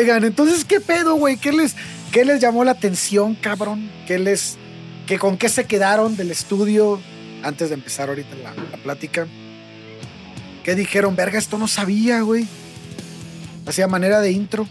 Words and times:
Oigan, 0.00 0.24
entonces, 0.24 0.64
¿qué 0.64 0.80
pedo, 0.80 1.16
güey? 1.16 1.36
¿Qué 1.36 1.52
les, 1.52 1.76
¿Qué 2.10 2.24
les 2.24 2.40
llamó 2.40 2.64
la 2.64 2.70
atención, 2.70 3.34
cabrón? 3.34 3.90
¿Qué 4.06 4.18
les, 4.18 4.56
que 5.06 5.18
con 5.18 5.36
qué 5.36 5.50
se 5.50 5.66
quedaron 5.66 6.16
del 6.16 6.30
estudio 6.30 6.98
antes 7.42 7.68
de 7.68 7.74
empezar 7.74 8.08
ahorita 8.08 8.34
la, 8.36 8.54
la 8.54 8.82
plática? 8.82 9.26
¿Qué 10.64 10.74
dijeron? 10.74 11.16
Verga, 11.16 11.38
esto 11.38 11.58
no 11.58 11.68
sabía, 11.68 12.22
güey. 12.22 12.48
Hacía 13.66 13.88
manera 13.88 14.20
de 14.20 14.32
intro. 14.32 14.66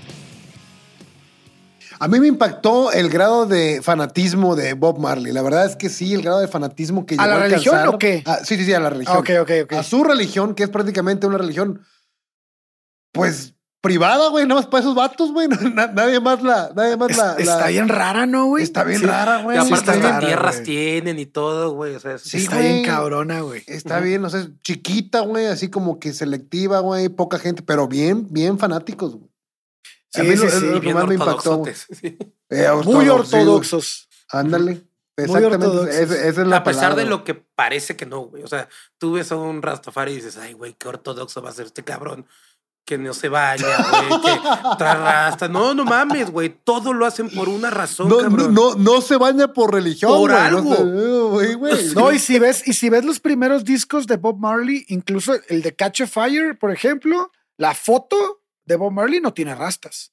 A 1.99 2.07
mí 2.07 2.19
me 2.19 2.25
impactó 2.25 2.91
el 2.91 3.07
grado 3.09 3.45
de 3.45 3.81
fanatismo 3.83 4.55
de 4.55 4.73
Bob 4.73 4.97
Marley. 4.97 5.31
La 5.31 5.43
verdad 5.43 5.67
es 5.67 5.75
que 5.75 5.89
sí, 5.89 6.15
el 6.15 6.23
grado 6.23 6.39
de 6.39 6.47
fanatismo 6.47 7.05
que 7.05 7.13
¿A 7.19 7.25
llegó 7.27 7.37
la 7.37 7.43
religión 7.43 7.75
alcanzar- 7.75 7.93
o 7.93 7.99
qué? 7.99 8.23
Ah, 8.25 8.39
sí, 8.43 8.57
sí, 8.57 8.65
sí, 8.65 8.73
a 8.73 8.79
la 8.79 8.89
religión. 8.89 9.15
Ah, 9.15 9.19
ok, 9.19 9.29
ok, 9.41 9.51
ok. 9.65 9.73
A 9.73 9.83
su 9.83 10.03
religión, 10.03 10.55
que 10.55 10.63
es 10.63 10.69
prácticamente 10.69 11.27
una 11.27 11.37
religión, 11.37 11.85
pues, 13.11 13.53
privada, 13.81 14.29
güey. 14.29 14.45
Nada 14.45 14.61
más 14.61 14.69
para 14.69 14.81
esos 14.81 14.95
vatos, 14.95 15.31
güey. 15.31 15.47
Na- 15.73 15.87
nadie 15.87 16.19
más 16.19 16.41
la... 16.43 16.71
Nadie 16.75 16.97
más 16.97 17.11
Es- 17.11 17.17
la, 17.17 17.33
la- 17.35 17.39
está 17.39 17.67
bien 17.67 17.87
rara, 17.89 18.25
¿no, 18.25 18.45
güey? 18.47 18.63
Está 18.63 18.83
bien 18.83 18.99
Sí. 18.99 19.05
rara, 19.05 19.39
Y 19.39 19.43
güey. 19.43 19.57
aparte 19.57 19.73
hasta 19.75 19.91
bien 19.93 20.03
rara, 20.03 20.19
tierras 20.27 20.63
tienen 20.63 21.19
y 21.19 21.25
todo, 21.25 21.71
güey. 21.71 21.95
O 21.95 21.99
sea, 21.99 22.17
Sí, 22.17 22.37
está 22.37 22.59
bien 22.59 22.83
cabrona, 22.85 23.41
güey. 23.41 23.63
Está 23.67 23.99
bien, 23.99 24.23
o 24.25 24.29
sea, 24.29 24.41
es 24.41 24.49
chiquita, 24.63 25.21
güey, 25.21 25.45
así 25.47 25.69
como 25.69 25.99
que 25.99 26.13
selectiva, 26.13 26.79
güey, 26.79 27.09
poca 27.09 27.39
gente, 27.39 27.61
pero 27.63 27.87
bien, 27.87 28.27
bien 28.29 28.57
fanáticos, 28.59 29.15
güey. 29.15 29.29
Sí, 30.11 30.21
A 30.21 30.23
mí 30.23 30.37
sí, 30.37 30.43
lo- 30.45 30.49
sí. 30.81 30.87
y 30.89 30.93
más 30.93 31.07
me 31.07 31.13
impactó, 31.15 31.63
sí. 32.01 32.17
Eh, 32.49 32.67
Muy 32.85 33.07
ortodoxos, 33.09 33.29
sí, 33.29 33.35
ortodoxos. 33.35 34.09
Ándale. 34.31 34.83
Exactamente. 35.15 35.65
ortodoxos. 35.67 35.95
Esa, 35.95 36.15
esa 36.27 36.41
es 36.41 36.47
la 36.47 36.57
A 36.57 36.63
pesar 36.63 36.95
de 36.95 37.05
lo 37.05 37.23
que 37.23 37.35
parece 37.35 37.95
que 37.97 38.05
no, 38.05 38.21
güey. 38.21 38.41
O 38.43 38.47
sea, 38.47 38.69
tú 38.97 39.13
ves 39.13 39.31
a 39.31 39.35
un 39.35 39.61
Rastafari 39.61 40.13
y 40.13 40.15
dices, 40.15 40.37
ay, 40.37 40.53
güey, 40.53 40.73
qué 40.73 40.87
ortodoxo 40.87 41.41
va 41.41 41.49
a 41.49 41.53
ser 41.53 41.65
este 41.67 41.83
cabrón. 41.83 42.25
Que 42.85 42.97
no 42.97 43.13
se 43.13 43.29
baña, 43.29 43.67
güey, 43.91 44.21
que 44.21 44.39
trae 44.79 44.95
rasta. 44.95 45.47
No, 45.47 45.75
no 45.75 45.85
mames, 45.85 46.31
güey. 46.31 46.49
Todo 46.49 46.91
lo 46.91 47.05
hacen 47.05 47.29
por 47.29 47.47
una 47.47 47.69
razón, 47.69 48.09
No, 48.09 48.15
no, 48.17 48.23
cabrón. 48.23 48.53
no, 48.55 48.73
no 48.75 49.01
se 49.01 49.15
baña 49.17 49.53
por 49.53 49.71
religión. 49.73 50.11
Por 50.11 50.31
güey, 50.31 50.41
algo. 50.43 50.69
No, 50.71 50.75
se- 50.75 50.83
güey, 51.29 51.53
güey. 51.53 51.93
No, 51.93 52.11
y 52.11 52.17
si 52.17 52.39
ves, 52.39 52.67
y 52.67 52.73
si 52.73 52.89
ves 52.89 53.05
los 53.05 53.19
primeros 53.19 53.63
discos 53.63 54.07
de 54.07 54.17
Bob 54.17 54.37
Marley, 54.39 54.85
incluso 54.87 55.33
el 55.49 55.61
de 55.61 55.75
Catch 55.75 56.01
a 56.01 56.07
Fire, 56.07 56.57
por 56.57 56.71
ejemplo, 56.71 57.31
la 57.57 57.75
foto 57.75 58.41
de 58.65 58.75
Bob 58.75 58.91
Marley 58.91 59.21
no 59.21 59.33
tiene 59.33 59.53
rastas. 59.53 60.11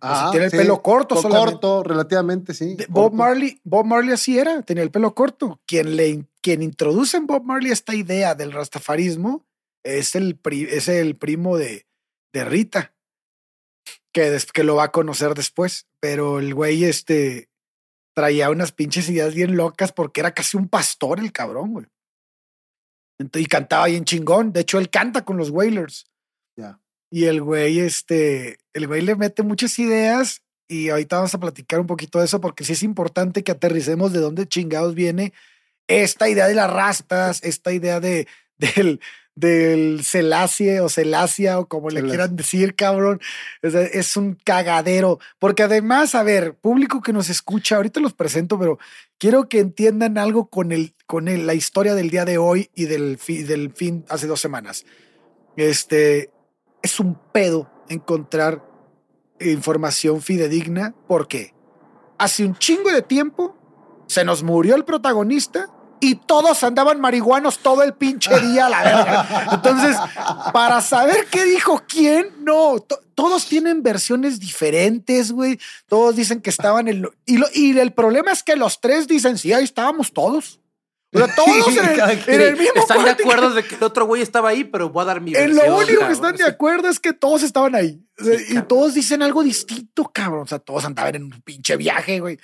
Ah, 0.00 0.28
tiene 0.30 0.46
el 0.46 0.52
pelo 0.52 0.80
corto 0.82 1.16
co- 1.16 1.22
solamente. 1.22 1.52
Corto, 1.54 1.82
relativamente, 1.82 2.54
sí. 2.54 2.76
Bob 2.88 3.04
corto. 3.10 3.16
Marley, 3.16 3.60
Bob 3.64 3.84
Marley 3.86 4.12
así 4.12 4.38
era, 4.38 4.62
tenía 4.62 4.82
el 4.84 4.90
pelo 4.90 5.14
corto. 5.14 5.60
Quien 5.66 5.96
le 5.96 6.26
quien 6.42 6.62
introduce 6.62 7.16
en 7.16 7.26
Bob 7.26 7.42
Marley 7.42 7.72
esta 7.72 7.94
idea 7.94 8.34
del 8.36 8.52
rastafarismo 8.52 9.44
es 9.86 10.14
el, 10.14 10.36
pri- 10.36 10.68
es 10.70 10.88
el 10.88 11.16
primo 11.16 11.56
de, 11.58 11.86
de 12.32 12.44
Rita, 12.44 12.94
que, 14.12 14.30
des- 14.30 14.52
que 14.52 14.64
lo 14.64 14.76
va 14.76 14.84
a 14.84 14.92
conocer 14.92 15.34
después. 15.34 15.86
Pero 16.00 16.38
el 16.38 16.54
güey 16.54 16.84
este 16.84 17.48
traía 18.14 18.50
unas 18.50 18.72
pinches 18.72 19.08
ideas 19.10 19.34
bien 19.34 19.56
locas 19.56 19.92
porque 19.92 20.20
era 20.20 20.32
casi 20.32 20.56
un 20.56 20.68
pastor 20.68 21.20
el 21.20 21.32
cabrón, 21.32 21.72
güey. 21.72 21.86
Ento- 23.20 23.40
y 23.40 23.46
cantaba 23.46 23.86
bien 23.86 24.04
chingón. 24.04 24.52
De 24.52 24.60
hecho, 24.60 24.78
él 24.78 24.90
canta 24.90 25.24
con 25.24 25.36
los 25.36 25.50
Wailers. 25.50 26.06
Ya. 26.56 26.80
Y 27.10 27.24
el 27.24 27.42
güey, 27.42 27.78
este, 27.80 28.58
el 28.72 28.86
güey 28.86 29.02
le 29.02 29.14
mete 29.16 29.42
muchas 29.42 29.78
ideas 29.78 30.42
y 30.68 30.88
ahorita 30.88 31.16
vamos 31.16 31.34
a 31.34 31.38
platicar 31.40 31.78
un 31.78 31.86
poquito 31.86 32.18
de 32.18 32.24
eso 32.24 32.40
porque 32.40 32.64
sí 32.64 32.72
es 32.72 32.82
importante 32.82 33.44
que 33.44 33.52
aterricemos 33.52 34.12
de 34.12 34.18
dónde 34.20 34.48
chingados 34.48 34.94
viene 34.94 35.32
esta 35.86 36.28
idea 36.28 36.48
de 36.48 36.54
las 36.56 36.68
rastas, 36.68 37.42
esta 37.44 37.72
idea 37.72 38.00
de, 38.00 38.26
del, 38.58 39.00
del 39.36 40.00
celasie 40.02 40.80
o 40.80 40.88
celasia 40.88 41.58
o 41.60 41.66
como 41.68 41.90
le 41.90 42.02
quieran 42.02 42.34
decir, 42.36 42.74
cabrón. 42.74 43.20
O 43.62 43.70
sea, 43.70 43.82
es 43.82 44.16
un 44.16 44.36
cagadero. 44.42 45.18
Porque 45.38 45.62
además, 45.62 46.14
a 46.14 46.22
ver, 46.22 46.54
público 46.54 47.02
que 47.02 47.12
nos 47.12 47.28
escucha, 47.30 47.76
ahorita 47.76 48.00
los 48.00 48.14
presento, 48.14 48.58
pero 48.58 48.78
quiero 49.18 49.48
que 49.48 49.60
entiendan 49.60 50.16
algo 50.18 50.48
con, 50.48 50.72
el, 50.72 50.94
con 51.06 51.28
el- 51.28 51.46
la 51.46 51.54
historia 51.54 51.94
del 51.94 52.10
día 52.10 52.24
de 52.24 52.38
hoy 52.38 52.70
y 52.74 52.86
del, 52.86 53.18
fi- 53.18 53.42
del 53.44 53.72
fin 53.72 54.04
hace 54.08 54.26
dos 54.26 54.40
semanas. 54.40 54.84
Este 55.56 56.30
es 56.82 56.98
un 56.98 57.18
pedo 57.32 57.70
encontrar 57.88 58.62
información 59.40 60.22
fidedigna 60.22 60.94
porque 61.06 61.54
hace 62.18 62.44
un 62.44 62.56
chingo 62.56 62.90
de 62.90 63.02
tiempo 63.02 63.54
se 64.06 64.24
nos 64.24 64.42
murió 64.42 64.74
el 64.76 64.84
protagonista 64.84 65.70
y 66.00 66.14
todos 66.16 66.62
andaban 66.64 67.00
marihuanos 67.00 67.58
todo 67.58 67.82
el 67.82 67.94
pinche 67.94 68.38
día 68.40 68.68
la 68.68 68.82
verga. 68.82 69.48
Entonces, 69.52 69.96
para 70.52 70.80
saber 70.80 71.26
qué 71.30 71.44
dijo 71.44 71.82
quién, 71.88 72.30
no, 72.40 72.78
to- 72.80 73.00
todos 73.14 73.46
tienen 73.46 73.82
versiones 73.82 74.38
diferentes, 74.40 75.32
güey. 75.32 75.58
Todos 75.88 76.16
dicen 76.16 76.40
que 76.42 76.50
estaban 76.50 76.88
en... 76.88 77.02
lo- 77.02 77.14
y, 77.24 77.38
lo- 77.38 77.48
y 77.54 77.78
el 77.78 77.92
problema 77.92 78.32
es 78.32 78.42
que 78.42 78.56
los 78.56 78.80
tres 78.80 79.06
dicen, 79.08 79.38
sí, 79.38 79.52
ahí 79.52 79.64
estábamos 79.64 80.12
todos. 80.12 80.60
O 81.14 81.18
sea, 81.18 81.34
todos 81.34 81.68
en 81.68 81.88
el, 81.88 82.00
en 82.26 82.40
el 82.42 82.56
mismo 82.58 82.72
Están 82.82 83.02
de 83.04 83.10
acuerdo 83.12 83.50
de 83.54 83.64
que 83.64 83.76
el 83.76 83.82
otro 83.84 84.04
güey 84.06 84.20
estaba 84.20 84.50
ahí, 84.50 84.64
pero 84.64 84.90
voy 84.90 85.02
a 85.02 85.06
dar 85.06 85.20
mi 85.22 85.30
En 85.34 85.54
versión. 85.54 85.66
lo 85.70 85.78
único 85.78 86.06
que 86.06 86.12
están 86.12 86.36
de 86.36 86.44
acuerdo 86.44 86.88
es 86.90 87.00
que 87.00 87.14
todos 87.14 87.42
estaban 87.42 87.74
ahí. 87.74 88.02
Sí, 88.18 88.24
y 88.32 88.44
cabrón. 88.48 88.68
todos 88.68 88.94
dicen 88.94 89.22
algo 89.22 89.42
distinto, 89.42 90.10
cabrón. 90.12 90.42
O 90.42 90.46
sea, 90.46 90.58
todos 90.58 90.84
andaban 90.84 91.14
en 91.14 91.22
un 91.24 91.40
pinche 91.42 91.76
viaje, 91.76 92.20
güey. 92.20 92.38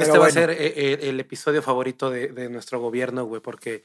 Este 0.00 0.12
Pero 0.12 0.22
va 0.22 0.28
a 0.28 0.32
ser 0.32 0.50
eh, 0.50 0.56
eh, 0.58 0.98
el 1.02 1.20
episodio 1.20 1.62
favorito 1.62 2.10
de, 2.10 2.28
de 2.28 2.48
nuestro 2.48 2.80
gobierno, 2.80 3.24
güey, 3.24 3.40
porque 3.40 3.82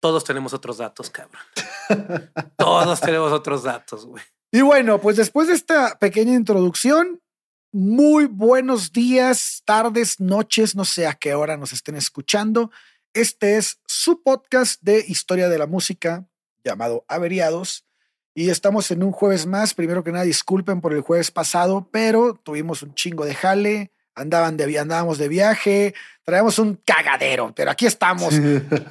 todos 0.00 0.24
tenemos 0.24 0.52
otros 0.52 0.78
datos, 0.78 1.10
cabrón. 1.10 1.40
todos 2.58 3.00
tenemos 3.00 3.32
otros 3.32 3.62
datos, 3.62 4.04
güey. 4.04 4.22
Y 4.52 4.60
bueno, 4.60 5.00
pues 5.00 5.16
después 5.16 5.48
de 5.48 5.54
esta 5.54 5.98
pequeña 5.98 6.34
introducción, 6.34 7.20
muy 7.72 8.26
buenos 8.26 8.92
días, 8.92 9.62
tardes, 9.64 10.20
noches, 10.20 10.76
no 10.76 10.84
sé 10.84 11.06
a 11.06 11.14
qué 11.14 11.34
hora 11.34 11.56
nos 11.56 11.72
estén 11.72 11.96
escuchando. 11.96 12.70
Este 13.14 13.56
es 13.56 13.80
su 13.86 14.22
podcast 14.22 14.80
de 14.82 15.04
historia 15.08 15.48
de 15.48 15.58
la 15.58 15.66
música 15.66 16.26
llamado 16.64 17.04
Averiados. 17.08 17.84
Y 18.34 18.50
estamos 18.50 18.90
en 18.90 19.02
un 19.02 19.12
jueves 19.12 19.46
más. 19.46 19.74
Primero 19.74 20.04
que 20.04 20.12
nada, 20.12 20.24
disculpen 20.24 20.80
por 20.80 20.92
el 20.92 21.00
jueves 21.00 21.30
pasado, 21.30 21.88
pero 21.90 22.34
tuvimos 22.34 22.82
un 22.82 22.94
chingo 22.94 23.24
de 23.24 23.34
jale. 23.34 23.93
Andaban 24.14 24.56
de, 24.56 24.78
andábamos 24.78 25.18
de 25.18 25.28
viaje, 25.28 25.94
traíamos 26.22 26.58
un 26.58 26.76
cagadero, 26.84 27.52
pero 27.54 27.70
aquí 27.70 27.86
estamos. 27.86 28.34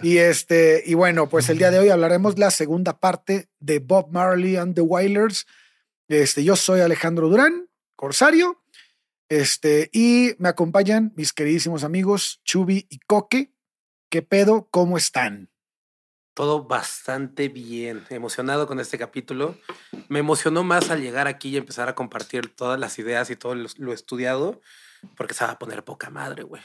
Y 0.01 0.17
este, 0.17 0.83
y 0.85 0.93
bueno, 0.93 1.29
pues 1.29 1.49
el 1.49 1.57
día 1.57 1.71
de 1.71 1.79
hoy 1.79 1.89
hablaremos 1.89 2.37
la 2.37 2.51
segunda 2.51 2.99
parte 2.99 3.49
de 3.59 3.79
Bob 3.79 4.11
Marley 4.11 4.57
and 4.57 4.75
the 4.75 4.81
Wailers. 4.81 5.47
Este, 6.09 6.43
yo 6.43 6.55
soy 6.55 6.81
Alejandro 6.81 7.29
Durán, 7.29 7.69
Corsario. 7.95 8.63
Este, 9.29 9.89
y 9.93 10.35
me 10.37 10.49
acompañan 10.49 11.13
mis 11.15 11.33
queridísimos 11.33 11.83
amigos 11.83 12.41
Chubi 12.43 12.85
y 12.89 12.99
Coque. 12.99 13.53
¿Qué 14.09 14.21
pedo? 14.21 14.67
¿Cómo 14.69 14.97
están? 14.97 15.49
Todo 16.35 16.65
bastante 16.65 17.47
bien. 17.47 18.03
Emocionado 18.09 18.67
con 18.67 18.79
este 18.79 18.97
capítulo. 18.97 19.57
Me 20.09 20.19
emocionó 20.19 20.63
más 20.63 20.89
al 20.91 21.01
llegar 21.01 21.27
aquí 21.27 21.49
y 21.49 21.57
empezar 21.57 21.89
a 21.89 21.95
compartir 21.95 22.53
todas 22.53 22.79
las 22.79 22.99
ideas 22.99 23.29
y 23.29 23.35
todo 23.35 23.55
lo, 23.55 23.69
lo 23.77 23.93
estudiado, 23.93 24.61
porque 25.15 25.33
se 25.33 25.43
va 25.45 25.51
a 25.51 25.59
poner 25.59 25.83
poca 25.83 26.09
madre, 26.09 26.43
güey. 26.43 26.61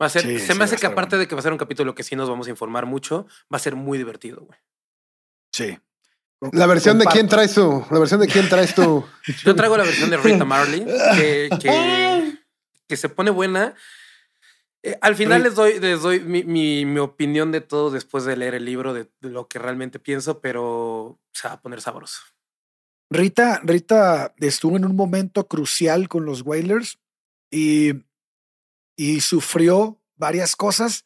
Va 0.00 0.06
a 0.06 0.08
ser, 0.08 0.22
Sí, 0.22 0.38
se 0.38 0.54
me 0.54 0.64
hace 0.64 0.76
que 0.76 0.86
aparte 0.86 1.16
bueno. 1.16 1.20
de 1.20 1.28
que 1.28 1.34
va 1.34 1.40
a 1.40 1.42
ser 1.42 1.52
un 1.52 1.58
capítulo 1.58 1.94
que 1.94 2.02
sí 2.02 2.16
nos 2.16 2.28
vamos 2.28 2.46
a 2.46 2.50
informar 2.50 2.86
mucho, 2.86 3.26
va 3.52 3.56
a 3.56 3.58
ser 3.58 3.76
muy 3.76 3.98
divertido, 3.98 4.40
güey. 4.42 4.58
Sí. 5.52 5.78
La 6.52 6.66
versión 6.66 6.98
de 6.98 7.04
quién 7.04 7.28
traes 7.28 7.52
tú. 7.54 7.84
La 7.90 7.98
versión 7.98 8.20
de 8.20 8.26
quién 8.26 8.48
traes 8.48 8.74
tú. 8.74 9.04
Yo 9.44 9.54
traigo 9.54 9.76
la 9.76 9.84
versión 9.84 10.08
de 10.08 10.16
Rita 10.16 10.44
Marley, 10.46 10.86
que, 11.16 11.50
que, 11.60 12.38
que 12.88 12.96
se 12.96 13.10
pone 13.10 13.30
buena. 13.30 13.74
Eh, 14.82 14.96
al 15.02 15.14
final 15.16 15.42
les 15.42 15.54
doy, 15.54 15.78
les 15.78 16.00
doy 16.00 16.20
mi, 16.20 16.42
mi- 16.44 16.86
mi 16.86 16.98
opinión 17.00 17.52
de 17.52 17.60
todo 17.60 17.90
después 17.90 18.24
de 18.24 18.36
leer 18.38 18.54
el 18.54 18.64
libro, 18.64 18.94
de, 18.94 19.10
de 19.20 19.28
lo 19.28 19.48
que 19.48 19.58
realmente 19.58 19.98
pienso, 19.98 20.40
pero 20.40 21.20
se 21.34 21.46
va 21.48 21.54
a 21.54 21.60
poner 21.60 21.82
sabroso. 21.82 22.22
Rita, 23.10 23.60
Rita 23.62 24.32
estuvo 24.38 24.78
en 24.78 24.86
un 24.86 24.96
momento 24.96 25.46
crucial 25.46 26.08
con 26.08 26.24
los 26.24 26.40
Whalers 26.42 26.98
y, 27.50 27.92
y 28.96 29.20
sufrió 29.20 30.00
varias 30.16 30.56
cosas, 30.56 31.04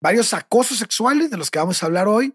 varios 0.00 0.34
acosos 0.34 0.78
sexuales 0.78 1.30
de 1.30 1.36
los 1.36 1.50
que 1.50 1.58
vamos 1.58 1.82
a 1.82 1.86
hablar 1.86 2.08
hoy, 2.08 2.34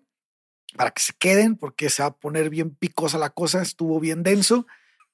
para 0.76 0.92
que 0.92 1.02
se 1.02 1.14
queden, 1.14 1.56
porque 1.56 1.90
se 1.90 2.02
va 2.02 2.10
a 2.10 2.16
poner 2.16 2.50
bien 2.50 2.72
picosa 2.76 3.18
la 3.18 3.30
cosa, 3.30 3.62
estuvo 3.62 4.00
bien 4.00 4.24
denso. 4.24 4.66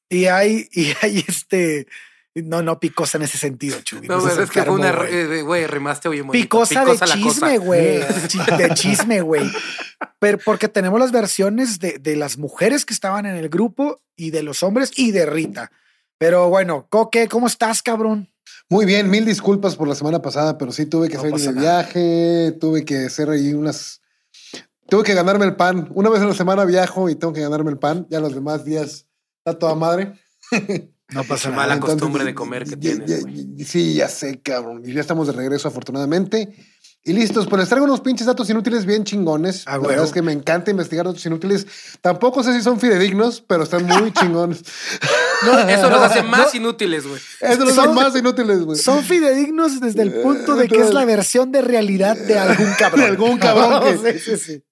Y 0.09 0.25
hay, 0.25 0.67
y 0.73 0.93
hay 1.01 1.23
este, 1.27 1.87
no, 2.35 2.61
no 2.63 2.79
picosa 2.79 3.17
en 3.17 3.23
ese 3.23 3.37
sentido, 3.37 3.79
Chuy. 3.81 4.07
No, 4.07 4.27
es 4.27 4.49
que 4.49 4.63
fue 4.63 4.73
una, 4.73 4.91
güey. 4.91 5.13
eh, 5.13 5.41
güey, 5.41 5.67
rimaste 5.67 6.07
bonito. 6.07 6.31
Picosa, 6.31 6.83
Picosa 6.83 7.05
de 7.05 7.21
chisme, 7.21 7.57
güey. 7.57 7.99
De 8.57 8.73
chisme, 8.73 9.21
güey. 9.21 9.49
Pero 10.19 10.37
porque 10.39 10.67
tenemos 10.67 10.99
las 10.99 11.11
versiones 11.11 11.79
de, 11.79 11.99
de 11.99 12.15
las 12.15 12.37
mujeres 12.37 12.85
que 12.85 12.93
estaban 12.93 13.25
en 13.25 13.35
el 13.35 13.49
grupo 13.49 14.01
y 14.15 14.31
de 14.31 14.43
los 14.43 14.63
hombres 14.63 14.91
y 14.95 15.11
de 15.11 15.25
Rita. 15.25 15.71
Pero 16.23 16.47
bueno, 16.47 16.87
Coque, 16.89 17.27
¿cómo 17.27 17.47
estás, 17.47 17.83
cabrón? 17.83 18.29
Muy 18.69 18.85
bien, 18.85 19.09
mil 19.09 19.25
disculpas 19.25 19.75
por 19.75 19.89
la 19.89 19.93
semana 19.93 20.21
pasada, 20.21 20.57
pero 20.57 20.71
sí 20.71 20.85
tuve 20.85 21.09
que 21.09 21.15
No 21.15 21.21
salir 21.23 21.35
de 21.37 21.51
nada. 21.51 21.61
viaje, 21.81 22.57
tuve 22.61 22.85
que 22.85 23.07
hacer 23.07 23.29
ahí 23.29 23.53
unas. 23.53 23.99
Tuve 24.87 25.03
que 25.03 25.13
ganarme 25.15 25.43
el 25.43 25.57
pan. 25.57 25.89
Una 25.93 26.09
vez 26.09 26.21
a 26.21 26.25
la 26.25 26.33
semana 26.33 26.63
viajo 26.63 27.09
y 27.09 27.15
tengo 27.15 27.33
que 27.33 27.41
ganarme 27.41 27.71
el 27.71 27.77
pan. 27.77 28.07
Ya 28.09 28.21
los 28.21 28.33
demás 28.33 28.63
días 28.63 29.05
está 29.39 29.59
toda 29.59 29.75
madre. 29.75 30.13
No 31.09 31.25
pasa 31.25 31.49
Mala 31.49 31.61
nada. 31.63 31.73
Entonces, 31.73 31.95
costumbre 31.95 32.23
de 32.23 32.33
comer 32.33 32.63
que 32.63 32.69
ya- 32.69 32.77
tienes, 32.79 33.25
ya- 33.57 33.65
Sí, 33.65 33.93
ya 33.95 34.07
sé, 34.07 34.39
cabrón. 34.41 34.81
Y 34.85 34.93
ya 34.93 35.01
estamos 35.01 35.27
de 35.27 35.33
regreso, 35.33 35.67
afortunadamente. 35.67 36.55
Y 37.05 37.11
listos, 37.11 37.47
pues 37.47 37.59
les 37.59 37.67
traigo 37.67 37.83
unos 37.85 37.99
pinches 37.99 38.27
datos 38.27 38.49
inútiles 38.49 38.85
bien 38.85 39.03
chingones. 39.03 39.63
Ah, 39.65 39.71
La 39.71 39.77
huevo. 39.79 39.89
verdad 39.89 40.05
es 40.05 40.13
que 40.13 40.21
me 40.21 40.31
encanta 40.31 40.71
investigar 40.71 41.05
datos 41.05 41.25
inútiles. 41.25 41.67
Tampoco 41.99 42.43
sé 42.43 42.53
si 42.53 42.61
son 42.61 42.79
fidedignos, 42.79 43.41
pero 43.41 43.63
están 43.63 43.85
muy 43.85 44.13
chingones. 44.13 44.61
Eso 45.67 45.89
los 45.89 45.99
No, 45.99 46.03
hace 46.05 46.23
más 46.23 46.53
no. 46.53 46.59
inútiles, 46.61 47.05
güey. 47.05 47.19
Son- 47.41 47.59
los 47.87 47.93
más 47.95 48.15
inútiles, 48.15 48.61
güey. 48.61 48.77
Son 48.79 49.03
fidedignos 49.03 49.81
desde 49.81 50.01
el 50.03 50.13
punto 50.21 50.55
de 50.55 50.69
que 50.69 50.79
es 50.79 50.93
la 50.93 51.03
versión 51.03 51.51
de 51.51 51.61
realidad 51.61 52.15
de 52.15 52.39
algún 52.39 52.71
cabrón. 52.79 53.01
De 53.01 53.07
algún 53.07 53.37
cabrón 53.37 53.83
que- 54.03 54.19
Sí, 54.19 54.37
sí, 54.37 54.37
sí. 54.37 54.63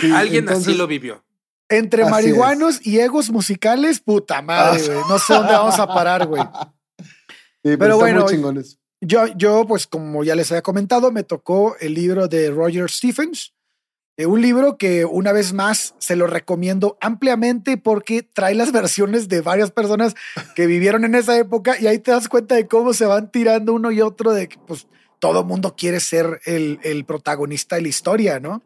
Sí, 0.00 0.10
Alguien 0.10 0.44
entonces- 0.44 0.68
así 0.68 0.76
lo 0.78 0.86
vivió. 0.86 1.22
Entre 1.68 2.02
Así 2.02 2.10
marihuanos 2.10 2.80
y 2.86 3.00
egos 3.00 3.30
musicales, 3.30 4.00
puta 4.00 4.40
madre, 4.40 4.80
Ah. 4.82 4.86
güey. 4.86 4.98
No 5.10 5.18
sé 5.18 5.34
dónde 5.34 5.52
vamos 5.52 5.78
a 5.78 5.86
parar, 5.86 6.26
güey. 6.26 6.42
Sí, 7.02 7.76
Pero 7.76 7.84
están 7.84 7.98
bueno, 7.98 8.20
muy 8.22 8.30
chingones. 8.32 8.78
Yo, 9.06 9.26
yo, 9.36 9.66
pues 9.66 9.86
como 9.86 10.24
ya 10.24 10.34
les 10.34 10.50
había 10.50 10.62
comentado, 10.62 11.10
me 11.12 11.22
tocó 11.24 11.76
el 11.80 11.94
libro 11.94 12.28
de 12.28 12.50
Roger 12.50 12.90
Stephens. 12.90 13.52
eh, 14.16 14.26
un 14.26 14.40
libro 14.40 14.76
que 14.78 15.04
una 15.04 15.32
vez 15.32 15.52
más 15.52 15.94
se 15.98 16.16
lo 16.16 16.26
recomiendo 16.26 16.96
ampliamente 17.00 17.76
porque 17.76 18.22
trae 18.22 18.54
las 18.54 18.70
versiones 18.72 19.28
de 19.28 19.40
varias 19.40 19.70
personas 19.72 20.14
que 20.54 20.66
vivieron 20.66 21.04
en 21.04 21.14
esa 21.16 21.36
época 21.36 21.76
y 21.80 21.86
ahí 21.86 21.98
te 21.98 22.12
das 22.12 22.28
cuenta 22.28 22.54
de 22.54 22.66
cómo 22.68 22.92
se 22.92 23.06
van 23.06 23.30
tirando 23.30 23.72
uno 23.74 23.90
y 23.90 24.00
otro 24.00 24.32
de 24.32 24.48
que 24.48 24.58
pues 24.66 24.86
todo 25.18 25.44
mundo 25.44 25.74
quiere 25.76 26.00
ser 26.00 26.40
el, 26.44 26.78
el 26.82 27.04
protagonista 27.04 27.76
de 27.76 27.82
la 27.82 27.88
historia, 27.88 28.40
¿no? 28.40 28.62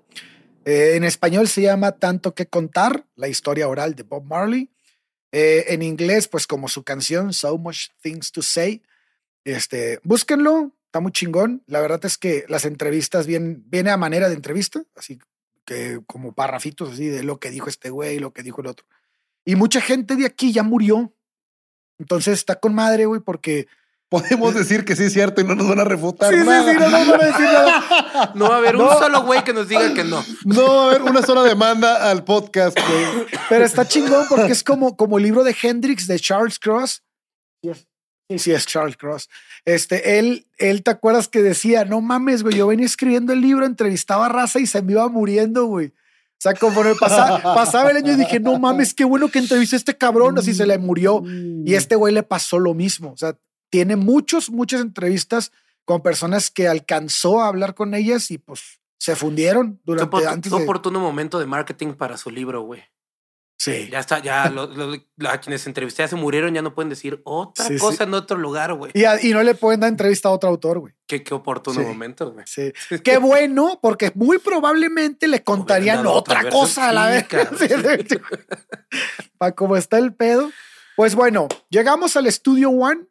Eh, 0.64 0.96
en 0.96 1.04
español 1.04 1.48
se 1.48 1.62
llama 1.62 1.92
Tanto 1.92 2.34
que 2.34 2.46
contar, 2.46 3.06
la 3.16 3.28
historia 3.28 3.68
oral 3.68 3.94
de 3.94 4.02
Bob 4.02 4.24
Marley. 4.24 4.68
Eh, 5.32 5.66
en 5.68 5.82
inglés, 5.82 6.28
pues 6.28 6.46
como 6.46 6.68
su 6.68 6.82
canción, 6.82 7.32
So 7.32 7.56
Much 7.56 7.88
Things 8.02 8.32
to 8.32 8.42
Say. 8.42 8.82
Este, 9.44 10.00
búsquenlo, 10.02 10.72
está 10.86 11.00
muy 11.00 11.12
chingón. 11.12 11.62
La 11.66 11.80
verdad 11.80 12.04
es 12.04 12.18
que 12.18 12.44
las 12.48 12.64
entrevistas 12.64 13.26
vienen, 13.26 13.64
viene 13.66 13.90
a 13.90 13.96
manera 13.96 14.28
de 14.28 14.34
entrevista, 14.34 14.82
así 14.96 15.18
que 15.64 16.00
como 16.06 16.32
parrafitos 16.32 16.92
así 16.92 17.06
de 17.06 17.22
lo 17.22 17.38
que 17.38 17.50
dijo 17.50 17.68
este 17.68 17.90
güey, 17.90 18.18
lo 18.18 18.32
que 18.32 18.42
dijo 18.42 18.62
el 18.62 18.68
otro. 18.68 18.86
Y 19.44 19.54
mucha 19.54 19.80
gente 19.80 20.16
de 20.16 20.26
aquí 20.26 20.52
ya 20.52 20.62
murió. 20.62 21.14
Entonces 21.98 22.34
está 22.34 22.56
con 22.56 22.74
madre, 22.74 23.06
güey, 23.06 23.20
porque. 23.20 23.66
Podemos 24.10 24.54
decir 24.54 24.86
que 24.86 24.96
sí 24.96 25.04
es 25.04 25.12
cierto 25.12 25.42
y 25.42 25.44
no 25.44 25.54
nos 25.54 25.68
van 25.68 25.80
a 25.80 25.84
refutar. 25.84 26.32
Sí, 26.32 26.40
sí, 26.40 26.46
nada. 26.46 26.72
sí, 26.72 26.78
no 26.78 26.88
nos 26.88 27.08
van 27.08 27.20
a 27.20 27.24
decir 27.26 27.44
nada. 27.44 28.32
No 28.34 28.48
va 28.48 28.54
a 28.54 28.58
haber 28.58 28.76
un 28.76 28.88
solo 28.88 29.22
güey 29.24 29.44
que 29.44 29.52
nos 29.52 29.68
diga 29.68 29.92
que 29.92 30.04
no. 30.04 30.24
No 30.46 30.62
va 30.62 30.84
a 30.84 30.86
haber 30.86 31.02
una 31.02 31.20
sola 31.20 31.42
demanda 31.42 32.10
al 32.10 32.24
podcast, 32.24 32.78
güey. 32.78 33.26
Pero 33.50 33.66
está 33.66 33.86
chingón 33.86 34.24
porque 34.30 34.52
es 34.52 34.64
como, 34.64 34.96
como 34.96 35.18
el 35.18 35.24
libro 35.24 35.44
de 35.44 35.54
Hendrix 35.60 36.06
de 36.06 36.18
Charles 36.18 36.58
Cross. 36.58 37.02
Sí, 38.28 38.38
sí, 38.38 38.52
es 38.52 38.66
Charles 38.66 38.96
Cross. 38.96 39.28
Este, 39.64 40.18
él, 40.18 40.46
él, 40.58 40.82
¿te 40.82 40.90
acuerdas 40.90 41.28
que 41.28 41.42
decía, 41.42 41.84
no 41.84 42.00
mames, 42.00 42.42
güey, 42.42 42.56
yo 42.56 42.66
venía 42.66 42.84
escribiendo 42.86 43.32
el 43.32 43.40
libro, 43.40 43.64
entrevistaba 43.64 44.26
a 44.26 44.28
raza 44.28 44.60
y 44.60 44.66
se 44.66 44.82
me 44.82 44.92
iba 44.92 45.08
muriendo, 45.08 45.64
güey. 45.64 45.86
O 45.88 46.40
sea, 46.40 46.54
conforme 46.54 46.94
pasaba, 46.94 47.42
pasaba 47.42 47.90
el 47.90 47.96
año 47.96 48.12
y 48.12 48.16
dije, 48.16 48.38
no 48.38 48.58
mames, 48.58 48.94
qué 48.94 49.04
bueno 49.04 49.28
que 49.28 49.38
entrevisté 49.40 49.76
a 49.76 49.78
este 49.78 49.96
cabrón, 49.96 50.38
así 50.38 50.54
se 50.54 50.66
le 50.66 50.78
murió. 50.78 51.22
Y 51.64 51.74
este 51.74 51.96
güey 51.96 52.14
le 52.14 52.22
pasó 52.22 52.58
lo 52.60 52.74
mismo. 52.74 53.10
O 53.12 53.16
sea, 53.16 53.36
tiene 53.70 53.96
muchos, 53.96 54.50
muchas 54.50 54.80
entrevistas 54.82 55.50
con 55.84 56.02
personas 56.02 56.50
que 56.50 56.68
alcanzó 56.68 57.40
a 57.40 57.48
hablar 57.48 57.74
con 57.74 57.94
ellas 57.94 58.30
y 58.30 58.38
pues 58.38 58.78
se 58.98 59.16
fundieron 59.16 59.80
durante 59.84 60.16
opor- 60.16 60.26
antes 60.28 60.52
qué 60.52 60.58
de... 60.58 60.64
oportuno 60.64 61.00
momento 61.00 61.38
de 61.38 61.46
marketing 61.46 61.94
para 61.94 62.16
su 62.18 62.30
libro, 62.30 62.62
güey. 62.62 62.82
Sí. 63.70 63.88
Ya 63.90 63.98
está, 64.00 64.20
ya 64.22 64.48
lo- 64.50 64.66
lo- 64.66 64.96
a 65.30 65.38
quienes 65.40 65.66
entrevisté 65.66 66.02
ya 66.02 66.08
se 66.08 66.16
murieron, 66.16 66.54
ya 66.54 66.62
no 66.62 66.74
pueden 66.74 66.88
decir 66.88 67.20
otra 67.24 67.64
Sí, 67.66 67.74
sí. 67.74 67.80
cosa 67.80 68.04
en 68.04 68.14
otro 68.14 68.36
lugar, 68.38 68.72
güey. 68.74 68.92
Y, 68.94 69.30
no 69.32 69.42
le 69.42 69.54
pueden 69.54 69.80
dar 69.80 69.90
entrevista 69.90 70.28
a 70.28 70.32
otro 70.32 70.48
autor, 70.50 70.78
güey. 70.78 70.94
Qué, 71.06 71.22
qué 71.22 71.34
oportuno 71.34 71.80
Sí. 71.80 71.86
momento, 71.86 72.32
güey. 72.32 72.44
Sí. 72.46 72.72
Qué 73.04 73.18
bueno, 73.18 73.78
porque 73.82 74.12
muy 74.14 74.38
probablemente 74.38 75.26
le 75.28 75.42
contarían 75.42 76.06
otra 76.06 76.38
otra 76.40 76.50
cosa 76.50 76.88
a 76.90 76.92
la 76.92 77.06
vez. 77.08 77.26
Para 79.38 79.52
cómo 79.54 79.76
está 79.76 79.98
el 79.98 80.14
pedo. 80.14 80.50
Pues 80.96 81.14
bueno, 81.14 81.48
llegamos 81.70 82.16
al 82.16 82.26
estudio 82.26 82.70
One. 82.70 83.02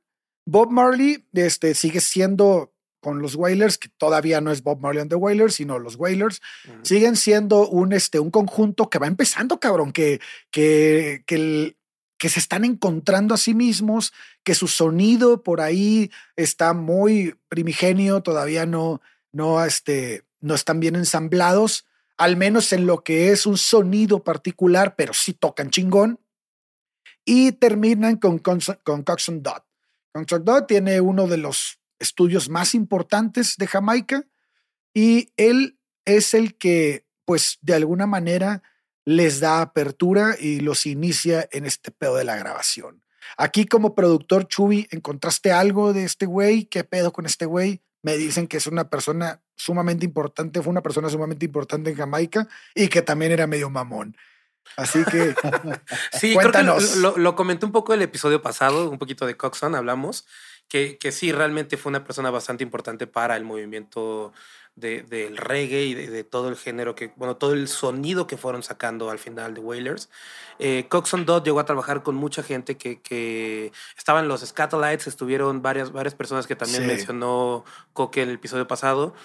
Bob 0.46 0.72
Marley 0.72 1.26
este, 1.34 1.74
sigue 1.74 2.00
siendo 2.00 2.74
con 3.00 3.22
los 3.22 3.36
Wailers, 3.36 3.78
que 3.78 3.90
todavía 3.98 4.42
no 4.42 4.52
es 4.52 4.64
Bob 4.64 4.80
Marley 4.82 5.02
and 5.02 5.10
the 5.10 5.16
Wailers, 5.16 5.56
sino 5.56 5.80
los 5.80 5.96
Wailers, 5.96 6.42
Ujú. 6.68 6.78
siguen 6.84 7.16
siendo 7.16 7.68
un, 7.68 7.94
este, 7.94 8.20
un 8.20 8.32
conjunto 8.32 8.90
que 8.90 9.00
va 9.00 9.08
empezando, 9.08 9.60
cabrón, 9.60 9.92
que, 9.92 10.20
que, 10.52 11.24
que, 11.28 11.36
el- 11.36 11.78
que 12.18 12.30
se 12.30 12.40
están 12.40 12.66
encontrando 12.66 13.36
a 13.36 13.38
sí 13.38 13.54
mismos, 13.54 14.12
que 14.44 14.56
su 14.56 14.68
sonido 14.68 15.44
por 15.44 15.62
ahí 15.62 16.10
está 16.36 16.74
muy 16.74 17.36
primigenio, 17.50 18.22
todavía 18.22 18.66
no, 18.66 19.02
no, 19.32 19.64
este, 19.64 20.24
no 20.40 20.56
están 20.56 20.80
bien 20.80 20.96
ensamblados, 20.96 21.86
al 22.18 22.36
menos 22.36 22.74
en 22.74 22.88
lo 22.88 23.04
que 23.04 23.32
es 23.32 23.46
un 23.46 23.58
sonido 23.60 24.24
particular, 24.24 24.96
pero 24.96 25.14
sí 25.14 25.34
tocan 25.34 25.70
chingón. 25.70 26.20
Y 27.26 27.52
terminan 27.52 28.16
con, 28.18 28.42
Cons- 28.42 28.80
con 28.84 29.04
Coxon 29.04 29.44
Dodd. 29.44 29.62
Coxon 30.14 30.44
Dodd 30.46 30.64
tiene 30.64 31.00
uno 31.02 31.28
de 31.28 31.38
los 31.38 31.80
estudios 32.00 32.50
más 32.50 32.74
importantes 32.76 33.56
de 33.58 33.68
Jamaica 33.68 34.24
y 34.94 35.32
él 35.38 35.80
es 36.06 36.34
el 36.34 36.58
que, 36.58 37.06
pues, 37.26 37.58
de 37.62 37.76
alguna 37.76 38.08
manera 38.08 38.64
les 39.06 39.40
da 39.40 39.62
apertura 39.62 40.36
y 40.40 40.60
los 40.60 40.86
inicia 40.86 41.48
en 41.52 41.66
este 41.66 41.92
pedo 41.92 42.16
de 42.16 42.24
la 42.26 42.36
grabación. 42.36 43.04
Aquí 43.38 43.66
como 43.66 43.94
productor 43.96 44.48
Chubi, 44.48 44.88
¿encontraste 44.92 45.52
algo 45.52 45.94
de 45.94 46.04
este 46.06 46.26
güey? 46.26 46.66
¿Qué 46.66 46.84
pedo 46.84 47.12
con 47.12 47.26
este 47.26 47.46
güey? 47.46 47.82
Me 48.02 48.16
dicen 48.18 48.48
que 48.48 48.58
es 48.58 48.68
una 48.68 48.90
persona 48.90 49.42
sumamente 49.56 50.06
importante, 50.06 50.62
fue 50.62 50.72
una 50.72 50.82
persona 50.82 51.10
sumamente 51.10 51.46
importante 51.46 51.90
en 51.90 51.98
Jamaica 51.98 52.48
y 52.76 52.88
que 52.88 53.02
también 53.02 53.32
era 53.32 53.48
medio 53.48 53.70
mamón. 53.70 54.16
Así 54.78 55.04
que 55.06 55.34
Sí, 56.20 56.34
Cuéntanos. 56.34 56.78
creo 56.78 56.94
que 56.96 57.00
lo, 57.00 57.12
lo- 57.12 57.18
lo 57.18 57.36
comenté 57.36 57.66
un 57.66 57.72
poco 57.72 57.94
el 57.94 58.02
episodio 58.02 58.42
pasado, 58.42 58.90
un 58.90 58.98
poquito 58.98 59.26
de 59.26 59.36
Coxon, 59.36 59.76
hablamos, 59.76 60.26
que, 60.68 60.98
que 60.98 61.12
sí, 61.12 61.32
realmente 61.32 61.78
fue 61.78 61.90
una 61.90 62.04
persona 62.04 62.30
bastante 62.32 62.64
importante 62.64 63.08
para 63.08 63.36
el 63.36 63.44
movimiento 63.44 64.34
de- 64.76 65.02
del 65.02 65.38
reggae 65.38 65.86
y 65.86 65.94
de, 65.96 66.08
de 66.08 66.24
todo 66.24 66.50
el 66.50 66.56
género, 66.56 66.94
que, 66.94 67.12
bueno, 67.16 67.36
todo 67.36 67.54
el 67.54 67.68
sonido 67.68 68.28
que 68.28 68.38
fueron 68.38 68.62
sacando 68.62 69.10
al 69.10 69.18
final 69.18 69.56
de 69.56 69.60
Wailers. 69.62 70.08
Eh, 70.60 70.86
Coxon 70.88 71.26
Dodd 71.26 71.44
llegó 71.44 71.60
a 71.60 71.66
trabajar 71.66 72.04
con 72.04 72.14
mucha 72.16 72.44
gente 72.44 72.78
que, 72.78 73.02
que 73.02 73.72
estaban 73.98 74.28
los 74.28 74.42
Scatolites, 74.42 75.08
estuvieron 75.08 75.64
varias, 75.64 75.92
varias 75.92 76.14
personas 76.14 76.46
que 76.46 76.56
también 76.56 76.84
Sí. 76.84 76.88
mencionó 76.88 77.66
Coque 77.94 78.22
en 78.22 78.30
el 78.30 78.36
episodio 78.36 78.68
pasado. 78.68 79.16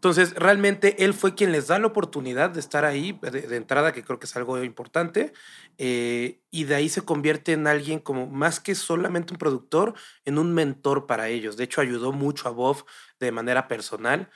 Entonces, 0.00 0.34
realmente 0.34 1.04
él 1.04 1.12
fue 1.12 1.34
quien 1.34 1.52
les 1.52 1.66
da 1.66 1.78
la 1.78 1.86
oportunidad 1.88 2.48
de 2.50 2.60
estar 2.60 2.86
ahí 2.86 3.18
de, 3.20 3.42
de 3.42 3.56
entrada, 3.56 3.92
que 3.92 4.02
creo 4.02 4.18
que 4.18 4.24
es 4.24 4.34
algo 4.34 4.62
importante, 4.64 5.32
eh, 5.76 6.40
y 6.50 6.64
de 6.64 6.74
ahí 6.74 6.88
se 6.88 7.02
convierte 7.02 7.52
en 7.52 7.66
alguien 7.66 7.98
como 7.98 8.26
más 8.26 8.60
que 8.60 8.74
solamente 8.74 9.34
un 9.34 9.38
productor, 9.38 9.94
en 10.24 10.38
un 10.38 10.54
mentor 10.54 11.06
para 11.06 11.28
ellos. 11.28 11.56
De 11.58 11.64
hecho, 11.64 11.82
ayudó 11.82 12.12
mucho 12.12 12.48
a 12.48 12.52
Bob 12.52 12.84
de 13.18 13.30
manera 13.30 13.68
personal. 13.68 14.30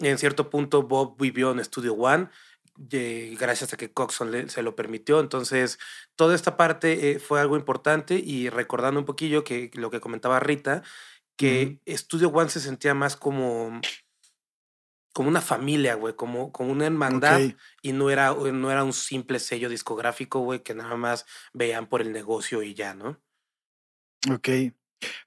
En 0.00 0.18
cierto 0.18 0.50
punto, 0.50 0.82
Bob 0.82 1.16
vivió 1.20 1.52
en 1.52 1.64
Studio 1.64 1.94
One, 1.94 2.28
eh, 2.90 3.36
gracias 3.38 3.72
a 3.72 3.76
que 3.76 3.92
Coxon 3.92 4.32
le- 4.32 4.48
se 4.48 4.62
lo 4.62 4.74
permitió. 4.76 5.20
Entonces, 5.20 5.78
toda 6.16 6.34
esta 6.34 6.56
parte 6.56 7.12
eh, 7.12 7.18
fue 7.20 7.40
algo 7.40 7.56
importante 7.56 8.16
y 8.16 8.48
recordando 8.50 9.00
un 9.00 9.06
poquillo 9.06 9.44
que 9.44 9.70
lo 9.74 9.90
que 9.90 10.00
comentaba 10.00 10.40
Rita, 10.40 10.82
que 11.36 11.80
Studio 11.88 12.28
One 12.30 12.50
se 12.50 12.60
sentía 12.60 12.94
más 12.94 13.16
como 13.16 13.80
como 15.14 15.28
una 15.28 15.40
familia, 15.40 15.94
güey, 15.94 16.14
como, 16.14 16.50
como 16.52 16.72
una 16.72 16.86
hermandad 16.86 17.40
y 17.82 17.92
no 17.92 18.10
era, 18.10 18.34
no 18.34 18.70
era 18.70 18.82
un 18.82 18.92
simple 18.92 19.38
sello 19.38 19.68
discográfico, 19.68 20.40
güey, 20.40 20.64
que 20.64 20.74
nada 20.74 20.96
más 20.96 21.24
veían 21.52 21.86
por 21.86 22.02
el 22.02 22.12
negocio 22.12 22.64
y 22.64 22.74
ya, 22.74 22.94
¿no? 22.94 23.22
Ok. 24.30 24.48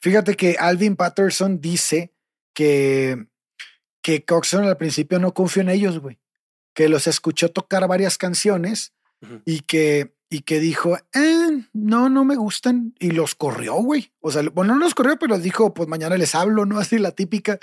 Fíjate 0.02 0.36
que 0.36 0.58
Alvin 0.60 0.98
Patterson 0.98 1.62
dice 1.62 2.14
que, 2.54 3.28
que 4.02 4.26
Coxon 4.26 4.66
al 4.66 4.76
principio 4.76 5.20
no 5.20 5.34
confió 5.34 5.62
en 5.62 5.70
ellos, 5.70 6.00
güey. 6.00 6.20
Que 6.74 6.90
los 6.90 7.08
escuchó 7.08 7.50
tocar 7.50 7.88
varias 7.88 8.18
canciones 8.18 8.94
y 9.46 9.62
que, 9.62 10.17
y 10.30 10.42
que 10.42 10.60
dijo, 10.60 10.98
"Eh, 11.14 11.64
no, 11.74 12.10
no 12.10 12.26
me 12.26 12.36
gustan. 12.36 12.94
Y 13.00 13.12
los 13.12 13.34
corrió, 13.36 13.76
güey. 13.76 14.12
O 14.20 14.32
sea, 14.32 14.44
bueno, 14.54 14.74
no 14.76 14.80
los 14.82 14.94
corrió, 14.96 15.18
pero 15.18 15.38
dijo, 15.40 15.74
pues 15.74 15.88
mañana 15.88 16.18
les 16.18 16.36
hablo, 16.36 16.66
¿no? 16.66 16.80
Así 16.80 16.98
la 17.00 17.12
típica. 17.12 17.60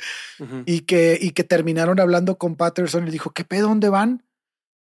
Y 0.66 0.80
que, 0.80 1.18
y 1.20 1.30
que 1.32 1.44
terminaron 1.44 2.00
hablando 2.00 2.38
con 2.38 2.56
Patterson 2.56 3.06
y 3.06 3.10
dijo, 3.10 3.30
¿qué 3.30 3.44
pedo? 3.44 3.68
¿Dónde 3.68 3.88
van? 3.90 4.22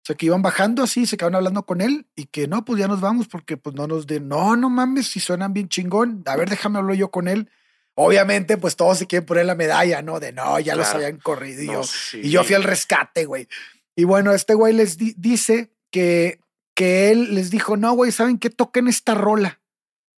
O 0.04 0.06
sea, 0.06 0.16
que 0.18 0.25
iban 0.25 0.42
bajando 0.42 0.84
así, 0.84 1.06
se 1.06 1.16
quedaron 1.16 1.36
hablando 1.36 1.66
con 1.66 1.80
él 1.80 2.08
y 2.13 2.25
que 2.25 2.46
no, 2.46 2.66
pues 2.66 2.78
ya 2.78 2.90
nos 2.90 3.00
vamos 3.00 3.30
porque 3.30 3.56
pues 3.56 3.74
no 3.74 3.88
nos 3.88 4.06
de, 4.06 4.20
no, 4.20 4.58
no 4.58 4.70
mames, 4.70 5.08
si 5.08 5.22
suenan 5.22 5.54
bien 5.54 5.70
chingón. 5.70 6.24
A 6.25 6.36
ver, 6.36 6.50
déjame 6.50 6.80
hablar 6.80 6.98
yo 6.98 7.10
con 7.10 7.30
él. 7.30 7.50
Obviamente, 7.96 8.58
pues 8.58 8.75
todos 8.75 8.98
se 8.98 9.08
quieren 9.08 9.25
poner 9.25 9.46
la 9.46 9.56
medalla, 9.56 10.02
¿no? 10.02 10.20
De 10.20 10.34
no, 10.34 10.60
ya 10.60 10.75
los 10.75 10.88
habían 10.90 11.18
corrido 11.20 11.62
y, 11.63 11.68
No, 11.68 11.74
yo, 11.74 11.84
sí. 11.84 12.20
y 12.24 12.30
yo 12.32 12.44
fui 12.44 12.56
al 12.56 12.63
rescate, 12.63 13.24
güey. 13.25 13.48
Y 13.96 14.04
bueno, 14.04 14.34
este 14.34 14.56
güey 14.56 14.74
les 14.74 14.98
di- 14.98 15.13
dice 15.18 15.72
que, 15.90 16.40
que 16.74 17.12
él 17.12 17.36
les 17.36 17.51
dijo, 17.51 17.77
no, 17.77 17.94
güey, 17.94 18.12
¿saben 18.12 18.39
qué? 18.39 18.50
Toquen 18.50 18.88
esta 18.88 19.13
rola. 19.15 19.62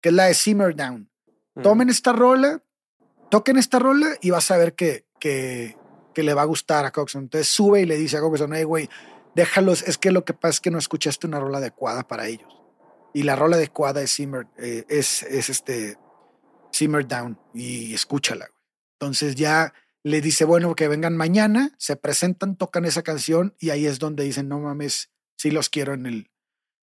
que 0.01 0.11
es 0.11 0.15
la 0.15 0.25
de 0.25 0.35
Simmer 0.35 0.77
Down. 0.77 1.11
Mm. 1.55 1.63
Tomen 1.63 1.89
esta 1.89 2.13
rola, 2.13 2.63
toquen 3.31 3.57
esta 3.57 3.79
rola 3.79 4.09
y 4.21 4.31
vas 4.31 4.51
a 4.51 4.57
ver 4.57 4.75
que, 4.75 5.07
que, 5.19 5.77
que 6.15 6.23
le 6.23 6.35
va 6.35 6.43
a 6.43 6.47
gustar 6.47 6.85
a 6.85 6.91
Coxon. 6.91 7.23
Entonces 7.23 7.49
sube 7.49 7.81
y 7.81 7.87
le 7.87 7.97
dice 7.97 8.19
a 8.19 8.21
Coxon, 8.21 8.53
hey, 8.55 8.65
güey, 8.65 8.89
déjalos, 9.35 9.83
es 9.83 9.99
que 9.99 10.11
lo 10.11 10.25
que 10.25 10.35
pasa 10.35 10.51
es 10.51 10.61
que 10.61 10.71
no 10.71 10.79
escuchaste 10.79 11.27
una 11.27 11.41
rola 11.41 11.59
adecuada 11.59 12.07
para 12.07 12.27
ellos. 12.27 12.53
Y 13.15 13.23
la 13.23 13.37
rola 13.37 13.57
adecuada 13.57 14.03
es 14.03 14.11
Simmer, 14.11 14.47
eh, 14.59 14.85
es, 14.89 15.23
es 15.23 15.49
este 15.49 15.97
Simmer 16.71 17.07
Down 17.07 17.39
y 17.55 17.95
escúchala. 17.95 18.47
güey. 18.47 18.61
Entonces 19.01 19.37
ya 19.37 19.73
le 20.03 20.21
dice, 20.21 20.45
bueno, 20.45 20.75
que 20.75 20.89
vengan 20.89 21.17
mañana, 21.17 21.73
se 21.79 21.97
presentan, 21.97 22.57
tocan 22.57 22.85
esa 22.85 23.03
canción 23.03 23.55
y 23.59 23.71
ahí 23.71 23.87
es 23.87 23.99
donde 23.99 24.25
dicen, 24.25 24.49
no 24.49 24.61
mames, 24.61 25.11
sí 25.37 25.51
los 25.51 25.71
quiero 25.71 25.95
en 25.95 26.07
el, 26.07 26.31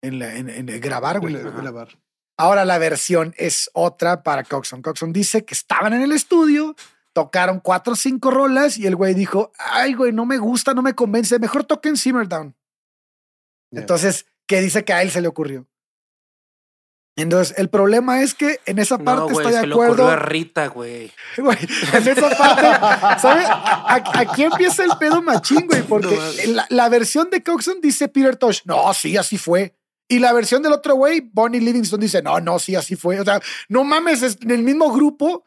en, 0.06 0.18
la- 0.18 0.34
en- 0.36 0.48
en 0.50 0.68
el 0.68 0.80
grabar, 0.80 1.20
güey. 1.20 1.34
Grabar. 1.34 1.88
Ahora 2.38 2.64
la 2.64 2.78
versión 2.78 3.34
es 3.38 3.70
otra 3.72 4.22
para 4.22 4.44
Coxon. 4.44 4.82
Coxon 4.82 5.12
dice 5.12 5.44
que 5.44 5.54
estaban 5.54 5.94
en 5.94 6.02
el 6.02 6.12
estudio, 6.12 6.74
tocaron 7.14 7.60
cuatro 7.60 7.94
o 7.94 7.96
cinco 7.96 8.30
rolas 8.30 8.76
y 8.76 8.86
el 8.86 8.94
güey 8.96 9.14
dijo, 9.14 9.52
ay, 9.58 9.94
güey, 9.94 10.12
no 10.12 10.26
me 10.26 10.36
gusta, 10.38 10.74
no 10.74 10.82
me 10.82 10.94
convence, 10.94 11.38
mejor 11.38 11.64
toquen 11.64 11.96
Simmer 11.96 12.28
Down. 12.28 12.54
Ya. 13.70 13.80
Entonces, 13.80 14.26
¿qué 14.46 14.60
dice 14.60 14.84
que 14.84 14.92
a 14.92 15.02
él 15.02 15.10
se 15.10 15.20
le 15.22 15.28
ocurrió? 15.28 15.66
Entonces, 17.18 17.56
el 17.56 17.70
problema 17.70 18.20
es 18.20 18.34
que 18.34 18.60
en 18.66 18.78
esa 18.78 18.98
parte 18.98 19.32
No, 19.32 19.40
estoy 19.40 19.54
se 19.54 19.60
de 19.60 19.66
le 19.68 19.72
acuerdo. 19.72 20.06
a 20.06 20.16
Rita, 20.16 20.66
güey. 20.68 21.10
En 21.38 22.08
esa 22.08 22.28
parte, 22.36 23.18
¿sabes? 23.20 23.46
Aquí 23.48 24.42
empieza 24.44 24.84
el 24.84 24.90
pedo 25.00 25.22
machín, 25.22 25.66
güey, 25.66 25.80
porque 25.88 26.14
No 26.14 26.16
mames. 26.20 26.48
la, 26.48 26.66
la 26.68 26.88
versión 26.90 27.30
de 27.30 27.42
Coxon 27.42 27.80
dice 27.80 28.08
Peter 28.08 28.36
Tosh, 28.36 28.60
no, 28.66 28.92
sí, 28.92 29.16
así 29.16 29.38
fue. 29.38 29.74
Y 30.08 30.18
la 30.20 30.32
versión 30.32 30.62
del 30.62 30.72
otro 30.72 30.94
güey, 30.94 31.20
Bonnie 31.32 31.60
Livingston, 31.60 32.00
dice, 32.00 32.22
no, 32.22 32.38
no, 32.40 32.58
sí, 32.58 32.76
así 32.76 32.94
fue. 32.96 33.18
O 33.20 33.24
sea, 33.24 33.40
no 33.68 33.82
mames, 33.84 34.22
es 34.22 34.38
en 34.40 34.50
el 34.52 34.62
mismo 34.62 34.92
grupo. 34.92 35.44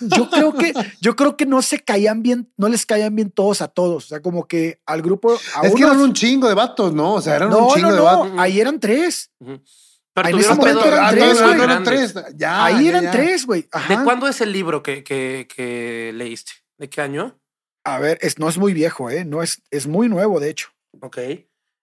Yo 0.00 0.28
creo 0.30 0.54
que, 0.54 0.72
yo 1.00 1.16
creo 1.16 1.36
que 1.36 1.46
no 1.46 1.62
se 1.62 1.78
caían 1.80 2.22
bien, 2.22 2.52
no 2.56 2.68
les 2.68 2.84
caían 2.86 3.14
bien 3.14 3.30
todos 3.30 3.62
a 3.62 3.68
todos. 3.68 4.04
O 4.04 4.08
sea, 4.08 4.20
como 4.20 4.46
que 4.46 4.80
al 4.86 5.02
grupo, 5.02 5.38
a 5.54 5.66
Es 5.66 5.74
que 5.74 5.82
eran 5.82 5.98
un 5.98 6.12
chingo 6.12 6.48
de 6.48 6.54
vatos, 6.54 6.92
¿no? 6.94 7.14
O 7.14 7.20
sea, 7.22 7.36
eran 7.36 7.50
no, 7.50 7.68
un 7.68 7.74
chingo 7.74 7.88
no, 7.88 7.92
de 7.94 7.98
no, 7.98 8.04
vatos. 8.04 8.32
ahí 8.38 8.60
eran 8.60 8.80
tres. 8.80 9.30
Pero 9.38 10.28
En 10.28 10.32
tuvieron 10.32 10.40
ese 10.40 10.54
momento 10.54 10.80
pedos 10.82 10.94
eran 10.94 11.14
tres, 11.14 11.38
eran 11.40 11.58
grandes. 11.58 12.12
tres. 12.14 12.24
Ya, 12.36 12.64
ahí 12.64 12.84
ya, 12.84 12.90
eran 12.90 13.04
ya. 13.04 13.10
tres, 13.10 13.46
güey. 13.46 13.68
Ajá. 13.70 13.98
¿De 13.98 14.04
cuándo 14.04 14.28
es 14.28 14.40
el 14.40 14.50
libro 14.52 14.82
que, 14.82 15.04
que, 15.04 15.46
que 15.54 16.10
leíste? 16.14 16.52
¿De 16.78 16.88
qué 16.88 17.02
año? 17.02 17.38
A 17.84 17.98
ver, 17.98 18.18
es, 18.22 18.38
no 18.38 18.48
es 18.48 18.56
muy 18.58 18.72
viejo, 18.72 19.10
¿eh? 19.10 19.24
No 19.26 19.42
es, 19.42 19.62
es 19.70 19.86
muy 19.86 20.08
nuevo, 20.08 20.40
de 20.40 20.50
hecho. 20.50 20.68
Ok. 21.00 21.18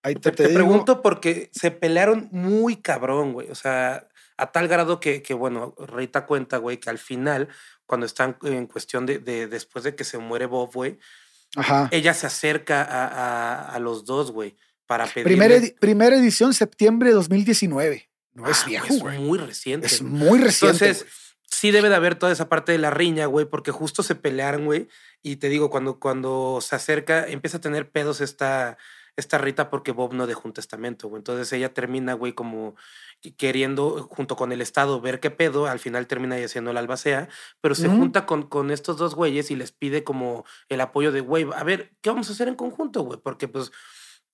Ahí 0.04 0.16
Te, 0.16 0.32
pregunto 0.32 1.02
porque 1.02 1.50
se 1.54 1.72
pelearon 1.72 2.28
muy 2.32 2.76
cabrón, 2.78 3.34
güey. 3.34 3.50
O 3.50 3.56
sea, 3.56 4.08
a 4.38 4.52
tal 4.52 4.68
grado 4.68 5.00
que, 5.00 5.22
que 5.22 5.34
bueno, 5.34 5.74
Rita 5.80 6.26
cuenta, 6.26 6.58
güey, 6.58 6.78
que 6.78 6.90
al 6.90 6.98
final, 7.00 7.48
cuando 7.86 8.06
están 8.06 8.38
en 8.44 8.68
cuestión 8.68 9.06
de, 9.06 9.20
de 9.20 9.48
después 9.48 9.84
de 9.86 9.96
que 9.96 10.04
se 10.04 10.18
muere 10.18 10.46
Bob, 10.46 10.72
güey, 10.74 11.00
Ajá. 11.56 11.88
ella 11.92 12.14
se 12.14 12.28
acerca 12.28 12.82
a, 12.84 13.08
a- 13.08 13.76
a 13.76 13.80
los 13.80 14.04
dos, 14.06 14.32
güey, 14.32 14.58
para 14.86 15.06
pedir. 15.08 15.24
Primera, 15.26 15.56
primera 15.80 16.16
edición, 16.18 16.54
septiembre 16.54 17.10
de 17.10 17.16
2019. 17.16 18.10
No 18.34 18.50
es 18.50 18.66
viejo, 18.66 18.88
Ah, 18.90 18.94
Es 18.94 19.00
güey. 19.00 19.20
muy 19.20 19.38
reciente. 19.38 19.88
Es 19.88 20.02
muy 20.02 20.40
reciente. 20.40 20.86
Entonces, 20.90 21.06
sí 21.50 21.70
debe 21.72 21.88
de 21.90 21.96
haber 21.96 22.16
toda 22.16 22.32
esa 22.32 22.50
parte 22.50 22.72
de 22.72 22.80
la 22.80 22.90
riña, 22.90 23.28
güey, 23.28 23.46
porque 23.46 23.72
justo 23.72 24.02
se 24.04 24.16
pelearon, 24.16 24.66
güey. 24.66 24.88
Y 25.22 25.36
te 25.38 25.48
digo, 25.50 25.70
cuando, 25.70 26.00
cuando 26.00 26.60
se 26.60 26.76
acerca, 26.76 27.28
empieza 27.28 27.58
a 27.58 27.62
tener 27.62 27.92
pedos 27.92 28.20
esta, 28.22 28.78
esta 29.16 29.38
Rita 29.38 29.70
porque 29.70 29.92
Bob 29.92 30.14
no 30.14 30.26
dejó 30.28 30.48
un 30.48 30.54
testamento, 30.54 31.08
güey. 31.08 31.20
Entonces 31.20 31.52
ella 31.54 31.74
termina, 31.74 32.14
güey, 32.14 32.34
como 32.34 32.76
queriendo, 33.38 34.08
junto 34.10 34.36
con 34.36 34.52
el 34.52 34.62
Estado, 34.62 35.00
ver 35.02 35.20
qué 35.20 35.32
pedo. 35.32 35.68
Al 35.68 35.80
final 35.80 36.08
termina 36.08 36.36
haciendo 36.36 36.74
la 36.74 36.80
albacea, 36.80 37.30
pero 37.62 37.76
se 37.76 37.88
junta 37.88 38.26
con, 38.26 38.44
con 38.44 38.72
estos 38.72 38.98
dos 38.98 39.16
güeyes 39.16 39.52
y 39.52 39.56
les 39.56 39.72
pide 39.72 40.04
como 40.04 40.46
el 40.70 40.82
apoyo 40.82 41.12
de, 41.12 41.22
güey, 41.22 41.48
a 41.56 41.64
ver, 41.64 41.94
¿qué 42.02 42.10
vamos 42.10 42.30
a 42.30 42.34
hacer 42.34 42.48
en 42.48 42.56
conjunto, 42.56 43.02
güey? 43.04 43.20
Porque, 43.22 43.48
pues, 43.48 43.72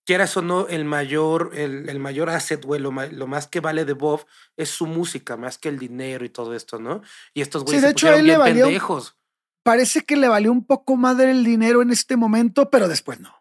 quieras 0.06 0.36
o 0.38 0.42
no, 0.42 0.68
el 0.68 0.86
mayor, 0.86 1.52
el, 1.54 1.88
el 1.88 2.00
mayor 2.00 2.30
asset, 2.30 2.64
güey, 2.66 2.82
lo, 2.82 2.92
lo 2.92 3.28
más 3.28 3.48
que 3.48 3.60
vale 3.60 3.86
de 3.86 3.94
Bob 3.94 4.26
es 4.58 4.70
su 4.70 4.88
música, 4.88 5.38
más 5.38 5.58
que 5.60 5.70
el 5.70 5.78
dinero 5.78 6.26
y 6.26 6.30
todo 6.30 6.56
esto, 6.56 6.80
¿no? 6.80 7.02
Y 7.34 7.42
estos 7.42 7.62
Sí, 7.62 7.66
güeyes 7.66 7.82
de 7.84 7.88
se 7.90 7.92
hecho, 7.92 8.08
pusieron 8.08 8.20
le 8.26 8.34
bien 8.34 8.40
valió- 8.40 8.66
pendejos. 8.66 9.16
Parece 9.62 10.02
que 10.06 10.16
le 10.16 10.28
valió 10.30 10.52
un 10.52 10.66
poco 10.66 10.96
más 10.96 11.18
del 11.18 11.44
dinero 11.44 11.82
en 11.84 11.92
este 11.92 12.16
momento, 12.16 12.72
pero 12.72 12.88
después 12.88 13.20
no. 13.20 13.39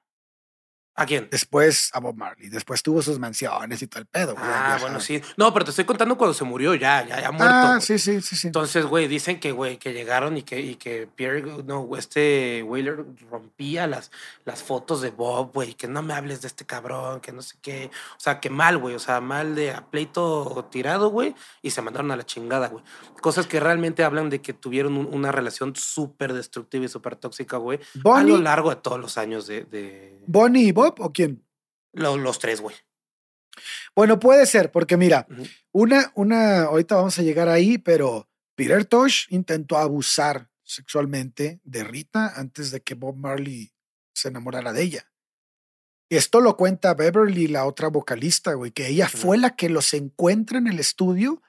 ¿A 0.99 1.07
quién? 1.07 1.29
Después 1.31 1.91
a 1.95 2.01
Bob 2.01 2.17
Marley. 2.17 2.49
Después 2.49 2.83
tuvo 2.83 3.01
sus 3.03 3.19
mansiones 3.19 3.81
y 3.83 3.87
todo 3.87 4.01
el 4.01 4.07
pedo. 4.07 4.35
güey, 4.35 4.45
Ah, 4.47 4.79
bueno, 4.81 4.99
sí. 5.01 5.21
No, 5.37 5.53
pero 5.53 5.65
te 5.65 5.71
estoy 5.71 5.85
contando 5.85 6.19
cuando 6.19 6.35
se 6.35 6.45
murió 6.45 6.75
ya, 6.75 7.07
ya, 7.07 7.21
ya 7.21 7.31
muerto. 7.31 7.55
Ah, 7.55 7.69
güey. 7.77 7.81
sí, 7.83 7.99
sí, 7.99 8.21
sí, 8.21 8.35
sí. 8.37 8.49
Entonces, 8.49 8.85
güey, 8.85 9.07
dicen 9.09 9.39
que, 9.41 9.53
güey, 9.53 9.79
que 9.79 9.93
llegaron 9.93 10.37
y 10.37 10.43
que, 10.43 10.61
y 10.61 10.75
que 10.75 11.07
Pierre, 11.07 11.43
no, 11.65 11.89
este 11.97 12.63
Wheeler 12.65 13.05
rompía 13.31 13.87
las, 13.87 14.11
las 14.45 14.63
fotos 14.63 15.01
de 15.01 15.11
Bob, 15.11 15.53
güey, 15.55 15.75
que 15.75 15.87
no 15.89 16.03
me 16.03 16.15
hables 16.15 16.43
de 16.43 16.49
este 16.49 16.67
cabrón, 16.67 17.21
que 17.21 17.33
no 17.33 17.43
sé 17.43 17.57
qué. 17.63 17.91
O 18.17 18.21
sea, 18.21 18.41
que 18.41 18.51
mal, 18.51 18.79
güey, 18.79 18.95
o 18.95 18.99
sea, 18.99 19.21
mal 19.21 19.55
de 19.55 19.71
a 19.73 19.87
pleito 19.87 20.69
tirado, 20.71 21.11
güey, 21.11 21.35
y 21.63 21.71
se 21.71 21.83
mandaron 21.83 22.11
a 22.11 22.17
la 22.17 22.27
chingada, 22.27 22.69
güey. 22.69 22.83
Cosas 23.21 23.47
que 23.47 23.61
realmente 23.61 24.05
hablan 24.05 24.31
de 24.31 24.41
que 24.41 24.53
tuvieron 24.53 24.97
un- 24.97 25.07
una 25.13 25.33
relación 25.33 25.75
súper 25.77 26.33
destructiva 26.33 26.85
y 26.85 26.89
súper 26.89 27.17
tóxica, 27.17 27.57
güey, 27.57 27.79
a 27.79 27.99
lo 27.99 28.03
Bonnie, 28.03 28.39
largo 28.43 28.71
de 28.71 28.77
todos 28.77 28.99
los 28.99 29.17
años 29.19 29.47
de, 29.47 29.65
de 29.65 30.19
Bonnie 30.27 30.69
y 30.69 30.73
Bob 30.73 30.88
o 30.99 31.13
quién? 31.13 31.45
lo- 31.93 32.17
los 32.17 32.39
tres, 32.39 32.61
güey. 32.61 32.77
Bueno, 33.97 34.21
puede 34.21 34.47
ser, 34.47 34.71
porque 34.71 34.97
mira, 34.97 35.27
una, 35.73 36.13
una, 36.15 36.63
ahorita 36.65 36.95
vamos 36.97 37.19
a 37.19 37.23
llegar 37.23 37.49
ahí, 37.49 37.79
pero 37.79 38.29
Peter 38.55 38.85
Tosh 38.85 39.27
intentó 39.31 39.77
abusar 39.79 40.49
sexualmente 40.63 41.61
de 41.65 41.83
Rita 41.83 42.33
antes 42.37 42.71
de 42.71 42.81
que 42.83 42.95
Bob 42.95 43.17
Marley 43.17 43.73
se 44.15 44.29
enamorara 44.29 44.73
de 44.73 44.83
ella. 44.83 45.11
Esto 46.11 46.41
lo 46.41 46.57
cuenta 46.57 46.95
Beverly, 46.95 47.49
la 47.49 47.67
otra 47.67 47.89
vocalista, 47.89 48.55
güey, 48.55 48.71
que 48.71 48.87
ella 48.87 49.09
fue 49.09 49.39
la 49.39 49.57
que 49.57 49.69
los 49.69 49.93
encuentra 49.93 50.59
en 50.59 50.69
el 50.69 50.79
estudio, 50.79 51.43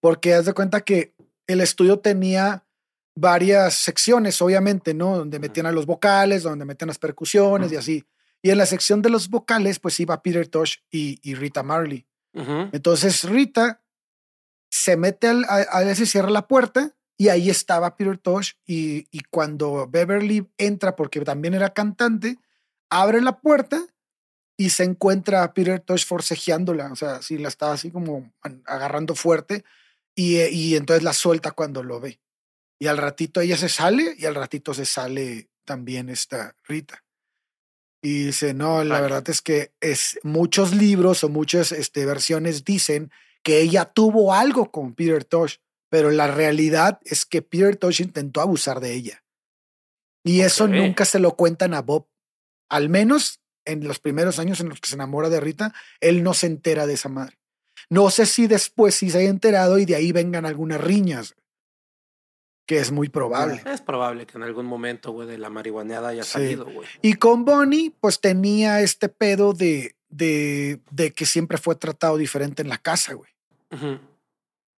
porque 0.00 0.34
haz 0.34 0.46
de 0.46 0.52
cuenta 0.54 0.80
que 0.82 1.14
el 1.46 1.60
estudio 1.60 1.98
tenía 2.00 2.66
varias 3.14 3.74
secciones, 3.74 4.40
obviamente, 4.42 4.94
¿no? 4.94 5.16
Donde 5.18 5.38
metían 5.38 5.66
a 5.66 5.72
los 5.72 5.86
vocales, 5.86 6.42
donde 6.42 6.64
metían 6.64 6.88
las 6.88 6.98
percusiones 6.98 7.70
y 7.72 7.76
así. 7.76 8.04
Y 8.42 8.50
en 8.50 8.58
la 8.58 8.66
sección 8.66 9.02
de 9.02 9.10
los 9.10 9.28
vocales, 9.28 9.78
pues 9.78 9.98
iba 10.00 10.20
Peter 10.22 10.48
Tosh 10.48 10.78
y, 10.90 11.18
y 11.22 11.34
Rita 11.34 11.62
Marley. 11.62 12.06
Entonces 12.72 13.24
Rita 13.24 13.82
se 14.70 14.96
mete 14.96 15.28
al, 15.28 15.44
a, 15.44 15.56
a 15.70 15.84
veces 15.84 16.10
cierra 16.10 16.30
la 16.30 16.48
puerta 16.48 16.92
y 17.16 17.28
ahí 17.28 17.50
estaba 17.50 17.96
Peter 17.96 18.18
Tosh 18.18 18.54
y, 18.66 19.06
y 19.10 19.20
cuando 19.30 19.86
Beverly 19.88 20.48
entra, 20.58 20.96
porque 20.96 21.20
también 21.20 21.54
era 21.54 21.72
cantante, 21.72 22.38
abre 22.90 23.20
la 23.20 23.38
puerta 23.40 23.86
y 24.56 24.70
se 24.70 24.84
encuentra 24.84 25.42
a 25.44 25.54
Peter 25.54 25.78
Tosh 25.80 26.06
forcejeándola, 26.06 26.90
o 26.90 26.96
sea, 26.96 27.22
sí 27.22 27.38
la 27.38 27.48
estaba 27.48 27.74
así 27.74 27.90
como 27.90 28.32
an- 28.42 28.62
agarrando 28.66 29.14
fuerte 29.14 29.64
y, 30.14 30.36
eh, 30.38 30.50
y 30.50 30.76
entonces 30.76 31.02
la 31.04 31.12
suelta 31.12 31.52
cuando 31.52 31.82
lo 31.82 32.00
ve. 32.00 32.20
Y 32.80 32.86
al 32.88 32.98
ratito 32.98 33.40
ella 33.40 33.56
se 33.56 33.68
sale 33.68 34.16
y 34.18 34.26
al 34.26 34.34
ratito 34.34 34.74
se 34.74 34.84
sale 34.84 35.50
también 35.64 36.08
esta 36.08 36.56
Rita. 36.64 37.01
Y 38.02 38.24
dice, 38.24 38.52
no, 38.52 38.82
la 38.82 39.00
verdad 39.00 39.22
es 39.30 39.40
que 39.40 39.72
es, 39.80 40.18
muchos 40.24 40.74
libros 40.74 41.22
o 41.22 41.28
muchas 41.28 41.70
este, 41.70 42.04
versiones 42.04 42.64
dicen 42.64 43.12
que 43.44 43.60
ella 43.60 43.84
tuvo 43.84 44.34
algo 44.34 44.72
con 44.72 44.94
Peter 44.94 45.24
Tosh, 45.24 45.56
pero 45.88 46.10
la 46.10 46.26
realidad 46.26 47.00
es 47.04 47.24
que 47.24 47.42
Peter 47.42 47.76
Tosh 47.76 48.00
intentó 48.02 48.40
abusar 48.40 48.80
de 48.80 48.92
ella. 48.92 49.24
Y 50.24 50.40
eso 50.40 50.66
nunca 50.66 51.04
se 51.04 51.20
lo 51.20 51.36
cuentan 51.36 51.74
a 51.74 51.82
Bob. 51.82 52.08
Al 52.68 52.88
menos 52.88 53.40
en 53.64 53.86
los 53.86 53.98
primeros 53.98 54.38
años 54.38 54.60
en 54.60 54.68
los 54.68 54.80
que 54.80 54.88
se 54.88 54.94
enamora 54.94 55.28
de 55.28 55.40
Rita, 55.40 55.74
él 56.00 56.22
no 56.22 56.34
se 56.34 56.46
entera 56.46 56.86
de 56.86 56.94
esa 56.94 57.08
madre. 57.08 57.38
No 57.88 58.10
sé 58.10 58.26
si 58.26 58.46
después 58.46 58.94
sí 58.94 59.10
se 59.10 59.18
haya 59.18 59.30
enterado 59.30 59.78
y 59.78 59.84
de 59.84 59.94
ahí 59.94 60.12
vengan 60.12 60.46
algunas 60.46 60.80
riñas, 60.80 61.34
que 62.72 62.78
es 62.80 62.90
muy 62.90 63.10
probable. 63.10 63.60
Es 63.66 63.82
probable 63.82 64.26
que 64.26 64.38
en 64.38 64.44
algún 64.44 64.64
momento, 64.64 65.12
güey, 65.12 65.28
de 65.28 65.36
la 65.36 65.50
marihuaneada 65.50 66.08
haya 66.08 66.22
Sí. 66.24 66.30
salido, 66.30 66.64
güey. 66.64 66.88
Y 67.02 67.14
con 67.14 67.44
Bonnie, 67.44 67.94
pues 68.00 68.18
tenía 68.18 68.80
este 68.80 69.10
pedo 69.10 69.52
de, 69.52 69.94
de, 70.08 70.80
de 70.90 71.12
que 71.12 71.26
siempre 71.26 71.58
fue 71.58 71.74
tratado 71.74 72.16
diferente 72.16 72.62
en 72.62 72.70
la 72.70 72.78
casa, 72.78 73.12
güey. 73.12 73.30
Ujú. 73.72 73.98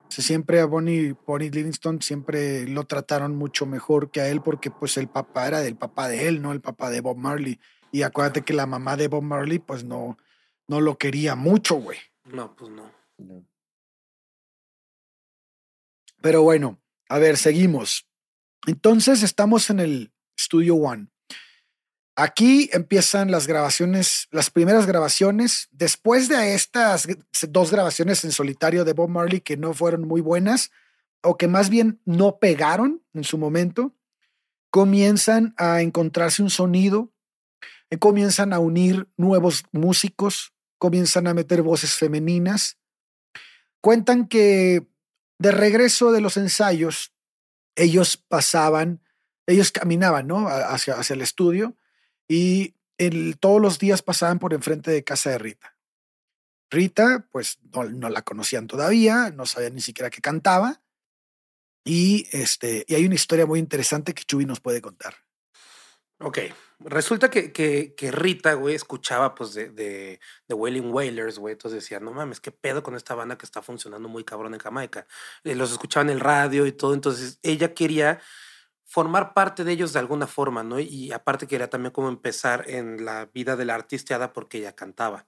O 0.08 0.10
sea, 0.10 0.24
siempre 0.24 0.58
a 0.60 0.64
Bonnie, 0.66 1.14
Bonnie 1.24 1.50
Livingston 1.50 2.02
siempre 2.02 2.66
lo 2.66 2.82
trataron 2.84 3.36
mucho 3.36 3.64
mejor 3.64 4.10
que 4.10 4.20
a 4.20 4.28
él 4.28 4.42
porque 4.42 4.72
pues 4.72 4.96
el 4.96 5.06
papá 5.06 5.46
era 5.46 5.60
del 5.60 5.76
papá 5.76 6.08
de 6.08 6.26
él, 6.26 6.42
no 6.42 6.50
el 6.50 6.60
papá 6.60 6.90
de 6.90 7.00
Bob 7.00 7.16
Marley. 7.16 7.60
Y 7.92 8.02
acuérdate 8.02 8.42
que 8.42 8.54
la 8.54 8.66
mamá 8.66 8.96
de 8.96 9.06
Bob 9.06 9.22
Marley 9.22 9.60
pues 9.60 9.84
no, 9.84 10.18
no 10.66 10.80
lo 10.80 10.98
quería 10.98 11.36
mucho, 11.36 11.76
güey. 11.76 11.98
No, 12.24 12.56
pues 12.56 12.72
no. 12.72 12.90
Pero 16.20 16.42
bueno, 16.42 16.80
a 17.08 17.18
ver, 17.18 17.36
seguimos. 17.36 18.06
Entonces 18.66 19.22
estamos 19.22 19.70
en 19.70 19.80
el 19.80 20.12
Studio 20.38 20.76
One. 20.76 21.08
Aquí 22.16 22.70
empiezan 22.72 23.30
las 23.30 23.48
grabaciones, 23.48 24.28
las 24.30 24.50
primeras 24.50 24.86
grabaciones. 24.86 25.68
Después 25.72 26.28
de 26.28 26.54
estas 26.54 27.08
dos 27.48 27.72
grabaciones 27.72 28.24
en 28.24 28.30
solitario 28.30 28.84
de 28.84 28.92
Bob 28.92 29.08
Marley 29.08 29.40
que 29.40 29.56
no 29.56 29.74
fueron 29.74 30.06
muy 30.06 30.20
buenas, 30.20 30.70
o 31.22 31.36
que 31.36 31.48
más 31.48 31.70
bien 31.70 32.00
no 32.04 32.38
pegaron 32.38 33.02
en 33.14 33.24
su 33.24 33.38
momento, 33.38 33.94
comienzan 34.70 35.54
a 35.56 35.80
encontrarse 35.80 36.42
un 36.42 36.50
sonido, 36.50 37.12
eh, 37.90 37.98
comienzan 37.98 38.52
a 38.52 38.58
unir 38.58 39.08
nuevos 39.16 39.64
músicos, 39.72 40.52
comienzan 40.78 41.26
a 41.26 41.34
meter 41.34 41.62
voces 41.62 41.94
femeninas. 41.94 42.78
Cuentan 43.80 44.28
que 44.28 44.86
de 45.44 45.50
regreso 45.50 46.10
de 46.10 46.22
los 46.22 46.38
ensayos, 46.38 47.12
ellos 47.76 48.16
pasaban, 48.16 49.02
ellos 49.46 49.72
caminaban, 49.72 50.26
¿no? 50.26 50.48
Hacia, 50.48 50.96
el 51.10 51.20
estudio 51.20 51.76
y 52.26 52.74
todos 53.40 53.60
los 53.60 53.78
días 53.78 54.00
pasaban 54.00 54.38
por 54.38 54.54
enfrente 54.54 54.90
de 54.90 55.04
casa 55.04 55.28
de 55.28 55.38
Rita. 55.38 55.76
Rita, 56.70 57.28
pues 57.30 57.58
no, 57.74 57.84
no, 57.84 58.08
la 58.08 58.22
conocían 58.22 58.66
todavía, 58.66 59.30
no 59.32 59.44
sabían 59.44 59.74
ni 59.74 59.82
siquiera 59.82 60.08
que 60.08 60.22
cantaba. 60.22 60.80
Y, 61.84 62.26
este, 62.32 62.86
y 62.88 62.94
hay 62.94 63.04
una 63.04 63.16
historia 63.16 63.44
muy 63.44 63.58
interesante 63.58 64.14
que 64.14 64.24
Chuy 64.24 64.46
nos 64.46 64.60
puede 64.60 64.80
contar. 64.80 65.23
Ok, 66.24 66.38
resulta 66.80 67.30
que, 67.30 67.52
que, 67.52 67.94
que 67.94 68.10
Rita, 68.10 68.54
güey, 68.54 68.74
escuchaba 68.74 69.34
pues 69.34 69.52
de, 69.52 69.68
de, 69.68 70.20
de 70.48 70.54
Wailing 70.54 70.90
Wailers, 70.90 71.38
güey, 71.38 71.52
entonces 71.52 71.82
decía, 71.82 72.00
no 72.00 72.12
mames, 72.12 72.40
qué 72.40 72.50
pedo 72.50 72.82
con 72.82 72.94
esta 72.94 73.14
banda 73.14 73.36
que 73.36 73.44
está 73.44 73.60
funcionando 73.60 74.08
muy 74.08 74.24
cabrón 74.24 74.54
en 74.54 74.60
Jamaica. 74.60 75.06
Eh, 75.44 75.54
los 75.54 75.70
escuchaba 75.70 76.02
en 76.02 76.10
el 76.10 76.20
radio 76.20 76.64
y 76.66 76.72
todo, 76.72 76.94
entonces 76.94 77.38
ella 77.42 77.74
quería 77.74 78.20
formar 78.86 79.34
parte 79.34 79.64
de 79.64 79.72
ellos 79.72 79.92
de 79.92 79.98
alguna 79.98 80.26
forma, 80.26 80.62
¿no? 80.62 80.80
Y 80.80 81.12
aparte 81.12 81.46
quería 81.46 81.68
también 81.68 81.92
como 81.92 82.08
empezar 82.08 82.64
en 82.70 83.04
la 83.04 83.26
vida 83.26 83.56
de 83.56 83.66
la 83.66 83.74
artisteada 83.74 84.32
porque 84.32 84.58
ella 84.58 84.74
cantaba. 84.74 85.26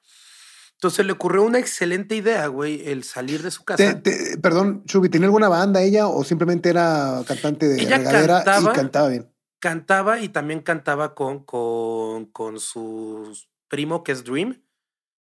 Entonces 0.75 1.05
le 1.05 1.13
ocurrió 1.13 1.43
una 1.43 1.59
excelente 1.59 2.17
idea, 2.17 2.47
güey, 2.47 2.89
el 2.89 3.05
salir 3.05 3.43
de 3.43 3.51
su 3.51 3.65
casa. 3.65 4.01
perdón, 4.41 4.85
Chubi, 4.85 5.09
¿tiene 5.09 5.27
alguna 5.27 5.49
banda 5.49 5.83
ella 5.83 6.07
o 6.07 6.25
simplemente 6.25 6.71
era 6.71 7.23
cantante 7.27 7.67
de 7.67 7.83
ella 7.83 8.03
cantaba, 8.03 8.71
y 8.71 8.75
cantaba 8.75 9.09
bien? 9.09 9.36
Cantaba 9.59 10.21
y 10.21 10.29
también 10.29 10.61
cantaba 10.61 11.15
con, 11.15 11.45
con, 11.45 12.27
con 12.27 12.61
su 12.61 13.37
primo 13.69 14.05
que 14.05 14.13
es 14.13 14.25
Dream. 14.25 14.63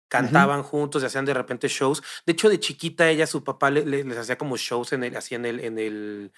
Cantaban 0.07 0.61
juntos 0.63 1.01
y 1.01 1.07
hacían 1.07 1.25
de 1.25 1.33
repente 1.33 1.67
shows. 1.67 2.03
De 2.25 2.33
hecho, 2.33 2.49
de 2.49 2.59
chiquita 2.59 3.09
ella, 3.09 3.25
su 3.25 3.43
papá 3.43 3.71
les 3.71 4.17
hacía 4.17 4.37
como 4.37 4.57
shows 4.57 4.93
en 4.93 5.03
el, 5.03 5.15
así 5.17 5.33
en 5.33 5.45
el, 5.45 5.59
en 5.59 5.79
el, 5.79 6.31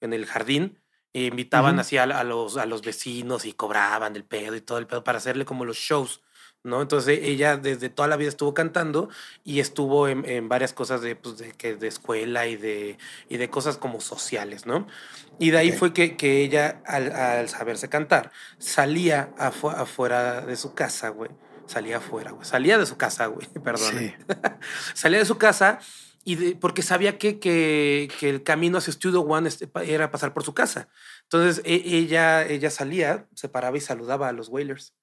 en 0.00 0.12
el 0.12 0.26
jardín 0.26 0.80
invitaban 1.12 1.78
así 1.78 1.96
a, 1.96 2.24
los, 2.24 2.56
a 2.56 2.66
los 2.66 2.82
vecinos 2.82 3.44
y 3.44 3.52
cobraban 3.52 4.14
el 4.16 4.24
pedo 4.24 4.54
y 4.54 4.60
todo 4.60 4.78
el 4.78 4.86
pedo 4.86 5.02
para 5.02 5.18
hacerle 5.18 5.44
como 5.44 5.64
los 5.64 5.76
shows, 5.76 6.22
¿no? 6.62 6.82
Entonces 6.82 7.20
ella 7.22 7.56
desde 7.56 7.88
toda 7.88 8.08
la 8.08 8.16
vida 8.16 8.28
estuvo 8.28 8.54
cantando 8.54 9.08
y 9.44 9.60
estuvo 9.60 10.08
en, 10.08 10.48
varias 10.48 10.72
cosas 10.72 11.00
de, 11.00 11.16
pues, 11.16 11.38
de, 11.38 11.52
que, 11.52 11.76
de 11.76 11.88
escuela 11.88 12.46
y 12.46 12.56
de, 12.56 12.98
y 13.28 13.36
de 13.36 13.50
cosas 13.50 13.76
como 13.76 14.00
sociales, 14.00 14.66
¿no? 14.66 14.86
Y 15.38 15.50
de 15.50 15.58
ahí 15.58 15.72
fue 15.72 15.92
que, 15.92 16.16
que 16.16 16.42
ella, 16.42 16.82
al, 16.86 17.48
saberse 17.48 17.88
cantar, 17.88 18.30
salía 18.58 19.30
afuera 19.38 20.42
de 20.42 20.56
su 20.56 20.74
casa, 20.74 21.08
güey. 21.08 21.30
Salía 21.66 21.98
afuera, 21.98 22.32
güey. 22.32 22.44
Salía 22.44 22.78
de 22.78 22.86
su 22.86 22.96
casa, 22.96 23.26
güey. 23.26 23.46
Perdón. 23.64 24.12
salía 24.94 25.20
de 25.20 25.24
su 25.24 25.38
casa 25.38 25.78
y 26.24 26.54
porque 26.54 26.82
sabía 26.82 27.16
que, 27.16 27.38
que, 27.38 28.08
que, 28.18 28.28
el 28.28 28.42
camino 28.42 28.78
hacia 28.78 28.92
Studio 28.92 29.22
One 29.22 29.48
este, 29.48 29.70
era 29.84 30.10
pasar 30.10 30.34
por 30.34 30.44
su 30.44 30.52
casa. 30.52 30.88
Entonces 31.22 31.62
e, 31.64 31.82
ella, 31.96 32.46
ella 32.46 32.70
salía, 32.70 33.26
se 33.34 33.48
paraba 33.48 33.76
y 33.78 33.80
saludaba 33.80 34.28
a 34.28 34.32
los 34.32 34.48
Whalers. 34.48 34.94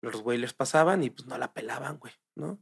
Los 0.00 0.22
Whalers 0.22 0.54
pasaban 0.54 1.02
y 1.02 1.10
pues 1.10 1.26
no 1.26 1.38
la 1.38 1.52
pelaban, 1.52 1.98
güey, 1.98 2.12
¿no? 2.34 2.58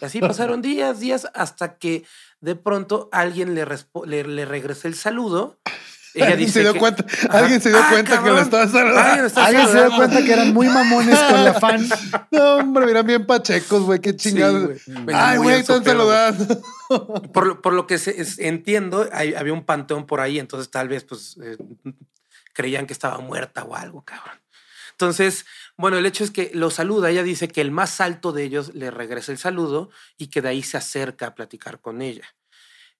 Y 0.00 0.04
así 0.04 0.20
pasaron 0.20 0.62
días, 0.62 1.00
días, 1.00 1.28
hasta 1.34 1.78
que 1.78 2.04
de 2.40 2.56
pronto 2.56 3.08
alguien 3.12 3.54
le, 3.54 3.66
le, 4.06 4.24
le 4.24 4.44
regresó 4.44 4.88
el 4.88 4.94
saludo 4.94 5.58
¿Alguien 6.20 6.50
se 6.50 6.60
dio 6.60 6.76
cuenta, 6.76 7.04
alguien 7.30 7.60
se 7.60 7.70
dio 7.70 7.78
ah, 7.78 7.88
cuenta 7.90 8.22
que 8.22 8.28
lo 8.28 8.38
estaba 8.40 8.68
saludando. 8.68 9.40
Alguien, 9.40 9.66
se 9.66 9.78
dio 9.78 9.96
cuenta 9.96 10.22
que 10.22 10.32
eran 10.32 10.52
muy 10.52 10.68
mamones 10.68 11.18
con 11.18 11.44
la 11.44 11.54
fan. 11.54 11.88
No, 12.30 12.56
hombre, 12.56 12.86
miran 12.86 13.06
bien 13.06 13.26
pachecos, 13.26 13.82
güey, 13.82 14.00
qué 14.00 14.16
chingados. 14.16 14.80
Ay, 15.12 15.38
güey, 15.38 15.60
están 15.60 15.84
saludando. 15.84 16.62
Por, 17.32 17.60
por, 17.60 17.72
lo 17.72 17.86
que 17.86 17.98
se, 17.98 18.14
entiendo, 18.46 19.08
había 19.12 19.52
un 19.52 19.64
panteón 19.64 20.06
por 20.06 20.20
ahí, 20.20 20.38
entonces 20.38 20.70
tal 20.70 20.88
vez 20.88 21.04
pues 21.04 21.38
eh, 21.42 21.56
creían 22.52 22.86
que 22.86 22.92
estaba 22.92 23.18
muerta 23.18 23.64
o 23.64 23.74
algo, 23.74 24.02
cabrón. 24.02 24.41
Entonces, 25.02 25.46
bueno, 25.76 25.98
el 25.98 26.06
hecho 26.06 26.22
es 26.22 26.30
que 26.30 26.52
lo 26.54 26.70
saluda, 26.70 27.10
ella 27.10 27.24
dice 27.24 27.48
que 27.48 27.60
el 27.60 27.72
más 27.72 28.00
alto 28.00 28.30
de 28.30 28.44
ellos 28.44 28.72
le 28.72 28.88
regresa 28.92 29.32
el 29.32 29.38
saludo 29.38 29.90
y 30.16 30.28
que 30.28 30.40
de 30.40 30.50
ahí 30.50 30.62
se 30.62 30.76
acerca 30.76 31.26
a 31.26 31.34
platicar 31.34 31.80
con 31.80 32.02
ella. 32.02 32.36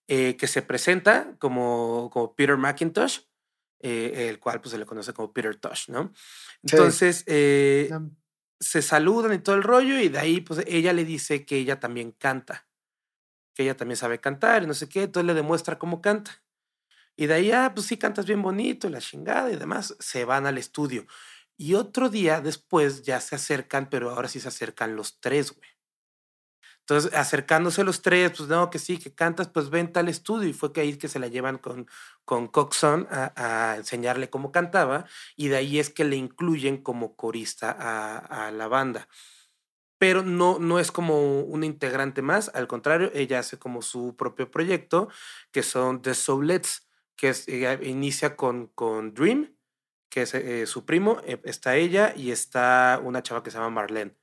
Eh, 0.09 0.37
que 0.37 0.49
se 0.49 0.63
presenta 0.63 1.37
como, 1.39 2.11
como 2.13 2.35
Peter 2.35 2.57
McIntosh, 2.57 3.21
eh, 3.79 4.29
el 4.29 4.41
cual 4.41 4.61
pues, 4.61 4.73
se 4.73 4.79
le 4.79 4.85
conoce 4.85 5.13
como 5.13 5.33
Peter 5.33 5.55
Tosh, 5.55 5.91
¿no? 5.91 6.13
Entonces, 6.65 7.23
eh, 7.29 7.89
se 8.59 8.83
saludan 8.83 9.35
y 9.35 9.39
todo 9.39 9.55
el 9.55 9.63
rollo 9.63 10.01
y 10.01 10.09
de 10.09 10.19
ahí 10.19 10.41
pues 10.41 10.65
ella 10.67 10.93
le 10.93 11.05
dice 11.05 11.47
que 11.47 11.57
ella 11.57 11.79
también 11.79 12.11
canta, 12.11 12.67
que 13.55 13.63
ella 13.63 13.77
también 13.77 13.97
sabe 13.97 14.21
cantar 14.21 14.65
y 14.65 14.67
no 14.67 14.75
sé 14.75 14.89
qué, 14.89 15.05
entonces 15.05 15.29
le 15.29 15.35
demuestra 15.35 15.79
cómo 15.79 16.03
canta. 16.03 16.43
Y 17.17 17.27
de 17.27 17.35
ahí, 17.35 17.53
ah, 17.53 17.73
pues 17.75 17.87
sí, 17.87 17.97
cantas 17.97 18.27
bien 18.27 18.43
bonito, 18.43 18.89
la 18.89 19.01
chingada 19.01 19.53
y 19.53 19.57
demás, 19.57 19.95
se 20.01 20.25
van 20.25 20.47
al 20.47 20.59
estudio. 20.59 21.07
Y 21.63 21.75
otro 21.75 22.09
día 22.09 22.41
después 22.41 23.05
ya 23.05 23.21
se 23.21 23.37
acercan, 23.37 23.89
pero 23.89 24.11
ahora 24.11 24.27
sí 24.27 24.41
se 24.41 24.49
acercan 24.49 24.97
los 24.97 25.21
tres, 25.21 25.55
güey. 25.55 25.71
Entonces, 26.81 27.15
acercándose 27.15 27.85
los 27.85 28.03
tres, 28.03 28.33
pues 28.37 28.49
no, 28.49 28.69
que 28.69 28.81
sí, 28.81 28.99
que 28.99 29.15
cantas, 29.15 29.49
pues 29.49 29.71
vente 29.71 30.01
al 30.01 30.09
estudio. 30.09 30.49
Y 30.49 30.55
fue 30.55 30.73
que 30.73 30.81
ahí 30.81 30.97
que 30.97 31.07
se 31.07 31.21
la 31.21 31.29
llevan 31.29 31.59
con, 31.59 31.87
con 32.25 32.49
Coxon 32.49 33.07
a, 33.13 33.77
enseñarle 33.77 34.29
cómo 34.29 34.51
cantaba. 34.51 35.07
Y 35.37 35.49
de 35.49 35.59
ahí 35.59 35.79
es 35.79 35.89
que 35.89 36.03
le 36.03 36.17
incluyen 36.17 36.79
como 36.79 37.15
corista 37.15 37.71
a, 37.71 38.51
la 38.51 38.67
banda. 38.67 39.07
Pero 39.99 40.25
no, 40.25 40.59
no 40.59 40.81
es 40.81 40.91
como 40.91 41.43
un 41.43 41.63
integrante 41.63 42.23
más, 42.23 42.51
al 42.55 42.67
contrario, 42.67 43.13
ella 43.15 43.39
hace 43.39 43.57
como 43.57 43.83
su 43.83 44.17
propio 44.17 44.51
proyecto, 44.51 45.09
que 45.53 45.63
son 45.63 46.03
The 46.03 46.15
Soulets, 46.15 46.89
que 47.15 47.29
es, 47.29 47.47
inicia 47.49 48.35
con, 48.35 48.67
con 48.67 49.15
Dream, 49.15 49.55
que 50.13 50.23
es 50.23 50.35
eh, 50.35 50.67
su 50.67 50.85
primo, 50.85 51.23
eh, 51.25 51.41
está 51.45 51.77
ella 51.77 52.13
y 52.15 52.33
está 52.33 53.01
una 53.03 53.23
chava 53.23 53.43
que 53.43 53.51
se 53.51 53.57
llama 53.57 53.71
Marlene. 53.71 54.15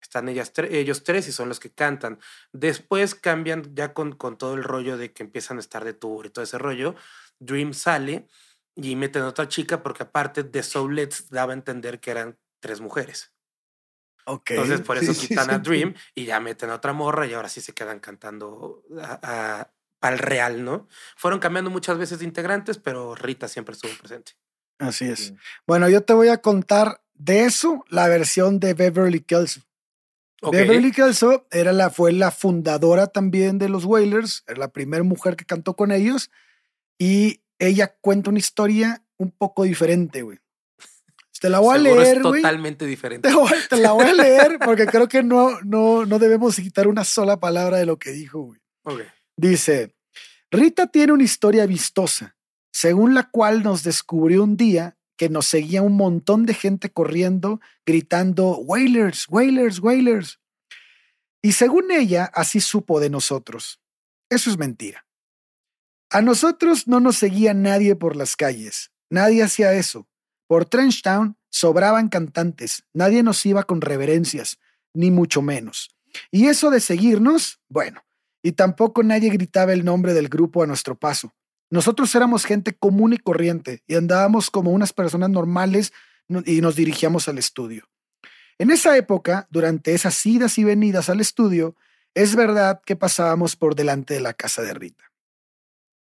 Están 0.00 0.28
ellas 0.28 0.52
ellos 0.70 1.02
tres 1.02 1.26
y 1.26 1.32
son 1.32 1.48
los 1.48 1.58
que 1.58 1.72
cantan. 1.72 2.20
Después 2.52 3.16
cambian 3.16 3.74
ya 3.74 3.94
con, 3.94 4.12
con 4.12 4.38
todo 4.38 4.54
el 4.54 4.62
rollo 4.62 4.96
de 4.96 5.12
que 5.12 5.24
empiezan 5.24 5.56
a 5.56 5.60
estar 5.60 5.84
de 5.84 5.92
tour 5.92 6.26
y 6.26 6.30
todo 6.30 6.44
ese 6.44 6.56
rollo. 6.56 6.94
Dream 7.40 7.74
sale 7.74 8.28
y 8.76 8.94
meten 8.94 9.22
a 9.22 9.28
otra 9.28 9.48
chica 9.48 9.82
porque 9.82 10.04
aparte 10.04 10.44
de 10.44 10.62
Soulets 10.62 11.30
daba 11.30 11.52
a 11.52 11.56
entender 11.56 11.98
que 11.98 12.12
eran 12.12 12.38
tres 12.60 12.80
mujeres. 12.80 13.34
Okay. 14.26 14.56
Entonces 14.56 14.86
por 14.86 14.98
eso 14.98 15.20
quitan 15.20 15.50
a 15.50 15.58
Dream 15.58 15.94
y 16.14 16.26
ya 16.26 16.38
meten 16.38 16.70
a 16.70 16.76
otra 16.76 16.92
morra 16.92 17.26
y 17.26 17.32
ahora 17.32 17.48
sí 17.48 17.60
se 17.60 17.74
quedan 17.74 17.98
cantando 17.98 18.84
al 20.00 20.18
real, 20.18 20.64
¿no? 20.64 20.86
Fueron 21.16 21.40
cambiando 21.40 21.70
muchas 21.70 21.98
veces 21.98 22.20
de 22.20 22.24
integrantes, 22.24 22.78
pero 22.78 23.16
Rita 23.16 23.48
siempre 23.48 23.72
estuvo 23.72 23.92
presente. 23.98 24.34
Así 24.78 25.06
es. 25.06 25.34
Bueno, 25.66 25.88
yo 25.88 26.02
te 26.02 26.12
voy 26.12 26.28
a 26.28 26.38
contar 26.38 27.02
de 27.14 27.44
eso 27.44 27.84
la 27.88 28.08
versión 28.08 28.60
de 28.60 28.74
Beverly 28.74 29.20
Kelsey. 29.20 29.62
Beverly 30.50 30.92
Kelso 30.92 31.46
era 31.50 31.72
la, 31.72 31.90
fue 31.90 32.12
la 32.12 32.30
fundadora 32.30 33.06
también 33.06 33.58
de 33.58 33.68
los 33.68 33.84
Wailers, 33.84 34.44
la 34.54 34.68
primera 34.68 35.02
mujer 35.02 35.36
que 35.36 35.44
cantó 35.44 35.74
con 35.74 35.92
ellos 35.92 36.30
y 36.98 37.42
ella 37.58 37.96
cuenta 38.00 38.30
una 38.30 38.38
historia 38.38 39.02
un 39.16 39.30
poco 39.30 39.64
diferente, 39.64 40.22
güey. 40.22 40.38
Te 41.40 41.50
la 41.50 41.58
voy 41.58 41.76
a 41.76 41.78
leer, 41.78 42.22
güey. 42.22 42.42
Totalmente 42.42 42.86
diferente. 42.86 43.28
Te, 43.68 43.76
la 43.76 43.92
voy 43.92 44.06
a 44.06 44.14
leer 44.14 44.58
porque 44.64 44.86
creo 44.86 45.08
que 45.08 45.22
no, 45.22 45.60
no, 45.60 46.06
no 46.06 46.18
debemos 46.18 46.56
quitar 46.56 46.88
una 46.88 47.04
sola 47.04 47.38
palabra 47.38 47.76
de 47.76 47.86
lo 47.86 47.98
que 47.98 48.12
dijo, 48.12 48.40
güey. 48.40 48.60
Dice, 49.36 49.94
Rita 50.50 50.86
tiene 50.86 51.12
una 51.12 51.24
historia 51.24 51.66
vistosa, 51.66 52.36
según 52.74 53.14
la 53.14 53.30
cual 53.30 53.62
nos 53.62 53.84
descubrió 53.84 54.42
un 54.42 54.56
día 54.56 54.98
que 55.16 55.28
nos 55.28 55.46
seguía 55.46 55.80
un 55.80 55.96
montón 55.96 56.44
de 56.44 56.54
gente 56.54 56.90
corriendo, 56.90 57.60
gritando, 57.86 58.58
Whalers, 58.58 59.26
Whalers, 59.28 59.78
Whalers. 59.78 60.40
Y 61.40 61.52
según 61.52 61.92
ella, 61.92 62.24
así 62.34 62.60
supo 62.60 62.98
de 62.98 63.10
nosotros. 63.10 63.80
Eso 64.28 64.50
es 64.50 64.58
mentira. 64.58 65.06
A 66.10 66.20
nosotros 66.20 66.88
no 66.88 66.98
nos 66.98 67.14
seguía 67.16 67.54
nadie 67.54 67.94
por 67.94 68.16
las 68.16 68.34
calles. 68.34 68.90
Nadie 69.08 69.44
hacía 69.44 69.72
eso. 69.72 70.08
Por 70.48 70.64
Trenchtown 70.64 71.36
sobraban 71.50 72.08
cantantes. 72.08 72.82
Nadie 72.92 73.22
nos 73.22 73.46
iba 73.46 73.62
con 73.62 73.82
reverencias, 73.82 74.58
ni 74.92 75.12
mucho 75.12 75.42
menos. 75.42 75.94
Y 76.32 76.48
eso 76.48 76.70
de 76.70 76.80
seguirnos, 76.80 77.60
bueno, 77.68 78.04
y 78.42 78.50
tampoco 78.52 79.04
nadie 79.04 79.30
gritaba 79.30 79.72
el 79.72 79.84
nombre 79.84 80.12
del 80.12 80.28
grupo 80.28 80.64
a 80.64 80.66
nuestro 80.66 80.98
paso. 80.98 81.32
Nosotros 81.70 82.14
éramos 82.14 82.44
gente 82.44 82.74
común 82.74 83.12
y 83.12 83.18
corriente 83.18 83.82
y 83.86 83.94
andábamos 83.94 84.50
como 84.50 84.70
unas 84.70 84.92
personas 84.92 85.30
normales 85.30 85.92
y 86.46 86.60
nos 86.60 86.76
dirigíamos 86.76 87.28
al 87.28 87.38
estudio. 87.38 87.88
En 88.58 88.70
esa 88.70 88.96
época, 88.96 89.48
durante 89.50 89.94
esas 89.94 90.24
idas 90.24 90.58
y 90.58 90.64
venidas 90.64 91.08
al 91.08 91.20
estudio, 91.20 91.76
es 92.14 92.36
verdad 92.36 92.80
que 92.84 92.96
pasábamos 92.96 93.56
por 93.56 93.74
delante 93.74 94.14
de 94.14 94.20
la 94.20 94.34
casa 94.34 94.62
de 94.62 94.74
Rita. 94.74 95.04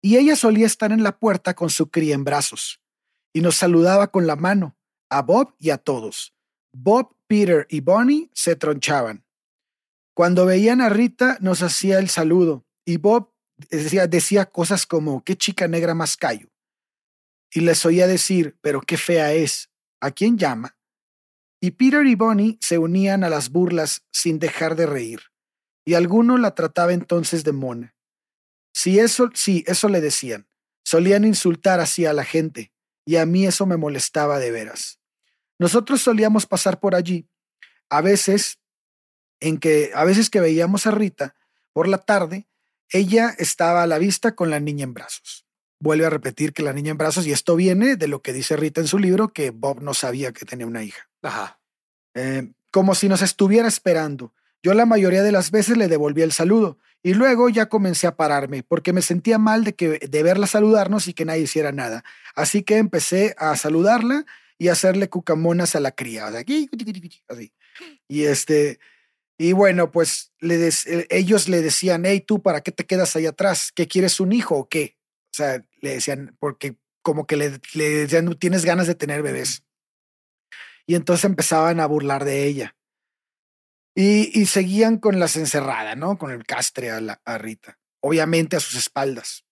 Y 0.01 0.17
ella 0.17 0.36
solía 0.36 0.67
estar 0.67 0.91
en 0.91 1.01
la 1.01 1.17
puerta 1.17 1.55
con 1.55 1.69
su 1.69 1.89
cría 1.89 2.13
en 2.13 2.23
brazos 2.23 2.81
y 3.33 3.41
nos 3.41 3.55
saludaba 3.55 4.12
con 4.12 4.27
la 4.27 4.36
mano, 4.36 4.77
a 5.10 5.21
Bob 5.21 5.55
y 5.57 5.71
a 5.71 5.77
todos. 5.77 6.36
Bob, 6.71 7.15
Peter 7.27 7.65
y 7.69 7.81
Bonnie 7.81 8.29
se 8.33 8.55
tronchaban. 8.55 9.25
Cuando 10.13 10.45
veían 10.45 10.81
a 10.81 10.89
Rita 10.89 11.38
nos 11.41 11.62
hacía 11.62 11.99
el 11.99 12.10
saludo 12.10 12.65
y 12.86 12.97
Bob 12.97 13.33
decía, 13.70 14.08
decía 14.08 14.46
cosas 14.46 14.86
como, 14.86 15.24
qué 15.24 15.36
chica 15.36 15.67
negra 15.67 15.93
más 15.93 16.17
callo. 16.17 16.50
Y 17.52 17.62
les 17.62 17.86
oía 17.86 18.08
decir, 18.08 18.58
pero 18.62 18.82
qué 18.82 18.98
fea 18.98 19.34
es. 19.34 19.70
¿A 20.00 20.12
quién 20.12 20.38
llama? 20.38 20.78
Y 21.60 21.72
Peter 21.72 22.06
y 22.06 22.15
Bonnie 22.15 22.58
se 22.62 22.78
unían 22.78 23.24
a 23.24 23.30
las 23.30 23.50
burlas 23.50 24.04
sin 24.12 24.38
dejar 24.38 24.76
de 24.76 24.86
reír 24.86 25.22
y 25.88 25.93
alguno 25.93 26.38
la 26.38 26.54
trataba 26.54 26.91
entonces 26.91 27.46
de 27.46 27.54
mona. 27.54 27.96
Si 28.74 29.00
eso, 29.00 29.30
sí, 29.34 29.63
eso 29.67 29.88
le 29.88 30.02
decían. 30.02 30.46
Solían 30.84 31.24
insultar 31.24 31.80
así 31.80 32.06
a 32.06 32.12
la 32.12 32.26
gente, 32.26 32.74
y 33.06 33.15
a 33.15 33.26
mí 33.26 33.46
eso 33.46 33.65
me 33.65 33.78
molestaba 33.78 34.38
de 34.38 34.52
veras. 34.52 35.00
Nosotros 35.58 36.02
solíamos 36.02 36.46
pasar 36.46 36.82
por 36.82 36.93
allí, 36.93 37.30
a 37.89 38.02
veces 38.02 38.60
en 39.39 39.60
que 39.60 39.91
a 39.96 40.04
veces 40.04 40.30
que 40.30 40.41
veíamos 40.41 40.88
a 40.88 40.91
Rita 40.91 41.36
por 41.72 41.88
la 41.88 42.00
tarde, 42.00 42.50
ella 42.91 43.36
estaba 43.38 43.84
a 43.84 43.88
la 43.88 43.97
vista 43.97 44.36
con 44.36 44.50
la 44.50 44.60
niña 44.60 44.84
en 44.84 44.93
brazos. 44.93 45.45
Vuelve 45.80 46.06
a 46.06 46.10
repetir 46.10 46.54
que 46.54 46.63
la 46.63 46.73
niña 46.73 46.91
en 46.91 46.97
brazos, 46.97 47.28
y 47.28 47.32
esto 47.32 47.56
viene 47.56 47.95
de 47.95 48.08
lo 48.08 48.21
que 48.21 48.34
dice 48.34 48.56
Rita 48.56 48.82
en 48.82 48.88
su 48.88 48.97
libro, 48.97 49.30
que 49.30 49.52
Bob 49.52 49.82
no 49.82 49.93
sabía 49.93 50.32
que 50.32 50.45
tenía 50.45 50.65
una 50.65 50.84
hija. 50.84 51.10
Ajá. 51.21 51.60
Eh, 52.15 52.52
como 52.71 52.95
si 52.95 53.08
nos 53.08 53.21
estuviera 53.21 53.67
esperando, 53.67 54.34
yo 54.63 54.73
la 54.73 54.86
mayoría 54.86 55.23
de 55.23 55.32
las 55.32 55.52
veces 55.52 55.78
le 55.78 55.88
devolví 55.88 56.23
el 56.23 56.32
saludo 56.32 56.80
y 57.04 57.13
luego 57.13 57.47
ya 57.50 57.67
comencé 57.69 58.08
a 58.08 58.15
pararme 58.15 58.63
porque 58.63 58.91
me 58.91 59.02
sentía 59.02 59.38
mal 59.38 59.63
de, 59.63 59.76
que, 59.76 60.00
de 60.00 60.23
verla 60.23 60.47
saludarnos 60.47 61.08
y 61.08 61.13
que 61.13 61.26
nadie 61.26 61.43
hiciera 61.43 61.71
nada. 61.71 62.04
Así 62.36 62.63
que 62.63 62.78
empecé 62.78 63.36
a 63.38 63.56
saludarla 63.56 64.26
y 64.58 64.69
a 64.69 64.71
hacerle 64.73 65.10
cucamonas 65.10 65.76
a 65.76 65.80
la 65.80 65.91
cría. 65.91 66.28
así. 66.28 67.54
Y 68.08 68.23
este, 68.23 68.80
y 69.38 69.54
bueno, 69.54 69.91
pues 69.91 70.34
eh, 70.41 71.08
ellos 71.10 71.47
le 71.47 71.62
decían, 71.62 72.06
hey, 72.06 72.21
tú, 72.21 72.41
¿para 72.41 72.62
qué 72.62 72.71
te 72.71 72.86
quedas 72.86 73.15
ahí 73.15 73.28
atrás? 73.28 73.71
¿Qué 73.73 73.88
quieres 73.88 74.19
un 74.19 74.32
hijo 74.32 74.56
o 74.56 74.67
qué? 74.67 74.97
O 75.26 75.34
sea, 75.34 75.63
le 75.82 75.91
decían, 75.91 76.36
porque 76.39 76.78
como 77.04 77.28
que 77.28 77.38
le, 77.38 77.60
le 77.73 77.89
decían, 77.89 78.34
tienes 78.39 78.65
ganas 78.65 78.88
de 78.88 78.95
tener 78.95 79.21
bebés. 79.21 79.63
Y 80.88 80.95
entonces 80.95 81.26
empezaban 81.26 81.80
a 81.80 81.86
burlar 81.86 82.26
de 82.26 82.45
ella. 82.45 82.76
Y, 84.00 84.45
seguían 84.45 85.00
con 85.00 85.19
las 85.19 85.38
encerradas, 85.38 85.97
¿no? 85.97 86.19
Con 86.19 86.30
el 86.30 86.45
castre 86.45 86.91
a, 86.91 87.02
la, 87.02 87.19
Rita, 87.39 87.80
obviamente 88.00 88.56
a 88.56 88.60
sus 88.60 88.76
espaldas. 88.76 89.43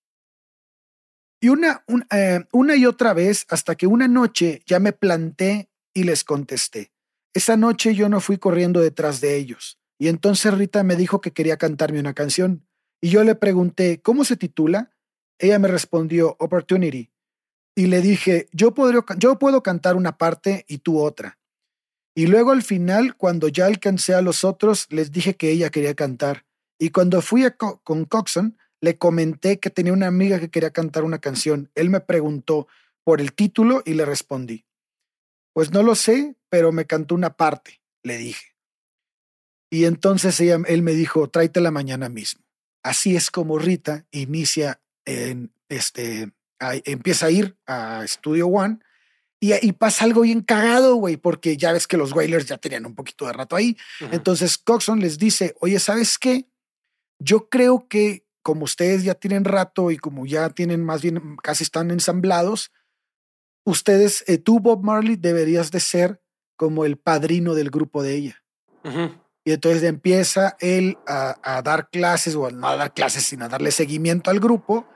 Y 1.41 1.49
una, 1.49 1.83
eh, 2.11 2.45
una 2.51 2.75
y 2.75 2.85
otra 2.85 3.13
vez, 3.13 3.47
hasta 3.49 3.73
que 3.73 3.87
una 3.87 4.07
noche 4.07 4.61
ya 4.67 4.79
me 4.79 4.93
planté 4.93 5.71
y 5.95 6.03
les 6.03 6.23
contesté. 6.23 6.91
Esa 7.35 7.57
noche 7.57 7.93
yo 7.93 8.07
no 8.07 8.21
fui 8.21 8.37
corriendo 8.37 8.79
detrás 8.79 9.19
de 9.19 9.35
ellos. 9.35 9.77
Y 9.99 10.07
entonces 10.07 10.53
Rita 10.53 10.83
me 10.83 10.95
dijo 10.95 11.19
que 11.19 11.33
quería 11.33 11.57
cantarme 11.57 11.99
una 11.99 12.13
canción. 12.13 12.65
Y 13.01 13.09
yo 13.09 13.25
le 13.25 13.35
pregunté, 13.35 14.01
¿cómo 14.01 14.23
se 14.23 14.37
titula? 14.37 14.91
Ella 15.37 15.59
me 15.59 15.67
respondió, 15.67 16.37
Opportunity. 16.39 17.11
Y 17.75 17.87
le 17.87 17.99
dije, 17.99 18.47
yo, 18.53 18.73
yo 19.17 19.37
puedo 19.37 19.63
cantar 19.63 19.97
una 19.97 20.17
parte 20.17 20.63
y 20.69 20.77
tú 20.77 21.01
otra. 21.01 21.37
Y 22.15 22.27
luego 22.27 22.51
al 22.51 22.63
final, 22.63 23.17
cuando 23.17 23.49
ya 23.49 23.65
alcancé 23.65 24.13
a 24.13 24.21
los 24.21 24.45
otros, 24.45 24.87
les 24.89 25.11
dije 25.11 25.35
que 25.35 25.51
ella 25.51 25.69
quería 25.69 25.93
cantar. 25.93 26.45
Y 26.79 26.91
cuando 26.91 27.21
fui 27.21 27.45
con 27.83 28.05
Coxon, 28.05 28.57
le 28.79 28.97
comenté 28.97 29.59
que 29.59 29.69
tenía 29.69 29.91
una 29.91 30.07
amiga 30.07 30.39
que 30.39 30.49
quería 30.49 30.71
cantar 30.71 31.03
una 31.03 31.19
canción. 31.19 31.69
Él 31.75 31.89
me 31.89 31.99
preguntó 31.99 32.67
por 33.03 33.19
el 33.19 33.33
título 33.33 33.83
y 33.85 33.95
le 33.95 34.05
respondí. 34.05 34.65
Pues 35.55 35.71
no 35.71 35.83
lo 35.83 35.95
sé, 35.95 36.35
pero 36.49 36.73
me 36.73 36.85
cantó 36.85 37.15
una 37.15 37.37
parte, 37.37 37.81
le 38.03 38.17
dije. 38.17 38.57
Y 39.69 39.85
entonces 39.85 40.37
él 40.41 40.81
me 40.81 40.91
dijo, 40.91 41.29
tráetela 41.29 41.71
mañana 41.71 42.09
mismo. 42.09 42.43
Así 42.83 43.15
es 43.15 43.31
como 43.31 43.57
Rita 43.57 44.05
inicia 44.11 44.81
en 45.05 45.53
este, 45.69 46.33
empieza 46.59 47.27
a 47.27 47.31
ir 47.31 47.57
a 47.65 48.05
Studio 48.05 48.47
One 48.47 48.79
y, 49.39 49.71
pasa 49.71 50.03
algo 50.03 50.21
bien 50.21 50.41
cagado, 50.41 50.95
güey, 50.95 51.15
porque 51.15 51.55
ya 51.55 51.71
ves 51.71 51.87
que 51.87 51.97
los 51.97 52.11
Whalers 52.11 52.47
ya 52.47 52.57
tenían 52.57 52.85
un 52.85 52.95
poquito 52.95 53.25
de 53.25 53.33
rato 53.33 53.55
ahí. 53.55 53.77
Entonces 54.11 54.57
Coxon 54.57 54.99
les 54.99 55.17
dice, 55.17 55.55
oye, 55.61 55.79
¿sabes 55.79 56.17
qué? 56.17 56.49
Yo 57.17 57.47
creo 57.47 57.87
que 57.87 58.25
como 58.41 58.65
ustedes 58.65 59.05
ya 59.05 59.13
tienen 59.13 59.45
rato 59.45 59.89
y 59.89 59.97
como 59.97 60.25
ya 60.25 60.49
tienen 60.49 60.83
más 60.83 61.01
bien, 61.01 61.37
casi 61.37 61.63
están 61.63 61.91
ensamblados, 61.91 62.71
ustedes, 63.65 64.23
eh, 64.27 64.37
tú, 64.37 64.61
Bob 64.61 64.83
Marley, 64.83 65.17
deberías 65.17 65.71
de 65.71 65.81
ser 65.81 66.21
como 66.55 66.85
el 66.85 66.97
padrino 66.97 67.53
del 67.53 67.69
grupo 67.69 68.01
de 68.01 68.15
ella. 68.15 68.41
Y 69.43 69.51
entonces 69.51 69.83
empieza 69.83 70.55
él 70.59 70.97
a, 71.07 71.35
a, 71.41 71.61
dar 71.63 71.89
clases, 71.89 72.35
o 72.35 72.49
no 72.51 72.67
a 72.67 72.75
dar 72.75 72.93
clases, 72.93 73.25
sino 73.25 73.45
a 73.45 73.49
darle 73.49 73.71
seguimiento 73.71 74.29
al 74.29 74.39
grupo. 74.39 74.87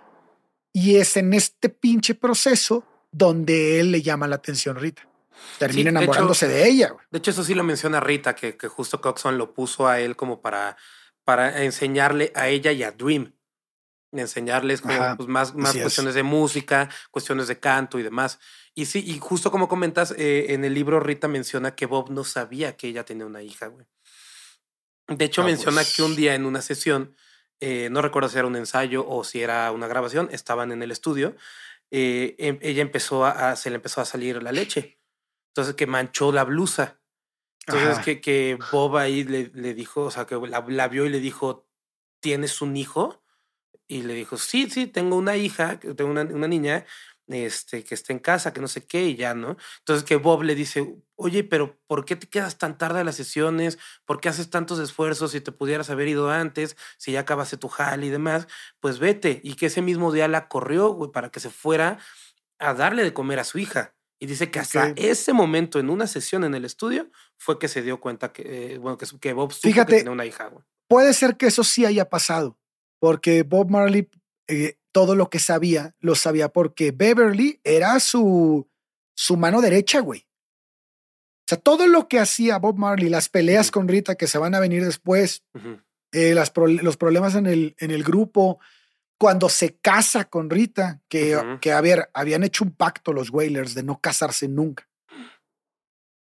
Y 0.72 0.98
es 0.98 1.18
en 1.18 1.34
este 1.34 1.70
pinche 1.70 2.14
proceso 2.14 2.86
donde 3.12 3.80
él 3.80 3.92
le 3.92 4.02
llama 4.02 4.28
la 4.28 4.36
atención 4.36 4.78
a 4.78 4.80
Rita. 4.80 5.10
Termina 5.58 5.90
enamorándose 5.90 6.48
de, 6.48 6.68
ella. 6.68 6.94
De 7.12 7.18
hecho, 7.18 7.32
eso 7.32 7.44
sí 7.44 7.54
lo 7.54 7.64
menciona 7.64 8.00
Rita, 8.00 8.36
que, 8.36 8.58
que, 8.58 8.68
justo 8.68 9.02
Coxon 9.02 9.38
lo 9.38 9.54
puso 9.54 9.88
a 9.88 10.00
él 10.00 10.16
como 10.16 10.42
para, 10.42 10.78
para 11.24 11.64
enseñarle 11.64 12.32
a 12.36 12.48
ella 12.48 12.72
y 12.72 12.84
a 12.84 12.92
Dream. 12.92 13.34
Enseñarles 14.12 14.82
como, 14.82 15.18
pues, 15.18 15.30
más, 15.30 15.56
más 15.56 15.76
cuestiones 15.76 16.16
de 16.16 16.24
música, 16.24 16.90
cuestiones 17.12 17.48
de 17.48 17.60
canto 17.60 18.00
y 18.00 18.04
demás. 18.04 18.40
Y 18.76 18.86
sí, 18.86 19.04
y 19.06 19.20
justo 19.20 19.52
como 19.52 19.68
comentas, 19.68 20.14
eh, 20.18 20.48
en 20.50 20.64
el 20.64 20.74
libro 20.74 21.00
Rita 21.00 21.28
menciona 21.28 21.76
que 21.76 21.86
Bob 21.86 22.12
no 22.12 22.24
sabía 22.24 22.78
que 22.78 22.88
ella 22.88 23.04
tenía 23.04 23.26
una 23.26 23.42
hija, 23.42 23.68
güey. 23.68 23.86
De 25.08 25.26
hecho, 25.26 25.44
menciona 25.44 25.82
que 25.84 26.04
un 26.04 26.10
pues 26.10 26.18
día 26.18 26.36
en 26.36 26.46
una 26.46 26.62
sesión, 26.62 27.16
eh, 27.60 27.90
no 27.92 28.02
recuerdo 28.02 28.30
si 28.30 28.38
era 28.38 28.48
un 28.48 28.56
ensayo 28.56 29.08
o 29.08 29.24
si 29.24 29.42
era 29.42 29.72
una 29.72 29.88
grabación, 29.88 30.30
estaban 30.32 30.72
en 30.72 30.84
el 30.84 30.92
estudio 30.92 31.36
eh, 31.92 32.36
em, 32.38 32.60
ella 32.62 32.82
empezó 32.82 33.26
a, 33.26 33.56
se 33.56 33.70
le 33.70 33.78
empezó 33.78 34.02
a 34.02 34.06
salir 34.06 34.42
la 34.44 34.52
leche. 34.52 35.00
Entonces 35.50 35.76
que 35.76 35.88
manchó 35.88 36.32
la 36.32 36.44
blusa. 36.44 37.00
Entonces 37.66 38.00
que, 38.04 38.22
que, 38.22 38.58
Bob 38.72 38.98
ahí 38.98 39.24
le, 39.24 39.52
le, 39.54 39.74
dijo, 39.74 40.06
o 40.06 40.12
sea, 40.12 40.26
que 40.26 40.36
la, 40.36 40.88
vio 40.88 41.06
y 41.06 41.10
le 41.10 41.20
dijo, 41.20 41.68
¿tienes 42.20 42.62
un 42.62 42.76
hijo? 42.76 43.24
Y 43.88 44.04
le 44.04 44.14
dijo, 44.14 44.38
sí, 44.38 44.70
sí, 44.70 44.88
tengo 44.88 45.16
una 45.16 45.36
hija, 45.36 45.80
tengo 45.80 46.10
una, 46.10 46.24
una 46.24 46.48
niña, 46.48 46.86
este, 47.30 47.84
que 47.84 47.96
está 47.96 48.14
en 48.14 48.20
casa, 48.20 48.54
que 48.54 48.62
no 48.62 48.68
sé 48.68 48.86
qué, 48.86 49.06
y 49.06 49.16
ya, 49.16 49.34
¿no? 49.34 49.58
Entonces 49.80 50.04
que 50.04 50.16
Bob 50.16 50.44
le 50.44 50.56
dice, 50.56 50.96
oye, 51.16 51.44
pero 51.44 51.80
¿por 51.88 52.06
qué 52.06 52.16
te 52.16 52.28
quedas 52.28 52.58
tan 52.58 52.78
tarde 52.78 53.02
a 53.02 53.04
las 53.04 53.16
sesiones? 53.16 53.78
¿Por 54.06 54.20
qué 54.20 54.30
haces 54.30 54.50
tantos 54.50 54.80
esfuerzos 54.80 55.32
si 55.32 55.42
te 55.42 55.52
pudieras 55.52 55.90
haber 55.90 56.08
ido 56.08 56.30
antes, 56.30 56.76
si 56.98 57.12
ya 57.12 57.22
acabaste 57.22 57.58
tu 57.58 57.68
jal 57.68 58.04
y 58.04 58.10
demás? 58.10 58.48
Pues 58.80 59.00
vete. 59.00 59.42
Y 59.44 59.54
que 59.54 59.68
ese 59.68 59.82
mismo 59.82 60.12
día 60.12 60.28
la 60.28 60.48
corrió, 60.48 60.90
güey, 60.90 61.12
para 61.12 61.30
que 61.30 61.40
se 61.40 61.50
fuera 61.50 62.00
a 62.58 62.74
darle 62.74 63.04
de 63.04 63.14
comer 63.14 63.40
a 63.40 63.44
su 63.44 63.60
hija. 63.60 63.96
Y 64.22 64.26
dice 64.26 64.52
que 64.52 64.60
hasta 64.60 64.94
ese 64.98 65.32
momento, 65.32 65.80
en 65.80 65.90
una 65.90 66.06
sesión 66.06 66.44
en 66.44 66.54
el 66.54 66.66
estudio, 66.66 67.10
fue 67.38 67.58
que 67.58 67.70
se 67.70 67.82
dio 67.82 68.02
cuenta 68.02 68.34
que, 68.34 68.74
eh, 68.74 68.78
bueno, 68.78 68.98
que, 68.98 69.06
que 69.22 69.32
Bob 69.32 69.54
Fíjate, 69.54 69.94
que 69.94 69.98
tenía 70.00 70.12
una 70.12 70.26
hija, 70.26 70.48
güey. 70.48 70.64
Puede 70.90 71.14
ser 71.14 71.38
que 71.38 71.46
eso 71.46 71.64
sí 71.64 71.86
haya 71.86 72.10
pasado, 72.10 72.60
porque 73.00 73.44
Bob 73.44 73.70
Marley 73.70 74.10
eh, 74.48 74.79
todo 74.92 75.16
lo 75.16 75.30
que 75.30 75.40
sabía, 75.40 75.96
lo 76.00 76.16
sabía 76.16 76.50
porque 76.50 76.92
Beverly 76.92 77.60
era 77.64 78.00
su, 78.00 78.68
su 79.16 79.38
mano 79.38 79.62
derecha, 79.62 80.00
güey. 80.00 80.22
O 80.22 81.50
sea, 81.50 81.58
todo 81.58 81.88
lo 81.88 82.08
que 82.08 82.20
hacía 82.20 82.60
Bob 82.60 82.78
Marley, 82.78 83.10
las 83.10 83.30
peleas 83.30 83.72
con 83.72 83.88
Rita 83.88 84.16
que 84.16 84.28
se 84.28 84.38
van 84.38 84.54
a 84.54 84.60
venir 84.60 84.86
después, 84.86 85.44
eh, 86.12 86.34
las 86.36 86.54
los 86.56 86.98
problemas 86.98 87.36
en 87.36 87.48
el, 87.48 87.76
en 87.80 87.92
el 87.92 88.04
grupo, 88.04 88.60
cuando 89.18 89.50
se 89.50 89.76
casa 89.78 90.26
con 90.26 90.50
Rita, 90.50 91.02
que, 91.10 91.58
que 91.60 91.72
a 91.74 91.82
ver, 91.82 92.10
habían 92.14 92.44
hecho 92.44 92.64
un 92.64 92.72
pacto 92.72 93.14
los 93.14 93.32
Whalers 93.32 93.74
de 93.74 93.84
no 93.84 94.00
casarse 94.00 94.48
nunca. 94.48 94.88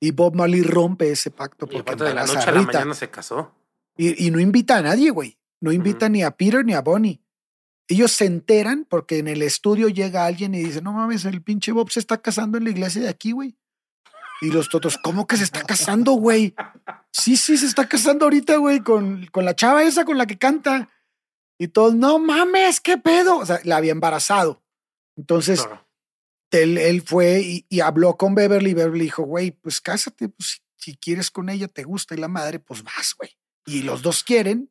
Y 0.01 0.13
Bob 0.13 0.35
Marley 0.35 0.63
rompe 0.63 1.11
ese 1.11 1.31
pacto 1.31 1.67
porque 1.67 1.97
de 1.97 2.15
la 2.15 2.25
noche 2.25 2.39
a, 2.39 2.53
la 2.53 2.63
mañana 2.63 2.95
se 2.95 3.11
casó. 3.11 3.53
Y, 3.97 4.27
y 4.27 4.31
no 4.31 4.41
invita 4.41 4.79
a 4.79 4.83
nadie, 4.83 5.11
güey. 5.11 5.39
No 5.61 5.73
invita 5.73 6.09
ni 6.09 6.23
a 6.23 6.31
Peter 6.31 6.65
ni 6.65 6.73
a 6.73 6.83
Bonnie. 6.83 7.21
Ellos 7.89 8.13
se 8.13 8.27
enteran 8.27 8.87
porque 8.89 9.19
en 9.19 9.29
el 9.29 9.43
estudio 9.43 9.89
llega 9.89 10.27
alguien 10.27 10.55
y 10.55 10.63
dice, 10.63 10.83
no 10.83 10.93
mames, 10.93 11.25
el 11.25 11.43
pinche 11.43 11.73
Bob 11.73 11.91
se 11.91 12.01
está 12.01 12.21
casando 12.21 12.59
en 12.59 12.65
la 12.65 12.71
iglesia 12.71 13.03
de 13.03 13.09
aquí, 13.09 13.33
güey. 13.33 13.57
Y 14.41 14.51
los 14.51 14.69
totos, 14.69 14.99
¿cómo 14.99 15.27
que 15.27 15.37
se 15.37 15.45
está 15.45 15.63
casando, 15.63 16.13
güey? 16.13 16.55
Sí, 17.11 17.37
sí, 17.37 17.57
se 17.57 17.67
está 17.67 17.89
casando 17.89 18.27
ahorita, 18.27 18.57
güey, 18.59 18.81
con, 18.81 19.27
con 19.33 19.45
la 19.45 19.57
chava 19.57 19.83
esa 19.83 20.05
con 20.05 20.17
la 20.17 20.27
que 20.27 20.39
canta. 20.39 20.89
Y 21.59 21.69
todos, 21.69 21.95
no 21.95 22.19
mames, 22.21 22.81
qué 22.81 22.99
pedo. 22.99 23.39
O 23.39 23.47
sea, 23.47 23.59
la 23.65 23.79
había 23.79 23.91
embarazado. 23.91 24.63
Entonces, 25.17 25.67
él, 26.53 26.79
él, 26.79 27.03
fue 27.03 27.65
y, 27.69 27.81
habló 27.81 28.17
con 28.17 28.35
Beverly. 28.37 28.75
Beverly 28.75 29.05
dijo, 29.05 29.25
güey, 29.25 29.51
pues 29.51 29.81
cásate, 29.81 30.29
pues 30.29 30.63
si 30.77 30.97
quieres 30.97 31.31
con 31.31 31.49
ella, 31.49 31.67
te 31.67 31.83
gusta 31.83 32.15
y 32.15 32.19
la 32.19 32.29
madre, 32.29 32.61
pues 32.61 32.85
vas, 32.85 33.15
güey. 33.19 33.37
Y 33.67 33.83
los 33.83 34.03
dos 34.03 34.23
quieren, 34.23 34.71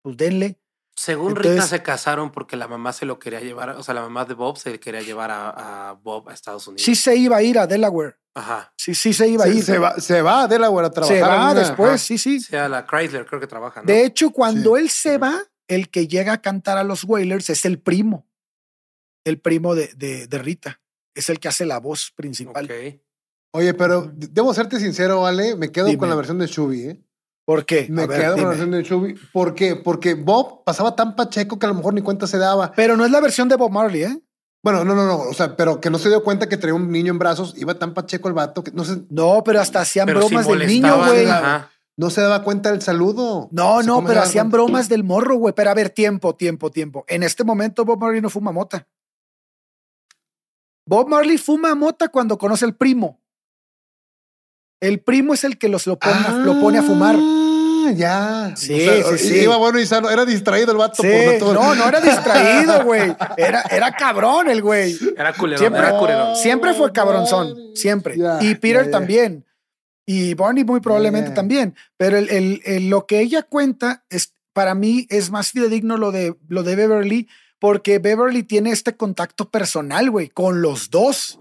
pues 0.00 0.16
denle. 0.16 0.60
Según 0.98 1.36
Rita 1.36 1.62
se 1.62 1.80
casaron 1.82 2.32
porque 2.32 2.56
la 2.56 2.66
mamá 2.66 2.92
se 2.92 3.06
lo 3.06 3.18
quería 3.20 3.40
llevar, 3.40 3.70
o 3.70 3.82
sea, 3.84 3.94
la 3.94 4.00
mamá 4.00 4.24
de 4.24 4.34
Bob 4.34 4.58
se 4.58 4.80
quería 4.80 5.00
llevar 5.00 5.30
a, 5.30 5.90
a 5.90 5.92
Bob 5.92 6.28
a 6.28 6.34
Estados 6.34 6.66
Unidos. 6.66 6.82
Sí 6.84 6.96
se 6.96 7.14
iba 7.16 7.36
a 7.36 7.42
ir 7.42 7.56
a 7.58 7.66
Delaware. 7.68 8.16
Ajá. 8.34 8.72
Sí, 8.76 8.94
sí 8.94 9.12
se 9.12 9.28
iba 9.28 9.44
a 9.44 9.48
ir. 9.48 9.62
se 9.62 9.78
va, 9.78 10.00
se 10.00 10.22
va 10.22 10.42
a 10.42 10.48
Delaware 10.48 10.86
a 10.88 10.90
trabajar. 10.90 11.16
Se 11.16 11.22
va 11.22 11.50
una- 11.52 11.54
después, 11.54 11.88
ajá. 11.90 11.98
sí, 11.98 12.18
sí. 12.18 12.40
Sí, 12.40 12.56
a 12.56 12.68
la 12.68 12.84
Chrysler 12.86 13.26
creo 13.26 13.40
que 13.40 13.46
trabaja, 13.46 13.80
¿no? 13.82 13.86
De 13.86 14.04
hecho, 14.04 14.30
cuando 14.30 14.74
Sí. 14.76 14.82
él 14.82 14.90
se 14.90 15.18
va, 15.18 15.40
el 15.68 15.88
que 15.88 16.08
llega 16.08 16.32
a 16.32 16.42
cantar 16.42 16.78
a 16.78 16.84
los 16.84 17.04
Wailers 17.04 17.48
es 17.50 17.64
el 17.64 17.78
primo. 17.80 18.26
El 19.24 19.40
primo 19.40 19.74
de, 19.74 19.92
de, 19.96 20.26
de 20.26 20.38
Rita. 20.38 20.80
Es 21.14 21.28
el 21.30 21.38
que 21.40 21.48
hace 21.48 21.64
la 21.66 21.78
voz 21.78 22.12
principal. 22.14 22.64
Ok. 22.64 23.00
Oye, 23.52 23.72
pero 23.74 24.10
debo 24.14 24.52
serte 24.54 24.78
sincero, 24.78 25.26
Ale, 25.26 25.56
me 25.56 25.70
quedo 25.72 25.86
Dime. 25.86 25.98
con 25.98 26.08
la 26.08 26.14
versión 26.16 26.38
de 26.38 26.46
Shubi, 26.46 26.82
¿eh? 26.82 27.04
¿Por 27.48 27.64
qué? 27.64 27.86
Me 27.88 28.02
A 28.02 28.06
ver, 28.06 28.20
quedo 28.20 28.32
con 28.34 28.42
la 28.42 28.48
versión 28.50 28.70
de 28.72 28.82
Shubi. 28.82 29.14
¿Por 29.32 29.54
qué? 29.54 29.74
Porque 29.74 30.12
Bob 30.12 30.64
pasaba 30.64 30.94
tan 30.94 31.16
pacheco 31.16 31.58
que 31.58 31.64
a 31.64 31.70
lo 31.70 31.76
mejor 31.76 31.94
ni 31.94 32.02
cuenta 32.02 32.26
se 32.26 32.36
daba. 32.36 32.72
Pero 32.76 32.94
no 32.94 33.06
es 33.06 33.10
la 33.10 33.22
versión 33.22 33.48
de 33.48 33.56
Bob 33.56 33.70
Marley, 33.70 34.02
¿eh? 34.02 34.20
Bueno, 34.62 34.84
no, 34.84 34.94
no, 34.94 35.06
no. 35.06 35.16
O 35.20 35.32
sea, 35.32 35.56
pero 35.56 35.80
que 35.80 35.88
no 35.88 35.98
se 35.98 36.10
dio 36.10 36.22
cuenta 36.22 36.46
que 36.46 36.58
traía 36.58 36.74
un 36.74 36.90
niño 36.92 37.10
en 37.10 37.18
brazos. 37.18 37.54
Iba 37.56 37.78
tan 37.78 37.94
pacheco 37.94 38.28
el 38.28 38.34
vato 38.34 38.62
que 38.62 38.70
no 38.72 38.84
se, 38.84 39.00
No, 39.08 39.42
pero 39.44 39.62
hasta 39.62 39.80
hacían 39.80 40.04
Pero 40.04 40.20
bromas 40.26 40.46
del 40.46 40.66
niño, 40.66 40.98
güey. 41.06 41.26
no 41.96 42.10
se 42.10 42.20
daba 42.20 42.42
cuenta 42.44 42.70
del 42.70 42.82
saludo. 42.82 43.48
No, 43.50 43.76
O 43.76 43.78
sea, 43.78 43.86
no, 43.86 43.94
¿cómo 43.94 44.08
se 44.08 44.12
pero 44.12 44.24
hacían 44.26 44.50
cuenta? 44.50 44.56
bromas 44.64 44.88
del 44.90 45.04
morro, 45.04 45.36
güey. 45.36 45.54
Pero 45.54 45.70
a 45.70 45.74
ver, 45.74 45.88
tiempo, 45.88 46.36
tiempo, 46.36 46.70
tiempo. 46.70 47.06
En 47.08 47.22
este 47.22 47.44
momento 47.44 47.86
Bob 47.86 47.98
Marley 47.98 48.20
no 48.20 48.28
fuma 48.28 48.52
mota. 48.52 48.86
Bob 50.86 51.08
Marley 51.08 51.38
fuma 51.38 51.74
mota 51.74 52.08
cuando 52.08 52.36
conoce 52.36 52.66
al 52.66 52.76
primo. 52.76 53.22
El 54.80 55.00
primo 55.00 55.34
es 55.34 55.42
el 55.44 55.58
que 55.58 55.68
los 55.68 55.86
lo, 55.88 55.98
pone, 55.98 56.14
a- 56.14 56.32
lo 56.38 56.60
pone 56.60 56.78
a 56.78 56.82
fumar. 56.82 57.16
Ah, 57.88 57.92
ya. 57.92 58.56
Sí, 58.56 58.80
sí, 58.80 59.18
sí. 59.18 59.34
Iba 59.42 59.56
bueno 59.56 59.78
y 59.80 59.86
sano. 59.86 60.10
Era 60.10 60.24
distraído 60.24 60.72
el 60.72 60.78
vato 60.78 61.02
Sí, 61.02 61.08
por 61.26 61.38
todo. 61.38 61.54
no, 61.54 61.74
no 61.74 61.88
era 61.88 62.00
distraído, 62.00 62.84
güey. 62.84 63.14
Era, 63.36 63.62
era 63.70 63.92
cabrón 63.92 64.48
el 64.50 64.62
güey. 64.62 64.96
Era 65.16 65.32
culero, 65.32 65.58
Siempre- 65.58 65.80
era 65.80 65.98
culero. 65.98 66.34
Siempre 66.36 66.74
fue 66.74 66.92
cabronzón, 66.92 67.56
siempre. 67.74 68.16
Ya, 68.18 68.38
y 68.42 68.54
Peter 68.54 68.86
ya. 68.86 68.90
también. 68.90 69.44
Y 70.06 70.34
Bonnie 70.34 70.64
muy 70.64 70.80
probablemente 70.80 71.30
Ya. 71.30 71.34
también. 71.34 71.74
Pero 71.96 72.16
el, 72.16 72.28
el- 72.30 72.62
el- 72.64 72.88
lo 72.88 73.06
que 73.06 73.20
ella 73.20 73.42
cuenta 73.42 74.04
es, 74.10 74.32
para 74.52 74.74
mí 74.74 75.06
es 75.10 75.30
más 75.30 75.50
fidedigno 75.52 75.96
lo 75.98 76.12
de, 76.12 76.34
lo 76.48 76.62
de 76.62 76.76
Beverly, 76.76 77.28
porque 77.58 77.98
Beverly 77.98 78.42
tiene 78.42 78.70
este 78.70 78.96
contacto 78.96 79.50
personal, 79.50 80.10
güey, 80.10 80.28
con 80.28 80.62
los 80.62 80.90
dos. 80.90 81.40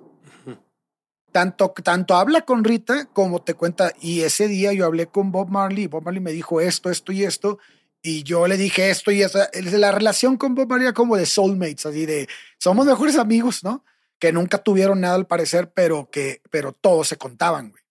Tanto, 1.37 1.71
tanto 1.83 2.15
habla 2.15 2.41
con 2.45 2.63
Rita 2.63 3.09
como 3.13 3.43
te 3.43 3.53
cuenta. 3.53 3.93
Y 4.01 4.21
ese 4.21 4.47
día 4.47 4.73
yo 4.73 4.87
hablé 4.87 5.05
con 5.05 5.31
Bob 5.31 5.49
Marley. 5.49 5.85
Bob 5.85 6.03
Marley 6.03 6.19
me 6.19 6.31
dijo 6.31 6.61
esto, 6.61 6.89
esto 6.89 7.11
y 7.11 7.25
esto. 7.25 7.59
Y 8.01 8.23
yo 8.23 8.47
le 8.47 8.57
dije 8.57 8.89
esto 8.89 9.11
y 9.11 9.21
esa. 9.21 9.47
La 9.53 9.91
relación 9.91 10.37
con 10.37 10.55
Bob 10.55 10.67
Marley 10.67 10.87
era 10.87 10.95
como 10.95 11.15
de 11.15 11.27
soulmates, 11.27 11.85
así 11.85 12.07
de 12.07 12.27
somos 12.57 12.87
mejores 12.87 13.19
amigos, 13.19 13.63
¿no? 13.63 13.85
Que 14.17 14.31
nunca 14.31 14.57
tuvieron 14.57 14.99
nada 14.99 15.13
al 15.13 15.27
parecer, 15.27 15.71
pero 15.75 16.09
que, 16.09 16.41
pero 16.49 16.71
todos 16.71 17.07
se 17.07 17.17
contaban, 17.17 17.69
güey. 17.69 17.83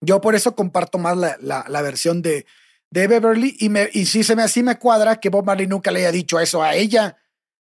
Yo 0.00 0.22
por 0.22 0.34
eso 0.34 0.56
comparto 0.56 0.96
más 0.96 1.18
la, 1.18 1.36
la, 1.68 1.82
versión 1.82 2.22
de, 2.22 2.46
de 2.88 3.08
Beverly 3.08 3.58
y, 3.60 3.70
y 3.92 4.06
sí 4.06 4.24
se 4.24 4.36
me 4.36 4.42
así 4.42 4.62
me 4.62 4.78
cuadra 4.78 5.20
que 5.20 5.28
Bob 5.28 5.44
Marley 5.44 5.66
nunca 5.66 5.90
le 5.90 6.00
haya 6.00 6.12
dicho 6.12 6.40
eso 6.40 6.62
a 6.62 6.74
ella. 6.74 7.18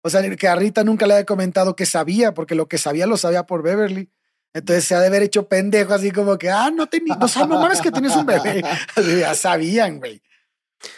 O 0.03 0.11
sea, 0.11 0.29
que 0.29 0.49
a 0.49 0.57
Rita 0.57 0.83
nunca 0.83 1.07
le 1.07 1.15
haya 1.15 1.25
comentado 1.25 1.77
que 1.77 1.87
sabía, 1.87 2.35
porque 2.35 2.57
lo 2.57 2.67
que 2.67 2.79
sabía 2.79 3.07
lo 3.07 3.17
sabía 3.17 3.45
por 3.45 3.63
Beverly. 3.63 4.11
Entonces 4.55 4.85
se 4.85 4.95
ha 4.95 5.01
de 5.01 5.07
haber 5.09 5.23
hecho 5.23 5.47
pendejo 5.49 5.95
así 5.95 6.11
como 6.11 6.37
que, 6.39 6.51
ah, 6.51 6.71
no 6.71 6.87
tenía, 6.87 7.17
no, 7.17 7.29
sabes, 7.29 7.49
no 7.49 7.61
mames 7.61 7.81
que 7.81 7.93
tienes 7.93 8.17
un 8.17 8.27
bebé. 8.27 8.63
Así, 8.97 9.19
ya 9.21 9.35
sabían, 9.35 9.99
güey. 9.99 10.23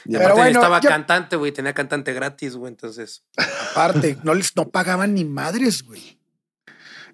Y 0.05 0.13
Pero 0.13 0.19
aparte 0.27 0.41
bueno, 0.41 0.59
estaba 0.61 0.81
yo- 0.81 0.89
cantante, 0.89 1.37
güey, 1.37 1.53
tenía 1.53 1.73
cantante 1.73 2.13
gratis, 2.13 2.55
güey, 2.57 2.71
entonces. 2.71 3.25
Aparte, 3.73 4.17
no 4.23 4.35
les 4.35 4.55
no 4.57 4.69
pagaban 4.69 5.15
ni 5.15 5.25
madres, 5.25 5.83
güey. 5.83 6.21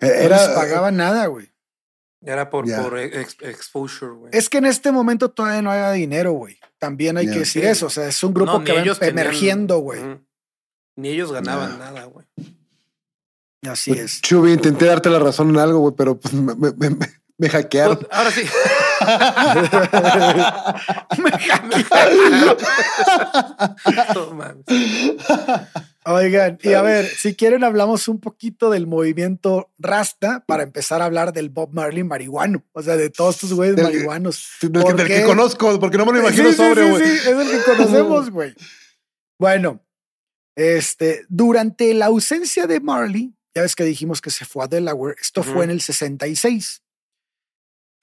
No 0.01 0.09
Era, 0.09 0.37
les 0.47 0.49
pagaban 0.55 0.97
nada, 0.97 1.27
güey. 1.27 1.51
Era 2.23 2.51
por, 2.51 2.65
por 2.83 2.99
ex- 2.99 3.37
exposure, 3.41 4.13
güey. 4.13 4.31
Es 4.35 4.49
que 4.49 4.59
en 4.59 4.67
este 4.67 4.91
momento 4.91 5.31
todavía 5.31 5.63
no 5.63 5.71
hay 5.71 6.01
dinero, 6.01 6.33
güey. 6.33 6.59
También 6.79 7.17
hay 7.17 7.27
que 7.27 7.39
decir 7.41 7.63
Sí. 7.63 7.69
eso. 7.69 7.87
O 7.87 7.91
sea, 7.91 8.09
es 8.09 8.23
un 8.25 8.35
grupo 8.35 8.59
No, 8.59 8.65
que 8.65 8.73
va 8.73 8.83
emergiendo, 9.07 9.79
güey. 9.79 10.01
Ni 10.97 11.11
ellos 11.11 11.31
ganaban 11.33 11.79
nada, 11.79 12.05
güey. 12.05 12.27
Así 13.67 13.93
es. 13.93 14.21
Chubi, 14.23 14.53
intenté 14.53 14.87
darte 14.87 15.11
la 15.11 15.19
razón 15.19 15.51
en 15.51 15.59
algo, 15.59 15.81
güey, 15.81 15.95
pero 15.97 16.19
pues 16.19 16.33
me, 16.35 16.55
me, 16.55 16.73
me- 16.77 16.91
me- 16.91 17.09
me 17.39 17.49
hackearon. 17.51 17.99
Pues, 17.99 18.09
ahora 18.13 18.31
sí. 18.31 18.43
No 24.15 24.35
mames. 24.35 24.65
Oigan, 26.05 26.59
y 26.63 26.73
a 26.75 26.83
ver, 26.83 27.07
si 27.07 27.35
quieren 27.35 27.65
hablamos 27.65 28.07
un 28.09 28.21
poquito 28.21 28.71
del 28.71 28.87
movimiento 28.87 29.71
Rasta 29.79 30.45
para 30.47 30.63
empezar 30.63 31.03
a 31.03 31.07
hablar 31.07 31.33
del 31.33 31.51
Bob 31.51 31.71
Marley 31.73 32.05
marihuano. 32.05 32.65
O 32.73 32.83
sea, 32.83 32.97
de 32.97 33.11
todos 33.11 33.35
estos 33.37 33.53
güeyes 33.53 33.75
Del- 33.77 33.87
marihuanos. 33.87 34.49
Del, 34.63 35.07
que- 35.07 35.25
conozco, 35.25 35.79
porque 35.81 35.99
no 35.99 36.07
me 36.07 36.13
lo 36.13 36.21
imagino 36.21 36.45
Sí, 36.51 36.53
sí, 36.53 36.57
sobre, 36.57 36.85
sí, 36.85 36.91
güey. 36.91 37.05
sí, 37.05 37.11
es 37.13 37.27
el 37.27 37.51
que 37.51 37.63
conocemos, 37.65 38.31
güey. 38.31 38.55
Bueno, 39.39 39.85
este, 40.57 41.27
durante 41.29 41.93
la 41.93 42.07
ausencia 42.07 42.67
de 42.67 42.81
Marley, 42.81 43.35
ya 43.57 43.63
ves 43.63 43.75
que 43.75 43.85
dijimos 43.85 44.21
que 44.21 44.29
se 44.31 44.45
fue 44.45 44.65
a 44.65 44.69
Delaware, 44.69 45.17
esto 45.19 45.43
fue 45.43 45.65
en 45.65 45.71
el 45.71 45.81
66. 45.81 46.83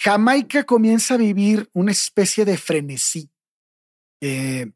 Jamaica 0.02 0.64
comienza 0.64 1.14
a 1.14 1.18
vivir 1.18 1.70
una 1.74 1.92
especie 1.92 2.44
de 2.44 2.58
frenesí 2.58 3.32
eh, 4.20 4.72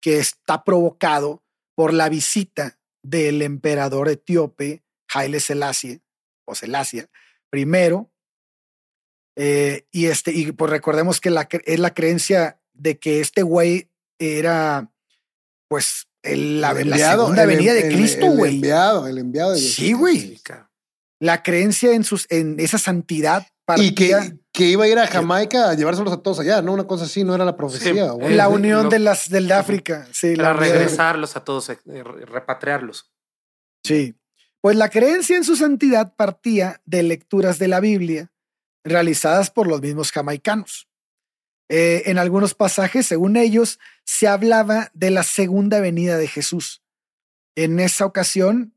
que 0.00 0.18
está 0.18 0.64
provocado 0.64 1.44
por 1.76 1.94
la 1.94 2.08
visita 2.08 2.76
del 3.04 3.40
emperador 3.40 4.08
etíope 4.08 4.82
Haile 5.14 5.38
Selassie 5.38 6.02
o 6.44 6.56
Selassie 6.56 7.06
primero. 7.48 8.10
eh, 9.36 9.86
y 9.92 10.06
este, 10.06 10.32
y 10.32 10.50
pues 10.50 10.72
recordemos 10.72 11.20
que 11.20 11.30
la, 11.30 11.46
es 11.52 11.78
la 11.78 11.94
creencia 11.94 12.60
de 12.72 12.98
que 12.98 13.20
este 13.20 13.42
güey 13.42 13.92
era 14.18 14.92
pues 15.68 16.08
el- 16.26 16.60
la, 16.60 16.70
El 16.72 16.90
la 16.90 16.96
enviado, 16.96 17.22
segunda 17.24 17.42
el- 17.42 17.48
venida 17.48 17.72
de 17.74 17.88
el- 17.88 17.94
Cristo, 17.94 18.26
El 18.26 18.36
güey. 18.36 18.54
enviado, 18.56 19.06
el 19.06 19.18
enviado 19.18 19.52
de 19.52 19.60
Dios. 19.60 19.74
Sí, 19.74 19.92
güey. 19.92 20.40
La 21.20 21.42
creencia 21.42 21.92
en 21.94 22.04
sus, 22.04 22.26
en 22.30 22.60
esa 22.60 22.78
santidad 22.78 23.46
Y 23.78 23.94
que, 23.94 24.36
que 24.52 24.64
iba 24.66 24.84
a 24.84 24.88
ir 24.88 24.98
a 24.98 25.06
Jamaica 25.08 25.70
a 25.70 25.74
llevárselos 25.74 26.12
a 26.12 26.18
todos 26.18 26.38
allá, 26.40 26.62
¿no? 26.62 26.72
Una 26.74 26.86
cosa 26.86 27.04
así, 27.06 27.24
no 27.24 27.34
era 27.34 27.44
la 27.44 27.56
profecía, 27.56 28.04
Sí, 28.10 28.10
güey. 28.10 28.34
la 28.34 28.44
eh, 28.44 28.48
unión 28.48 28.84
lo- 28.84 28.90
de 28.90 28.98
las 29.00 29.28
del 29.28 29.48
de 29.48 29.54
África. 29.54 30.06
Sí, 30.12 30.36
la 30.36 30.52
Para 30.54 30.66
de- 30.66 30.72
regresarlos 30.74 31.34
a 31.36 31.42
todos, 31.42 31.68
eh, 31.70 31.78
re- 31.84 32.26
repatriarlos. 32.26 33.10
Sí. 33.82 34.14
Pues 34.60 34.76
la 34.76 34.88
creencia 34.88 35.36
en 35.36 35.44
su 35.44 35.56
santidad 35.56 36.14
partía 36.16 36.80
de 36.84 37.02
lecturas 37.02 37.58
de 37.58 37.68
la 37.68 37.80
Biblia 37.80 38.30
realizadas 38.84 39.50
por 39.50 39.66
los 39.66 39.80
mismos 39.80 40.12
jamaicanos. 40.12 40.88
Eh, 41.68 42.04
en 42.06 42.18
algunos 42.18 42.54
pasajes, 42.54 43.06
según 43.06 43.36
ellos, 43.36 43.78
se 44.04 44.28
hablaba 44.28 44.90
de 44.94 45.10
la 45.10 45.22
segunda 45.22 45.80
venida 45.80 46.16
de 46.16 46.28
Jesús. 46.28 46.82
En 47.54 47.80
esa 47.80 48.06
ocasión, 48.06 48.74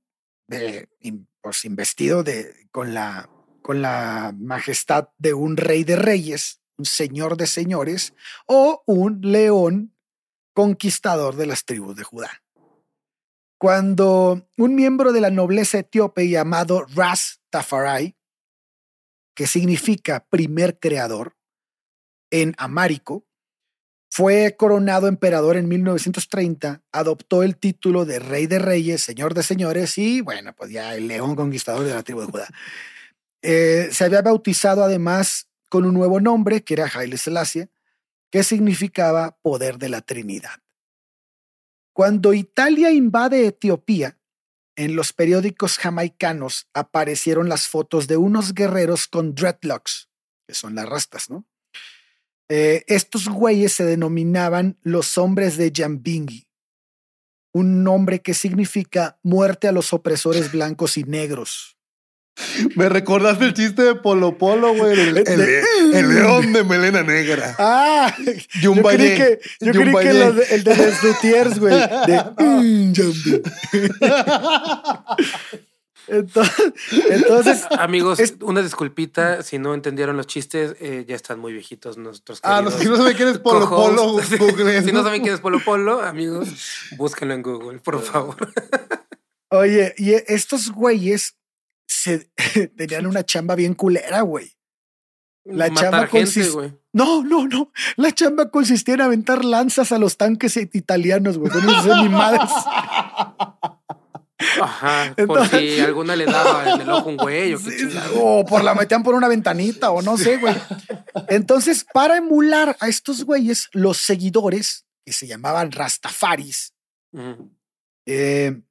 pues 1.42 1.66
investido 1.66 2.24
de, 2.24 2.68
con, 2.72 2.94
la, 2.94 3.30
con 3.62 3.82
la 3.82 4.34
majestad 4.38 5.10
de 5.18 5.34
un 5.34 5.58
rey 5.58 5.84
de 5.84 5.96
reyes, 5.96 6.62
un 6.78 6.86
señor 6.86 7.38
de 7.38 7.46
señores, 7.46 8.14
o 8.48 8.84
un 8.86 9.20
león 9.22 9.94
conquistador 10.54 11.36
de 11.36 11.46
las 11.46 11.66
tribus 11.66 11.96
de 11.96 12.04
Judá 12.04 12.42
cuando 13.60 14.48
un 14.58 14.74
miembro 14.74 15.12
de 15.12 15.20
la 15.20 15.30
nobleza 15.30 15.80
etíope 15.80 16.30
llamado 16.30 16.86
Ras 16.96 17.42
Tafari, 17.50 18.16
que 19.36 19.48
significa 19.48 20.26
primer 20.30 20.80
creador, 20.80 21.36
en 22.32 22.56
amárico, 22.58 23.26
fue 24.12 24.56
coronado 24.58 25.08
emperador 25.08 25.56
en 25.56 25.68
1930, 25.68 26.82
adoptó 26.92 27.44
el 27.44 27.58
título 27.58 28.06
de 28.06 28.20
rey 28.20 28.48
de 28.48 28.58
reyes, 28.58 29.04
señor 29.04 29.36
de 29.36 29.44
señores 29.44 29.98
y, 29.98 30.22
bueno, 30.22 30.54
pues 30.56 30.72
ya 30.72 30.96
el 30.96 31.08
león 31.08 31.36
conquistador 31.36 31.86
de 31.86 31.94
la 31.94 32.04
tribu 32.04 32.22
de 32.22 32.28
Judá. 32.28 32.48
Eh, 33.42 33.90
se 33.92 34.04
había 34.04 34.22
bautizado 34.22 34.84
además 34.84 35.48
con 35.70 35.86
un 35.86 35.94
nuevo 35.94 36.20
nombre, 36.20 36.64
que 36.64 36.74
era 36.74 36.90
Haile 36.92 37.18
Selassie, 37.18 37.70
que 38.32 38.44
significaba 38.44 39.38
poder 39.42 39.78
de 39.78 39.90
la 39.90 40.02
Trinidad. 40.02 40.60
Cuando 41.94 42.34
Italia 42.34 42.92
invade 42.92 43.46
Etiopía, 43.46 44.18
en 44.76 44.96
los 44.96 45.14
periódicos 45.14 45.78
jamaicanos 45.78 46.68
aparecieron 46.74 47.50
las 47.50 47.68
fotos 47.68 48.08
de 48.08 48.18
unos 48.18 48.54
guerreros 48.54 49.08
con 49.08 49.36
dreadlocks, 49.36 50.10
que 50.48 50.54
son 50.54 50.74
las 50.76 50.88
rastas, 50.88 51.30
¿no? 51.30 51.46
Eh, 52.50 52.84
estos 52.88 53.28
güeyes 53.30 53.74
se 53.74 53.86
denominaban 53.86 54.78
los 54.82 55.18
hombres 55.18 55.56
de 55.58 55.72
Jambingi, 55.76 56.48
un 57.54 57.84
nombre 57.84 58.22
que 58.22 58.34
significa 58.34 59.20
muerte 59.24 59.68
a 59.68 59.72
los 59.72 59.94
opresores 59.94 60.52
blancos 60.52 60.98
y 60.98 61.04
negros. 61.04 61.78
Me 62.76 62.90
recordaste 62.90 63.46
el 63.46 63.54
chiste 63.54 63.84
de 63.84 63.96
Polo 63.96 64.38
Polo, 64.38 64.74
güey. 64.74 65.00
El, 65.00 65.18
el- 65.18 65.42
el 65.94 66.10
león 66.16 66.54
de 66.54 66.64
melena 66.64 67.04
negra. 67.04 67.56
Ah, 67.60 68.16
yo 68.62 68.74
creí 68.74 69.16
que, 69.18 69.40
yo 69.60 69.72
creí 69.74 69.94
que 69.94 70.10
el 70.56 70.64
de 70.64 70.76
los 70.78 71.04
luthiers, 71.04 71.60
güey. 71.60 71.74
De 71.76 72.24
mm, 72.38 72.94
Jumbo. 72.96 73.42
Entonces, 76.10 76.74
entonces, 77.10 77.66
Amigos, 77.78 78.20
Es- 78.20 78.36
una 78.42 78.62
disculpita 78.62 79.44
si 79.44 79.60
no 79.60 79.74
entendieron 79.74 80.18
los 80.18 80.28
chistes, 80.28 80.76
eh, 80.80 81.06
ya 81.08 81.16
están 81.16 81.40
muy 81.40 81.54
viejitos 81.54 81.98
nuestros 81.98 82.40
Ah, 82.44 82.62
no, 82.62 82.72
si 82.72 82.86
no 82.88 82.98
saben 82.98 83.16
quién 83.16 83.30
es 83.30 83.38
Polo 83.40 83.70
Polo. 83.70 84.14
Google. 84.40 84.82
si 84.84 84.92
no 84.92 85.04
saben 85.04 85.22
quién 85.22 85.34
es 85.36 85.40
Polo 85.42 85.60
Polo, 85.64 86.02
amigos, 86.02 86.50
búsquenlo 86.98 87.34
en 87.34 87.42
Google, 87.44 87.80
por 87.80 88.02
favor. 88.02 88.36
oye, 89.50 89.94
y 89.98 90.14
estos 90.14 90.72
güeyes 90.72 91.38
se, 91.88 92.30
tenían 92.78 93.08
una 93.08 93.24
chamba 93.26 93.56
bien 93.56 93.74
culera, 93.74 94.22
güey. 94.22 94.52
La 95.46 95.74
chamba 95.74 96.02
Matar 96.02 96.10
gente, 96.10 96.30
consist- 96.32 96.52
güey. 96.54 96.74
No, 96.94 97.24
no, 97.24 97.48
no. 97.48 97.72
La 97.96 98.12
chamba 98.14 98.50
consistía 98.52 98.96
en 98.96 99.02
aventar 99.02 99.46
lanzas 99.46 99.92
a 99.92 99.98
los 100.00 100.18
tanques 100.18 100.58
italianos, 100.58 101.38
güey. 101.38 101.52
Con 101.52 101.68
esos 101.70 101.86
animales. 101.88 102.50
Ajá, 104.62 105.14
por 105.16 105.22
Entonces- 105.22 105.76
si 105.76 105.80
alguna 105.82 106.16
le 106.16 106.26
daba 106.26 106.74
en 106.76 106.82
el 106.82 106.90
ojo 106.90 107.10
un 107.10 107.18
güey 107.18 107.54
o 107.54 107.60
Sí, 107.60 107.90
por 108.48 108.64
la 108.64 108.74
metían 108.74 109.04
por 109.04 109.14
una 109.16 109.28
ventanita 109.28 109.92
o 109.92 110.02
no 110.02 110.18
sé, 110.18 110.38
güey. 110.38 110.56
Entonces, 111.28 111.86
para 111.94 112.18
emular 112.18 112.78
a 112.80 112.88
estos 112.88 113.26
güeyes, 113.26 113.68
los 113.74 113.98
seguidores, 113.98 114.86
que 115.06 115.12
se 115.12 115.28
llamaban 115.28 115.72
Rastafaris, 115.72 116.74
eh, 118.06 118.62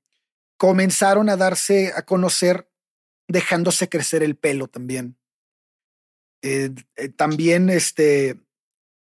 comenzaron 0.57 1.29
a 1.29 1.37
darse 1.37 1.93
a 1.95 2.03
conocer 2.03 2.71
dejándose 3.29 3.89
crecer 3.89 4.23
el 4.23 4.37
pelo 4.37 4.69
también. 4.69 5.19
Eh, 6.43 6.71
eh, 6.97 7.09
también, 7.11 7.69
este, 7.69 8.41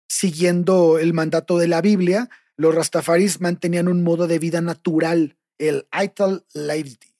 siguiendo 0.08 0.98
el 0.98 1.12
mandato 1.14 1.56
de 1.58 1.68
la 1.68 1.80
Biblia, 1.80 2.28
los 2.56 2.74
Rastafaris 2.74 3.40
mantenían 3.40 3.86
un 3.86 4.02
modo 4.02 4.26
de 4.26 4.38
vida 4.40 4.60
natural, 4.60 5.37
el 5.58 5.88
Ital 5.92 6.46
Laity. 6.54 7.14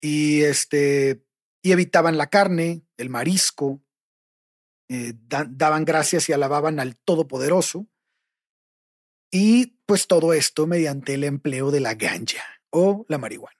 Y 0.00 0.42
este, 0.42 1.24
y 1.62 1.72
evitaban 1.72 2.16
la 2.18 2.28
carne, 2.28 2.82
el 2.96 3.10
marisco, 3.10 3.82
eh, 4.88 5.12
da- 5.26 5.46
daban 5.48 5.84
gracias 5.84 6.28
y 6.28 6.32
alababan 6.32 6.80
al 6.80 6.96
Todopoderoso. 6.96 7.86
Y 9.30 9.78
pues 9.86 10.06
todo 10.06 10.32
esto 10.32 10.66
mediante 10.66 11.14
el 11.14 11.24
empleo 11.24 11.70
de 11.70 11.80
la 11.80 11.94
ganja 11.94 12.42
o 12.70 13.04
la 13.08 13.18
marihuana. 13.18 13.58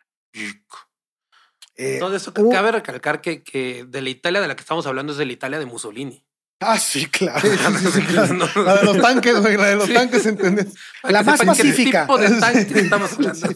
Eh, 1.74 1.98
Todo 1.98 2.16
eso 2.16 2.32
hubo- 2.36 2.50
cabe 2.50 2.72
recalcar 2.72 3.20
que, 3.20 3.42
que 3.44 3.84
de 3.84 4.02
la 4.02 4.08
Italia 4.10 4.40
de 4.40 4.48
la 4.48 4.56
que 4.56 4.62
estamos 4.62 4.86
hablando 4.86 5.12
es 5.12 5.18
de 5.18 5.26
la 5.26 5.32
Italia 5.32 5.58
de 5.58 5.66
Mussolini. 5.66 6.24
Ah, 6.60 6.78
sí, 6.78 7.06
claro. 7.06 7.40
Sí, 7.40 7.56
sí, 7.56 7.74
sí, 7.78 7.90
sí, 7.92 8.06
claro. 8.06 8.34
No. 8.54 8.62
La 8.64 8.76
de 8.78 8.84
los 8.84 9.00
tanques, 9.00 9.40
güey. 9.40 9.56
La 9.56 9.66
de 9.66 9.76
los 9.76 9.92
tanques, 9.92 10.26
¿entendés? 10.26 10.74
La 11.04 11.22
más 11.22 11.42
pacífica. 11.42 12.02
tipo 12.02 12.18
de 12.18 12.30
tanque 12.40 12.64
Sí. 12.74 12.78
estamos 12.80 13.12
hablando. 13.12 13.48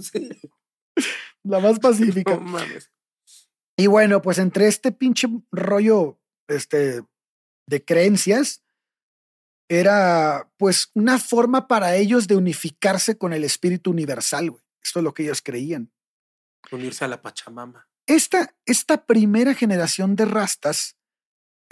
La 1.45 1.61
más 1.61 1.79
pacífica. 1.79 2.35
No 2.37 2.41
mames. 2.41 2.91
Y 3.77 3.87
bueno, 3.87 4.23
pues 4.23 4.39
entre 4.39 4.69
este 4.69 4.93
pinche 4.93 5.27
rollo 5.51 6.21
este, 6.47 7.03
de 7.67 7.85
creencias, 7.85 8.63
era 9.69 10.51
pues 10.59 10.91
una 10.95 11.19
forma 11.19 11.67
para 11.67 11.97
ellos 11.97 12.29
de 12.29 12.37
unificarse 12.37 13.17
con 13.17 13.33
el 13.33 13.43
espíritu 13.45 13.91
universal, 13.91 14.51
güey. 14.51 14.63
Esto 14.85 14.99
es 14.99 15.05
lo 15.05 15.15
que 15.15 15.23
ellos 15.23 15.41
creían. 15.43 15.91
Unirse 16.71 17.05
a 17.05 17.09
la 17.09 17.23
Pachamama. 17.23 17.89
Esta, 18.07 18.55
esta 18.67 19.07
primera 19.07 19.55
generación 19.55 20.15
de 20.17 20.27
rastas 20.27 20.97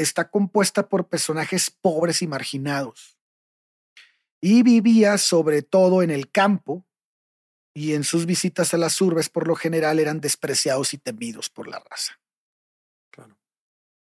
está 0.02 0.30
compuesta 0.30 0.88
por 0.88 1.08
personajes 1.08 1.70
pobres 1.70 2.22
y 2.22 2.26
marginados. 2.26 3.18
Y 4.40 4.62
vivía 4.62 5.18
sobre 5.18 5.62
todo 5.62 6.02
en 6.02 6.10
el 6.10 6.30
campo 6.30 6.86
y 7.74 7.92
en 7.94 8.04
sus 8.04 8.26
visitas 8.26 8.72
a 8.74 8.78
las 8.78 9.00
urbes 9.00 9.28
por 9.28 9.46
lo 9.46 9.54
general 9.54 9.98
eran 9.98 10.20
despreciados 10.20 10.94
y 10.94 10.98
temidos 10.98 11.50
por 11.50 11.68
la 11.68 11.78
raza. 11.78 12.20
Claro. 13.10 13.38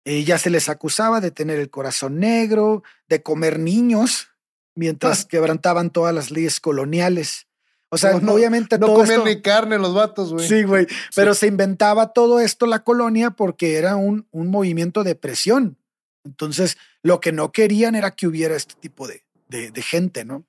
Eh, 0.06 0.24
ya 0.24 0.38
se 0.38 0.50
les 0.50 0.70
acusaba 0.70 1.20
de 1.22 1.32
tener 1.32 1.60
el 1.60 1.70
corazón 1.70 2.20
negro, 2.20 2.84
de 3.08 3.22
comer 3.22 3.60
niños, 3.60 4.30
mientras 4.76 5.26
quebrantaban 5.26 5.92
todas 5.92 6.16
las 6.16 6.32
leyes 6.32 6.60
coloniales. 6.60 7.48
O 7.94 7.98
sea, 7.98 8.14
No, 8.14 8.22
no, 8.22 8.34
obviamente 8.34 8.80
No 8.80 8.88
todo 8.88 8.96
comían 8.96 9.20
esto... 9.20 9.26
ni 9.26 9.42
carne 9.44 9.78
los 9.78 9.94
vatos, 9.94 10.34
güey. 10.34 10.48
Sí, 10.48 10.64
güey. 10.64 10.88
Pero 11.16 11.36
se 11.36 11.46
inventaba 11.46 12.12
todo 12.12 12.40
esto 12.40 12.66
la 12.66 12.84
colonia 12.84 13.30
porque 13.30 13.76
era 13.78 13.98
un, 13.98 14.28
un 14.32 14.48
movimiento 14.48 15.04
de 15.04 15.14
presión. 15.14 15.78
Entonces, 16.24 16.78
lo 17.04 17.20
que 17.20 17.32
no 17.32 17.52
querían 17.52 17.94
era 17.94 18.10
que 18.10 18.26
hubiera 18.26 18.56
este 18.56 18.74
tipo 18.80 19.08
de, 19.08 19.24
de, 19.48 19.70
de 19.70 19.82
gente, 19.84 20.26
¿no? 20.26 20.44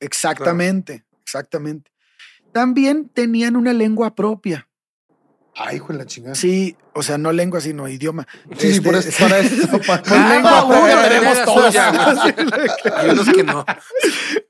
Exactamente, 0.00 1.04
exactamente. 1.22 1.90
También 2.52 3.10
tenían 3.10 3.54
una 3.54 3.74
lengua 3.74 4.14
propia. 4.14 4.66
Ay, 5.54 5.76
hijo 5.76 5.92
de 5.92 5.98
la 5.98 6.06
chingada. 6.06 6.34
Sí, 6.34 6.76
o 6.94 7.02
sea, 7.02 7.18
no 7.18 7.32
lengua, 7.32 7.60
sino 7.60 7.86
idioma. 7.88 8.26
Sí, 8.58 8.74
sí, 8.74 8.80
por 8.80 8.94
Este, 8.94 9.10
eso, 9.10 9.18
para 9.24 9.38
eso. 9.40 9.80
para- 9.86 10.02
Pues 10.02 10.20
lengua 10.28 10.64
uno 10.64 11.02
tenemos 11.02 11.44
todos. 11.44 11.66
suya, 11.66 11.90
Hay 12.96 13.10
unos 13.10 13.28
que 13.28 13.42
no. 13.44 13.64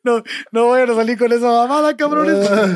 no, 0.05 0.23
no 0.53 0.69
vayan 0.69 0.91
a 0.91 0.95
salir 0.95 1.19
con 1.19 1.33
esa 1.33 1.47
mamada, 1.47 1.97
cabrones. 1.97 2.49
Ah, 2.51 2.69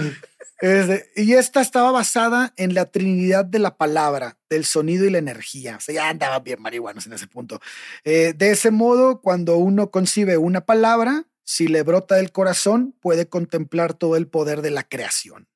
Este, 0.61 1.11
y 1.17 1.35
esta 1.35 1.61
estaba 1.61 1.91
basada 1.91 2.55
en 2.57 2.75
la 2.75 2.87
trinidad 2.87 3.45
de 3.45 3.59
la 3.59 3.77
palabra, 3.77 4.39
del 4.49 4.65
sonido 4.65 5.05
y 5.05 5.11
la 5.11 5.19
energía. 5.19 5.77
O 5.77 5.81
sea, 5.81 5.95
ya 5.95 6.09
andaban 6.09 6.43
bien 6.43 6.63
marihuanos 6.63 7.07
en 7.07 7.13
ese 7.13 7.27
punto. 7.27 7.61
Eh, 8.05 8.33
de 8.37 8.51
ese 8.53 8.71
modo, 8.71 9.21
cuando 9.21 9.57
uno 9.59 9.91
concibe 9.91 10.39
una 10.39 10.63
palabra, 10.63 11.25
si 11.45 11.69
le 11.69 11.83
brota 11.83 12.15
del 12.15 12.33
corazón, 12.33 12.95
puede 13.01 13.29
contemplar 13.29 13.93
todo 13.95 14.17
el 14.17 14.27
poder 14.29 14.63
de 14.63 14.71
la 14.71 14.85
creación. 14.85 15.49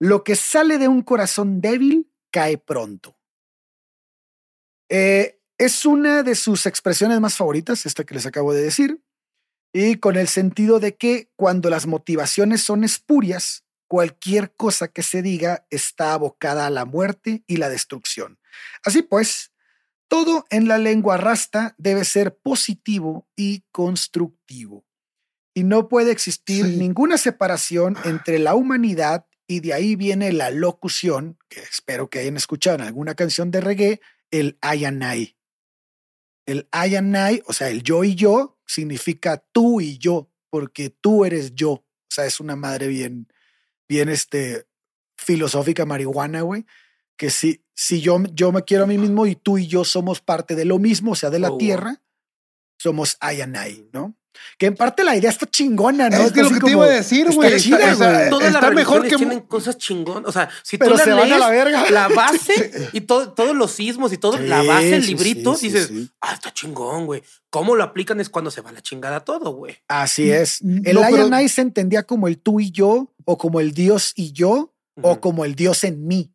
Lo 0.00 0.22
que 0.24 0.36
sale 0.36 0.78
de 0.78 0.88
un 0.88 1.02
corazón 1.02 1.60
débil 1.60 2.10
cae 2.30 2.58
pronto. 2.58 3.18
Eh, 4.88 5.40
es 5.58 5.84
una 5.84 6.22
de 6.22 6.34
sus 6.34 6.66
expresiones 6.66 7.20
más 7.20 7.36
favoritas, 7.36 7.84
esta 7.84 8.04
que 8.04 8.14
les 8.14 8.26
acabo 8.26 8.54
de 8.54 8.62
decir, 8.62 9.02
y 9.72 9.96
con 9.96 10.16
el 10.16 10.28
sentido 10.28 10.80
de 10.80 10.96
que 10.96 11.30
cuando 11.36 11.68
las 11.68 11.86
motivaciones 11.86 12.62
son 12.62 12.84
espurias, 12.84 13.64
cualquier 13.88 14.54
cosa 14.54 14.88
que 14.88 15.02
se 15.02 15.22
diga 15.22 15.66
está 15.70 16.12
abocada 16.12 16.66
a 16.66 16.70
la 16.70 16.84
muerte 16.84 17.42
y 17.46 17.56
la 17.56 17.68
destrucción. 17.68 18.38
Así 18.84 19.02
pues, 19.02 19.52
todo 20.08 20.46
en 20.50 20.68
la 20.68 20.78
lengua 20.78 21.16
rasta 21.16 21.74
debe 21.78 22.04
ser 22.04 22.36
positivo 22.38 23.28
y 23.36 23.64
constructivo. 23.72 24.86
Y 25.54 25.64
no 25.64 25.88
puede 25.88 26.12
existir 26.12 26.64
Sí. 26.66 26.76
ninguna 26.76 27.18
separación 27.18 27.96
entre 28.04 28.38
la 28.38 28.54
humanidad 28.54 29.26
y 29.50 29.60
de 29.60 29.72
ahí 29.72 29.96
viene 29.96 30.30
la 30.32 30.50
locución, 30.50 31.38
que 31.48 31.60
espero 31.60 32.10
que 32.10 32.18
hayan 32.18 32.36
escuchado 32.36 32.76
en 32.76 32.82
alguna 32.82 33.14
canción 33.14 33.50
de 33.50 33.62
reggae, 33.62 34.00
el 34.30 34.58
ayanay. 34.60 35.36
El 36.44 36.68
ayanay, 36.70 37.42
o 37.46 37.54
sea, 37.54 37.70
el 37.70 37.82
yo 37.82 38.04
y 38.04 38.14
yo, 38.14 38.58
significa 38.66 39.42
tú 39.52 39.80
y 39.80 39.96
yo, 39.96 40.30
porque 40.50 40.90
tú 40.90 41.24
eres 41.24 41.54
yo. 41.54 41.70
O 41.70 42.10
sea, 42.10 42.26
es 42.26 42.40
una 42.40 42.56
madre 42.56 42.88
bien, 42.88 43.26
bien 43.88 44.10
este, 44.10 44.66
filosófica 45.16 45.86
marihuana, 45.86 46.42
güey. 46.42 46.66
Que 47.16 47.30
si, 47.30 47.64
si 47.74 48.02
yo, 48.02 48.22
yo 48.34 48.52
me 48.52 48.64
quiero 48.64 48.84
a 48.84 48.86
mí 48.86 48.98
mismo 48.98 49.26
y 49.26 49.34
tú 49.34 49.56
y 49.56 49.66
yo 49.66 49.82
somos 49.82 50.20
parte 50.20 50.56
de 50.56 50.66
lo 50.66 50.78
mismo, 50.78 51.12
o 51.12 51.16
sea, 51.16 51.30
de 51.30 51.38
la 51.38 51.52
Oh, 51.52 51.56
tierra, 51.56 52.02
somos 52.76 53.16
Ayanai, 53.20 53.88
¿no? 53.94 54.17
Que 54.58 54.66
en 54.66 54.74
parte 54.74 55.04
la 55.04 55.14
idea 55.16 55.30
está 55.30 55.46
chingona, 55.46 56.10
¿no? 56.10 56.16
Es 56.18 56.32
que 56.32 56.42
lo 56.42 56.50
que 56.50 56.60
te 56.60 56.70
iba 56.70 56.84
a 56.84 56.88
decir, 56.88 57.26
está 57.28 57.34
güey. 57.36 57.56
chida, 57.60 57.92
Está- 57.92 58.30
las 58.50 58.74
mejor 58.74 59.06
que. 59.06 59.16
tienen 59.16 59.40
cosas 59.40 59.78
chingón. 59.78 60.24
O 60.26 60.32
sea, 60.32 60.48
si 60.62 60.78
Pero 60.78 60.92
tú 60.92 60.96
las 60.96 61.04
se 61.04 61.10
van 61.12 61.20
a 61.22 61.26
lees, 61.26 61.38
la 61.40 61.48
verga. 61.50 61.90
la 61.90 62.08
base 62.08 62.88
y 62.92 63.00
todo, 63.02 63.32
todos 63.32 63.54
los 63.56 63.70
sismos 63.72 64.12
y 64.12 64.18
todo, 64.18 64.38
la 64.38 64.62
base, 64.62 64.96
el 64.96 65.06
librito, 65.06 65.54
sí, 65.54 65.68
sí, 65.70 65.72
dices, 65.74 65.88
sí. 65.88 66.10
ah, 66.20 66.34
está 66.34 66.52
chingón, 66.52 67.06
güey. 67.06 67.22
¿Cómo 67.50 67.76
lo 67.76 67.84
aplican 67.84 68.20
es 68.20 68.28
cuando 68.28 68.50
se 68.50 68.60
va 68.60 68.72
la 68.72 68.82
chingada 68.82 69.20
todo, 69.20 69.52
güey. 69.52 69.76
Así 69.88 70.30
es. 70.30 70.62
Mm, 70.62 70.80
El 70.84 70.94
no, 70.94 71.00
pero- 71.10 71.48
se 71.48 71.60
entendía 71.60 72.02
como 72.02 72.28
el 72.28 72.38
tú 72.38 72.60
y 72.60 72.70
yo, 72.70 73.12
o 73.24 73.38
como 73.38 73.60
el 73.60 73.72
Dios 73.72 74.12
y 74.16 74.32
yo, 74.32 74.74
o 75.00 75.20
como 75.20 75.44
el 75.44 75.54
Dios 75.54 75.84
en 75.84 76.06
mí. 76.06 76.32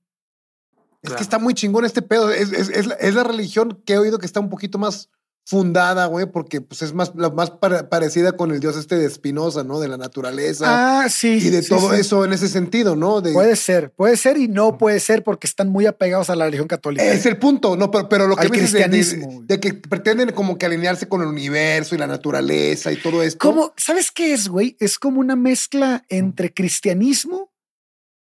Es 1.01 1.09
Claro. 1.09 1.17
que 1.17 1.23
está 1.23 1.37
muy 1.37 1.53
chingón 1.53 1.83
este 1.83 2.01
pedo. 2.01 2.31
Es, 2.31 2.53
es- 2.53 2.69
es 2.69 2.85
la, 2.87 2.95
es 2.95 3.13
la 3.13 3.25
religión 3.25 3.81
que 3.85 3.93
he 3.93 3.97
oído 3.97 4.19
que 4.19 4.25
está 4.25 4.39
un 4.39 4.49
poquito 4.49 4.77
más 4.77 5.09
fundada, 5.45 6.05
güey, 6.05 6.25
porque 6.25 6.61
pues 6.61 6.81
es 6.83 6.93
más, 6.93 7.11
la 7.15 7.29
más 7.29 7.51
pare- 7.51 7.83
parecida 7.83 8.31
con 8.31 8.51
el 8.51 8.61
dios 8.61 8.77
este 8.77 8.95
de 8.95 9.09
Spinoza, 9.09 9.63
¿no? 9.65 9.79
De 9.81 9.89
la 9.89 9.97
naturaleza 9.97 11.01
Ah, 11.03 11.09
sí. 11.09 11.31
y 11.33 11.49
de 11.49 11.61
sí, 11.63 11.69
todo 11.69 11.93
sí. 11.93 11.99
eso 11.99 12.23
en 12.23 12.31
ese 12.31 12.47
sentido, 12.47 12.95
¿no? 12.95 13.19
De, 13.19 13.33
Puede 13.33 13.57
ser, 13.57 13.91
puede 13.91 14.15
ser 14.15 14.37
y 14.37 14.47
no 14.47 14.77
puede 14.77 15.01
ser 15.01 15.21
porque 15.23 15.45
están 15.47 15.69
muy 15.69 15.85
apegados 15.85 16.29
a 16.29 16.35
la 16.37 16.45
religión 16.45 16.69
católica. 16.69 17.03
es 17.03 17.25
el 17.25 17.37
punto, 17.37 17.75
¿no? 17.75 17.91
Pero, 17.91 18.07
pero 18.07 18.27
lo 18.27 18.37
que 18.37 18.47
dices 18.47 18.71
de- 18.71 19.41
de, 19.43 19.59
que 19.59 19.73
pretenden 19.73 20.31
como 20.31 20.57
que 20.57 20.65
alinearse 20.65 21.09
con 21.09 21.21
el 21.21 21.27
universo 21.27 21.93
y 21.93 21.97
la 21.97 22.07
naturaleza 22.07 22.91
y 22.93 22.95
todo 23.01 23.21
esto. 23.21 23.39
Como, 23.39 23.73
¿sabes 23.75 24.11
qué 24.11 24.33
es, 24.33 24.47
güey? 24.47 24.77
Es 24.79 24.97
como 24.97 25.19
una 25.19 25.35
mezcla 25.35 26.05
entre 26.07 26.53
cristianismo 26.53 27.51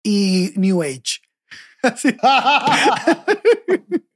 y 0.03 0.53
New 0.55 0.83
Age. 0.83 1.21
Así. 1.81 2.15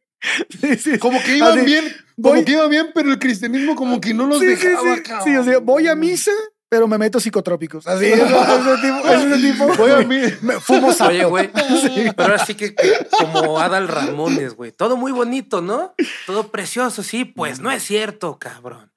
Sí, 0.61 0.75
sí. 0.77 0.97
como 0.99 1.19
que 1.23 1.37
iban 1.37 1.57
Así, 1.57 1.65
bien, 1.65 1.83
como 2.15 2.35
voy- 2.35 2.45
que 2.45 2.51
iban 2.53 2.69
bien, 2.69 2.91
pero 2.93 3.09
el 3.11 3.19
cristianismo 3.19 3.75
como 3.75 3.99
que 4.01 4.13
no 4.13 4.25
los 4.27 4.39
Sí, 4.39 4.55
sí, 4.55 4.67
dejaba, 4.67 4.95
sí. 4.95 5.03
Sí, 5.23 5.35
o 5.37 5.43
sea, 5.43 5.59
voy 5.59 5.87
a 5.87 5.95
misa, 5.95 6.31
pero 6.69 6.87
me 6.87 6.97
meto 6.97 7.19
psicotrópicos. 7.19 7.85
Así, 7.87 8.05
ese, 8.05 8.23
ese 8.23 8.77
tipo, 8.81 9.07
ese 9.09 9.37
tipo. 9.51 9.67
Voy 9.77 9.91
a 9.91 9.97
mi- 9.99 10.21
Me 10.41 10.59
fumo 10.59 10.93
sapo. 10.93 11.11
Oye, 11.11 11.25
güey. 11.25 11.49
Pero 11.53 12.13
ahora 12.17 12.45
sí 12.45 12.55
que, 12.55 12.73
que 12.75 13.07
como 13.17 13.59
Adal 13.59 13.87
Ramones, 13.87 14.53
güey. 14.55 14.71
Todo 14.71 14.95
muy 14.97 15.11
bonito, 15.11 15.61
¿no? 15.61 15.93
Todo 16.25 16.49
precioso, 16.49 17.03
sí. 17.03 17.25
Pues 17.25 17.59
no 17.59 17.71
es 17.71 17.83
cierto, 17.83 18.37
cabrón. 18.39 18.90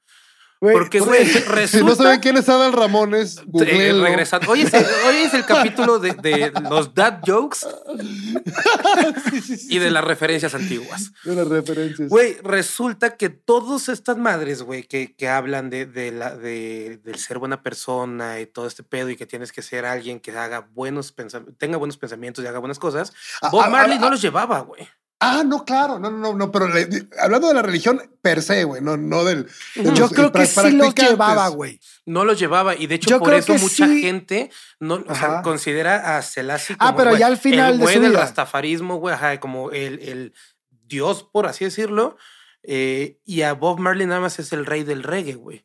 Porque, 0.73 1.01
güey, 1.01 1.27
Si 1.27 1.41
no 1.47 1.53
resulta. 1.55 1.95
saben 1.97 2.21
quién 2.21 2.37
es 2.37 2.49
Adal 2.49 2.73
Ramones, 2.73 3.39
Eh, 3.67 3.93
regresando. 4.01 4.51
Hoy 4.51 4.63
es, 4.63 4.73
el, 4.75 4.85
hoy 4.85 5.17
es 5.25 5.35
el 5.35 5.45
capítulo 5.45 5.99
de, 5.99 6.13
de 6.15 6.53
los 6.71 6.95
dad 6.95 7.21
jokes 7.27 7.59
Sí, 9.31 9.41
sí, 9.41 9.57
sí, 9.57 9.67
y 9.77 9.79
de 9.79 9.91
las 9.91 10.05
referencias 10.05 10.55
antiguas. 10.55 11.13
De 11.25 11.35
las 11.35 11.49
referencias. 11.49 12.09
Güey, 12.09 12.37
resulta 12.43 13.17
que 13.17 13.29
todas 13.31 13.89
estas 13.89 14.17
madres, 14.17 14.63
güey, 14.63 14.83
que, 14.85 15.15
que 15.15 15.29
hablan 15.29 15.71
de, 15.71 15.87
de 15.87 16.13
la, 16.13 16.37
de, 16.37 17.01
del 17.05 17.17
ser 17.19 17.39
buena 17.39 17.63
persona 17.63 18.41
y 18.41 18.47
todo 18.47 18.67
este 18.67 18.83
pedo 18.83 19.11
y 19.11 19.17
que 19.17 19.27
tienes 19.27 19.53
que 19.53 19.63
ser 19.63 19.85
alguien 19.87 20.21
que 20.21 20.33
haga 20.37 20.61
buenos 20.73 21.15
pensam- 21.17 21.57
tenga 21.59 21.77
buenos 21.77 21.97
pensamientos 21.97 22.45
y 22.45 22.47
haga 22.47 22.59
buenas 22.59 22.79
cosas, 22.79 23.13
Ah, 23.43 23.51
Bob 23.51 23.63
ah, 23.65 23.71
Marley 23.71 23.97
ah, 23.99 24.01
no 24.01 24.11
los 24.11 24.21
llevaba, 24.23 24.61
güey. 24.61 24.87
Ah, 25.25 25.43
no, 25.45 25.65
claro, 25.65 25.99
no, 25.99 26.11
no, 26.11 26.19
no, 26.19 26.35
no, 26.35 26.51
pero 26.53 26.69
le- 26.69 27.09
hablando 27.21 27.49
de 27.49 27.55
la 27.55 27.63
religión 27.63 28.01
per 28.23 28.43
se, 28.43 28.65
güey, 28.65 28.83
no, 28.83 28.97
no 28.97 29.25
del. 29.25 29.45
de 29.75 29.85
Yo 29.95 30.03
los, 30.03 30.13
creo 30.13 30.33
que 30.33 30.47
sí 30.47 30.71
los 30.73 30.95
llevaba, 30.95 31.49
güey. 31.49 31.81
No 32.07 32.25
los 32.25 32.39
llevaba 32.39 32.75
y 32.77 32.87
de 32.87 32.97
hecho 32.97 33.11
Yo 33.11 33.19
por 33.19 33.29
creo 33.29 33.39
eso 33.41 33.55
mucha 33.55 33.87
sí. 33.87 34.01
gente 34.03 34.51
no 34.81 35.03
o 35.07 35.15
sea, 35.15 35.43
considera 35.43 36.17
a 36.17 36.23
Selassie 36.23 36.77
Ah, 36.79 36.87
como 36.87 36.99
pero 36.99 37.11
güey, 37.11 37.21
ya 37.21 37.27
al 37.29 37.39
final 37.39 37.73
el 37.73 37.79
de 37.79 37.85
güey 37.85 37.95
su 37.97 38.01
del 38.03 38.11
vida. 38.11 38.21
rastafarismo, 38.21 38.97
güey, 38.97 39.15
ajá, 39.15 39.41
como 39.41 39.71
el, 39.71 39.99
el 40.01 40.35
dios, 40.71 41.23
por 41.33 41.47
así 41.47 41.65
decirlo, 41.65 42.17
eh, 42.63 43.19
y 43.25 43.43
a 43.43 43.53
Bob 43.55 43.79
Marley 43.79 44.07
nada 44.07 44.21
más 44.21 44.39
es 44.39 44.53
el 44.53 44.67
rey 44.67 44.85
del 44.85 45.03
reggae, 45.03 45.35
güey. 45.35 45.65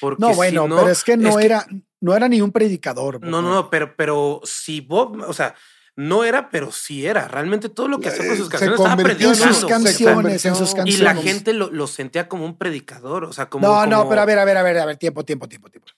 Porque 0.00 0.20
No, 0.20 0.28
si 0.30 0.34
bueno, 0.36 0.68
no- 0.68 0.76
pero 0.76 0.90
es 0.90 1.04
que 1.04 1.16
no 1.16 1.30
es 1.30 1.36
que- 1.36 1.44
era, 1.46 1.66
no 2.00 2.16
era 2.16 2.28
ni 2.28 2.40
un 2.40 2.52
predicador. 2.52 3.20
No, 3.22 3.42
no, 3.42 3.50
no, 3.52 3.68
pero, 3.70 3.94
pero 3.96 4.40
si 4.44 4.80
Bob, 4.80 5.22
o 5.26 5.32
sea, 5.34 5.54
no 5.96 6.24
era, 6.24 6.50
pero 6.50 6.72
sí 6.72 7.06
era. 7.06 7.28
Realmente 7.28 7.68
todo 7.68 7.88
lo 7.88 8.00
que 8.00 8.08
hacía 8.08 8.24
con 8.26 8.34
Eh, 8.34 8.36
sus 8.38 8.46
se 8.46 8.50
canciones 8.52 8.78
estaba 8.80 8.96
convirtió 8.96 9.28
En 9.28 9.34
sus 9.36 9.64
canciones, 9.66 10.44
en 10.46 10.54
sus 10.54 10.70
Y 10.72 10.74
canciones. 10.74 11.00
la 11.00 11.14
gente 11.16 11.52
lo, 11.52 11.70
lo 11.70 11.86
sentía 11.86 12.28
como 12.28 12.44
un 12.44 12.56
predicador, 12.56 13.24
o 13.24 13.32
sea, 13.32 13.48
como. 13.50 13.66
no, 13.66 13.86
no, 13.86 13.98
como- 13.98 14.10
pero 14.10 14.22
a 14.22 14.24
ver, 14.24 14.38
a 14.38 14.44
ver, 14.44 14.56
a 14.56 14.62
ver, 14.62 14.78
a 14.78 14.84
ver, 14.86 14.96
tiempo, 14.96 15.24
tiempo, 15.24 15.48
tiempo, 15.48 15.68
tiempo. 15.70 15.88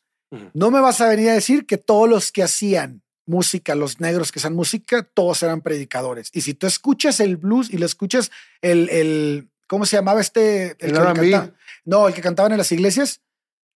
No 0.54 0.70
me 0.70 0.80
vas 0.80 1.00
a 1.02 1.08
venir 1.08 1.28
a 1.28 1.34
decir 1.34 1.66
que 1.66 1.76
todos 1.76 2.08
los 2.08 2.32
que 2.32 2.42
hacían 2.42 3.02
música, 3.26 3.74
los 3.74 4.00
negros 4.00 4.32
que 4.32 4.38
hacían 4.38 4.54
música, 4.54 5.02
todos 5.02 5.42
eran 5.42 5.60
predicadores. 5.60 6.30
Y 6.32 6.40
si 6.40 6.54
tú 6.54 6.66
escuchas 6.66 7.20
el 7.20 7.36
blues 7.36 7.68
y 7.70 7.76
lo 7.78 7.84
escuchas 7.86 8.30
el, 8.62 8.88
el 8.88 9.50
¿cómo 9.68 9.84
se 9.86 9.96
llamaba 9.96 10.20
este? 10.22 10.70
El 10.78 10.92
que 10.92 10.98
R&B. 10.98 11.30
cantaba- 11.30 11.52
No, 11.84 12.08
el 12.08 12.14
que 12.14 12.20
cantaban 12.22 12.52
en 12.52 12.58
las 12.58 12.72
iglesias, 12.72 13.20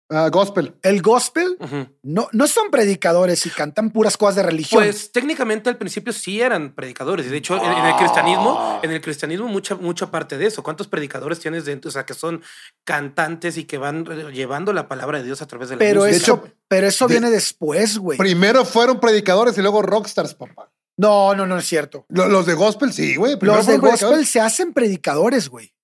Ah, 0.09 0.29
gospel. 0.31 0.75
el 0.83 1.03
gospel, 1.03 1.59
no, 2.03 2.29
no 2.31 2.47
son 2.47 2.71
predicadores 2.71 3.45
y 3.45 3.51
cantan 3.51 3.91
puras 3.91 4.17
cosas 4.17 4.37
de 4.37 4.43
religión. 4.45 4.81
Pues 4.85 5.11
técnicamente 5.11 5.69
al 5.69 5.77
principio 5.79 6.13
sí 6.13 6.41
eran 6.41 6.75
predicadores. 6.77 7.27
y 7.27 7.31
De 7.31 7.39
hecho, 7.39 7.57
en, 7.57 7.73
en 7.73 7.85
el 7.87 7.95
cristianismo, 7.97 8.79
en 8.85 8.91
el 8.93 9.01
cristianismo, 9.01 9.49
mucha, 9.49 9.75
mucha 9.75 10.11
parte 10.13 10.39
de 10.39 10.47
eso. 10.47 10.63
¿Cuántos 10.63 10.87
predicadores 10.87 11.41
tienes 11.41 11.65
dentro? 11.65 11.89
O 11.89 11.93
sea, 11.93 12.07
que 12.07 12.15
son 12.15 12.41
cantantes 12.85 13.57
y 13.59 13.65
que 13.65 13.79
van 13.79 14.05
llevando 14.33 14.73
la 14.73 14.89
palabra 14.89 15.19
de 15.19 15.25
Dios 15.25 15.43
a 15.43 15.47
través 15.47 15.69
de 15.71 15.75
la 15.77 15.79
pero, 15.81 16.03
música. 16.03 16.17
eso, 16.17 16.35
hecho, 16.45 16.55
pero 16.69 16.87
eso 16.87 17.09
de- 17.09 17.15
viene 17.15 17.31
después, 17.31 17.99
güey. 17.99 18.19
Primero 18.19 18.65
fueron 18.65 19.01
predicadores 19.01 19.59
y 19.59 19.63
luego 19.63 19.83
rockstars, 19.83 20.35
papá. 20.35 20.71
No, 20.97 21.35
no, 21.35 21.47
no 21.47 21.59
es 21.59 21.67
cierto. 21.67 22.07
Lo- 22.09 22.29
Los 22.29 22.47
de 22.47 22.55
gospel, 22.55 22.93
sí, 22.93 23.17
güey. 23.17 23.37
Los 23.41 23.67
de 23.67 23.79
gospel 23.79 24.25
se 24.27 24.41
hacen 24.41 24.73
predicadores, 24.73 25.49
güey. 25.49 25.75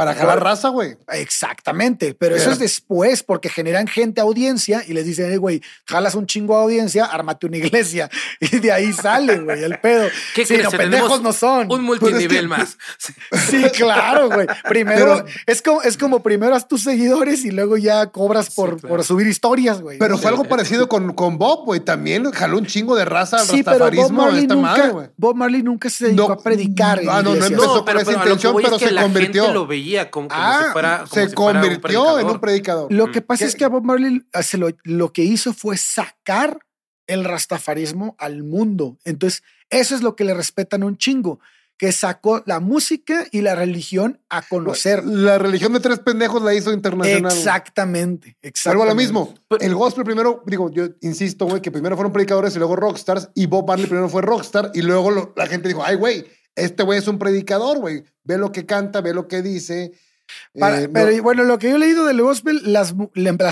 Para 0.00 0.14
jalar 0.14 0.42
raza, 0.42 0.68
güey. 0.70 0.96
Exactamente, 1.12 2.14
pero 2.14 2.36
eso 2.36 2.50
es 2.50 2.58
después 2.58 3.22
porque 3.22 3.48
generan 3.48 3.86
gente 3.86 4.20
audiencia 4.20 4.82
y 4.86 4.92
les 4.94 5.04
dicen, 5.04 5.30
"Eh, 5.30 5.36
güey, 5.36 5.60
jalas 5.86 6.14
un 6.14 6.26
chingo 6.26 6.56
de 6.56 6.62
audiencia, 6.64 7.04
ármate 7.04 7.46
una 7.46 7.58
iglesia 7.58 8.08
y 8.40 8.58
de 8.60 8.72
ahí 8.72 8.92
sale, 8.92 9.40
güey, 9.40 9.62
el 9.62 9.78
pedo. 9.78 10.08
¿Qué 10.34 10.46
Sí, 10.46 10.54
crees? 10.54 10.64
no, 10.64 10.78
pendejos 10.78 11.20
no 11.22 11.32
son. 11.32 11.70
Un 11.70 11.82
multinivel 11.82 12.48
Pues 12.48 12.60
es 12.60 12.76
que- 13.06 13.12
más. 13.36 13.40
Sí, 13.50 13.62
claro, 13.76 14.28
güey. 14.30 14.46
Primero, 14.68 15.22
Pero- 15.24 15.26
es, 15.46 15.60
como, 15.62 15.82
es 15.82 15.96
como 15.98 16.22
primero 16.22 16.54
haz 16.54 16.66
tus 16.68 16.82
seguidores 16.82 17.44
y 17.44 17.50
luego 17.50 17.76
ya 17.76 18.06
cobras 18.06 18.50
por, 18.54 18.78
claro. 18.80 18.88
por 18.88 19.04
subir 19.04 19.26
historias, 19.26 19.80
güey. 19.80 19.98
Pero 19.98 20.16
fue 20.18 20.30
algo 20.30 20.44
parecido 20.44 20.88
con, 20.88 21.12
con 21.14 21.36
Bob, 21.38 21.64
güey. 21.66 21.80
También 21.80 22.30
jaló 22.32 22.58
un 22.58 22.66
chingo 22.66 22.94
de 22.96 23.04
raza 23.04 23.38
al 23.38 23.46
Sí, 23.46 23.62
pero 23.62 23.90
Bob 23.90 24.12
Marley, 24.12 24.42
esta 24.42 24.56
madre, 24.56 24.82
nunca, 24.82 24.92
güey. 24.94 25.06
Bob 25.16 25.36
Marley 25.36 25.62
nunca 25.62 25.90
se 25.90 26.06
dedicó 26.06 26.28
No, 26.28 26.34
a 26.34 26.42
predicar. 26.42 27.00
ah, 27.08 27.22
no, 27.22 27.34
no 27.34 27.44
empezó 27.44 27.66
No, 27.66 27.72
con 27.74 27.84
pero, 27.84 27.98
esa 28.00 28.06
pero 28.10 28.18
a 28.20 28.22
intención, 28.24 28.56
pero 28.56 28.76
es 28.76 28.82
que 28.82 28.88
se 28.88 28.92
la 28.94 29.02
convirtió. 29.02 29.42
gente 29.42 29.54
lo 29.54 29.66
veía 29.66 29.89
como, 30.10 30.28
como 30.28 30.40
Ah, 30.42 30.62
si 30.66 30.72
fuera. 30.72 30.96
como 30.98 31.06
Se 31.08 31.28
si 31.28 31.34
fuera 31.34 31.58
un 31.60 31.66
convirtió 31.66 32.18
en 32.18 32.26
un 32.26 32.40
predicador. 32.40 32.92
Lo 32.92 33.10
que 33.10 33.20
pasa 33.22 33.44
¿Qué? 33.44 33.48
es 33.48 33.56
que 33.56 33.64
a 33.64 33.68
Bob 33.68 33.84
Marley 33.84 34.22
ah, 34.32 34.42
se 34.42 34.56
lo, 34.58 34.68
lo 34.84 35.12
que 35.12 35.22
hizo 35.22 35.52
fue 35.52 35.76
sacar 35.76 36.58
el 37.06 37.24
rastafarismo 37.24 38.14
al 38.18 38.42
mundo. 38.44 38.98
Entonces, 39.04 39.42
eso 39.68 39.94
es 39.94 40.02
lo 40.02 40.14
que 40.16 40.24
le 40.24 40.34
respetan 40.34 40.82
un 40.84 40.96
chingo, 40.96 41.40
que 41.76 41.92
sacó 41.92 42.42
la 42.46 42.60
música 42.60 43.26
y 43.32 43.40
la 43.40 43.54
religión 43.54 44.20
a 44.28 44.42
conocer. 44.42 45.02
La 45.04 45.38
religión 45.38 45.72
de 45.72 45.80
tres 45.80 45.98
pendejos 46.00 46.42
la 46.42 46.52
hizo 46.54 46.72
internacional. 46.72 47.32
Exactamente, 47.32 48.36
exactamente. 48.42 48.88
lo 48.90 48.94
mismo. 48.94 49.34
Pero- 49.48 49.62
el 49.62 49.74
gospel 49.74 50.04
primero, 50.04 50.42
digo, 50.46 50.70
yo 50.70 50.88
insisto, 51.00 51.46
güey, 51.46 51.62
que 51.62 51.70
primero 51.70 51.96
fueron 51.96 52.12
predicadores 52.12 52.54
y 52.54 52.58
luego 52.58 52.76
rockstars. 52.76 53.30
Y 53.34 53.46
Bob 53.46 53.66
Marley 53.66 53.86
primero 53.86 54.08
fue 54.08 54.22
rockstar. 54.22 54.70
Y 54.74 54.82
luego 54.82 55.10
lo- 55.10 55.32
la 55.36 55.46
gente 55.46 55.68
dijo, 55.68 55.82
ay, 55.84 55.96
güey, 55.96 56.26
este 56.56 56.82
güey 56.82 56.98
es 56.98 57.08
un 57.08 57.18
predicador, 57.18 57.78
güey. 57.78 58.04
Ve 58.24 58.38
lo 58.38 58.52
que 58.52 58.66
canta, 58.66 59.00
ve 59.00 59.14
lo 59.14 59.28
que 59.28 59.42
dice. 59.42 59.92
Para- 60.58 60.80
Eh, 60.82 60.86
no- 60.88 60.92
pero 60.92 61.22
bueno, 61.22 61.44
lo 61.44 61.58
que 61.58 61.70
yo 61.70 61.76
he 61.76 61.78
leído 61.78 62.04
del 62.04 62.22
gospel, 62.22 62.60
las, 62.64 62.94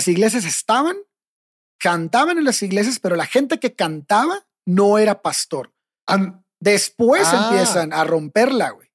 iglesias 0.09 0.44
estaban, 0.44 0.96
cantaban 1.78 2.38
en 2.38 2.44
las 2.44 2.62
iglesias, 2.62 2.99
pero 3.01 3.16
la 3.16 3.26
gente 3.26 3.59
que 3.59 3.74
cantaba 3.74 4.46
no 4.66 4.99
era 4.99 5.22
pastor. 5.22 5.72
Después 6.61 7.22
Ah. 7.26 7.49
empiezan 7.51 7.92
a 7.92 8.05
romperla, 8.05 8.70
güey. 8.70 8.88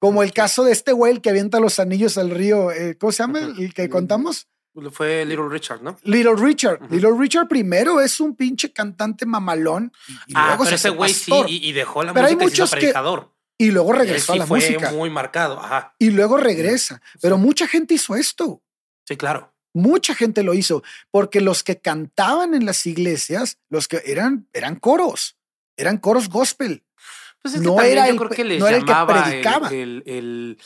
Como 0.00 0.22
el 0.22 0.32
caso 0.32 0.62
de 0.64 0.70
este 0.72 0.92
güey 0.92 1.12
el 1.12 1.20
que 1.20 1.30
avienta 1.30 1.58
los 1.58 1.80
anillos 1.80 2.16
al 2.18 2.30
río. 2.30 2.70
eh, 2.70 2.96
¿Cómo 2.98 3.10
se 3.10 3.22
llama? 3.24 3.40
El 3.40 3.74
que 3.74 3.88
contamos. 3.88 4.46
Fue 4.92 5.24
Little 5.24 5.48
Richard, 5.48 5.82
¿no? 5.82 5.98
Little 6.04 6.36
Richard. 6.36 6.80
Little 6.92 7.16
Richard 7.18 7.48
primero 7.48 8.00
es 8.00 8.20
un 8.20 8.36
pinche 8.36 8.72
cantante 8.72 9.26
mamalón 9.26 9.90
y 10.28 10.34
ah, 10.36 10.46
luego 10.48 10.58
pero 10.64 10.70
se 10.70 10.74
ese 10.76 10.88
hace 10.88 10.96
güey 10.96 11.12
sí, 11.12 11.30
pastor. 11.32 11.50
y, 11.50 11.68
y 11.68 11.72
dejó 11.72 12.04
la 12.04 12.14
Pero 12.14 12.28
hay 12.28 12.34
música 12.36 12.46
y 12.46 12.50
se 12.50 12.54
hizo 12.54 12.62
muchos 12.62 12.70
que- 12.70 12.76
predicador. 12.80 13.34
Y 13.58 13.70
luego 13.72 13.92
regresó 13.92 14.32
sí 14.32 14.38
a 14.38 14.40
la 14.40 14.46
fue 14.46 14.58
música. 14.60 14.92
muy 14.92 15.10
marcado. 15.10 15.60
Ajá. 15.60 15.94
Y 15.98 16.10
luego 16.10 16.36
regresa. 16.36 17.02
Pero 17.20 17.36
mucha 17.38 17.66
gente 17.68 17.94
hizo 17.94 18.14
esto. 18.16 18.62
Sí, 19.04 19.16
claro. 19.16 19.52
Mucha 19.74 20.14
gente 20.14 20.42
lo 20.42 20.54
hizo 20.54 20.82
porque 21.10 21.40
los 21.40 21.62
que 21.62 21.78
cantaban 21.80 22.54
en 22.54 22.64
las 22.64 22.86
iglesias, 22.86 23.58
los 23.68 23.86
que 23.88 24.02
eran, 24.06 24.48
eran 24.52 24.76
coros, 24.76 25.36
eran 25.76 25.98
coros 25.98 26.28
gospel. 26.28 26.84
Pues 27.42 27.54
es 27.54 27.60
No 27.60 27.72
que 27.72 27.76
también 27.76 27.92
era 27.98 28.06
yo 28.06 28.12
el 28.12 28.18
creo 28.18 28.30
que 28.30 28.44
les 28.44 28.58
no 28.60 28.66
era 28.66 28.76
el 28.78 28.84
que 28.84 28.92
el, 28.92 29.06
predicaba. 29.06 29.68
el, 29.68 30.02
el- 30.06 30.58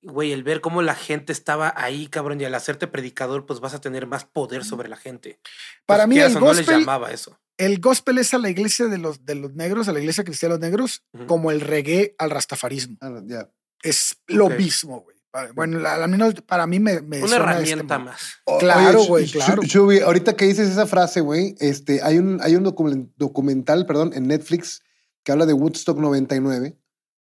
güey, 0.00 0.32
el 0.32 0.42
ver 0.44 0.60
cómo 0.60 0.80
la 0.80 0.94
gente 0.94 1.32
estaba 1.32 1.74
ahí, 1.76 2.06
cabrón, 2.06 2.40
y 2.40 2.44
al 2.44 2.54
hacerte 2.54 2.86
predicador, 2.86 3.44
pues 3.46 3.60
vas 3.60 3.74
a 3.74 3.80
tener 3.80 4.06
más 4.06 4.24
poder 4.24 4.64
sobre 4.64 4.88
la 4.88 4.96
gente. 4.96 5.40
Para 5.84 6.04
Pues, 6.06 6.08
mí 6.16 6.18
el 6.22 6.36
o 6.36 6.40
no 6.40 6.52
les 6.54 6.66
gospel- 6.66 6.78
llamaba 6.80 7.10
eso. 7.10 7.38
El 7.58 7.80
gospel 7.80 8.18
es 8.18 8.32
a 8.32 8.38
la 8.38 8.48
iglesia 8.48 8.86
de 8.86 8.96
los, 8.98 9.24
de 9.26 9.34
los 9.34 9.54
negros, 9.54 9.88
a 9.88 9.92
la 9.92 9.98
iglesia 10.00 10.24
cristiana 10.24 10.54
de 10.54 10.60
los 10.60 10.70
negros, 10.70 11.02
Ujú. 11.12 11.26
como 11.26 11.50
el 11.50 11.60
reggae 11.60 12.14
al 12.18 12.30
rastafarismo. 12.30 12.96
ah, 13.02 13.20
ya. 13.26 13.50
Es 13.82 14.16
lo 14.28 14.46
Ok. 14.46 14.56
mismo, 14.58 15.00
güey. 15.02 15.16
Bueno, 15.54 15.78
la- 15.78 15.94
al 15.96 16.08
menos 16.10 16.34
para 16.46 16.66
mí 16.66 16.80
me, 16.80 17.00
me 17.02 17.18
Una 17.18 17.28
suena 17.28 17.52
este 17.52 17.70
herramienta 17.72 17.98
modo. 17.98 18.10
más. 18.10 18.20
O- 18.44 18.58
Claro, 18.58 19.04
güey, 19.04 19.30
claro. 19.30 19.62
Sh- 19.62 19.66
Shubi, 19.66 20.00
ahorita 20.00 20.34
que 20.34 20.46
dices 20.46 20.68
esa 20.70 20.86
frase, 20.86 21.20
güey, 21.20 21.54
este, 21.60 22.00
hay 22.02 22.18
un, 22.18 22.40
hay 22.42 22.56
un 22.56 22.64
documen- 22.64 23.12
documental, 23.16 23.86
perdón, 23.86 24.12
en 24.14 24.26
Netflix 24.26 24.80
que 25.22 25.30
habla 25.30 25.44
de 25.46 25.52
Woodstock 25.52 25.98
99, 25.98 26.76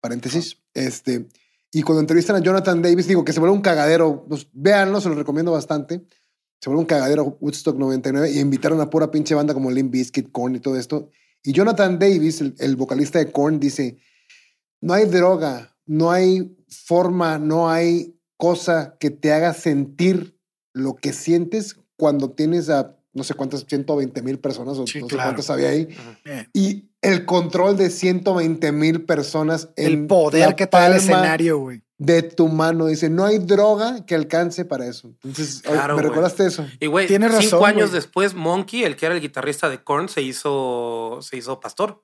paréntesis, 0.01 0.59
este, 0.74 1.27
y 1.72 1.83
cuando 1.83 2.01
entrevistan 2.01 2.37
a 2.37 2.41
Jonathan 2.41 2.83
Davis, 2.83 3.09
digo 3.09 3.24
que 3.24 3.33
se 3.33 3.41
vuelve 3.41 3.57
un 3.57 3.62
cagadero, 3.62 4.24
pues, 4.29 4.47
véanlo, 4.53 5.01
se 5.01 5.09
lo 5.09 5.14
recomiendo 5.14 5.53
bastante, 5.53 6.05
se 6.61 6.70
vuelve 6.70 6.80
un 6.80 6.86
cagadero 6.86 7.36
Woodstock 7.40 7.76
99 7.76 8.30
y 8.30 8.38
invitaron 8.38 8.80
a 8.80 8.90
pura 8.90 9.11
pinche 9.11 9.34
banda 9.34 9.54
como 9.54 9.70
Limp 9.70 9.92
Bizkit, 9.92 10.30
Korn 10.32 10.57
y 10.57 10.61
todo 10.61 10.76
esto, 10.76 11.11
y 11.42 11.52
Jonathan 11.52 11.98
Davis, 11.98 12.40
el, 12.40 12.54
el 12.59 12.76
vocalista 12.76 13.18
de 13.18 13.30
Korn, 13.30 13.61
dice, 13.61 13.98
no 14.80 14.94
hay 14.94 15.04
droga, 15.07 15.76
no 15.86 16.11
hay 16.11 16.57
forma, 16.68 17.38
no 17.38 17.70
hay 17.70 18.18
cosa 18.36 18.96
que 18.98 19.11
te 19.11 19.32
haga 19.32 19.54
sentir 19.54 20.38
lo 20.72 20.96
que 20.96 21.12
sientes 21.12 21.76
cuando 21.96 22.30
tienes 22.32 22.68
a 22.68 22.96
no 23.16 23.24
sé 23.24 23.32
cuántas, 23.32 23.64
120 23.66 24.20
mil 24.20 24.38
personas 24.38 24.76
o 24.76 24.86
Sí, 24.86 25.00
no 25.00 25.07
sé 25.07 25.14
claro. 25.14 25.30
cuántas 25.30 25.48
había 25.48 25.70
ahí. 25.70 25.88
Eh, 26.26 26.46
Y 26.52 26.90
el 27.00 27.24
control 27.24 27.78
de 27.78 27.88
120 27.88 28.72
mil 28.72 29.07
personas. 29.07 29.70
el 29.76 29.94
en 29.94 30.07
poder 30.07 30.54
que 30.54 30.66
da 30.66 30.86
el 30.88 30.96
escenario, 30.96 31.59
güey. 31.59 31.82
De 31.99 32.22
tu 32.22 32.49
mano. 32.49 32.86
Dice, 32.86 33.09
no 33.09 33.24
hay 33.24 33.38
droga 33.38 34.05
que 34.05 34.14
alcance 34.14 34.64
para 34.64 34.86
eso. 34.86 35.09
Entonces, 35.09 35.62
Claro, 35.62 35.97
¿me 35.97 36.03
recordaste 36.03 36.47
eso? 36.47 36.66
Y 36.78 36.86
güey, 36.86 37.09
cinco 37.09 37.28
razón, 37.28 37.64
años 37.64 37.92
después, 37.92 38.34
Monkey, 38.34 38.84
el 38.84 38.97
que 38.97 39.07
era 39.07 39.14
el 39.14 39.20
guitarrista 39.20 39.68
de 39.70 39.82
Korn, 39.82 40.09
se 40.09 40.20
hizo, 40.22 41.18
se 41.22 41.36
hizo 41.38 41.59
pastor. 41.61 42.03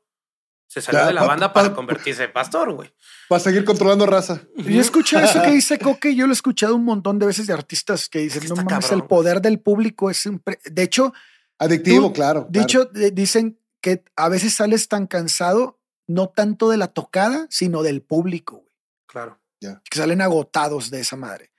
Se 0.67 0.81
salió 0.81 1.01
Ya, 1.03 1.07
de 1.09 1.13
la 1.13 1.21
pa- 1.21 1.27
banda 1.27 1.49
pa- 1.53 1.63
para 1.65 1.75
convertirse 1.75 2.25
en 2.25 2.33
pastor, 2.33 2.73
güey. 2.73 2.91
Para 3.29 3.41
seguir 3.41 3.63
controlando 3.67 4.07
raza. 4.07 4.41
Yo 4.57 4.81
escuché 4.81 5.23
eso 5.23 5.43
que 5.43 5.51
dice 5.51 5.79
Coque, 5.79 6.15
yo 6.15 6.27
lo 6.27 6.33
he 6.33 6.35
escuchado 6.35 6.75
un 6.75 6.85
montón 6.87 7.19
de 7.19 7.27
veces 7.27 7.47
de 7.47 7.53
artistas 7.53 8.09
que 8.09 8.21
dicen, 8.21 8.45
Es 8.45 8.49
no 8.49 8.57
que 8.57 8.65
mames, 8.65 8.87
cabrón. 8.87 9.01
el 9.03 9.07
poder 9.07 9.43
del 9.43 9.61
público 9.61 10.09
es... 10.09 10.25
impre-". 10.25 10.59
De 10.65 10.83
hecho, 10.83 11.13
Adictivo, 11.59 12.07
Tú, 12.07 12.13
claro. 12.15 12.47
de 12.49 12.65
claro. 12.65 12.65
hecho, 12.65 13.11
dicen 13.13 13.59
que 13.83 14.03
a 14.17 14.31
veces 14.31 14.55
sales 14.55 14.89
tan 14.89 15.07
cansado, 15.07 15.79
no 16.07 16.29
tanto 16.31 16.71
de 16.71 16.79
la 16.79 16.89
tocada, 16.89 17.47
sino 17.51 17.83
del 17.83 18.01
público, 18.01 18.57
güey. 18.65 18.75
Claro. 19.07 19.39
Que 19.91 19.99
salen 19.99 20.21
agotados 20.21 20.91
de 20.91 21.01
esa 21.01 21.17
madre. 21.17 21.51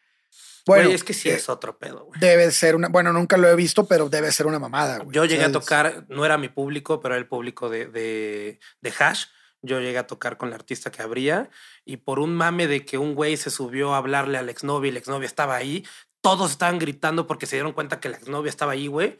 Bueno, 0.65 0.89
es 0.89 1.03
que 1.03 1.13
sí 1.13 1.29
eh, 1.29 1.35
es 1.35 1.49
otro 1.49 1.77
pedo, 1.77 2.05
güey. 2.05 2.19
debe 2.19 2.49
ser 2.51 2.75
una... 2.75 2.87
Bueno, 2.87 3.11
nunca 3.11 3.35
lo 3.35 3.49
he 3.49 3.55
visto, 3.55 3.85
pero 3.85 4.07
debe 4.09 4.31
ser 4.31 4.47
una 4.47 4.59
mamada, 4.59 4.99
güey. 4.99 5.13
Yo 5.13 5.25
llegué 5.25 5.43
a 5.43 5.51
tocar, 5.51 6.05
no 6.07 6.25
era 6.25 6.37
mi 6.37 6.47
público, 6.47 7.01
pero 7.01 7.15
era 7.15 7.19
el 7.19 7.27
público 7.27 7.69
de, 7.69 7.87
de, 7.87 8.59
de 8.79 8.93
Hash. 8.97 9.25
Yo 9.61 9.79
llegué 9.79 9.97
a 9.97 10.07
tocar 10.07 10.37
con 10.37 10.49
la 10.49 10.55
artista 10.55 10.91
que 10.91 11.01
abría 11.01 11.49
y 11.85 11.97
por 11.97 12.19
un 12.19 12.35
mame 12.35 12.67
de 12.67 12.85
que 12.85 12.97
un 12.97 13.15
güey 13.15 13.37
se 13.37 13.49
subió 13.49 13.93
a 13.93 13.97
hablarle 13.97 14.37
al 14.37 14.49
exnovio 14.49 14.89
y 14.89 14.93
la 14.93 14.99
exnovia 14.99 15.25
estaba 15.25 15.55
ahí, 15.55 15.85
todos 16.21 16.51
estaban 16.51 16.79
gritando 16.79 17.27
porque 17.27 17.45
se 17.45 17.55
dieron 17.57 17.73
cuenta 17.73 17.99
que 17.99 18.09
la 18.09 18.17
exnovia 18.17 18.49
estaba 18.49 18.73
ahí, 18.73 18.87
güey. 18.87 19.19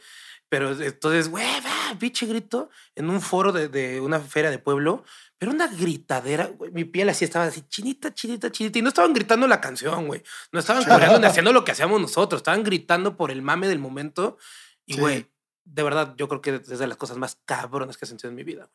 Pero 0.50 0.72
entonces, 0.72 1.30
güey, 1.30 1.46
va, 1.62 1.83
pinche 1.98 2.26
grito 2.26 2.70
en 2.96 3.10
un 3.10 3.22
foro 3.22 3.52
de, 3.52 3.68
de 3.70 4.02
una 4.02 4.20
feria 4.20 4.50
de 4.52 4.60
pueblo, 4.60 5.04
pero 5.38 5.52
una 5.52 5.68
gritadera, 5.68 6.48
güey. 6.48 6.72
Mi 6.72 6.86
piel 6.86 7.10
así 7.10 7.26
estaba 7.26 7.46
así, 7.46 7.64
chinita, 7.68 8.14
chinita, 8.14 8.52
chinita. 8.52 8.80
Y 8.80 8.82
no 8.82 8.90
estaban 8.90 9.14
gritando 9.14 9.48
la 9.48 9.60
canción, 9.62 10.08
güey. 10.08 10.24
No 10.52 10.60
estaban 10.60 10.84
coreando 10.84 11.20
ni 11.20 11.26
haciendo 11.28 11.52
lo 11.54 11.64
que 11.66 11.72
hacíamos 11.74 12.00
nosotros. 12.02 12.40
Estaban 12.40 12.64
gritando 12.64 13.18
por 13.18 13.32
el 13.32 13.42
mame 13.42 13.68
del 13.68 13.80
momento. 13.80 14.38
Y, 14.86 14.94
Sí. 14.96 15.00
güey, 15.00 15.26
de 15.66 15.84
verdad, 15.84 16.14
yo 16.18 16.28
creo 16.28 16.42
que 16.42 16.56
es 16.56 16.80
de 16.80 16.88
las 16.88 16.98
cosas 16.98 17.18
más 17.18 17.38
cabronas 17.46 17.98
que 17.98 18.06
he 18.06 18.08
sentido 18.08 18.30
en 18.30 18.36
mi 18.36 18.44
vida, 18.44 18.70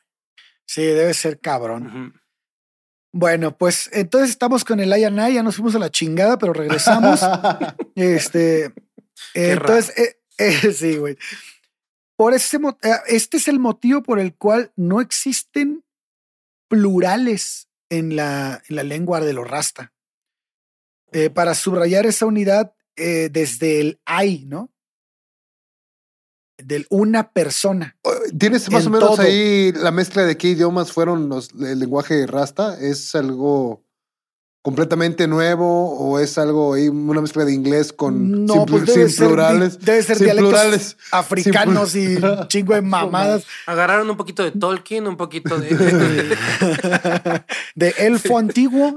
Sí, 0.67 0.83
debe 0.83 1.15
ser 1.15 1.41
cabrón. 1.41 1.91
güey. 1.91 2.13
Bueno, 3.11 3.57
pues 3.57 3.89
entonces 3.93 4.31
estamos 4.31 4.65
con 4.65 4.81
el 4.81 4.93
Ayanay, 4.93 5.33
ya 5.35 5.43
nos 5.43 5.57
fuimos 5.57 5.75
a 5.75 5.79
la 5.79 5.91
chingada, 5.91 6.39
pero 6.39 6.53
regresamos. 6.53 7.21
este, 7.95 8.75
entonces, 9.33 9.97
eh, 9.99 10.21
eh, 10.39 10.73
sí, 10.73 10.97
güey. 10.99 11.17
Por 12.19 12.35
ese 12.35 12.57
eh, 12.57 12.91
este 13.07 13.37
es 13.37 13.47
el 13.47 13.61
motivo 13.61 14.03
por 14.03 14.19
el 14.19 14.35
cual 14.35 14.73
no 14.75 15.01
existen 15.01 15.85
plurales 16.69 17.69
en 17.89 18.17
la, 18.17 18.61
en 18.69 18.75
la 18.75 18.83
lengua 18.83 19.21
de 19.21 19.33
los 19.33 19.49
rasta. 19.49 19.95
Eh, 21.13 21.31
para 21.31 21.55
subrayar 21.55 22.07
esa 22.07 22.27
unidad 22.27 22.75
eh, 22.97 23.29
desde 23.31 23.81
el 23.81 24.01
hay, 24.05 24.45
¿no? 24.47 24.73
Del 26.57 26.89
una 26.91 27.31
persona. 27.31 27.97
¿Tienes 28.37 28.69
más 28.69 28.87
o 28.87 28.91
menos 28.91 29.11
todo. 29.15 29.23
ahí 29.23 29.71
la 29.71 29.93
mezcla 29.93 30.25
de 30.25 30.37
qué 30.37 30.49
idiomas 30.49 30.91
fueron 30.91 31.29
los, 31.29 31.53
el 31.53 31.79
lenguaje 31.79 32.27
rasta? 32.27 32.81
¿Es 32.81 33.15
algo 33.15 33.85
completamente 34.63 35.27
nuevo 35.29 35.97
o 35.99 36.19
es 36.19 36.37
algo 36.37 36.75
ahí, 36.75 36.89
una 36.89 37.21
mezcla 37.21 37.45
de 37.45 37.53
inglés 37.55 37.93
con 37.93 38.45
No, 38.45 38.53
sin, 38.55 38.67
pues 38.67 38.87
debe 38.87 38.93
sin 39.07 39.11
ser 39.11 39.25
di- 39.29 39.29
plurales? 39.35 39.79
debe 39.79 40.03
ser 40.03 40.17
sin 40.17 40.27
dialectos 40.27 40.51
plurales. 40.53 40.97
africanos 41.13 41.91
Sin 41.93 42.19
y 42.19 42.21
chingo 42.49 42.75
de 42.75 42.83
mamadas 42.83 43.45
Agarraron 43.67 44.11
un 44.11 44.17
poquito 44.17 44.43
de 44.43 44.51
Tolkien, 44.51 45.07
un 45.07 45.17
poquito 45.17 45.59
de. 45.59 45.71
de 47.77 47.89
elfo 47.99 48.37
antiguo. 48.39 48.97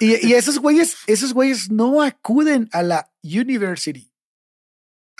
y, 0.00 0.26
y 0.28 0.34
esos 0.34 0.58
güeyes, 0.58 0.96
esos 1.06 1.32
güeyes 1.34 1.70
no 1.70 2.02
acuden 2.02 2.68
a 2.72 2.82
la 2.82 3.10
university. 3.22 4.10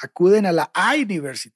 Acuden 0.03 0.47
a 0.47 0.53
la 0.53 0.71
university. 0.97 1.55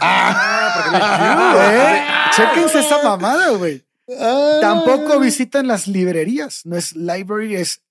ah, 0.00 0.72
porque 0.74 0.90
no 0.98 1.60
es 1.60 1.70
¿Eh? 1.72 2.04
Ah, 2.08 2.30
Chéquense 2.34 2.80
esa 2.80 3.02
mamada, 3.02 3.50
güey. 3.50 3.84
Ah. 4.18 4.58
Tampoco 4.60 5.20
visitan 5.20 5.66
las 5.66 5.86
librerías. 5.86 6.64
No 6.64 6.76
es 6.76 6.94
library, 6.96 7.56
es 7.56 7.82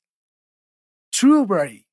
trueberry. 1.11 1.87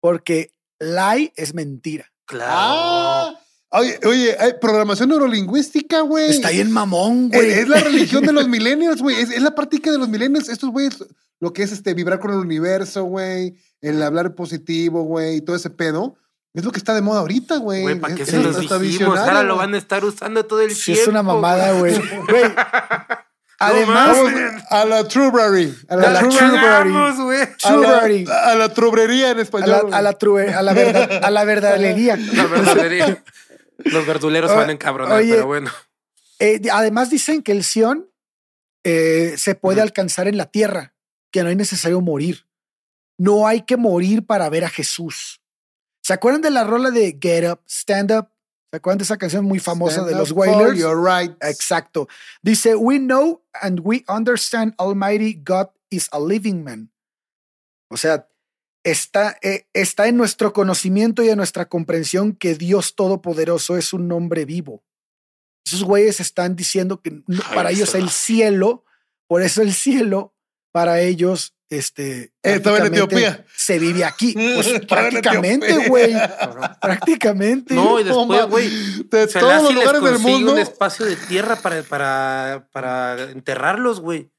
Porque 0.00 0.52
lie 0.80 1.32
es 1.36 1.54
mentira. 1.54 2.12
Claro. 2.26 3.36
Ah, 3.70 3.82
oye, 4.06 4.36
programación 4.60 5.10
neurolingüística, 5.10 6.00
güey. 6.00 6.30
Está 6.30 6.50
bien 6.50 6.70
mamón, 6.70 7.28
güey. 7.28 7.50
es 7.50 7.68
la 7.68 7.80
religión 7.80 8.24
de 8.24 8.32
los 8.32 8.48
millennials, 8.48 9.02
güey. 9.02 9.16
Es, 9.16 9.30
es 9.30 9.42
la 9.42 9.54
práctica 9.54 9.90
de 9.90 9.98
los 9.98 10.08
millennials. 10.08 10.48
Estos 10.48 10.70
güeyes, 10.70 11.04
lo 11.40 11.52
que 11.52 11.62
es 11.64 11.72
este 11.72 11.94
vibrar 11.94 12.18
con 12.20 12.30
el 12.30 12.38
universo, 12.38 13.04
güey. 13.04 13.56
El 13.80 14.02
hablar 14.02 14.34
positivo, 14.34 15.02
güey. 15.02 15.36
Y 15.36 15.40
todo 15.42 15.56
ese 15.56 15.70
pedo. 15.70 16.16
Es 16.54 16.64
lo 16.64 16.72
que 16.72 16.78
está 16.78 16.94
de 16.94 17.02
moda 17.02 17.20
ahorita, 17.20 17.58
güey. 17.58 17.82
Güey, 17.82 18.00
¿para 18.00 18.14
qué 18.14 18.22
Es- 18.22 18.30
se 18.30 18.38
los 18.42 18.58
dijimos? 18.80 19.18
Ahora 19.18 19.42
lo 19.42 19.56
van 19.56 19.74
a 19.74 19.78
estar 19.78 20.04
usando 20.04 20.46
todo 20.46 20.62
el 20.62 20.74
Sí, 20.74 20.86
tiempo. 20.92 21.02
es 21.02 21.08
una 21.08 21.22
mamada, 21.22 21.72
güey. 21.78 21.94
Güey. 22.28 22.42
Además, 23.58 24.16
a 24.70 24.84
la 24.84 25.06
Trueberry. 25.08 25.74
A 25.88 25.94
A 25.94 25.96
la, 25.96 26.10
la 26.12 26.20
Trueberry. 26.20 26.48
Trueberry. 26.50 26.92
Vamos, 26.92 27.20
güey. 27.24 28.24
A 28.30 28.54
la, 28.54 28.64
a 28.64 28.72
trubrería 28.74 29.30
en 29.30 29.38
A 29.38 29.42
español. 29.42 29.86
la, 29.90 29.96
a 29.98 30.02
la, 30.02 30.12
true- 30.18 30.52
a 30.54 30.62
la 30.62 30.72
verdad, 30.72 31.24
a 31.24 31.30
la 31.30 31.44
verdadería. 31.44 32.16
La 32.34 32.46
verdadería. 32.46 33.24
Los 33.78 34.06
verduleros 34.06 34.54
van 34.54 34.68
a 34.68 34.72
encabronar, 34.72 35.18
Oye. 35.18 35.32
pero 35.34 35.46
bueno. 35.46 35.70
Eh, 36.40 36.60
además 36.72 37.10
dicen 37.10 37.42
que 37.42 37.52
el 37.52 37.64
Sion 37.64 38.08
eh, 38.84 39.34
se 39.36 39.54
puede 39.54 39.80
alcanzar 39.80 40.28
en 40.28 40.36
la 40.36 40.46
tierra, 40.46 40.94
que 41.32 41.42
no 41.42 41.48
es 41.50 41.56
necesario 41.56 42.00
morir. 42.00 42.46
No 43.18 43.46
hay 43.48 43.62
que 43.62 43.76
morir 43.76 44.24
para 44.24 44.48
ver 44.48 44.64
a 44.64 44.68
Jesús. 44.70 45.40
¿Se 46.02 46.12
acuerdan 46.12 46.42
de 46.42 46.50
la 46.50 46.62
rola 46.64 46.90
de 46.90 47.18
Get 47.20 47.50
Up, 47.50 47.60
Stand 47.68 48.12
Up? 48.12 48.28
¿Se 48.70 48.76
acuerdan 48.76 48.98
de 48.98 49.04
esa 49.04 49.16
canción 49.16 49.44
muy 49.44 49.60
famosa 49.60 50.02
Stand 50.02 50.10
de 50.10 50.14
los 50.14 50.32
Wailers? 50.32 50.78
your 50.78 51.02
rights. 51.02 51.36
Exacto. 51.40 52.06
Dice, 52.42 52.74
we 52.76 52.98
know 52.98 53.42
and 53.62 53.80
we 53.80 54.04
understand 54.08 54.74
Almighty 54.78 55.34
God 55.42 55.68
is 55.90 56.08
a 56.12 56.20
living 56.20 56.62
man. 56.62 56.90
O 57.90 57.96
sea, 57.96 58.28
está, 58.84 59.38
eh, 59.42 59.66
está 59.72 60.08
en 60.08 60.18
nuestro 60.18 60.52
conocimiento 60.52 61.22
y 61.22 61.30
en 61.30 61.38
nuestra 61.38 61.66
comprensión 61.68 62.34
que 62.34 62.54
Dios 62.54 62.94
Todopoderoso 62.94 63.78
es 63.78 63.94
un 63.94 64.12
hombre 64.12 64.44
vivo. 64.44 64.84
Esos 65.64 65.84
güeyes 65.84 66.20
están 66.20 66.54
diciendo 66.54 67.00
que 67.00 67.22
Ay, 67.26 67.54
para 67.54 67.70
ellos 67.70 67.94
el 67.94 68.10
cielo, 68.10 68.84
por 69.26 69.42
eso 69.42 69.62
el 69.62 69.72
cielo, 69.72 70.34
para 70.72 71.00
ellos, 71.00 71.54
este... 71.70 72.32
Estaba 72.42 72.78
en 72.78 72.82
prácticamente 72.92 73.16
Etiopía. 73.26 73.46
Se 73.56 73.78
vive 73.78 74.04
aquí. 74.04 74.34
Pues 74.54 74.66
en 74.68 74.86
prácticamente, 74.86 75.88
güey. 75.88 76.14
Prácticamente. 76.80 77.74
No, 77.74 78.00
y 78.00 78.04
después, 78.04 78.46
güey. 78.46 78.68
De 79.04 79.26
todos 79.26 79.62
los 79.62 79.74
les 79.74 79.74
lugares 79.74 80.02
del 80.02 80.18
mundo. 80.18 80.52
un 80.52 80.58
espacio 80.58 81.06
de 81.06 81.16
tierra 81.16 81.56
para, 81.56 81.82
para, 81.82 82.68
para 82.72 83.22
enterrarlos, 83.30 84.00
güey. 84.00 84.30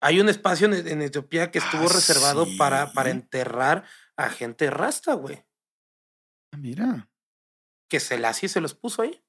Hay 0.00 0.20
un 0.20 0.28
espacio 0.28 0.66
en, 0.66 0.86
en 0.86 1.02
Etiopía 1.02 1.50
que 1.50 1.58
estuvo 1.58 1.84
Ah, 1.86 1.92
reservado 1.92 2.44
sí. 2.44 2.56
para, 2.56 2.92
para 2.92 3.10
enterrar 3.10 3.84
a 4.16 4.28
gente 4.30 4.70
rasta, 4.70 5.14
güey. 5.14 5.44
Ah, 6.52 6.58
Mira. 6.58 7.08
Que 7.88 8.00
Selassie 8.00 8.48
se 8.48 8.60
los 8.60 8.74
puso 8.74 9.02
ahí. 9.02 9.22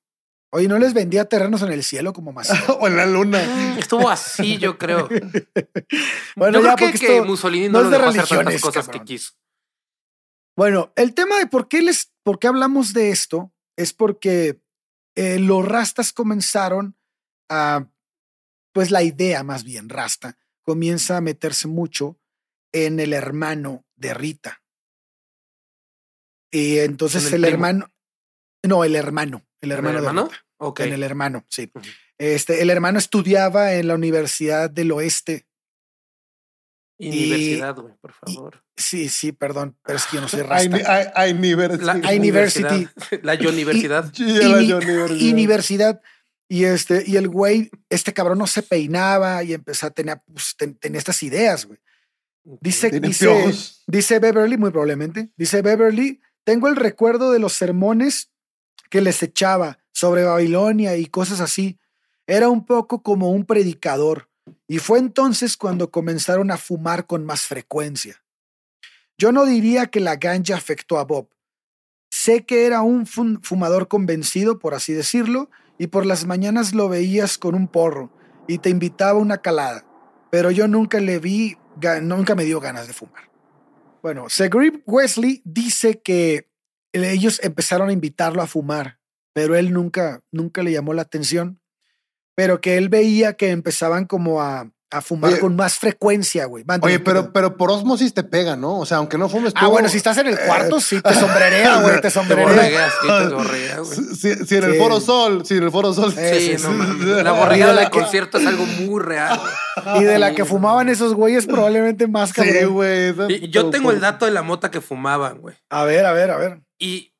Oye, 0.52 0.68
¿no 0.68 0.80
les 0.80 0.94
vendía 0.94 1.26
terrenos 1.26 1.62
en 1.62 1.72
el 1.72 1.84
cielo 1.84 2.14
como 2.14 2.32
más? 2.32 2.50
o 2.80 2.88
en 2.88 2.96
la 2.96 3.06
luna. 3.06 3.78
Estuvo 3.78 4.10
así, 4.10 4.58
yo 4.58 4.78
creo. 4.78 5.08
Bueno, 6.36 6.60
yo 6.60 6.66
ya 6.66 6.76
creo 6.76 6.92
que, 6.94 7.22
Mussolini 7.24 7.68
no 7.68 7.80
no, 7.82 7.86
es 7.86 7.86
lo 7.86 7.90
de 7.92 7.98
dejó 7.98 8.10
hacer 8.10 8.20
tantas 8.22 8.30
religiones, 8.30 8.62
cosas 8.62 8.86
cabrón. 8.86 9.06
que 9.06 9.14
quiso. 9.14 9.34
Bueno, 10.56 10.94
el 10.96 11.14
tema 11.14 11.38
de 11.40 11.48
por 11.48 11.68
qué 11.68 11.82
les, 11.82 12.12
por 12.24 12.38
qué 12.38 12.48
hablamos 12.48 12.94
de 12.94 13.10
esto 13.10 13.52
es 13.76 13.94
porque 13.94 14.62
eh, 15.16 15.40
los 15.40 15.66
rastas 15.66 16.14
comenzaron 16.14 16.96
a, 17.50 17.88
pues 18.72 18.92
la 18.92 19.02
idea 19.02 19.44
más 19.44 19.64
bien 19.64 19.90
rasta 19.90 20.38
comienza 20.62 21.18
a 21.18 21.22
meterse 21.22 21.68
mucho 21.68 22.20
en 22.72 23.00
el 23.00 23.14
hermano 23.14 23.86
de 23.96 24.14
Rita. 24.14 24.62
Y 26.52 26.80
entonces 26.80 27.26
¿Con 27.26 27.34
el, 27.36 27.46
hermano, 27.46 27.92
no, 28.64 28.84
el 28.84 28.96
hermano, 28.96 29.47
el 29.62 29.72
¿El 29.72 29.78
hermano, 29.78 29.98
hermano? 30.00 30.24
de 30.26 30.30
Rita, 30.32 30.46
Ok. 30.58 30.80
en 30.82 30.94
el 30.94 31.04
hermano, 31.04 31.46
sí. 31.50 31.72
Ujú. 31.74 31.86
Este, 32.18 32.62
el 32.62 32.70
hermano 32.70 32.98
estudiaba 33.00 33.74
en 33.74 33.88
la 33.88 33.96
Universidad 33.96 34.70
del 34.70 34.92
Oeste. 34.92 35.46
Universidad, 37.00 37.76
güey, 37.76 37.94
por 38.02 38.12
y- 38.26 38.34
favor. 38.34 38.64
Sí, 38.76 39.08
sí, 39.10 39.32
perdón, 39.32 39.78
pero 39.84 39.98
es 39.98 40.06
que 40.06 40.16
yo 40.18 40.22
no 40.22 40.28
soy 40.28 40.42
Hay, 40.50 40.68
rasta. 40.68 40.96
hay, 40.96 41.06
hay 41.16 41.34
niveles. 41.34 41.82
La 41.82 41.94
Hay 42.04 42.18
university. 42.20 42.88
La 43.22 43.34
universidad. 43.36 44.14
Sí, 44.14 44.24
a 44.24 44.48
la 44.48 44.62
y- 44.64 44.72
universidad. 44.74 45.30
universidad. 45.32 46.02
Y 46.50 46.64
este, 46.64 47.04
y 47.06 47.18
el 47.18 47.28
güey, 47.28 47.70
este 47.90 48.14
cabrón 48.14 48.38
no 48.38 48.48
se 48.48 48.64
peinaba 48.64 49.44
y 49.44 49.54
empezó 49.54 49.88
a 49.88 49.92
tener, 49.92 50.22
pues, 50.32 50.56
ten- 50.58 50.76
tenía 50.76 50.98
estas 50.98 51.22
ideas, 51.24 51.66
güey. 51.66 51.80
Dice, 52.62 52.90
dice, 53.02 53.54
dice 53.88 54.20
Beverly, 54.20 54.56
muy 54.58 54.72
probablemente, 54.72 55.30
dice 55.36 55.62
Beverly, 55.62 56.22
tengo 56.46 56.70
el 56.70 56.78
recuerdo 56.78 57.32
de 57.34 57.40
los 57.40 57.52
sermones 57.54 58.32
que 58.90 59.02
les 59.02 59.22
echaba 59.24 59.80
sobre 59.92 60.24
Babilonia 60.24 60.96
y 60.98 61.06
cosas 61.08 61.40
así. 61.40 61.80
Era 62.26 62.50
un 62.50 62.66
poco 62.66 63.02
como 63.02 63.32
un 63.32 63.46
predicador. 63.46 64.30
Y 64.68 64.80
fue 64.80 65.00
entonces 65.00 65.58
cuando 65.58 65.92
comenzaron 65.92 66.52
a 66.52 66.58
fumar 66.58 67.06
con 67.06 67.26
más 67.26 67.42
frecuencia. 67.42 68.24
Yo 69.18 69.32
no 69.32 69.46
diría 69.46 69.88
que 69.88 70.00
la 70.00 70.16
ganja 70.16 70.56
afectó 70.56 71.00
a 71.00 71.06
Bob. 71.06 71.30
Sé 72.10 72.46
que 72.46 72.66
era 72.66 72.82
un 72.82 73.06
fumador 73.06 73.88
convencido, 73.88 74.60
por 74.60 74.74
así 74.74 74.94
decirlo, 74.94 75.50
y 75.78 75.88
por 75.88 76.06
las 76.06 76.26
mañanas 76.26 76.74
lo 76.74 76.90
veías 76.90 77.38
con 77.38 77.56
un 77.56 77.68
porro 77.68 78.12
y 78.48 78.60
te 78.60 78.70
invitaba 78.70 79.20
una 79.20 79.40
calada, 79.40 79.86
pero 80.32 80.52
yo 80.52 80.68
nunca 80.68 81.00
le 81.00 81.20
vi, 81.20 81.58
nunca 82.02 82.36
me 82.36 82.46
dio 82.46 82.60
ganas 82.60 82.88
de 82.88 82.94
fumar. 82.94 83.30
Bueno, 84.02 84.30
Segrib 84.30 84.82
Wesley 84.86 85.42
dice 85.44 86.00
que 86.02 86.47
ellos 87.04 87.40
empezaron 87.44 87.90
a 87.90 87.94
invitarlo 87.94 88.42
a 88.42 88.48
fumar, 88.48 89.00
pero 89.34 89.56
él 89.56 89.74
nunca, 89.74 90.22
nunca 90.32 90.64
le 90.64 90.72
llamó 90.72 90.94
la 90.94 91.04
atención, 91.04 91.60
pero 92.36 92.62
que 92.62 92.78
él 92.78 92.90
veía 92.90 93.34
que 93.34 93.50
empezaban 93.52 94.06
como 94.06 94.42
a, 94.42 94.70
a 94.90 95.02
fumar 95.02 95.32
Oye, 95.34 95.40
con 95.42 95.56
más 95.56 95.80
frecuencia, 95.80 96.46
güey. 96.46 96.64
Oye, 96.82 97.00
pero, 97.00 97.34
pero 97.34 97.58
por 97.58 97.70
osmosis 97.72 98.14
te 98.14 98.24
pega, 98.24 98.56
¿no? 98.56 98.78
O 98.80 98.86
sea, 98.86 98.98
aunque 98.98 99.18
no 99.18 99.28
fumes 99.28 99.54
tú. 99.54 99.60
Ah, 99.66 99.68
bueno, 99.68 99.90
si 99.90 99.98
estás 99.98 100.18
en 100.20 100.28
el 100.28 100.40
cuarto, 100.40 100.80
sí, 100.80 101.02
te 101.02 101.14
sombrerea, 101.14 101.82
güey, 101.82 101.96
te 101.96 102.02
Te 102.04 102.12
sombrerea. 102.12 102.46
borregas, 102.48 102.94
sí, 103.02 103.08
te 103.08 103.34
borregas, 103.34 103.78
güey. 103.80 104.16
Si, 104.16 104.46
si 104.46 104.56
en 104.56 104.64
el 104.64 104.74
Sí. 104.74 104.78
Foro 104.80 105.02
Sol, 105.02 105.46
si 105.46 105.58
en 105.58 105.64
el 105.64 105.72
Foro 105.72 105.94
Sol. 105.94 106.14
Eh, 106.18 106.36
Sí, 106.40 106.58
sí, 106.58 106.64
no 106.64 106.72
mames. 106.74 107.06
La 107.24 107.32
borregada 107.34 107.72
de 107.72 107.76
la 107.76 107.82
del 107.82 107.90
concierto 107.90 108.38
es 108.38 108.46
algo 108.48 108.66
muy 108.66 109.02
real. 109.04 109.38
güey. 109.84 110.02
Y 110.02 110.04
de 110.06 110.20
la 110.20 110.34
que 110.34 110.46
fumaban 110.46 110.90
esos 110.90 111.14
güeyes, 111.16 111.48
probablemente 111.48 112.08
más 112.08 112.30
Sí, 112.30 112.36
cabrón. 112.36 112.74
güey. 112.74 113.50
Yo 113.50 113.70
tengo 113.72 113.92
el 113.92 114.00
dato 114.00 114.26
de 114.26 114.32
la 114.32 114.42
mota 114.44 114.72
que 114.72 114.80
fumaban, 114.80 115.40
güey. 115.42 115.56
A 115.70 115.84
ver, 115.84 116.06
a 116.06 116.14
ver, 116.14 116.32
a 116.32 116.38
ver. 116.38 116.62
Y 116.80 117.14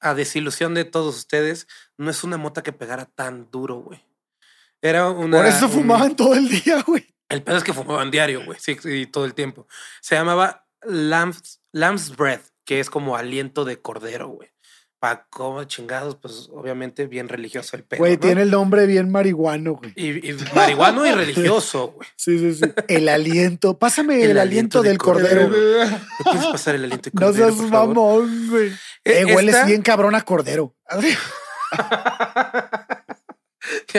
a 0.00 0.14
desilusión 0.14 0.74
de 0.74 0.84
todos 0.84 1.16
ustedes, 1.16 1.66
no 1.96 2.10
es 2.10 2.24
una 2.24 2.36
mota 2.36 2.62
que 2.62 2.72
pegara 2.72 3.06
tan 3.06 3.50
duro, 3.50 3.76
güey. 3.76 4.04
Era 4.82 5.08
una. 5.10 5.38
Por 5.38 5.46
eso 5.46 5.66
un- 5.66 5.72
fumaban 5.72 6.14
todo 6.16 6.34
el 6.34 6.48
día, 6.48 6.82
güey. 6.82 7.14
El 7.28 7.42
pedo 7.42 7.56
es 7.56 7.64
que 7.64 7.72
fumaban 7.72 8.10
diario, 8.10 8.44
güey. 8.44 8.58
Sí, 8.60 8.76
sí, 8.80 9.06
todo 9.06 9.24
el 9.24 9.34
tiempo. 9.34 9.66
Se 10.02 10.14
llamaba 10.14 10.66
Lamb's, 10.82 11.60
Lamb's 11.72 12.14
Breath, 12.14 12.48
que 12.64 12.80
es 12.80 12.90
como 12.90 13.16
aliento 13.16 13.64
de 13.64 13.80
cordero, 13.80 14.28
güey. 14.28 14.50
Pa' 15.04 15.26
como 15.28 15.62
chingados, 15.64 16.16
pues 16.16 16.48
obviamente 16.50 17.06
bien 17.06 17.28
religioso 17.28 17.76
el 17.76 17.84
pedo. 17.84 17.98
Güey, 17.98 18.14
¿no? 18.14 18.20
tiene 18.20 18.40
el 18.40 18.50
nombre 18.50 18.86
bien 18.86 19.12
marihuano, 19.12 19.74
güey. 19.74 19.92
Y, 19.96 20.30
y 20.30 20.36
marihuano 20.54 21.04
y 21.04 21.12
religioso, 21.12 21.88
güey. 21.88 22.08
Sí, 22.16 22.38
sí, 22.38 22.54
sí. 22.54 22.72
El 22.88 23.10
aliento. 23.10 23.78
Pásame 23.78 24.22
el, 24.24 24.30
El 24.30 24.38
aliento, 24.38 24.78
aliento 24.78 24.82
de 24.82 24.88
del 24.88 24.96
cordero. 24.96 25.42
cordero. 25.50 25.90
¿Me 25.90 26.24
puedes 26.24 26.46
pasar 26.46 26.74
el 26.76 26.84
aliento 26.84 27.10
de 27.10 27.20
No 27.20 27.26
cordero, 27.26 27.46
seas 27.48 27.60
por 27.60 27.68
favor? 27.70 27.88
mamón, 27.94 28.48
güey. 28.48 28.68
Eh, 28.68 28.78
Eh, 29.04 29.24
hueles 29.26 29.54
esta- 29.56 29.66
bien 29.66 29.82
cabrón 29.82 30.14
a 30.14 30.22
cordero. 30.22 30.74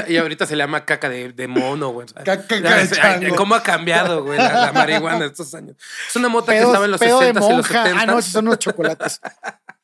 Y 0.08 0.18
ahorita 0.18 0.46
se 0.46 0.56
le 0.56 0.64
llama 0.64 0.86
caca 0.86 1.10
de, 1.10 1.34
de 1.34 1.48
mono, 1.48 1.90
güey. 1.90 2.08
Caca 2.24 2.56
de 2.60 2.90
chango. 2.90 3.36
¿Cómo 3.36 3.54
ha 3.56 3.64
cambiado, 3.64 4.24
güey, 4.24 4.38
la, 4.38 4.66
la 4.68 4.72
marihuana 4.72 5.26
estos 5.26 5.54
años? 5.56 5.76
Es 6.10 6.16
una 6.16 6.30
mota 6.30 6.52
que 6.52 6.60
estaba 6.60 6.86
en 6.86 6.92
los 6.92 7.00
pedo 7.00 7.20
60 7.20 7.40
de 7.40 7.46
y 7.46 7.50
los 7.50 7.56
monja. 7.70 7.84
70 7.84 8.02
Ah, 8.02 8.06
no, 8.06 8.20
esos 8.20 8.32
son 8.32 8.46
los 8.46 8.60
chocolates. 8.60 9.20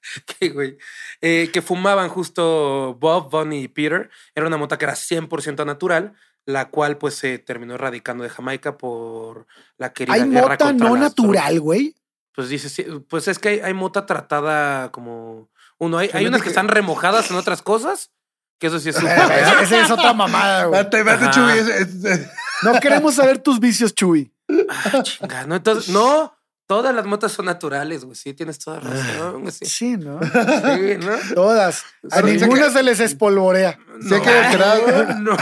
que, 0.40 0.50
güey, 0.50 0.78
eh, 1.22 1.50
que 1.54 1.62
fumaban 1.62 2.10
justo 2.10 2.98
Bob, 3.00 3.30
Bonnie 3.30 3.62
y 3.64 3.68
Peter. 3.68 4.10
Era 4.36 4.48
una 4.48 4.58
mota 4.58 4.78
que 4.78 4.86
era 4.86 4.96
100% 4.96 5.66
natural, 5.66 6.14
la 6.46 6.70
cual 6.70 6.98
pues 6.98 7.16
se 7.16 7.38
terminó 7.40 7.76
erradicando 7.76 8.24
de 8.24 8.30
Jamaica 8.30 8.78
por 8.78 9.46
la 9.78 9.94
querida 9.94 10.16
Hay 10.16 10.30
guerra 10.30 10.50
mota 10.50 10.66
contra 10.66 10.90
no 10.90 10.96
las 10.96 11.04
natural, 11.04 11.60
güey. 11.60 11.96
Pues 12.34 12.50
dice, 12.50 12.70
sí, 12.70 12.86
pues 13.10 13.28
es 13.28 13.40
que 13.40 13.50
hay, 13.50 13.60
hay 13.60 13.74
mota 13.74 14.06
tratada 14.06 14.92
como 14.92 15.50
uno. 15.78 15.98
Hay, 15.98 16.10
hay 16.14 16.26
unas 16.26 16.42
que 16.42 16.46
que- 16.46 16.50
están 16.50 16.70
remojadas 16.70 17.30
en 17.30 17.36
otras 17.38 17.62
cosas, 17.62 18.12
que 18.58 18.68
eso 18.68 18.80
sí 18.80 18.90
es 18.90 18.96
súper 18.96 19.18
Esa 19.62 19.82
es 19.82 19.92
otra 19.92 20.14
mamada, 20.14 20.66
güey. 20.68 20.82
Vete, 20.84 21.04
vete, 21.04 21.26
Ajá. 21.26 21.32
Chuy. 21.32 21.52
es- 21.58 21.68
es- 21.68 22.04
es- 22.06 22.28
No 22.64 22.80
queremos 22.80 23.16
saber 23.16 23.40
tus 23.40 23.60
vicios, 23.60 23.94
Chuy. 23.94 24.34
Ah, 24.70 25.02
chinga, 25.04 25.46
no, 25.46 25.56
entonces, 25.56 25.90
no, 25.94 26.34
todas 26.72 26.96
las 26.96 27.06
motas 27.06 27.34
son 27.34 27.48
naturales, 27.48 28.06
güey. 28.06 28.16
Sí, 28.16 28.34
tienes 28.34 28.58
toda 28.58 28.80
razón, 28.80 29.42
güey. 29.42 29.52
Sí, 29.52 29.66
Sí, 29.66 29.98
¿no? 29.98 30.22
Sí, 30.32 30.98
¿no? 31.06 31.36
Todas. 31.36 31.84
A 32.10 32.22
ninguna 32.22 32.68
que- 32.68 32.72
se 32.72 32.82
les 32.82 33.02
espolvorea. 33.02 33.78
Que 34.08 34.16
alterar- 34.16 35.18
no. 35.20 35.36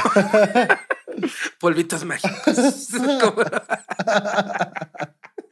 Polvitos 1.60 2.04
mágicos. 2.04 2.56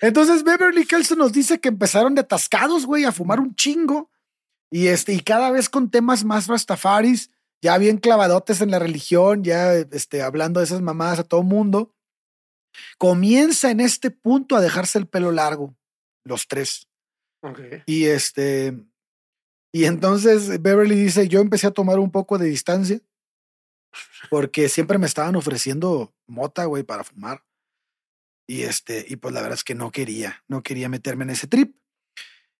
Entonces 0.01 0.43
Beverly 0.43 0.85
Kelson 0.87 1.19
nos 1.19 1.31
dice 1.31 1.59
que 1.59 1.69
empezaron 1.69 2.15
de 2.15 2.21
atascados, 2.21 2.87
güey, 2.87 3.05
a 3.05 3.11
fumar 3.11 3.39
un 3.39 3.53
chingo. 3.53 4.09
Y 4.71 4.87
este, 4.87 5.13
y 5.13 5.19
cada 5.19 5.51
vez 5.51 5.69
con 5.69 5.91
temas 5.91 6.25
más 6.25 6.47
rastafaris, 6.47 7.29
ya 7.61 7.77
bien 7.77 7.97
clavadotes 7.97 8.61
en 8.61 8.71
la 8.71 8.79
religión, 8.79 9.43
ya 9.43 9.73
este, 9.75 10.23
hablando 10.23 10.59
de 10.59 10.65
esas 10.65 10.81
mamadas 10.81 11.19
a 11.19 11.23
todo 11.23 11.43
mundo. 11.43 11.93
Comienza 12.97 13.71
en 13.71 13.79
este 13.79 14.11
punto 14.11 14.55
a 14.55 14.61
dejarse 14.61 14.97
el 14.97 15.07
pelo 15.07 15.31
largo, 15.31 15.75
los 16.23 16.47
tres. 16.47 16.87
Y 17.85 18.05
este, 18.05 18.77
y 19.71 19.85
entonces 19.85 20.61
Beverly 20.61 20.95
dice: 20.95 21.27
Yo 21.27 21.39
empecé 21.39 21.67
a 21.67 21.71
tomar 21.71 21.99
un 21.99 22.11
poco 22.11 22.37
de 22.37 22.47
distancia 22.47 22.99
porque 24.29 24.69
siempre 24.69 24.97
me 24.97 25.05
estaban 25.05 25.35
ofreciendo 25.35 26.13
mota, 26.27 26.65
güey, 26.65 26.83
para 26.83 27.03
fumar. 27.03 27.43
Y 28.47 28.63
este, 28.63 29.05
y 29.07 29.17
pues 29.17 29.33
la 29.33 29.41
verdad 29.41 29.55
es 29.55 29.63
que 29.63 29.75
no 29.75 29.91
quería, 29.91 30.43
no 30.47 30.63
quería 30.63 30.89
meterme 30.89 31.23
en 31.25 31.31
ese 31.31 31.47
trip. 31.47 31.75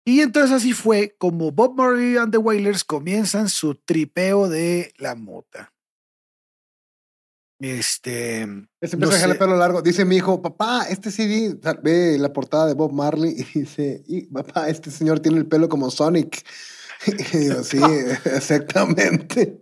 Y 0.05 0.22
entonces 0.22 0.51
así 0.51 0.74
fue 0.74 1.15
como 1.18 1.51
Bob 1.51 1.76
Marley 1.76 2.18
and 2.18 2.32
the 2.32 2.38
Wailers 2.38 2.84
comienzan 2.84 3.49
su 3.49 3.76
tripeo 3.76 4.47
de 4.47 4.93
la 4.97 5.15
mota. 5.15 5.74
Este, 7.60 8.43
Ese 8.80 8.97
No 8.97 9.05
empezó 9.05 9.12
a 9.12 9.16
dejar 9.16 9.30
el 9.32 9.38
pelo 9.38 9.58
largo. 9.58 9.82
Dice 9.82 10.05
mi 10.05 10.18
hijo, 10.18 10.41
papá, 10.41 10.86
este 10.89 11.10
CD, 11.10 11.58
ve 11.82 12.18
la 12.20 12.32
portada 12.32 12.68
de 12.68 12.76
Bob 12.76 12.91
Marley 12.91 13.32
y 13.32 13.60
dice, 13.60 14.03
y, 14.08 14.24
papá, 14.28 14.70
este 14.70 14.91
señor 14.91 15.20
tiene 15.20 15.39
el 15.39 15.47
pelo 15.47 15.70
como 15.70 15.89
Sonic. 15.91 16.43
Y 17.05 17.38
digo, 17.38 17.64
sí, 17.64 17.80
exactamente. 18.26 19.62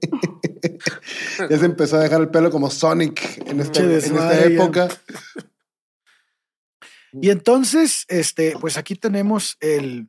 ya 1.50 1.60
se 1.60 1.66
empezó 1.66 1.98
a 1.98 2.00
dejar 2.00 2.22
el 2.22 2.30
pelo 2.30 2.50
como 2.50 2.70
Sonic 2.70 3.40
en 3.46 3.60
en 3.60 3.92
esta 3.92 4.46
época. 4.46 4.88
Y 7.12 7.30
entonces, 7.30 8.06
este, 8.08 8.56
pues 8.60 8.78
aquí 8.78 8.96
tenemos 8.96 9.58
el, 9.60 10.08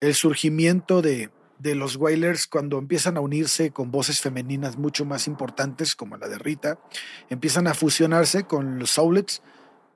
el 0.00 0.14
surgimiento 0.14 1.02
de, 1.02 1.30
de 1.58 1.74
los 1.74 1.96
Wailers 1.96 2.46
cuando 2.46 2.78
empiezan 2.78 3.16
a 3.16 3.20
unirse 3.20 3.70
con 3.70 3.90
voces 3.90 4.20
femeninas 4.20 4.76
mucho 4.76 5.04
más 5.04 5.26
importantes, 5.26 5.94
como 5.94 6.16
la 6.16 6.28
de 6.28 6.38
Rita. 6.38 6.78
Empiezan 7.28 7.66
a 7.66 7.74
fusionarse 7.74 8.44
con 8.44 8.78
los 8.78 8.90
Soulets, 8.90 9.42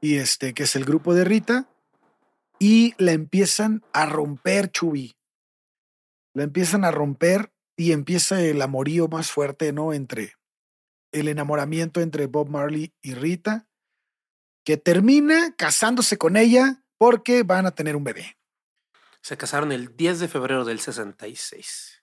y 0.01 0.17
este, 0.17 0.55
que 0.55 0.65
es 0.65 0.77
el 0.77 0.85
grupo 0.85 1.15
de 1.15 1.25
Rita, 1.25 1.69
y 2.59 2.95
la 2.99 3.13
empiezan 3.13 3.83
a 3.93 4.07
romper, 4.07 4.71
Chubi. 4.71 5.15
La 6.35 6.45
empiezan 6.45 6.85
a 6.85 6.91
romper 6.91 7.53
y 7.77 7.93
empieza 7.93 8.41
el 8.41 8.63
amorío 8.63 9.09
más 9.09 9.31
fuerte, 9.31 9.73
¿no? 9.73 9.93
Entre 9.93 10.35
el 11.13 11.29
enamoramiento 11.29 12.01
entre 12.01 12.27
Bob 12.27 12.49
Marley 12.49 12.93
y 13.03 13.15
Rita 13.15 13.69
que 14.65 14.77
termina 14.77 15.55
casándose 15.57 16.17
con 16.17 16.37
ella 16.37 16.85
porque 16.99 17.43
van 17.43 17.67
a 17.67 17.73
tener 17.73 17.97
un 17.97 18.05
bebé. 18.05 18.37
Se 19.23 19.37
casaron 19.37 19.73
el 19.73 19.97
10 19.97 20.21
de 20.21 20.29
febrero 20.29 20.65
del 20.65 20.81
66. 20.81 22.03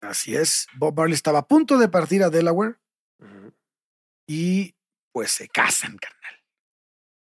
Así 0.00 0.36
es. 0.36 0.66
Bob 0.76 0.96
Marley 0.96 1.14
estaba 1.14 1.40
a 1.40 1.46
punto 1.46 1.78
de 1.78 1.88
partir 1.88 2.22
a 2.22 2.30
Delaware 2.30 2.78
y 4.26 4.74
pues 5.12 5.30
se 5.30 5.48
casan, 5.48 5.96
carnal. 5.96 6.44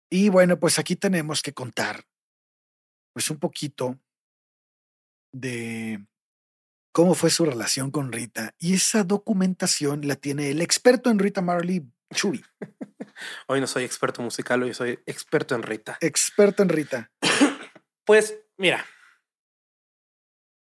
Y 0.10 0.30
bueno, 0.30 0.60
pues 0.60 0.78
aquí 0.78 0.96
tenemos 0.96 1.42
que 1.42 1.54
contar 1.54 2.06
pues 3.14 3.30
un 3.30 3.40
poquito 3.40 4.00
de 5.32 6.06
cómo 6.92 7.16
fue 7.16 7.30
su 7.30 7.46
relación 7.46 7.92
con 7.92 8.12
Rita. 8.12 8.56
Y 8.60 8.76
esa 8.76 9.04
documentación 9.04 10.08
la 10.08 10.16
tiene 10.16 10.50
el 10.50 10.62
experto 10.62 11.10
en 11.10 11.20
Rita 11.20 11.42
Marley, 11.42 11.84
Chuy. 12.14 12.44
Hoy 13.48 13.60
no 13.60 13.68
soy 13.68 13.84
experto 13.84 14.22
musical, 14.22 14.64
hoy 14.64 14.74
soy 14.74 15.00
experto 15.06 15.54
en 15.56 15.64
Rita. 15.64 15.98
Experto 16.02 16.64
en 16.64 16.70
Rita. 16.70 17.12
Pues 18.06 18.38
mira, 18.58 18.86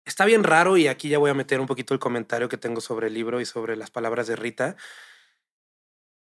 está 0.06 0.26
bien 0.26 0.44
raro 0.44 0.78
y 0.78 0.88
aquí 0.88 1.10
ya 1.10 1.18
voy 1.18 1.30
a 1.30 1.36
meter 1.36 1.60
un 1.60 1.68
poquito 1.68 1.94
el 1.94 2.00
comentario 2.00 2.50
que 2.50 2.58
tengo 2.58 2.82
sobre 2.82 3.08
el 3.08 3.14
libro 3.14 3.42
y 3.42 3.46
sobre 3.46 3.76
las 3.76 3.92
palabras 3.92 4.28
de 4.28 4.36
Rita. 4.36 4.76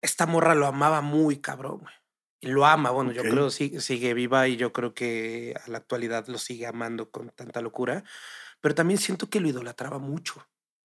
Esta 0.02 0.26
morra 0.26 0.54
lo 0.54 0.66
amaba 0.66 1.00
muy 1.00 1.40
cabrón, 1.40 1.78
güey. 1.80 1.94
Y 2.40 2.48
lo 2.48 2.64
ama, 2.66 2.90
bueno, 2.90 3.10
yo 3.10 3.22
creo 3.22 3.50
sigue, 3.50 3.80
sigue 3.80 4.14
viva 4.14 4.46
y 4.46 4.56
yo 4.56 4.72
creo 4.72 4.94
que 4.94 5.54
a 5.64 5.68
la 5.70 5.78
actualidad 5.78 6.28
lo 6.28 6.38
sigue 6.38 6.66
amando 6.66 7.10
con 7.10 7.30
tanta 7.30 7.60
locura. 7.60 8.04
Pero 8.60 8.76
también 8.76 8.98
siento 8.98 9.28
que 9.28 9.40
lo 9.40 9.48
idolatraba 9.48 9.98
mucho. 9.98 10.46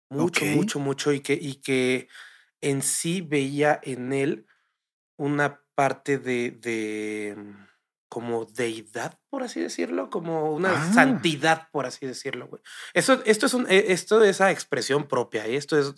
Mucho, 0.10 0.46
mucho, 0.46 0.80
mucho. 0.80 1.12
Y 1.12 1.22
que, 1.22 1.34
y 1.34 1.56
que 1.56 2.08
en 2.62 2.84
sí 2.84 3.22
veía 3.22 3.80
en 3.82 4.14
él 4.14 4.46
una 5.18 5.64
parte 5.74 6.20
de, 6.20 6.52
de 6.52 7.36
como 8.10 8.46
deidad, 8.46 9.20
por 9.30 9.44
así 9.44 9.60
decirlo, 9.62 10.10
como 10.10 10.52
una 10.52 10.72
Ah. 10.74 10.94
santidad, 10.94 11.70
por 11.72 11.86
así 11.86 12.06
decirlo, 12.08 12.48
güey. 12.48 12.62
Eso, 12.94 13.22
esto 13.26 13.46
es 13.46 13.54
un, 13.54 13.66
eh, 13.70 13.86
esto 13.90 14.24
es 14.24 14.32
esa 14.32 14.52
expresión 14.52 15.08
propia, 15.08 15.46
¿eh? 15.46 15.56
esto 15.56 15.78
es 15.80 15.94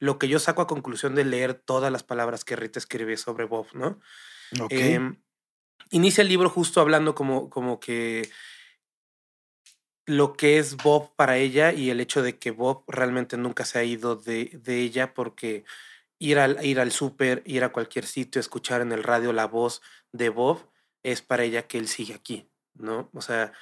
lo 0.00 0.18
que 0.18 0.28
yo 0.28 0.38
saco 0.40 0.60
a 0.62 0.66
conclusión 0.66 1.14
de 1.14 1.24
leer 1.24 1.54
todas 1.54 1.90
las 1.92 2.02
palabras 2.02 2.44
que 2.44 2.56
Rita 2.56 2.78
escribe 2.78 3.16
sobre 3.16 3.44
Bob, 3.44 3.68
¿no? 3.74 4.00
Ok. 4.60 4.72
Em, 4.72 5.22
inicia 5.90 6.22
el 6.22 6.28
libro 6.28 6.50
justo 6.50 6.80
hablando 6.80 7.14
como, 7.14 7.48
como 7.48 7.78
que 7.80 8.28
lo 10.06 10.32
que 10.34 10.58
es 10.58 10.76
Bob 10.76 11.14
para 11.14 11.36
ella 11.38 11.72
y 11.72 11.90
el 11.90 12.00
hecho 12.00 12.22
de 12.22 12.38
que 12.38 12.50
Bob 12.50 12.84
realmente 12.88 13.36
nunca 13.36 13.64
se 13.64 13.78
ha 13.78 13.84
ido 13.84 14.16
de, 14.16 14.46
de 14.62 14.80
ella 14.80 15.14
porque 15.14 15.64
ir 16.18 16.38
al, 16.38 16.64
ir 16.64 16.80
al 16.80 16.90
súper, 16.92 17.42
ir 17.46 17.62
a 17.64 17.70
cualquier 17.72 18.06
sitio, 18.06 18.40
escuchar 18.40 18.80
en 18.80 18.92
el 18.92 19.04
radio 19.04 19.32
la 19.32 19.46
voz 19.46 19.80
de 20.12 20.28
Bob, 20.28 20.71
es 21.02 21.22
para 21.22 21.44
ella 21.44 21.66
que 21.66 21.78
él 21.78 21.88
sigue 21.88 22.14
aquí, 22.14 22.48
¿no? 22.74 23.10
O 23.14 23.20
sea, 23.20 23.52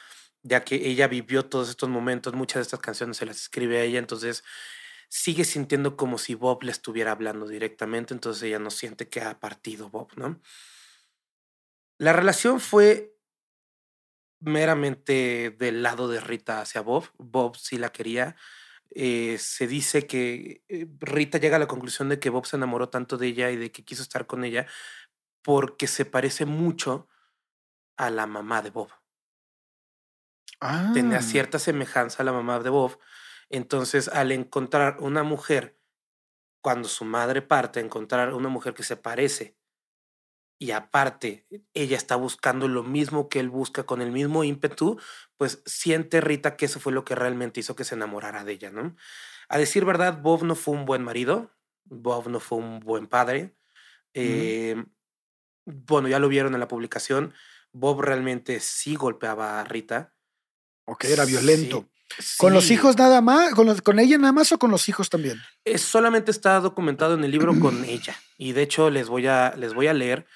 ya 0.43 0.65
que 0.65 0.77
ella 0.77 1.09
vivió 1.09 1.47
todos 1.47 1.69
estos 1.69 1.89
momentos, 1.89 2.35
muchas 2.35 2.57
de 2.57 2.63
estas 2.63 2.81
canciones 2.81 3.17
se 3.17 3.27
las 3.27 3.37
escribe 3.37 3.79
a 3.79 3.83
ella, 3.83 3.99
entonces 3.99 4.45
sigue 5.09 5.45
sintiendo 5.45 5.97
como 5.97 6.19
si 6.19 6.35
Bob 6.35 6.63
le 6.63 6.73
estuviera 6.73 7.13
hablando 7.13 7.47
directamente, 7.47 8.15
entonces 8.15 8.45
ella 8.45 8.59
no 8.59 8.71
siente 8.71 9.09
que 9.09 9.21
ha 9.21 9.41
partido 9.41 9.91
Bob, 9.91 10.09
¿no? 10.17 10.41
La 11.99 12.13
relación 12.15 12.61
fue 12.61 13.15
meramente 14.41 15.55
del 15.59 15.83
lado 15.83 16.09
de 16.09 16.21
Rita 16.21 16.63
hacia 16.63 16.81
Bob. 16.81 17.05
Bob 17.19 17.57
sí 17.57 17.77
la 17.77 17.91
quería. 17.93 18.37
Eh, 18.93 19.37
se 19.39 19.67
dice 19.67 20.07
que 20.07 20.65
eh, 20.69 20.87
Rita 20.99 21.39
llega 21.39 21.57
a 21.57 21.59
la 21.61 21.69
conclusión 21.69 22.09
de 22.09 22.19
que 22.19 22.31
Bob 22.31 22.47
se 22.47 22.57
enamoró 22.57 22.89
tanto 22.89 23.19
de 23.19 23.27
ella 23.27 23.51
y 23.51 23.57
de 23.57 23.71
que 23.71 23.85
quiso 23.85 24.03
estar 24.03 24.27
con 24.27 24.45
ella 24.45 24.67
porque 25.43 25.87
se 25.87 26.07
parece 26.07 26.47
mucho 26.47 27.09
a 28.05 28.11
la 28.11 28.27
mamá 28.27 28.63
de 28.63 28.71
Bob. 28.71 28.91
Tenía 30.93 31.21
Ah, 31.21 31.23
cierta 31.23 31.59
semejanza 31.59 32.23
a 32.23 32.27
la 32.27 32.33
mamá 32.33 32.61
de 32.61 32.71
Bob. 32.71 32.99
Entonces, 33.49 34.09
al 34.09 34.31
encontrar 34.33 34.99
una 35.01 35.23
mujer, 35.25 35.81
cuando 36.63 36.89
su 36.89 37.05
madre 37.07 37.43
parte, 37.43 37.81
encontrar 37.81 38.35
una 38.35 38.49
mujer 38.51 38.75
que 38.75 38.83
se 38.85 38.97
parece 38.97 39.59
y 40.59 40.73
aparte 40.73 41.47
ella 41.73 41.97
está 41.97 42.17
buscando 42.17 42.69
lo 42.69 42.83
mismo 42.83 43.29
que 43.31 43.41
él 43.41 43.49
busca 43.49 43.85
con 43.85 44.03
el 44.03 44.13
mismo 44.13 44.45
ímpetu, 44.45 44.99
pues 45.39 45.63
siente 45.65 46.21
Rita 46.21 46.57
que 46.57 46.67
eso 46.67 46.81
fue 46.81 46.93
lo 46.93 47.05
que 47.05 47.15
realmente 47.15 47.61
hizo 47.61 47.75
que 47.77 47.85
se 47.85 47.95
enamorara 47.95 48.45
de 48.45 48.53
ella, 48.53 48.71
¿no? 48.71 48.95
A 49.49 49.59
decir 49.59 49.85
verdad, 49.87 50.21
Bob 50.23 50.45
no 50.45 50.55
fue 50.55 50.75
un 50.75 50.85
buen 50.85 51.03
marido, 51.03 51.51
Bob 51.85 52.29
no 52.29 52.41
fue 52.41 52.59
un 52.59 52.81
buen 52.81 53.07
padre. 53.07 53.57
eh, 54.15 54.85
bueno, 55.67 56.09
ya 56.09 56.19
lo 56.19 56.29
vieron 56.29 56.55
en 56.55 56.61
la 56.61 56.69
publicación, 56.69 57.35
Bob 57.73 58.01
realmente 58.03 58.61
sí 58.61 58.95
golpeaba 58.97 59.61
a 59.61 59.65
Rita. 59.65 60.15
ok, 60.85 61.05
era 61.05 61.25
violento. 61.25 61.89
Sí, 62.19 62.37
¿Con 62.39 62.53
los 62.53 62.71
hijos 62.73 62.97
nada 62.99 63.21
más? 63.21 63.55
¿Con, 63.55 63.67
los- 63.67 63.83
¿Con 63.83 64.01
ella 64.01 64.19
nada 64.19 64.33
más 64.33 64.51
o 64.51 64.59
con 64.59 64.73
los 64.73 64.89
hijos 64.89 65.09
también? 65.11 65.41
Es, 65.65 65.83
solamente 65.83 66.33
está 66.33 66.59
documentado 66.59 67.15
en 67.15 67.23
el 67.23 67.31
libro 67.31 67.59
con 67.61 67.85
ella. 67.85 68.17
Y 68.37 68.53
de 68.53 68.63
hecho 68.63 68.91
les 68.91 69.09
voy 69.09 69.29
a, 69.29 69.55
les 69.57 69.75
voy 69.75 69.87
a 69.87 69.95
leer 69.95 70.27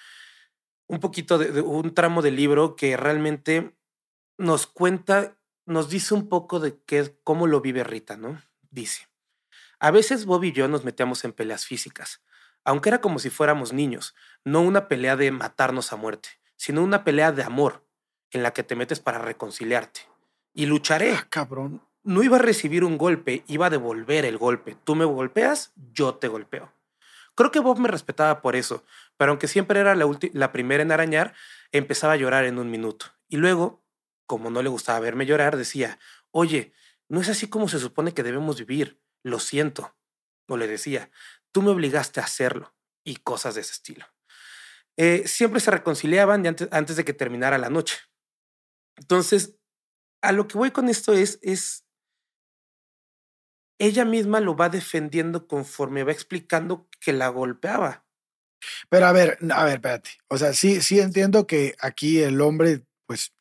un 0.87 1.01
poquito 1.01 1.37
de, 1.39 1.51
de 1.51 1.61
un 1.62 1.93
tramo 1.93 2.22
del 2.22 2.37
libro 2.37 2.76
que 2.76 2.97
realmente 2.97 3.74
nos 4.39 4.68
cuenta, 4.68 5.37
nos 5.66 5.89
dice 5.89 6.14
un 6.14 6.28
poco 6.28 6.61
de 6.61 6.78
qué, 6.87 7.16
cómo 7.24 7.49
lo 7.49 7.61
vive 7.61 7.82
Rita, 7.82 8.16
¿no? 8.16 8.41
Dice, 8.70 9.09
a 9.80 9.91
veces 9.91 10.26
Bob 10.26 10.45
y 10.45 10.53
yo 10.53 10.68
nos 10.68 10.85
metíamos 10.85 11.24
en 11.24 11.32
peleas 11.32 11.64
físicas, 11.66 12.22
aunque 12.64 12.91
era 12.91 13.01
como 13.01 13.18
si 13.18 13.30
fuéramos 13.30 13.72
niños, 13.72 14.14
no 14.45 14.61
una 14.61 14.87
pelea 14.89 15.16
de 15.16 15.30
matarnos 15.32 15.93
a 15.93 15.97
muerte, 15.97 16.28
sino 16.64 16.82
una 16.82 17.04
pelea 17.04 17.30
de 17.30 17.42
amor, 17.42 17.84
en 18.30 18.42
la 18.42 18.54
que 18.54 18.62
te 18.62 18.74
metes 18.74 18.98
para 18.98 19.18
reconciliarte. 19.18 20.00
Y 20.54 20.64
lucharé, 20.64 21.12
Ah, 21.12 21.26
cabrón. 21.28 21.82
no 22.04 22.22
iba 22.22 22.38
a 22.38 22.40
recibir 22.40 22.84
un 22.84 22.96
golpe, 22.96 23.44
iba 23.48 23.66
a 23.66 23.70
devolver 23.70 24.24
el 24.24 24.38
golpe. 24.38 24.74
Tú 24.82 24.94
me 24.94 25.04
golpeas, 25.04 25.74
yo 25.92 26.14
te 26.14 26.26
golpeo. 26.28 26.72
Creo 27.34 27.50
que 27.50 27.60
Bob 27.60 27.78
me 27.80 27.88
respetaba 27.88 28.40
por 28.40 28.56
eso, 28.56 28.82
pero 29.18 29.32
aunque 29.32 29.46
siempre 29.46 29.78
era 29.78 29.94
la, 29.94 30.08
la 30.32 30.52
primera 30.52 30.82
en 30.82 30.90
arañar, 30.90 31.34
empezaba 31.70 32.14
a 32.14 32.16
llorar 32.16 32.46
en 32.46 32.58
un 32.58 32.70
minuto. 32.70 33.06
Y 33.28 33.36
luego, 33.36 33.84
como 34.24 34.48
no 34.48 34.62
le 34.62 34.70
gustaba 34.70 35.00
verme 35.00 35.26
llorar, 35.26 35.58
decía, 35.58 35.98
oye, 36.30 36.72
no 37.10 37.20
es 37.20 37.28
así 37.28 37.46
como 37.46 37.68
se 37.68 37.78
supone 37.78 38.14
que 38.14 38.22
debemos 38.22 38.56
vivir, 38.58 39.02
lo 39.22 39.38
siento. 39.38 39.94
O 40.48 40.56
le 40.56 40.66
decía, 40.66 41.10
tú 41.52 41.60
me 41.60 41.72
obligaste 41.72 42.20
a 42.20 42.24
hacerlo, 42.24 42.74
y 43.04 43.16
cosas 43.16 43.54
de 43.54 43.60
ese 43.60 43.72
estilo. 43.72 44.06
Eh, 44.97 45.24
siempre 45.26 45.61
se 45.61 45.70
reconciliaban 45.70 46.42
de 46.42 46.51
antes, 46.51 46.68
antes 46.70 46.97
de 46.97 47.05
que 47.05 47.12
terminara 47.12 47.59
la 47.59 47.70
noche. 47.70 47.97
Entonces, 48.97 49.57
a 50.22 50.32
lo 50.32 50.47
que 50.47 50.57
voy 50.57 50.70
con 50.70 50.88
esto 50.88 51.12
es, 51.12 51.38
es 51.42 51.84
ella 53.78 54.05
misma 54.05 54.40
lo 54.40 54.57
va 54.57 54.68
defendiendo 54.68 55.47
conforme 55.49 56.05
va 56.05 56.12
explicando 56.12 56.88
que 57.01 57.12
la 57.12 57.28
golpeaba. 57.28 58.07
Pero 58.88 59.07
a 59.07 59.12
ver, 59.12 59.38
a 59.51 59.64
ver, 59.64 59.74
espérate. 59.74 60.11
O 60.28 60.38
sea, 60.38 60.55
sí, 60.55 60.80
sí 60.80 61.01
entiendo 61.01 61.47
que 61.47 61.74
aquí 61.80 62.20
el 62.22 62.40
hombre, 62.40 62.82
pues, 63.07 63.32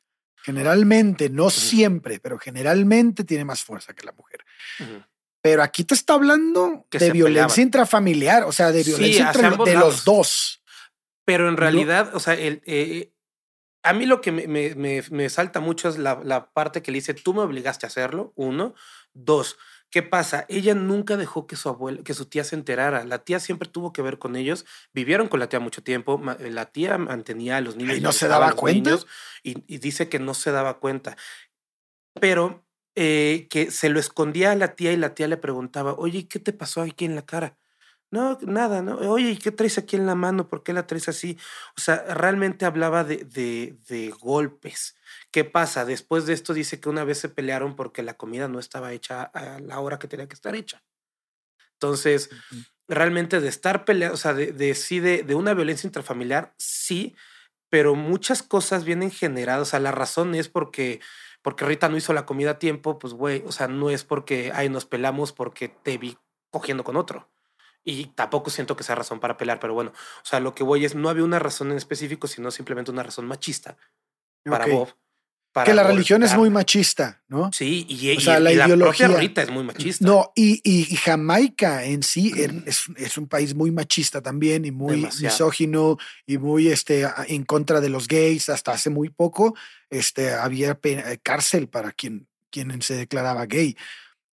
generalmente, 0.43 1.30
no 1.30 1.49
siempre, 1.49 2.20
pero 2.20 2.38
generalmente 2.39 3.24
tiene 3.24 3.45
más 3.45 3.64
fuerza 3.64 3.93
que 3.93 4.06
la 4.06 4.12
mujer. 4.12 4.43
Pero 5.41 5.62
aquí 5.62 5.84
te 5.84 5.93
está 5.93 6.16
hablando 6.16 6.88
Que 6.89 6.99
de 6.99 7.12
violencia 7.12 7.43
peleaban. 7.47 7.60
intrafamiliar, 7.62 8.43
o 8.43 8.51
sea, 8.51 8.72
de 8.72 8.84
Sí, 8.84 8.89
violencia 8.91 9.28
entre 9.28 9.45
ambos 9.47 9.68
de 9.68 9.74
lados. 9.76 9.93
los 9.93 10.04
dos. 10.06 10.62
Pero 11.26 11.47
en 11.47 11.55
No. 11.55 11.59
realidad, 11.61 12.15
o 12.15 12.19
sea, 12.19 12.34
el, 12.34 12.61
eh, 12.65 13.13
a 13.84 13.93
mí 13.93 14.05
lo 14.05 14.21
que 14.21 14.32
me, 14.32 14.47
me- 14.47 14.76
me- 14.76 15.03
me 15.11 15.30
salta 15.30 15.59
mucho 15.59 15.89
es 15.89 15.97
la, 15.97 16.21
la 16.24 16.51
parte 16.53 16.82
que 16.82 16.91
le 16.91 16.97
dice, 16.97 17.13
tú 17.13 17.34
me 17.34 17.41
obligaste 17.41 17.86
a 17.86 17.88
hacerlo, 17.89 18.34
uno. 18.36 18.76
Dos, 19.13 19.57
¿qué 19.89 20.01
pasa? 20.03 20.45
Ella 20.49 20.74
nunca 20.74 21.17
dejó 21.17 21.45
que 21.47 21.55
su 21.55 21.69
abuela, 21.69 22.01
que 22.03 22.13
su 22.13 22.26
tía 22.26 22.43
se 22.43 22.55
enterara. 22.55 23.03
La 23.05 23.19
tía 23.24 23.39
siempre 23.39 23.69
tuvo 23.69 23.93
que 23.93 24.01
ver 24.01 24.19
con 24.19 24.36
ellos. 24.36 24.65
Vivieron 24.93 25.28
con 25.28 25.39
la 25.39 25.49
tía 25.49 25.59
mucho 25.59 25.84
tiempo. 25.84 26.17
ma- 26.17 26.38
La 26.39 26.65
tía 26.67 26.97
mantenía 26.97 27.57
a 27.57 27.61
los 27.61 27.76
niños. 27.76 27.97
¿Y 27.97 28.01
no 28.01 28.11
se 28.11 28.28
daba 28.28 28.53
cuenta? 28.53 28.89
niños, 28.91 29.07
y, 29.43 29.63
y 29.74 29.78
dice 29.80 30.09
que 30.09 30.19
no 30.19 30.34
se 30.34 30.51
daba 30.51 30.80
cuenta. 30.80 31.15
Pero 32.19 32.65
eh, 32.95 33.47
que 33.49 33.71
se 33.71 33.89
lo 33.89 33.99
escondía 33.99 34.51
a 34.51 34.55
la 34.55 34.76
tía 34.76 34.93
y 34.93 34.97
la 34.97 35.15
tía 35.15 35.28
le 35.28 35.38
preguntaba, 35.38 35.93
oye, 35.93 36.28
¿qué 36.28 36.39
te 36.39 36.53
pasó 36.53 36.82
aquí 36.82 37.05
en 37.05 37.15
la 37.15 37.26
cara? 37.26 37.57
No, 38.14 38.38
nada, 38.43 38.84
¿no? 38.84 38.97
Oye, 39.11 39.32
¿y 39.32 39.38
qué 39.38 39.49
traes 39.51 39.80
aquí 39.80 39.95
en 39.95 40.05
la 40.05 40.14
mano? 40.14 40.47
¿Por 40.47 40.61
qué 40.61 40.72
la 40.72 40.86
traes 40.86 41.09
así? 41.09 41.36
O 41.76 41.82
sea, 41.82 41.95
realmente 42.14 42.64
hablaba 42.64 43.03
de, 43.03 43.26
de, 43.26 43.76
de 43.88 44.11
golpes. 44.11 44.95
¿Qué 45.32 45.43
pasa? 45.45 45.84
Después 45.84 46.28
de 46.28 46.34
esto 46.34 46.53
dice 46.53 46.80
que 46.80 46.89
una 46.89 47.05
vez 47.05 47.18
se 47.18 47.30
pelearon 47.30 47.76
porque 47.76 48.03
la 48.03 48.14
comida 48.14 48.47
no 48.47 48.59
estaba 48.59 48.93
hecha 48.93 49.24
a 49.24 49.59
la 49.61 49.80
hora 49.80 49.97
que 49.97 50.07
tenía 50.07 50.28
que 50.28 50.36
estar 50.36 50.55
hecha. 50.55 50.84
Entonces, 51.74 52.30
realmente 52.88 53.41
de 53.41 53.47
estar 53.47 53.84
peleando, 53.84 54.14
o 54.14 54.18
sea, 54.18 54.36
de, 54.36 54.51
de 54.51 54.76
sí, 54.76 54.99
de, 54.99 55.24
de 55.24 55.34
una 55.34 55.55
violencia 55.55 55.88
intrafamiliar, 55.88 56.53
sí, 56.59 57.16
pero 57.70 57.95
muchas 57.95 58.43
cosas 58.43 58.84
vienen 58.86 59.09
generadas. 59.09 59.70
O 59.70 59.72
sea, 59.72 59.80
la 59.80 59.91
razón 59.91 60.36
es 60.36 60.49
porque, 60.49 61.01
porque 61.41 61.66
Rita 61.66 61.89
no 61.89 61.97
hizo 61.97 62.14
la 62.14 62.28
comida 62.28 62.51
a 62.51 62.59
tiempo, 62.59 62.99
pues, 62.99 63.16
güey, 63.16 63.43
o 63.47 63.51
sea, 63.51 63.68
no 63.68 63.89
es 63.89 64.03
porque, 64.03 64.51
ay, 64.53 64.70
nos 64.70 64.86
pelamos 64.86 65.34
porque 65.34 65.68
te 65.70 65.97
vi 65.97 66.16
cogiendo 66.51 66.84
con 66.84 66.95
otro. 66.95 67.28
Y 67.84 68.06
tampoco 68.16 68.50
siento 68.50 68.76
que 68.78 68.84
sea 68.84 68.96
razón 68.96 69.20
para 69.20 69.36
pelear, 69.38 69.60
pero 69.60 69.74
bueno, 69.74 69.92
o 69.92 70.26
sea, 70.26 70.40
lo 70.40 70.56
que 70.56 70.64
voy 70.64 70.86
es, 70.86 70.96
no 70.96 71.10
había 71.10 71.24
una 71.26 71.40
razón 71.40 71.72
en 71.72 71.78
específico, 71.78 72.28
sino 72.28 72.50
simplemente 72.52 72.92
una 72.92 73.04
razón 73.04 73.26
machista 73.26 73.78
para. 74.44 74.66
Bob. 74.68 74.90
para 75.52 75.66
que 75.66 75.74
la 75.76 75.84
religión 75.84 76.24
es 76.24 76.34
muy 76.36 76.50
machista, 76.50 77.22
¿no? 77.28 77.52
Sí, 77.54 77.86
y, 77.88 78.16
O 78.18 78.20
sea, 78.22 78.40
y- 78.40 78.44
la 78.44 78.52
y 78.52 78.56
la, 78.56 78.66
ideología- 78.68 79.06
propia 79.08 79.22
Rita 79.22 79.42
es 79.44 79.50
muy 79.52 79.64
machista. 79.64 80.04
No, 80.06 80.32
y, 80.36 80.62
y- 80.64 80.96
Jamaica 80.96 81.84
en 81.84 82.02
sí 82.04 82.32
es, 82.66 82.86
es 82.96 83.18
un 83.20 83.28
país 83.28 83.54
muy 83.54 83.70
machista 83.70 84.22
también 84.22 84.66
y 84.66 84.72
muy 84.72 84.96
Demasiado. 84.96 85.32
misógino 85.34 85.98
y 86.26 86.38
muy 86.40 86.70
este, 86.70 87.08
en 87.28 87.44
contra 87.46 87.82
de 87.82 87.90
los 87.90 88.08
gays. 88.08 88.50
Hasta 88.50 88.72
hace 88.72 88.90
muy 88.90 89.10
poco 89.10 89.56
este, 89.92 90.34
había 90.34 90.80
eh, 90.82 91.20
cárcel 91.22 91.68
para 91.70 91.92
quien, 91.92 92.28
quien 92.50 92.82
se 92.82 92.96
declaraba 92.96 93.46
gay. 93.46 93.76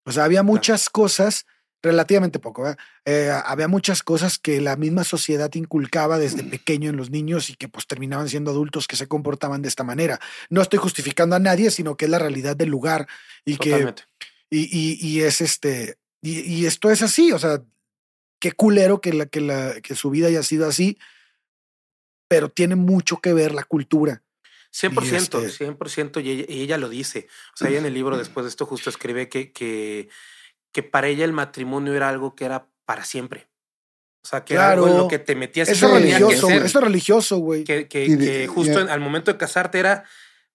O 0.06 0.12
sea, 0.14 0.24
había 0.24 0.42
muchas 0.44 0.90
cosas, 0.90 1.46
relativamente 1.82 2.40
poco. 2.40 2.76
Eh, 3.06 3.32
había 3.46 3.68
muchas 3.68 4.04
cosas 4.04 4.38
que 4.38 4.60
la 4.62 4.76
misma 4.76 5.04
sociedad 5.04 5.50
inculcaba 5.54 6.18
desde 6.20 6.44
pequeño 6.44 6.90
en 6.90 6.98
los 6.98 7.10
niños 7.10 7.50
y 7.50 7.56
que 7.56 7.70
pues 7.70 7.88
terminaban 7.88 8.28
siendo 8.30 8.52
adultos 8.52 8.88
que 8.88 8.96
se 8.96 9.08
comportaban 9.08 9.62
de 9.62 9.70
esta 9.70 9.84
manera. 9.84 10.20
No 10.50 10.62
estoy 10.62 10.80
justificando 10.80 11.36
a 11.36 11.40
nadie, 11.40 11.72
sino 11.72 11.96
que 11.96 12.06
es 12.06 12.12
la 12.12 12.20
realidad 12.20 12.56
del 12.56 12.70
lugar 12.70 13.08
y 13.46 13.58
que 13.58 13.70
Totalmente. 13.72 14.04
y, 14.50 14.60
y- 14.78 14.98
y 15.08 15.22
es 15.22 15.42
este, 15.42 15.98
y, 16.22 16.40
y 16.42 16.66
esto 16.66 16.92
es 16.92 17.02
así, 17.02 17.32
o 17.32 17.40
sea, 17.40 17.62
qué 18.40 18.52
culero 18.52 19.00
que, 19.02 19.14
la, 19.14 19.26
que, 19.26 19.42
la, 19.42 19.80
que 19.82 19.96
su 19.96 20.10
vida 20.10 20.28
haya 20.28 20.44
sido 20.44 20.68
así, 20.68 20.98
pero 22.28 22.50
tiene 22.50 22.76
mucho 22.76 23.18
que 23.18 23.34
ver 23.34 23.54
la 23.54 23.64
cultura. 23.64 24.22
100%, 24.72 25.42
este- 25.44 25.66
100%, 25.66 26.24
y 26.24 26.30
ella, 26.30 26.46
y 26.48 26.62
ella 26.62 26.78
lo 26.78 26.90
dice. 26.90 27.28
O 27.56 27.58
sea, 27.58 27.70
ella 27.70 27.80
en 27.80 27.86
el 27.88 27.94
libro 27.96 28.18
después 28.18 28.44
de 28.44 28.50
esto 28.50 28.66
justo 28.68 28.90
escribe 28.92 29.28
que, 29.28 29.52
que, 29.52 30.10
que 30.72 30.84
para 30.84 31.08
ella 31.08 31.26
el 31.26 31.34
matrimonio 31.34 31.94
era 31.96 32.10
algo 32.10 32.36
que 32.36 32.46
era 32.46 32.68
para 32.86 33.04
siempre. 33.06 33.50
O 34.24 34.28
sea, 34.28 34.44
que 34.44 34.54
era 34.56 34.72
algo 34.72 34.88
en 34.88 34.98
lo 34.98 35.08
que 35.08 35.18
te 35.20 35.34
metías 35.36 35.70
Eso 35.70 35.88
que 35.88 35.94
religioso, 36.00 36.48
ser. 36.48 36.64
eso 36.66 36.80
es 36.80 36.84
religioso, 36.84 37.38
güey. 37.38 37.64
que, 37.64 37.88
que- 37.88 38.16
de- 38.18 38.26
que 38.42 38.48
justo 38.48 38.80
en- 38.82 38.90
al 38.90 39.00
momento 39.00 39.32
de 39.32 39.38
casarte 39.38 39.80
era 39.80 40.04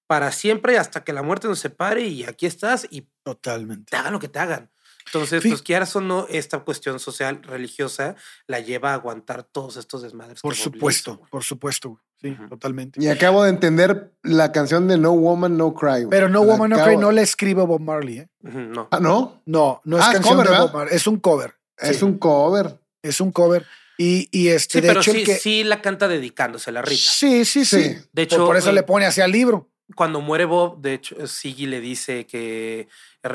para 0.06 0.30
siempre 0.32 0.76
hasta 0.78 1.02
que 1.02 1.14
la 1.14 1.22
muerte 1.22 1.48
nos 1.48 1.60
separe 1.60 2.02
y 2.02 2.24
aquí 2.24 2.44
estás 2.44 2.86
y 2.90 3.08
Totalmente. 3.22 3.90
te 3.90 3.96
hagan 3.96 4.12
lo 4.12 4.20
que 4.20 4.28
te 4.28 4.38
hagan. 4.38 4.70
Entonces, 5.06 5.42
Fí- 5.42 5.48
pues 5.50 5.62
quieras 5.62 5.96
o 5.96 6.00
no, 6.02 6.26
esta 6.28 6.60
cuestión 6.60 6.98
social, 7.00 7.42
religiosa, 7.42 8.16
la 8.46 8.60
lleva 8.60 8.90
a 8.90 8.94
aguantar 8.94 9.42
todos 9.44 9.76
estos 9.78 10.02
desmadres. 10.02 10.40
Por 10.42 10.54
que 10.54 10.60
supuesto, 10.62 11.20
por 11.30 11.42
supuesto. 11.42 11.88
güey. 11.90 12.02
Sí, 12.20 12.30
Ujú. 12.30 12.48
totalmente. 12.48 13.02
Y 13.02 13.08
acabo 13.08 13.42
de 13.44 13.50
entender 13.50 14.12
la 14.22 14.52
canción 14.52 14.88
de 14.88 14.98
No 14.98 15.12
Woman, 15.12 15.56
No 15.56 15.74
Cry. 15.74 16.04
güey. 16.04 16.08
Pero 16.10 16.28
No 16.28 16.44
La 16.44 16.52
Woman 16.52 16.70
No 16.70 16.76
acabo- 16.76 16.88
Cry 16.88 16.96
no 16.98 17.12
la 17.12 17.22
escribe 17.22 17.62
Bob 17.62 17.80
Marley, 17.80 18.18
¿eh? 18.18 18.28
No. 18.42 18.88
Ah, 18.90 19.00
¿no? 19.00 19.42
No, 19.46 19.80
no 19.84 19.98
es 19.98 20.04
Ah, 20.04 20.12
canción 20.12 20.34
cover, 20.34 20.46
de 20.46 20.50
¿verdad? 20.52 20.66
Bob 20.66 20.74
Marley, 20.74 20.96
es 20.96 21.06
un 21.06 21.18
cover. 21.18 21.54
Es 21.78 21.96
Sí, 21.98 22.04
un 22.04 22.18
cover. 22.18 22.78
es 23.02 23.20
un 23.20 23.32
cover. 23.32 23.66
Y, 23.98 24.28
y 24.32 24.48
este, 24.48 24.78
Sí, 24.78 24.80
de 24.82 24.88
pero 24.88 25.00
hecho, 25.00 25.12
sí, 25.12 25.18
el 25.20 25.24
que. 25.26 25.34
sí 25.36 25.64
la 25.64 25.80
canta 25.80 26.08
dedicándose 26.08 26.70
a 26.70 26.72
la 26.72 26.82
Rita. 26.82 27.00
Sí, 27.04 27.44
sí, 27.44 27.64
sí. 27.64 27.82
Sí. 27.82 27.88
De 27.90 28.02
Por- 28.12 28.20
hecho, 28.22 28.46
por 28.46 28.56
eso 28.56 28.70
eh, 28.70 28.72
le 28.72 28.82
pone 28.82 29.06
hacia 29.06 29.24
el 29.24 29.30
libro. 29.32 29.68
Cuando 29.94 30.20
muere 30.20 30.46
Bob, 30.46 30.80
de 30.80 30.94
hecho, 30.94 31.26
Siggy 31.26 31.66
le 31.66 31.80
dice 31.80 32.26
que. 32.26 32.88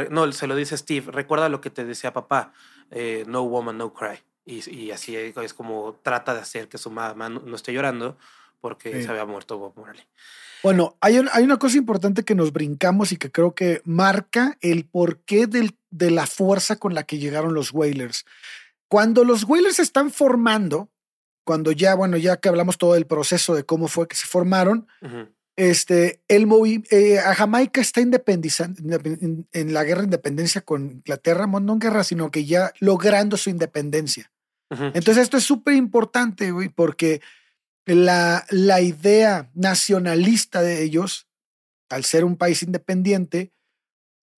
No, 0.10 0.30
se 0.34 0.48
lo 0.48 0.56
dice 0.56 0.76
Steve. 0.78 1.12
Recuerda 1.12 1.48
lo 1.48 1.62
que 1.62 1.70
te 1.70 1.86
decía 1.86 2.12
papá. 2.14 2.52
eh, 2.92 3.24
no 3.28 3.44
woman, 3.44 3.78
no 3.78 3.94
cry. 3.94 4.20
Y, 4.46 4.68
y 4.70 4.90
así 4.92 5.16
es 5.16 5.54
como 5.54 6.00
trata 6.02 6.34
de 6.34 6.40
hacer 6.42 6.68
que 6.68 6.80
su 6.80 6.90
mamá 6.90 7.30
no, 7.30 7.40
no 7.42 7.56
esté 7.56 7.72
llorando 7.72 8.18
porque 8.62 8.92
Sí. 8.94 9.04
se 9.04 9.10
había 9.10 9.26
muerto 9.26 9.58
Bob 9.58 9.74
Marley. 9.78 10.04
Bueno, 10.64 10.98
hay, 11.02 11.20
un- 11.20 11.30
hay 11.32 11.44
una 11.44 11.58
cosa 11.58 11.78
importante 11.78 12.24
que 12.24 12.36
nos 12.36 12.52
brincamos 12.52 13.12
y 13.12 13.18
que 13.18 13.32
creo 13.32 13.56
que 13.56 13.82
marca 13.86 14.58
el 14.62 14.86
porqué 14.86 15.48
del, 15.48 15.78
de 15.90 16.12
la 16.12 16.28
fuerza 16.28 16.76
con 16.76 16.94
la 16.94 17.04
que 17.04 17.18
llegaron 17.18 17.54
los 17.54 17.72
Whalers. 17.74 18.26
Cuando 18.90 19.24
los 19.24 19.44
Whalers 19.46 19.78
se 19.78 19.84
están 19.84 20.12
formando, 20.12 20.90
cuando 21.46 21.72
ya, 21.72 21.96
bueno, 21.96 22.18
ya 22.18 22.38
que 22.38 22.50
hablamos 22.50 22.78
todo 22.78 22.94
del 22.94 23.06
proceso 23.08 23.54
de 23.56 23.64
cómo 23.64 23.88
fue 23.88 24.08
que 24.08 24.16
se 24.16 24.26
formaron, 24.28 24.88
Ujú. 25.02 25.30
este, 25.56 26.22
el 26.28 26.46
movi- 26.48 26.86
eh, 26.92 27.20
a 27.20 27.34
Jamaica 27.36 27.82
está 27.82 28.02
independizando 28.02 28.82
en, 29.04 29.48
en 29.52 29.74
la 29.74 29.84
guerra 29.84 30.02
de 30.02 30.06
independencia 30.08 30.62
con 30.62 30.90
Inglaterra, 30.92 31.48
no 31.48 31.74
en 31.74 31.80
guerra, 31.80 32.04
sino 32.04 32.32
que 32.32 32.46
ya 32.46 32.74
logrando 32.80 33.38
su 33.38 33.50
independencia. 33.50 34.32
Ujú. 34.72 34.86
Entonces 34.94 35.18
esto 35.18 35.38
es 35.38 35.44
súper 35.44 35.76
importante, 35.76 36.52
güey, 36.52 36.70
porque 36.70 37.22
la, 37.96 38.46
la 38.50 38.82
idea 38.82 39.50
nacionalista 39.54 40.62
de 40.62 40.84
ellos, 40.84 41.28
al 41.90 42.06
ser 42.06 42.24
un 42.24 42.38
país 42.38 42.64
independiente, 42.64 43.52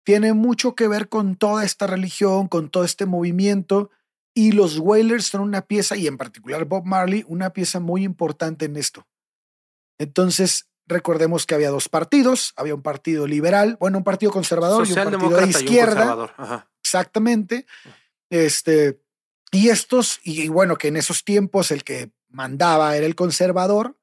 tiene 0.03 0.33
mucho 0.33 0.73
que 0.73 0.87
ver 0.87 1.09
con 1.09 1.35
toda 1.35 1.63
esta 1.63 1.85
religión, 1.87 2.47
con 2.47 2.69
todo 2.69 2.83
este 2.83 3.05
movimiento, 3.05 3.91
y 4.33 4.53
los 4.53 4.79
Wailers 4.79 5.25
son 5.25 5.41
una 5.41 5.61
pieza, 5.61 5.95
y 5.95 6.07
en 6.07 6.17
particular 6.17 6.65
Bob 6.65 6.85
Marley, 6.85 7.23
una 7.27 7.51
pieza 7.51 7.79
muy 7.79 8.03
importante 8.03 8.65
en 8.65 8.77
esto. 8.77 9.07
Entonces, 9.99 10.69
recordemos 10.87 11.45
que 11.45 11.55
había 11.55 11.69
dos 11.69 11.89
partidos, 11.89 12.53
había 12.55 12.73
un 12.73 12.81
partido 12.81 13.27
liberal, 13.27 13.77
bueno, 13.79 13.99
un 13.99 14.03
partido 14.03 14.31
conservador 14.31 14.87
y 14.87 14.91
un 14.91 14.95
partido 14.95 15.29
de 15.29 15.49
izquierda. 15.49 16.33
Ajá. 16.37 16.71
Exactamente. 16.83 17.65
Este, 18.29 19.01
y 19.51 19.69
estos, 19.69 20.19
y 20.23 20.47
bueno, 20.47 20.77
que 20.77 20.87
en 20.87 20.97
esos 20.97 21.23
tiempos 21.23 21.71
el 21.71 21.83
que 21.83 22.11
mandaba 22.31 22.95
era 22.95 23.05
el 23.05 23.15
conservador, 23.15 23.97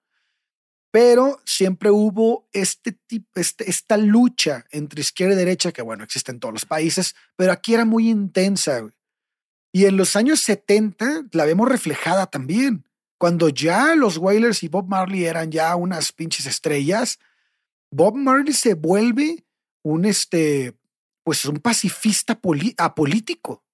pero 0.91 1.41
siempre 1.45 1.91
hubo 1.91 2.49
este 2.53 2.93
tipo, 2.93 3.29
este, 3.39 3.69
esta 3.71 3.97
lucha 3.97 4.65
entre 4.71 5.01
izquierda 5.01 5.35
y 5.35 5.39
derecha, 5.39 5.73
que 5.73 5.83
bueno, 5.83 6.05
existe 6.05 6.33
en 6.33 6.41
todos 6.41 6.55
los 6.55 6.65
países, 6.65 7.15
pero 7.37 7.53
aquí 7.53 7.75
era 7.75 7.85
muy 7.85 8.09
intensa. 8.09 8.81
güey. 8.81 8.93
Y 9.73 9.85
en 9.85 9.97
los 9.97 10.17
años 10.17 10.41
70 10.41 11.27
la 11.33 11.45
vemos 11.45 11.69
reflejada 11.69 12.27
también. 12.27 12.85
Cuando 13.19 13.49
ya 13.49 13.95
los 13.97 14.17
Wailers 14.17 14.63
y 14.63 14.69
Bob 14.69 14.89
Marley 14.89 15.25
eran 15.25 15.51
ya 15.51 15.75
unas 15.77 16.13
pinches 16.13 16.47
estrellas, 16.47 17.19
Bob 17.91 18.15
Marley 18.15 18.53
se 18.53 18.75
vuelve 18.75 19.45
un 19.83 20.05
este, 20.05 20.75
pues 21.25 21.45
un 21.45 21.59
pacifista 21.59 22.41
apolítico. 22.79 23.65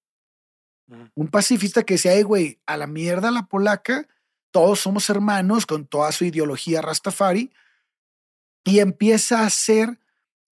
Un 1.15 1.27
pacifista 1.29 1.83
que 1.83 1.95
decía, 1.95 2.13
"Ey, 2.13 2.23
güey, 2.23 2.59
a 2.65 2.77
la 2.77 2.85
mierda 2.87 3.31
la 3.31 3.47
polaca, 3.47 4.07
todos 4.55 4.79
somos 4.79 5.09
hermanos 5.09 5.65
con 5.65 5.85
toda 5.85 6.13
su 6.13 6.23
ideología 6.23 6.81
Rastafari. 6.81 7.51
Y 8.63 8.79
empieza 8.79 9.41
a 9.41 9.47
hacer 9.47 9.99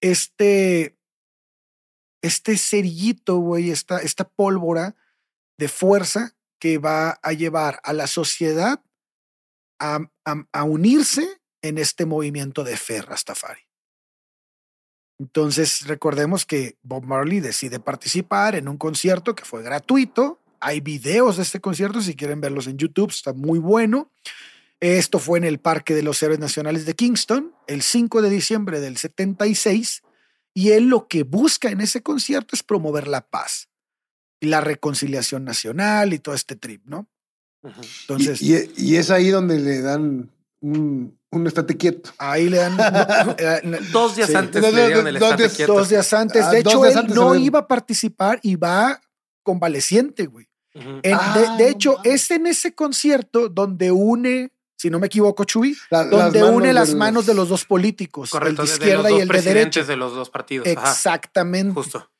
este, 0.00 0.96
este 2.22 2.56
cerillito, 2.56 3.36
güey, 3.36 3.70
esta, 3.70 3.98
esta 3.98 4.24
pólvora 4.26 4.96
de 5.58 5.68
fuerza 5.68 6.34
que 6.58 6.78
va 6.78 7.20
a 7.22 7.32
llevar 7.34 7.78
a 7.84 7.92
la 7.92 8.06
sociedad 8.06 8.82
a, 9.78 9.98
a- 10.24 10.46
a 10.50 10.64
unirse 10.64 11.42
en 11.60 11.76
este 11.76 12.06
movimiento 12.06 12.64
de 12.64 12.78
fe 12.78 13.02
Rastafari. 13.02 13.60
Entonces, 15.18 15.86
recordemos 15.86 16.46
que 16.46 16.78
Bob 16.82 17.04
Marley 17.04 17.40
decide 17.40 17.80
participar 17.80 18.54
en 18.54 18.66
un 18.66 18.78
concierto 18.78 19.34
que 19.34 19.44
fue 19.44 19.62
gratuito. 19.62 20.40
Hay 20.60 20.80
videos 20.80 21.36
de 21.38 21.42
este 21.42 21.60
concierto, 21.60 22.00
si 22.02 22.14
quieren 22.14 22.40
verlos 22.40 22.66
en 22.66 22.76
YouTube, 22.76 23.10
está 23.10 23.32
muy 23.32 23.58
bueno. 23.58 24.12
Esto 24.80 25.18
fue 25.18 25.38
en 25.38 25.44
el 25.44 25.58
Parque 25.58 25.94
de 25.94 26.02
los 26.02 26.22
Héroes 26.22 26.38
Nacionales 26.38 26.86
de 26.86 26.94
Kingston, 26.94 27.54
el 27.66 27.82
5 27.82 28.22
de 28.22 28.30
diciembre 28.30 28.80
del 28.80 28.96
76, 28.96 30.02
y 30.54 30.70
él 30.70 30.84
lo 30.88 31.06
que 31.08 31.22
busca 31.22 31.70
en 31.70 31.80
ese 31.80 32.02
concierto 32.02 32.56
es 32.56 32.62
promover 32.62 33.06
la 33.08 33.20
paz 33.28 33.68
y 34.40 34.46
la 34.46 34.60
reconciliación 34.62 35.44
nacional 35.44 36.12
y 36.14 36.18
todo 36.18 36.34
este 36.34 36.56
trip, 36.56 36.82
¿no? 36.86 37.08
Entonces, 38.02 38.40
y, 38.40 38.54
y- 38.54 38.70
y 38.76 38.96
es 38.96 39.10
ahí 39.10 39.28
donde 39.28 39.58
le 39.60 39.82
dan 39.82 40.30
un, 40.60 41.18
un 41.30 41.46
estate 41.46 41.76
quieto. 41.76 42.10
ahí 42.16 42.48
le 42.48 42.56
dan... 42.56 42.76
no, 43.64 43.76
Dos 43.92 44.16
días 44.16 44.28
Sí. 44.30 44.34
antes 44.34 44.62
Dos- 44.62 44.72
le 44.72 44.86
dieron 44.86 45.06
el 45.06 45.14
dos 45.18 45.22
estate 45.30 45.42
días- 45.42 45.56
quieto. 45.56 45.74
dos 45.74 45.88
días 45.90 46.12
antes. 46.14 46.42
Ah, 46.42 46.50
De 46.52 46.60
hecho, 46.60 46.84
él 46.86 46.96
antes 46.96 47.14
no 47.14 47.34
iba 47.34 47.60
a 47.60 47.68
participar 47.68 48.40
y 48.42 48.56
va 48.56 49.00
convaleciente, 49.42 50.24
güey. 50.26 50.48
En- 50.74 51.02
de- 51.02 51.12
Ah, 51.14 51.56
de, 51.58 51.68
hecho, 51.68 51.98
es 52.04 52.30
en 52.30 52.46
ese 52.46 52.74
concierto 52.74 53.48
donde 53.48 53.90
une, 53.90 54.52
si 54.76 54.88
no 54.90 54.98
me 54.98 55.06
equivoco, 55.08 55.44
Chuy, 55.44 55.76
La- 55.90 56.04
donde 56.04 56.42
une 56.44 56.72
las 56.72 56.94
manos 56.94 57.26
de 57.26 57.34
los 57.34 57.48
dos 57.48 57.64
políticos, 57.64 58.30
Correcto, 58.30 58.62
el 58.62 58.68
de 58.68 58.74
izquierda 58.74 59.02
los 59.02 59.10
y 59.10 59.12
dos 59.14 59.22
el 59.22 59.28
de 59.28 59.32
presidentes 59.32 59.74
derecha. 59.74 59.90
de 59.90 59.96
los 59.96 60.14
dos 60.14 60.30
partidos. 60.30 60.66
Ajá, 60.68 60.90
Exactamente. 60.92 61.74
justo. 61.74 62.10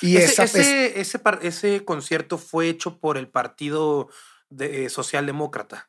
Y 0.00 0.16
ese, 0.16 0.24
esa 0.32 0.44
es- 0.44 0.54
ese, 0.56 1.00
ese, 1.00 1.18
par- 1.20 1.38
ese 1.42 1.84
concierto 1.84 2.36
fue 2.38 2.68
hecho 2.68 2.98
por 2.98 3.16
el 3.16 3.28
Partido 3.28 4.08
de, 4.50 4.86
eh, 4.86 4.90
Socialdemócrata. 4.90 5.88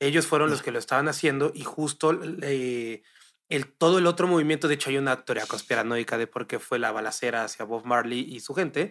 Ellos 0.00 0.26
fueron 0.26 0.50
los 0.50 0.60
que 0.62 0.70
lo 0.72 0.78
estaban 0.78 1.08
haciendo 1.08 1.50
y 1.54 1.64
justo 1.64 2.18
eh, 2.42 3.02
el, 3.48 3.66
todo 3.72 3.96
el 3.98 4.06
otro 4.06 4.26
movimiento, 4.26 4.68
de 4.68 4.74
hecho 4.74 4.90
hay 4.90 4.98
una 4.98 5.24
teoría 5.24 5.46
conspiranoica 5.46 6.18
de 6.18 6.26
por 6.26 6.46
qué 6.46 6.58
fue 6.58 6.78
la 6.78 6.92
balacera 6.92 7.44
hacia 7.44 7.64
Bob 7.64 7.86
Marley 7.86 8.20
y 8.20 8.40
su 8.40 8.52
gente. 8.54 8.90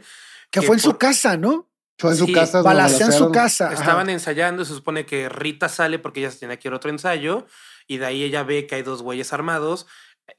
que 0.50 0.62
que 0.62 0.66
fue 0.66 0.78
en 0.78 0.82
su 0.82 0.98
casa, 0.98 1.38
¿no? 1.38 1.70
En 2.12 2.18
su 2.18 2.26
Sí, 2.26 2.34
casa. 2.34 2.62
su 3.18 3.32
casa. 3.32 3.66
ajá. 3.68 3.74
Estaban 3.76 4.10
ensayando, 4.10 4.66
se 4.66 4.74
supone 4.74 5.06
que 5.06 5.30
Rita 5.30 5.70
sale 5.70 6.00
porque 6.00 6.20
ella 6.20 6.32
se 6.32 6.40
tenía 6.40 6.58
que 6.58 6.68
ir 6.68 6.74
a 6.74 6.78
otro 6.78 6.90
ensayo 6.90 7.46
y 7.88 7.98
de 7.98 8.06
ahí 8.06 8.24
ella 8.24 8.44
ve 8.44 8.68
que 8.68 8.76
hay 8.76 8.82
dos 8.82 9.02
güeyes 9.02 9.32
armados. 9.34 9.88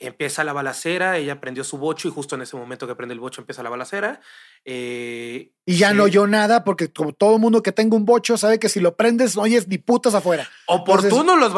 Empieza 0.00 0.42
la 0.42 0.52
balacera, 0.52 1.16
ella 1.16 1.40
prendió 1.40 1.62
su 1.62 1.78
bocho 1.78 2.08
y 2.08 2.10
justo 2.10 2.34
en 2.34 2.42
ese 2.42 2.56
momento 2.56 2.88
que 2.88 2.96
prende 2.96 3.12
el 3.14 3.20
bocho 3.20 3.40
empieza 3.40 3.62
la 3.62 3.70
balacera. 3.70 4.20
eh, 4.64 5.52
Y 5.64 5.76
ya 5.76 5.94
no 5.94 6.02
oyó 6.04 6.26
nada 6.26 6.64
porque 6.64 6.92
como 6.92 7.12
todo 7.12 7.38
mundo 7.38 7.62
que 7.62 7.70
tenga 7.70 7.96
un 7.96 8.04
bocho 8.04 8.36
sabe 8.36 8.58
que 8.58 8.68
si 8.68 8.80
lo 8.80 8.96
prendes 8.96 9.36
no 9.36 9.42
oyes 9.42 9.68
ni 9.68 9.78
putas 9.78 10.14
afuera. 10.14 10.50
Oportuno 10.66 11.36
los, 11.36 11.52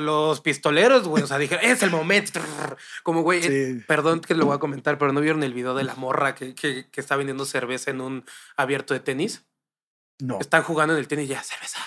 los 0.00 0.40
pistoleros, 0.42 1.08
güey. 1.08 1.22
O 1.22 1.26
sea, 1.26 1.38
dijeron, 1.38 1.64
es 1.64 1.82
el 1.82 1.90
momento. 1.90 2.38
Como, 3.02 3.22
güey, 3.22 3.40
eh, 3.44 3.82
perdón 3.88 4.20
que 4.20 4.34
lo 4.34 4.44
voy 4.44 4.56
a 4.56 4.58
comentar, 4.58 4.98
pero 4.98 5.12
¿no 5.14 5.22
vieron 5.22 5.42
el 5.42 5.54
video 5.54 5.74
de 5.74 5.84
la 5.84 5.94
morra 5.94 6.34
que, 6.34 6.54
que, 6.54 6.90
que 6.90 7.00
está 7.00 7.16
vendiendo 7.16 7.46
cerveza 7.46 7.90
en 7.90 8.02
un 8.02 8.24
abierto 8.56 8.92
de 8.92 9.00
tenis? 9.00 9.46
No. 10.20 10.38
Están 10.38 10.62
jugando 10.62 10.92
en 10.94 11.00
el 11.00 11.08
tenis 11.08 11.24
y 11.24 11.28
ya, 11.28 11.42
cerveza. 11.42 11.78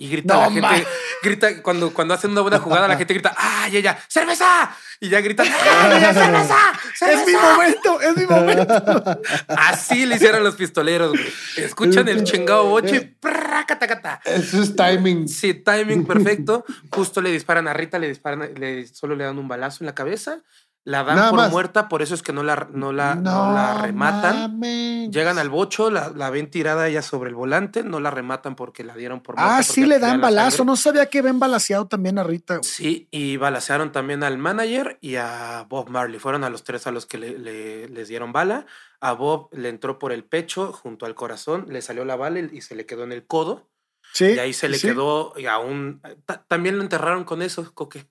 Y 0.00 0.08
grita 0.08 0.34
No, 0.34 0.60
la 0.60 0.68
gente, 0.68 0.88
grita, 1.24 1.60
cuando, 1.60 1.92
cuando 1.92 2.14
hacen 2.14 2.30
una 2.30 2.40
buena 2.40 2.60
jugada, 2.60 2.86
la 2.86 2.96
gente 2.96 3.14
grita, 3.14 3.34
¡ay, 3.36 3.78
ella, 3.78 3.98
cerveza! 4.06 4.70
Y 5.00 5.08
ya 5.08 5.20
gritan, 5.20 5.44
¡ay, 5.48 5.98
ella, 5.98 6.14
cerveza! 6.14 6.56
Es 7.00 7.26
mi 7.26 7.32
cerveza". 7.32 7.52
momento, 7.52 8.00
es 8.00 8.16
mi 8.16 8.26
momento. 8.26 9.20
Así 9.48 10.06
le 10.06 10.14
hicieron 10.14 10.44
los 10.44 10.54
pistoleros, 10.54 11.10
güey. 11.10 11.32
Escuchan 11.56 12.06
el 12.08 12.22
chingado 12.22 12.66
boche 12.66 12.94
y 12.94 13.00
¡pracatacata! 13.00 14.20
Eso 14.24 14.62
es 14.62 14.76
timing. 14.76 15.26
Sí, 15.28 15.54
timing 15.54 16.06
perfecto. 16.06 16.64
Justo 16.92 17.20
le 17.20 17.32
disparan 17.32 17.66
a 17.66 17.72
Rita, 17.72 17.98
le 17.98 18.06
disparan, 18.06 18.54
le, 18.54 18.86
solo 18.86 19.16
le 19.16 19.24
dan 19.24 19.36
un 19.36 19.48
balazo 19.48 19.78
en 19.82 19.86
la 19.86 19.96
cabeza. 19.96 20.42
La 20.88 21.04
dan 21.04 21.16
Nada 21.16 21.28
por 21.30 21.38
más. 21.40 21.50
muerta, 21.50 21.86
por 21.86 22.00
eso 22.00 22.14
es 22.14 22.22
que 22.22 22.32
no 22.32 22.42
la, 22.42 22.66
no 22.72 22.92
la, 22.92 23.14
no 23.14 23.52
la 23.52 23.74
rematan. 23.82 24.52
mames. 24.52 25.10
Llegan 25.10 25.38
al 25.38 25.50
bocho, 25.50 25.90
la, 25.90 26.08
la 26.16 26.30
ven 26.30 26.50
tirada 26.50 26.88
ella 26.88 27.02
sobre 27.02 27.28
el 27.28 27.34
volante, 27.36 27.82
no 27.84 28.00
la 28.00 28.10
rematan 28.10 28.54
porque 28.56 28.84
la 28.84 28.94
dieron 28.96 29.20
por 29.20 29.36
muerta. 29.36 29.58
Ah, 29.58 29.62
sí 29.62 29.84
le 29.84 29.98
dan 29.98 30.20
la 30.22 30.28
balazo. 30.28 30.64
No 30.64 30.76
sabía 30.76 31.04
que 31.04 31.20
ven 31.20 31.38
balaseado 31.38 31.86
también 31.88 32.18
a 32.18 32.22
Rita. 32.22 32.54
güey. 32.56 32.64
Sí, 32.64 33.06
y 33.10 33.36
balacearon 33.36 33.92
también 33.92 34.22
al 34.24 34.38
manager 34.38 34.96
y 35.02 35.16
a 35.16 35.66
Bob 35.68 35.90
Marley. 35.90 36.18
Fueron 36.18 36.42
a 36.42 36.48
los 36.48 36.64
tres 36.64 36.86
a 36.86 36.90
los 36.90 37.04
que 37.04 37.18
le, 37.18 37.38
le- 37.38 37.88
les 37.88 38.08
dieron 38.08 38.32
bala. 38.32 38.64
A 39.00 39.12
Bob 39.12 39.50
le 39.52 39.68
entró 39.68 39.98
por 39.98 40.10
el 40.12 40.24
pecho, 40.24 40.72
junto 40.72 41.04
al 41.04 41.14
corazón, 41.14 41.66
le 41.68 41.82
salió 41.82 42.06
la 42.06 42.16
bala 42.16 42.38
y 42.40 42.62
se 42.62 42.74
le 42.74 42.86
quedó 42.86 43.04
en 43.04 43.12
el 43.12 43.26
codo. 43.26 43.68
Sí. 44.14 44.24
Y 44.24 44.38
ahí 44.38 44.54
se 44.54 44.70
le 44.70 44.78
sí. 44.78 44.88
quedó 44.88 45.34
y 45.36 45.44
aún. 45.44 46.00
ta- 46.24 46.42
También 46.48 46.78
lo 46.78 46.82
enterraron 46.82 47.24
con 47.24 47.42
eso, 47.42 47.70
Coque. 47.74 48.06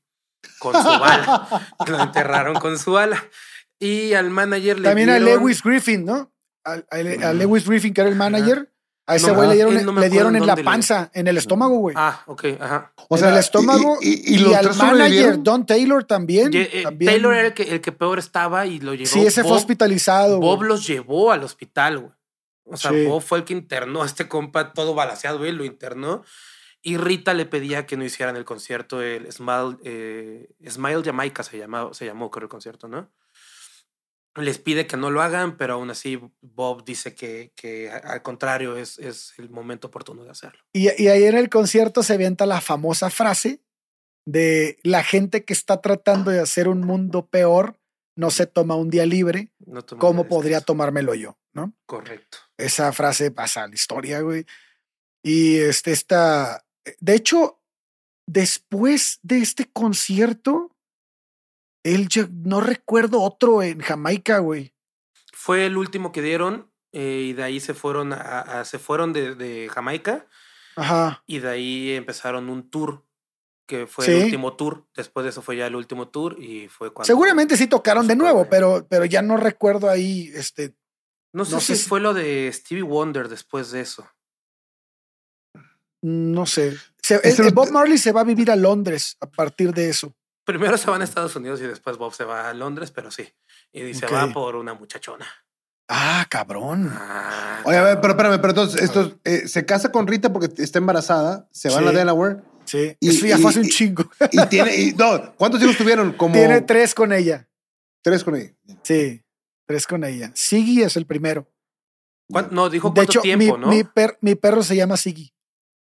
Con 0.60 0.74
su 0.74 0.88
bala. 0.88 1.48
lo 1.88 2.02
enterraron 2.02 2.56
con 2.56 2.78
su 2.80 2.92
bala. 2.94 3.24
Y 3.80 4.14
al 4.14 4.30
manager 4.32 4.80
le 4.80 4.88
También 4.90 5.10
a 5.10 5.16
dieron- 5.20 5.40
Lewis 5.42 5.62
Griffin, 5.64 6.06
¿no? 6.06 6.32
A, 6.66 6.74
a- 6.74 7.30
a 7.30 7.34
Lewis 7.34 7.68
Griffin, 7.68 7.94
que 7.94 8.02
era 8.02 8.10
el 8.10 8.16
manager, 8.16 8.72
A 9.10 9.16
ese 9.16 9.28
No, 9.28 9.36
güey 9.36 9.48
le 9.48 9.54
él 9.54 9.70
dieron, 9.70 9.86
no 9.96 10.02
le 10.02 10.10
dieron 10.10 10.36
en 10.36 10.42
la 10.46 10.48
dónde 10.48 10.64
le- 10.64 10.66
panza, 10.66 11.10
en 11.14 11.28
el 11.30 11.38
estómago, 11.38 11.78
güey. 11.78 11.96
Ah, 11.98 12.24
ok, 12.26 12.44
ajá. 12.60 12.92
O 13.08 13.18
sea, 13.18 13.30
el 13.30 13.38
estómago. 13.38 14.00
y, 14.02 14.10
y, 14.10 14.34
Y, 14.34 14.36
y 14.36 14.40
los 14.40 14.54
al 14.56 14.76
manager. 14.76 15.42
Don 15.44 15.66
Taylor 15.66 16.04
también. 16.04 16.52
Ye- 16.52 16.70
eh, 16.74 16.84
también. 16.84 17.12
Taylor 17.14 17.34
era 17.34 17.48
el 17.48 17.54
que, 17.54 17.64
el 17.64 17.80
que 17.80 17.94
peor 17.94 18.20
estaba 18.20 18.66
y 18.66 18.80
lo 18.82 18.94
llevó. 18.96 19.10
Sí, 19.10 19.26
ese 19.26 19.44
fue 19.44 19.52
Bob- 19.52 19.58
hospitalizado. 19.60 20.40
Bob 20.42 20.58
güey. 20.58 20.68
los 20.68 20.86
llevó 20.86 21.32
al 21.32 21.42
hospital, 21.44 22.00
güey. 22.00 22.12
O 22.66 22.76
sea, 22.76 22.92
Sí. 22.92 23.06
Bob 23.06 23.22
fue 23.22 23.38
el 23.38 23.44
que 23.46 23.54
internó 23.54 24.04
a 24.04 24.06
este 24.06 24.28
compa 24.28 24.74
todo 24.74 24.94
balaseado, 24.94 25.38
güey, 25.38 25.54
lo 25.54 25.64
internó. 25.64 26.24
Y 26.88 26.96
Rita 26.96 27.34
le 27.34 27.46
pedía 27.46 27.86
que 27.86 27.98
no 27.98 28.06
hicieran 28.06 28.38
el 28.38 28.46
concierto, 28.46 29.02
el 29.02 29.30
Smile, 29.30 29.76
eh, 29.84 30.48
Smile 30.70 31.04
Jamaica 31.04 31.44
se, 31.44 31.58
llamaba, 31.58 31.94
se 31.94 32.06
llamó, 32.06 32.32
creo, 32.32 32.46
el 32.46 32.50
concierto, 32.50 32.88
¿no? 32.88 33.12
Les 34.36 34.58
pide 34.58 34.88
que 34.88 34.96
no 34.96 35.12
lo 35.12 35.22
hagan, 35.22 35.58
pero 35.58 35.74
aún 35.74 35.90
así 35.90 36.18
Bob 36.40 36.86
dice 36.86 37.14
que, 37.14 37.52
que 37.58 37.92
al 37.92 38.22
contrario 38.22 38.78
es, 38.78 39.00
es 39.00 39.34
el 39.38 39.50
momento 39.50 39.88
oportuno 39.88 40.24
de 40.24 40.32
hacerlo. 40.32 40.64
Y, 40.72 40.90
y 41.04 41.10
ahí 41.10 41.26
en 41.26 41.36
el 41.36 41.50
concierto 41.50 42.04
se 42.04 42.14
avienta 42.14 42.46
la 42.46 42.62
famosa 42.62 43.10
frase 43.10 43.62
de 44.26 44.80
la 44.84 45.04
gente 45.04 45.44
que 45.44 45.52
está 45.52 45.82
tratando 45.82 46.32
de 46.32 46.40
hacer 46.40 46.70
un 46.70 46.80
mundo 46.80 47.28
peor 47.28 47.82
no 48.16 48.32
se 48.32 48.48
toma 48.48 48.76
un 48.76 48.90
día 48.90 49.06
libre. 49.06 49.52
No 49.60 49.86
¿Cómo 49.86 50.30
podría 50.30 50.62
tomármelo 50.62 51.16
yo? 51.16 51.38
¿No? 51.52 51.74
Correcto. 51.86 52.38
Esa 52.56 52.94
frase 52.94 53.30
pasa 53.32 53.64
a 53.64 53.68
la 53.68 53.76
historia, 53.76 54.22
güey. 54.22 54.46
Y 55.22 55.58
este 55.58 55.92
está. 55.92 56.64
De 57.00 57.16
hecho, 57.16 57.60
después 58.28 59.20
de 59.24 59.40
este 59.40 59.66
concierto, 59.72 60.76
él 61.84 62.08
ya- 62.10 62.28
no 62.32 62.62
recuerdo 62.62 63.22
otro 63.22 63.62
en 63.64 63.80
Jamaica, 63.80 64.40
güey. 64.40 64.74
Fue 65.34 65.66
el 65.66 65.78
último 65.78 66.12
que 66.12 66.22
dieron 66.22 66.72
eh, 66.94 67.28
y 67.30 67.34
de 67.34 67.44
ahí 67.44 67.60
se 67.60 67.74
fueron, 67.74 68.14
a, 68.14 68.42
a- 68.42 68.66
se 68.66 68.80
fueron 68.80 69.14
de, 69.14 69.36
de 69.36 69.70
Jamaica 69.70 70.26
Ajá. 70.76 71.24
y 71.28 71.40
de 71.40 71.50
ahí 71.50 71.92
empezaron 71.92 72.50
un 72.50 72.70
tour 72.70 73.06
que 73.68 73.86
fue 73.88 74.06
Sí. 74.06 74.12
el 74.12 74.24
último 74.26 74.56
tour. 74.56 74.88
Después 74.96 75.24
de 75.26 75.30
eso 75.32 75.42
fue 75.42 75.58
ya 75.58 75.68
el 75.68 75.76
último 75.76 76.08
tour 76.08 76.42
y 76.42 76.68
fue 76.70 76.92
cuando. 76.94 77.06
Seguramente 77.08 77.58
sí 77.58 77.68
tocaron 77.68 78.08
de 78.08 78.16
nuevo, 78.16 78.48
pero, 78.50 78.88
pero 78.90 79.06
ya 79.06 79.22
no 79.22 79.36
recuerdo 79.38 79.90
ahí. 79.90 80.32
Este, 80.34 80.74
No 81.34 81.44
sé 81.46 81.52
no 81.52 81.60
si 81.60 81.76
sé 81.76 81.76
si- 81.84 81.90
fue 81.90 82.00
lo 82.00 82.14
de 82.14 82.50
Stevie 82.54 82.84
Wonder 82.84 83.28
después 83.28 83.72
de 83.72 83.82
eso. 83.82 84.10
No 86.02 86.46
sé. 86.46 86.78
Se- 87.02 87.20
Ese 87.24 87.42
el- 87.42 87.50
no- 87.50 87.54
Bob 87.54 87.72
Marley 87.72 87.98
se 87.98 88.12
va 88.12 88.22
a 88.22 88.26
vivir 88.26 88.52
a 88.52 88.56
Londres 88.56 89.18
a 89.22 89.26
partir 89.30 89.74
de 89.74 89.90
eso. 89.90 90.14
Primero 90.46 90.78
se 90.78 90.90
van 90.90 91.02
a 91.02 91.04
Estados 91.04 91.36
Unidos 91.36 91.60
y 91.62 91.64
después 91.66 91.98
Bob 91.98 92.14
se 92.14 92.24
va 92.24 92.50
a 92.50 92.54
Londres, 92.54 92.92
pero 92.92 93.12
sí. 93.12 93.28
Y 93.74 93.94
se 93.94 94.06
Ok. 94.06 94.14
va 94.14 94.32
por 94.34 94.56
una 94.56 94.74
muchachona. 94.74 95.26
Ah, 95.90 96.26
cabrón. 96.30 96.90
Ah, 96.94 97.62
Oye, 97.66 97.78
a 97.78 97.84
ver, 97.84 98.02
pero 98.02 98.12
espérame, 98.14 98.38
pero 98.42 98.50
entonces, 98.50 98.82
esto, 98.82 99.20
eh, 99.24 99.48
se 99.48 99.66
casa 99.66 99.92
con 99.92 100.06
Rita 100.08 100.32
porque 100.32 100.50
está 100.62 100.80
embarazada, 100.80 101.48
se 101.52 101.70
va 101.70 101.78
a 101.80 101.82
la 101.82 101.92
Sí. 101.92 101.96
Delaware 101.98 102.38
Sí, 102.66 102.98
Y- 103.00 103.10
eso 103.10 103.26
ya 103.26 103.38
fue 103.38 103.52
hace 103.52 103.62
un 103.62 103.70
chingo. 103.70 104.10
y 104.32 104.46
tiene. 104.48 104.76
y- 104.76 104.92
no, 104.94 105.34
¿cuántos 105.38 105.62
hijos 105.64 105.78
tuvieron? 105.78 106.12
Como 106.12 106.34
Tiene 106.34 106.60
tres 106.62 106.94
con 106.94 107.14
ella. 107.14 107.48
tres 108.04 108.26
con 108.26 108.36
ella. 108.36 108.52
Sí, 108.84 109.24
tres 109.66 109.88
con 109.88 110.04
ella. 110.04 110.32
Siggy 110.36 110.82
es 110.84 110.98
el 110.98 111.06
primero. 111.06 111.50
¿Cuán- 112.30 112.50
No, 112.52 112.70
dijo 112.70 112.90
De 112.90 112.96
cuánto 112.96 113.12
hecho, 113.14 113.22
tiempo, 113.22 113.58
mi, 113.58 113.62
¿no? 113.62 113.68
mi, 113.70 113.84
per- 113.86 114.18
mi 114.20 114.36
perro 114.36 114.64
se 114.64 114.76
llama 114.76 114.98
Siggy 114.98 115.32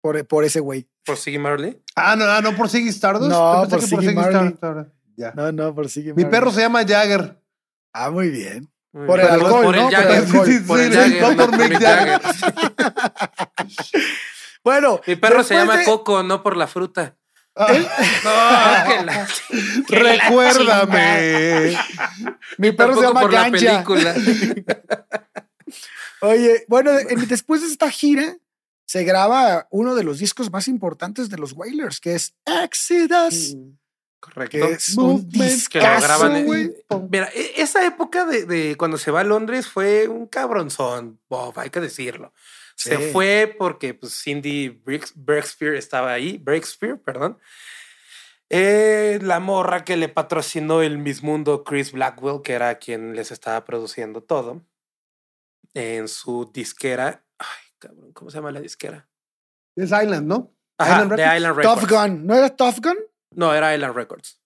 por, 0.05 0.23
por 0.27 0.45
ese 0.45 0.61
güey. 0.61 0.87
Por 1.07 1.17
Siggy 1.17 1.39
Marley. 1.39 1.81
Ah, 1.97 2.15
no, 2.15 2.27
ah, 2.27 2.43
no 2.43 2.55
por 2.55 2.69
Siggy 2.69 2.91
Stardust. 2.91 3.31
No, 3.31 3.67
por 3.71 3.81
Siggy 3.81 4.13
Marley. 4.15 4.49
Stardust. 4.53 4.91
Ya. 5.17 5.33
No, 5.35 5.51
no, 5.51 5.75
por 5.75 5.89
Siggy. 5.89 6.09
Mi 6.13 6.25
Marley. 6.25 6.31
perro 6.31 6.53
se 6.53 6.61
llama 6.61 6.85
Jagger. 6.87 7.41
Ah, 7.95 8.11
muy 8.11 8.29
bien. 8.29 8.71
Muy 8.93 9.07
Por 9.07 9.19
bien. 9.19 9.33
el 9.33 9.41
alcohol, 9.41 9.65
por 9.65 9.77
¿no? 9.77 9.85
Por 9.85 9.95
el 9.95 9.97
Jagger. 9.97 10.25
alcohol. 10.27 10.47
Sí, 10.47 10.59
Por 10.61 10.79
sí, 10.79 10.85
el 10.85 10.93
sí, 10.93 10.99
Jagger, 10.99 11.23
no 11.23 11.37
por 11.51 11.59
Mick 11.59 11.81
Jagger. 11.81 12.21
Bueno. 14.63 15.01
Mi 15.07 15.17
perro 15.17 15.43
se 15.43 15.55
llama 15.55 15.79
de- 15.79 15.85
Coco, 15.87 16.23
no 16.23 16.43
por 16.43 16.59
la 16.59 16.67
fruta. 16.67 17.17
Ah, 17.57 17.73
No, 17.73 17.75
que 18.91 19.05
la- 19.07 19.27
que 19.89 20.03
la 20.03 20.13
Recuérdame. 20.13 21.79
Mi 22.59 22.73
perro 22.73 22.95
se 22.97 23.01
llama 23.03 23.23
por 23.23 23.31
película. 23.51 24.15
Oye, 26.21 26.65
bueno, 26.69 26.91
en- 26.99 27.27
después 27.27 27.63
de 27.63 27.69
esta 27.69 27.91
gira 27.91 28.37
se 28.87 29.05
graba 29.05 29.67
uno 29.71 29.95
de 29.95 30.05
los 30.05 30.19
discos 30.19 30.51
más 30.51 30.69
importantes 30.69 31.29
de 31.31 31.39
los 31.39 31.53
Wailers, 31.53 32.01
que 32.01 32.15
es 32.15 32.35
Exodus, 32.45 33.57
Correcto. 34.21 34.51
que 34.59 34.73
es 34.73 34.97
un 34.97 35.29
que 35.31 35.79
lo 35.79 35.85
graban 36.01 36.37
en-. 36.37 36.75
Mira, 37.11 37.29
e- 37.35 37.53
esa 37.63 37.85
época 37.87 38.25
de, 38.27 38.45
de 38.47 38.77
cuando 38.77 38.99
se 38.99 39.11
va 39.11 39.21
a 39.21 39.25
Londres 39.25 39.67
fue 39.69 40.09
un 40.09 40.27
cabronzón, 40.27 41.21
Bob, 41.29 41.59
hay 41.59 41.71
que 41.71 41.81
decirlo. 41.81 42.33
Se 42.77 42.97
Sí. 42.97 43.13
fue 43.13 43.55
porque 43.59 43.95
pues, 43.95 44.21
Cindy 44.21 44.69
Breaks- 44.69 45.13
Breakspear 45.15 45.75
estaba 45.75 46.13
ahí, 46.13 46.39
Breakspear, 46.39 46.99
perdón. 46.99 47.39
Eh, 48.51 49.19
la 49.23 49.41
morra 49.41 49.85
que 49.85 49.97
le 49.97 50.09
patrocinó 50.09 50.83
el 50.83 50.99
Miss 50.99 51.23
Mundo, 51.23 51.65
Chris 51.65 51.93
Blackwell, 51.93 52.43
que 52.43 52.53
era 52.53 52.79
quien 52.79 53.17
les 53.17 53.31
estaba 53.33 53.65
produciendo 53.65 54.23
todo, 54.23 54.61
en 55.73 56.09
su 56.09 56.51
disquera. 56.53 57.24
Cabrón, 57.79 58.13
¿cómo 58.13 58.31
se 58.31 58.39
llama 58.39 58.53
la 58.53 58.61
disquera? 58.61 59.09
Es 59.77 59.87
Island, 59.91 60.27
¿no? 60.27 60.53
Ajá, 60.79 61.03
Island 61.03 61.11
de 61.13 61.17
Records. 61.17 61.37
Island 61.37 61.57
Records. 61.57 61.81
Tough 61.81 61.91
Gun. 61.91 62.27
¿No 62.27 62.35
era 62.35 62.49
Tough 62.57 62.77
Gun? 62.83 62.97
No, 63.33 63.55
era 63.55 63.75
Island 63.75 63.95
Records. 63.95 64.41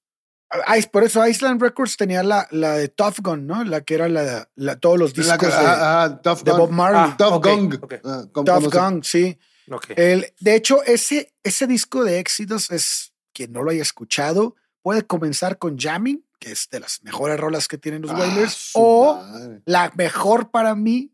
Ah, 0.50 0.76
por 0.90 1.04
eso 1.04 1.26
Island 1.26 1.60
Records 1.60 1.96
tenía 1.98 2.22
la, 2.22 2.48
la 2.50 2.72
de 2.72 2.88
Tough 2.88 3.16
Gun, 3.22 3.46
¿no? 3.46 3.64
La 3.64 3.82
que 3.82 3.94
era 3.94 4.08
la, 4.08 4.48
la- 4.54 4.76
todos 4.80 4.98
los 4.98 5.16
La- 5.16 5.22
discos 5.36 5.48
de, 5.48 5.54
ah, 5.66 6.04
ah, 6.04 6.22
Tough 6.22 6.42
de 6.42 6.50
Gun. 6.52 6.60
Bob 6.60 6.70
Marley. 6.70 7.00
Ah, 7.12 7.16
Tough 7.18 7.32
ok, 7.34 7.44
Gong. 7.46 7.74
ok. 7.82 7.94
Ah, 8.04 8.24
como- 8.32 8.44
Tough 8.46 8.72
Gun, 8.74 9.04
sí. 9.04 9.38
Ok. 9.70 9.84
El, 9.96 10.32
de 10.40 10.54
hecho, 10.54 10.82
ese, 10.84 11.34
ese 11.42 11.66
disco 11.66 12.02
de 12.02 12.18
éxitos 12.18 12.70
es, 12.70 13.12
quien 13.34 13.52
no 13.52 13.62
lo 13.62 13.70
haya 13.70 13.82
escuchado, 13.82 14.56
puede 14.80 15.02
comenzar 15.06 15.58
con 15.58 15.76
Jamming, 15.78 16.24
que 16.38 16.52
es 16.52 16.70
de 16.70 16.80
las 16.80 17.02
mejores 17.02 17.38
rolas 17.38 17.68
que 17.68 17.76
tienen 17.76 18.00
los 18.00 18.10
Ah, 18.12 18.18
Wailers, 18.18 18.70
o 18.72 19.16
madre. 19.16 19.60
la 19.66 19.92
mejor 19.96 20.50
para 20.50 20.74
mí. 20.74 21.12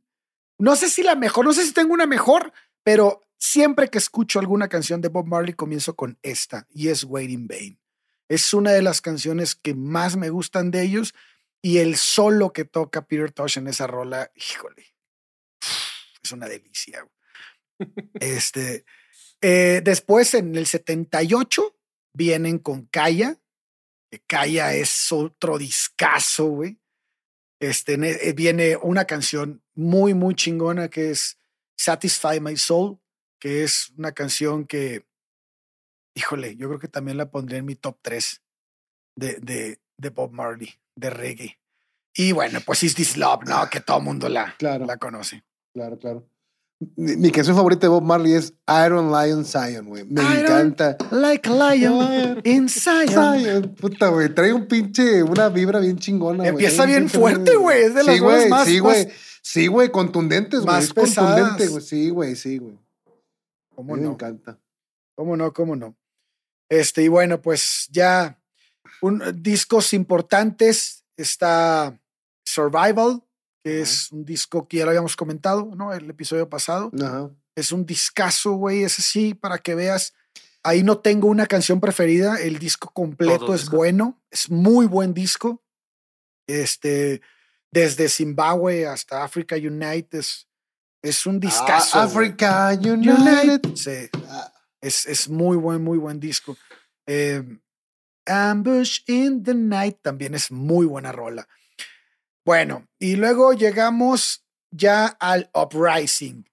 No 0.59 0.77
sé 0.77 0.89
si 0.89 1.03
la 1.03 1.17
mejor, 1.17 1.45
no 1.45 1.53
sé 1.53 1.65
si 1.65 1.73
tengo 1.73 1.95
una 1.95 2.07
mejor, 2.07 2.53
pero 2.83 3.23
siempre 3.39 3.91
que 3.91 3.99
escucho 3.99 4.39
alguna 4.39 4.69
canción 4.69 5.01
de 5.01 5.09
Bob 5.09 5.27
Marley 5.27 5.55
comienzo 5.55 5.97
con 5.97 6.19
esta 6.23 6.67
y 6.71 6.89
es 6.89 7.05
Waiting 7.05 7.47
Vain. 7.47 7.79
Es 8.29 8.55
una 8.55 8.73
de 8.73 8.83
las 8.83 9.01
canciones 9.01 9.55
que 9.55 9.75
más 9.75 10.17
me 10.17 10.31
gustan 10.31 10.71
de 10.71 10.83
ellos 10.83 11.15
y 11.61 11.79
el 11.79 11.97
solo 11.97 12.53
que 12.53 12.65
toca 12.65 13.07
Peter 13.07 13.33
Tosh 13.33 13.59
en 13.59 13.69
esa 13.69 13.87
rola, 13.87 14.31
híjole, 14.35 14.95
es 16.23 16.33
una 16.33 16.47
delicia. 16.47 17.07
este, 18.21 18.85
eh, 19.41 19.81
después 19.83 20.35
en 20.35 20.57
el 20.57 20.67
78 20.67 21.77
vienen 22.13 22.59
con 22.59 22.87
Kaya, 22.87 23.39
que 24.11 24.21
Kaya 24.21 24.75
es 24.75 25.11
otro 25.13 25.59
discazo, 25.59 26.47
güey. 26.47 26.79
Este, 27.61 27.95
eh, 27.95 28.33
viene 28.35 28.77
una 28.77 29.07
canción 29.07 29.64
muy, 29.75 30.15
muy 30.15 30.35
chingona 30.35 30.89
que 30.89 31.11
es 31.11 31.39
Satisfy 31.77 32.41
My 32.41 32.57
Soul, 32.57 32.99
que 33.39 33.65
es 33.65 33.91
una 33.99 34.13
canción 34.13 34.67
que, 34.67 35.05
híjole, 36.15 36.57
yo 36.57 36.69
creo 36.69 36.79
que 36.81 36.89
también 36.89 37.17
la 37.19 37.31
pondré 37.31 37.59
en 37.59 37.65
mi 37.67 37.75
top 37.75 37.99
3 38.03 38.43
de, 39.17 39.35
de, 39.41 39.79
de 39.97 40.11
Bob 40.11 40.33
Marley, 40.33 40.71
de 40.97 41.11
reggae. 41.11 41.59
Y 42.17 42.33
bueno, 42.33 42.61
pues 42.65 42.83
Is 42.85 42.95
This 42.95 43.17
Love, 43.17 43.45
¿no? 43.47 43.69
Que 43.71 43.81
todo 43.81 44.01
mundo 44.01 44.29
la, 44.29 44.55
Claro. 44.59 44.87
la 44.87 44.97
conoce. 44.97 45.43
Claro, 45.75 45.99
claro. 45.99 46.29
Mi, 46.97 47.17
mi 47.17 47.31
canción 47.31 47.57
favorita 47.57 47.83
de 47.83 47.89
Bob 47.89 48.03
Marley 48.03 48.35
es 48.35 48.53
Iron 48.87 49.11
Lion 49.11 49.45
Zion, 49.45 49.87
güey. 49.87 50.05
Me 50.05 50.23
Iron 50.23 50.37
encanta. 50.39 50.97
Like 51.11 51.49
lion 51.49 52.41
in 52.45 52.69
Zion. 52.69 53.09
Zion, 53.09 53.75
puta, 53.75 54.09
güey. 54.09 54.29
Trae 54.33 54.53
un 54.53 54.67
pinche, 54.67 55.23
una 55.23 55.49
vibra 55.49 55.81
bien 55.81 55.99
chingona, 55.99 56.39
güey. 56.39 56.49
Empieza 56.51 56.85
bien 56.87 57.09
fuerte, 57.09 57.57
güey, 57.57 57.85
es 57.85 57.95
de 57.95 58.05
las 58.05 58.15
Sí, 58.15 58.21
rolas 58.21 58.39
güey, 58.39 58.49
más- 58.51 58.69
Sí, 58.69 58.81
más-. 58.81 59.07
Sí, 59.45 59.67
güey, 59.67 59.91
contundentes, 59.91 60.61
güey. 60.61 60.75
más 60.75 60.85
Es 60.85 60.95
contundente, 60.95 61.69
güey. 61.69 61.83
Sí, 61.83 62.09
güey, 62.09 62.35
sí, 62.35 62.57
güey. 62.59 62.79
¿Cómo 63.75 63.95
Me 63.95 64.03
no? 64.03 64.13
encanta. 64.13 64.59
¿Cómo 65.15 65.37
no? 65.37 65.53
¿Cómo 65.53 65.77
no? 65.77 65.95
Este, 66.71 67.03
y 67.03 67.09
bueno, 67.09 67.43
pues 67.43 67.87
ya 67.91 68.41
un, 69.03 69.23
discos 69.43 69.93
importantes 69.93 71.05
está 71.17 72.01
Survival, 72.43 73.23
que 73.63 73.83
es 73.83 74.11
un 74.13 74.25
disco 74.25 74.67
que 74.67 74.79
ya 74.79 74.85
lo 74.85 74.91
habíamos 74.91 75.15
comentado, 75.15 75.71
¿no? 75.77 75.93
El 75.93 76.09
episodio 76.09 76.49
pasado. 76.49 76.91
Ajá. 77.01 77.31
Es 77.55 77.71
un 77.71 77.85
discazo, 77.85 78.53
güey, 78.53 78.83
ese 78.83 79.03
sí, 79.03 79.35
para 79.35 79.59
que 79.59 79.75
veas. 79.75 80.15
Ahí 80.63 80.83
no 80.83 80.99
tengo 80.99 81.29
una 81.29 81.47
canción 81.47 81.81
preferida, 81.81 82.41
el 82.41 82.59
disco 82.59 82.91
completo 82.95 83.47
Todo 83.47 83.55
es 83.55 83.63
disco. 83.63 83.77
bueno, 83.77 84.23
es 84.31 84.51
muy 84.51 84.87
buen 84.87 85.13
disco. 85.13 85.63
Este, 86.47 87.21
desde 87.75 88.09
Zimbabue 88.09 88.87
hasta 88.87 89.25
Africa 89.25 89.57
United, 89.57 90.21
es, 90.21 90.47
es 91.03 91.27
un 91.27 91.41
discazo. 91.41 91.99
Ah, 91.99 92.07
güey. 92.07 92.29
Africa 92.29 92.71
United. 92.81 93.75
Sí. 93.75 94.09
Ah. 94.29 94.53
Es, 94.81 95.07
es 95.07 95.29
muy 95.29 95.57
buen, 95.57 95.83
muy 95.83 95.99
buen 95.99 96.21
disco. 96.21 96.57
Eh, 97.07 97.43
Ambush 98.27 99.01
in 99.09 99.43
the 99.43 99.55
Night 99.55 99.99
también 100.03 100.35
es 100.35 100.51
muy 100.53 100.87
buena 100.87 101.11
rola. 101.11 101.49
Bueno, 102.45 102.87
y 103.01 103.17
luego 103.17 103.53
llegamos 103.55 104.45
ya 104.71 105.07
al 105.07 105.51
Uprising. 105.55 106.49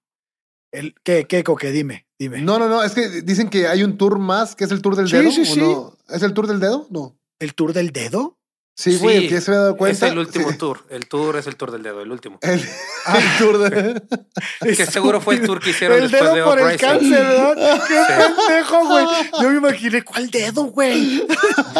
El, 0.72 0.94
¿Qué, 1.04 1.26
qué, 1.26 1.44
Coque? 1.44 1.70
Dime, 1.70 2.06
dime. 2.18 2.40
No, 2.40 2.58
no, 2.58 2.68
no, 2.68 2.82
es 2.82 2.94
que 2.94 3.22
dicen 3.22 3.48
que 3.48 3.68
hay 3.68 3.84
un 3.84 3.96
tour 3.96 4.18
más, 4.18 4.56
que 4.56 4.64
es 4.64 4.70
el 4.72 4.80
tour 4.82 4.96
del 4.96 5.08
Sí, 5.08 5.16
dedo. 5.16 5.30
sí, 5.30 5.42
¿o 5.42 5.44
sí. 5.44 5.60
no? 5.60 5.96
¿Es 6.08 6.22
el 6.22 6.32
tour 6.34 6.46
del 6.48 6.58
dedo? 6.60 6.86
No. 6.90 7.16
¿El 7.38 7.54
tour 7.54 7.72
del 7.74 7.92
dedo? 7.92 8.38
Sí, 8.82 8.96
güey, 8.98 9.16
el 9.18 9.28
que 9.28 9.34
ya 9.34 9.40
se 9.40 9.50
había 9.52 9.60
dado 9.60 9.76
cuenta. 9.76 10.06
Es 10.06 10.12
el 10.12 10.18
último 10.18 10.50
Sí. 10.50 10.56
tour. 10.58 10.80
El 10.90 11.06
tour 11.06 11.36
es 11.36 11.46
el 11.46 11.54
tour 11.56 11.70
del 11.70 11.82
dedo, 11.82 12.00
el 12.02 12.10
último. 12.10 12.38
El, 12.42 12.60
Ah. 13.06 13.18
el 13.18 13.38
tour 13.38 13.58
de. 13.58 14.02
Que 14.76 14.86
seguro 14.86 15.20
fue 15.20 15.34
el 15.36 15.42
tour 15.46 15.60
que 15.60 15.70
hicieron 15.70 15.98
El 15.98 16.10
después 16.10 16.22
dedo 16.22 16.34
de 16.34 16.42
por 16.42 16.60
el 16.60 16.76
cáncer, 16.78 17.10
¿verdad? 17.10 17.54
Qué 17.86 17.96
pendejo, 18.08 18.86
güey. 18.88 19.06
Yo 19.40 19.50
me 19.50 19.56
imaginé, 19.58 20.02
¿cuál 20.02 20.30
dedo, 20.30 20.64
güey? 20.64 21.24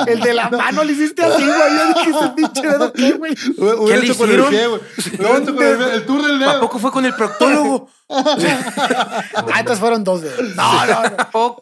El 0.07 0.20
de 0.20 0.34
la 0.34 0.48
mano 0.50 0.84
le 0.84 0.92
hiciste 0.92 1.22
así, 1.24 1.42
güey. 1.42 1.76
Yo 1.76 1.88
dije, 1.94 2.11
ese 2.11 2.28
pinche 2.36 2.62
dedo, 2.68 2.92
¿qué, 2.92 3.12
güey? 3.12 3.34
Hubiera 3.59 4.00
le 4.00 4.07
hecho 4.07 4.16
con 4.16 4.30
el 4.30 4.40
hicieron? 4.40 4.80
con 5.18 5.48
el, 5.48 5.76
pie, 5.76 5.94
el 5.94 6.07
tour 6.07 6.22
del 6.26 6.42
¿A 6.42 6.50
dedo. 6.53 6.61
poco 6.61 6.78
fue 6.78 6.92
con 6.92 7.05
el 7.05 7.14
proctólogo? 7.14 7.88
Ah, 8.09 9.59
entonces 9.59 9.78
fueron 9.80 10.05
dos 10.05 10.22
dedos. 10.22 10.40
No, 10.57 10.86
no, 10.86 11.03
no. 11.32 11.59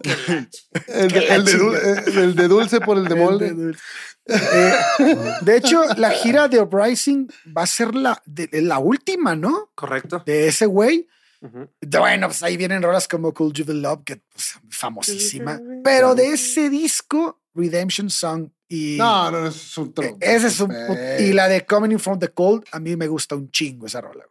El 0.88 1.08
de, 1.10 1.26
el 1.28 1.44
de 1.44 1.58
dul- 1.58 2.16
el 2.18 2.34
de 2.34 2.48
dulce 2.48 2.80
por 2.80 2.98
el 2.98 3.04
de 3.04 3.14
molde. 3.14 3.54
Eh, 4.26 4.72
de 5.42 5.56
hecho, 5.56 5.82
la 5.96 6.10
gira 6.10 6.48
de 6.48 6.60
Uprising 6.60 7.28
va 7.56 7.62
a 7.62 7.66
ser 7.66 7.94
la, 7.94 8.22
de- 8.26 8.48
la 8.62 8.78
última, 8.78 9.34
¿no? 9.34 9.70
Correcto. 9.74 10.22
De 10.24 10.48
ese 10.48 10.66
güey. 10.66 11.08
Ujú. 11.40 11.68
De- 11.80 11.98
Bueno, 11.98 12.28
pues 12.28 12.42
ahí 12.42 12.56
vienen 12.56 12.82
rolas 12.82 13.08
como 13.08 13.32
Cool 13.32 13.52
Juvenile 13.56 13.80
Love, 13.88 14.04
que 14.04 14.16
pues, 14.32 14.54
famosísima. 14.68 15.60
Pero 15.82 16.14
de 16.14 16.28
ese 16.32 16.68
disco, 16.70 17.40
Redemption 17.54 18.10
Song 18.10 18.48
y 18.68 18.96
No, 18.98 19.30
no, 19.30 19.46
es 19.46 19.76
un 19.78 19.92
tronco. 19.92 20.18
ese 20.20 20.46
es 20.48 20.60
un 20.60 20.72
y 21.18 21.32
la 21.32 21.48
de 21.48 21.64
Coming 21.66 21.92
In 21.92 21.98
From 21.98 22.18
the 22.18 22.28
Cold, 22.28 22.64
a 22.72 22.78
mí 22.78 22.94
me 22.96 23.08
gusta 23.08 23.34
un 23.34 23.50
chingo 23.50 23.86
esa 23.86 24.00
rola. 24.00 24.24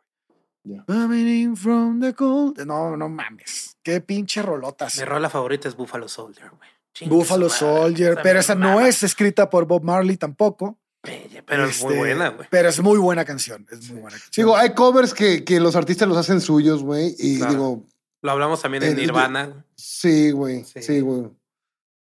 güey. 0.64 0.78
Ya. 0.78 0.86
Coming 0.86 1.28
In 1.28 1.58
From 1.58 2.00
the 2.00 2.14
Cold. 2.14 2.60
No, 2.66 2.96
no 2.96 3.10
mames. 3.10 3.76
Qué 3.82 4.02
pinche 4.02 4.42
rolotas. 4.44 4.98
Mi 4.98 5.04
rola 5.06 5.30
favorita 5.30 5.68
es 5.68 5.76
Buffalo 5.76 6.08
Soldier, 6.08 6.50
güey. 6.52 6.70
Chingue 7.00 7.16
Buffalo. 7.16 7.50
Soldier, 7.50 8.12
Esa 8.14 8.22
pero 8.22 8.40
esa 8.40 8.56
no 8.56 8.82
es 8.82 9.04
escrita 9.04 9.50
por 9.50 9.66
Bob 9.66 9.84
Marley 9.84 10.18
tampoco. 10.18 10.78
Bella, 11.02 11.42
Pero 11.46 11.64
es 11.66 11.82
muy 11.82 11.94
Este, 11.94 11.98
buena, 12.00 12.30
güey. 12.30 12.48
Pero 12.52 12.68
es 12.70 12.80
muy 12.82 12.98
buena 12.98 13.24
canción. 13.24 13.66
Es 13.72 13.90
muy 13.90 14.02
buena 14.02 14.18
canción. 14.18 14.32
Digo, 14.46 14.58
hay 14.58 14.74
covers 14.74 15.14
que, 15.14 15.46
que 15.46 15.60
los 15.62 15.76
artistas 15.78 16.08
los 16.10 16.18
hacen 16.18 16.42
suyos, 16.42 16.84
güey. 16.84 17.16
Y 17.18 17.38
Claro. 17.38 17.52
digo, 17.54 17.86
Lo 18.22 18.32
hablamos 18.32 18.62
también 18.62 18.84
en 18.84 18.92
Eh, 18.92 18.96
Nirvana. 18.96 19.46
güey. 19.46 19.64
sí, 19.76 20.32
güey. 20.32 20.64
Sí. 20.66 20.82
Sí, 20.84 21.00
güey. 21.00 21.30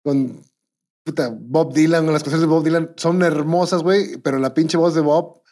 Con 0.03 0.43
puta, 1.05 1.31
Bob 1.31 1.74
Dylan, 1.74 2.07
las 2.07 2.22
canciones 2.22 2.41
de 2.41 2.47
Bob 2.47 2.64
Dylan 2.64 2.93
son 2.97 3.22
hermosas, 3.22 3.83
güey. 3.83 4.16
Pero 4.16 4.39
la 4.39 4.55
pinche 4.55 4.78
voz 4.78 4.95
de 4.95 5.03
Bob 5.03 5.43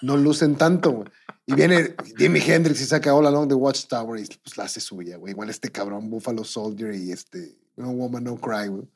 no 0.00 0.16
lucen 0.16 0.56
tanto, 0.56 0.92
güey. 0.92 1.08
Y 1.44 1.54
viene 1.54 1.94
Jimi 2.16 2.40
Hendrix 2.40 2.80
y 2.80 2.86
saca 2.86 3.14
All 3.14 3.26
Along 3.26 3.48
the 3.48 3.54
Watchtower 3.54 4.18
y 4.18 4.24
pues 4.42 4.56
la 4.56 4.64
hace 4.64 4.80
suya, 4.80 5.18
güey. 5.18 5.32
Igual 5.32 5.50
este 5.50 5.70
cabrón, 5.70 6.08
Buffalo 6.08 6.44
Soldier 6.44 6.94
y 6.94 7.12
este 7.12 7.58
No 7.76 7.90
Woman 7.90 8.24
No 8.24 8.36
Cry, 8.36 8.68
güey. 8.68 8.88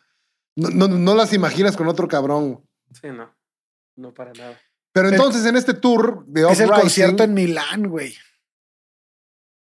No, 0.57 0.69
no, 0.71 0.89
no 0.89 1.15
las 1.15 1.33
imaginas 1.33 1.77
con 1.77 1.87
otro 1.89 2.09
cabrón. 2.09 2.65
Sí, 2.93 3.09
no. 3.09 3.35
No 3.97 4.13
para 4.15 4.33
nada. 4.33 4.59
Pero 4.93 5.09
Pero- 5.11 5.11
entonces 5.11 5.45
en 5.47 5.57
este 5.57 5.75
tour 5.75 6.25
de 6.27 6.51
es 6.51 6.61
el 6.61 6.71
concierto 6.71 7.23
en 7.23 7.35
Milán, 7.35 7.89
güey. 7.89 8.15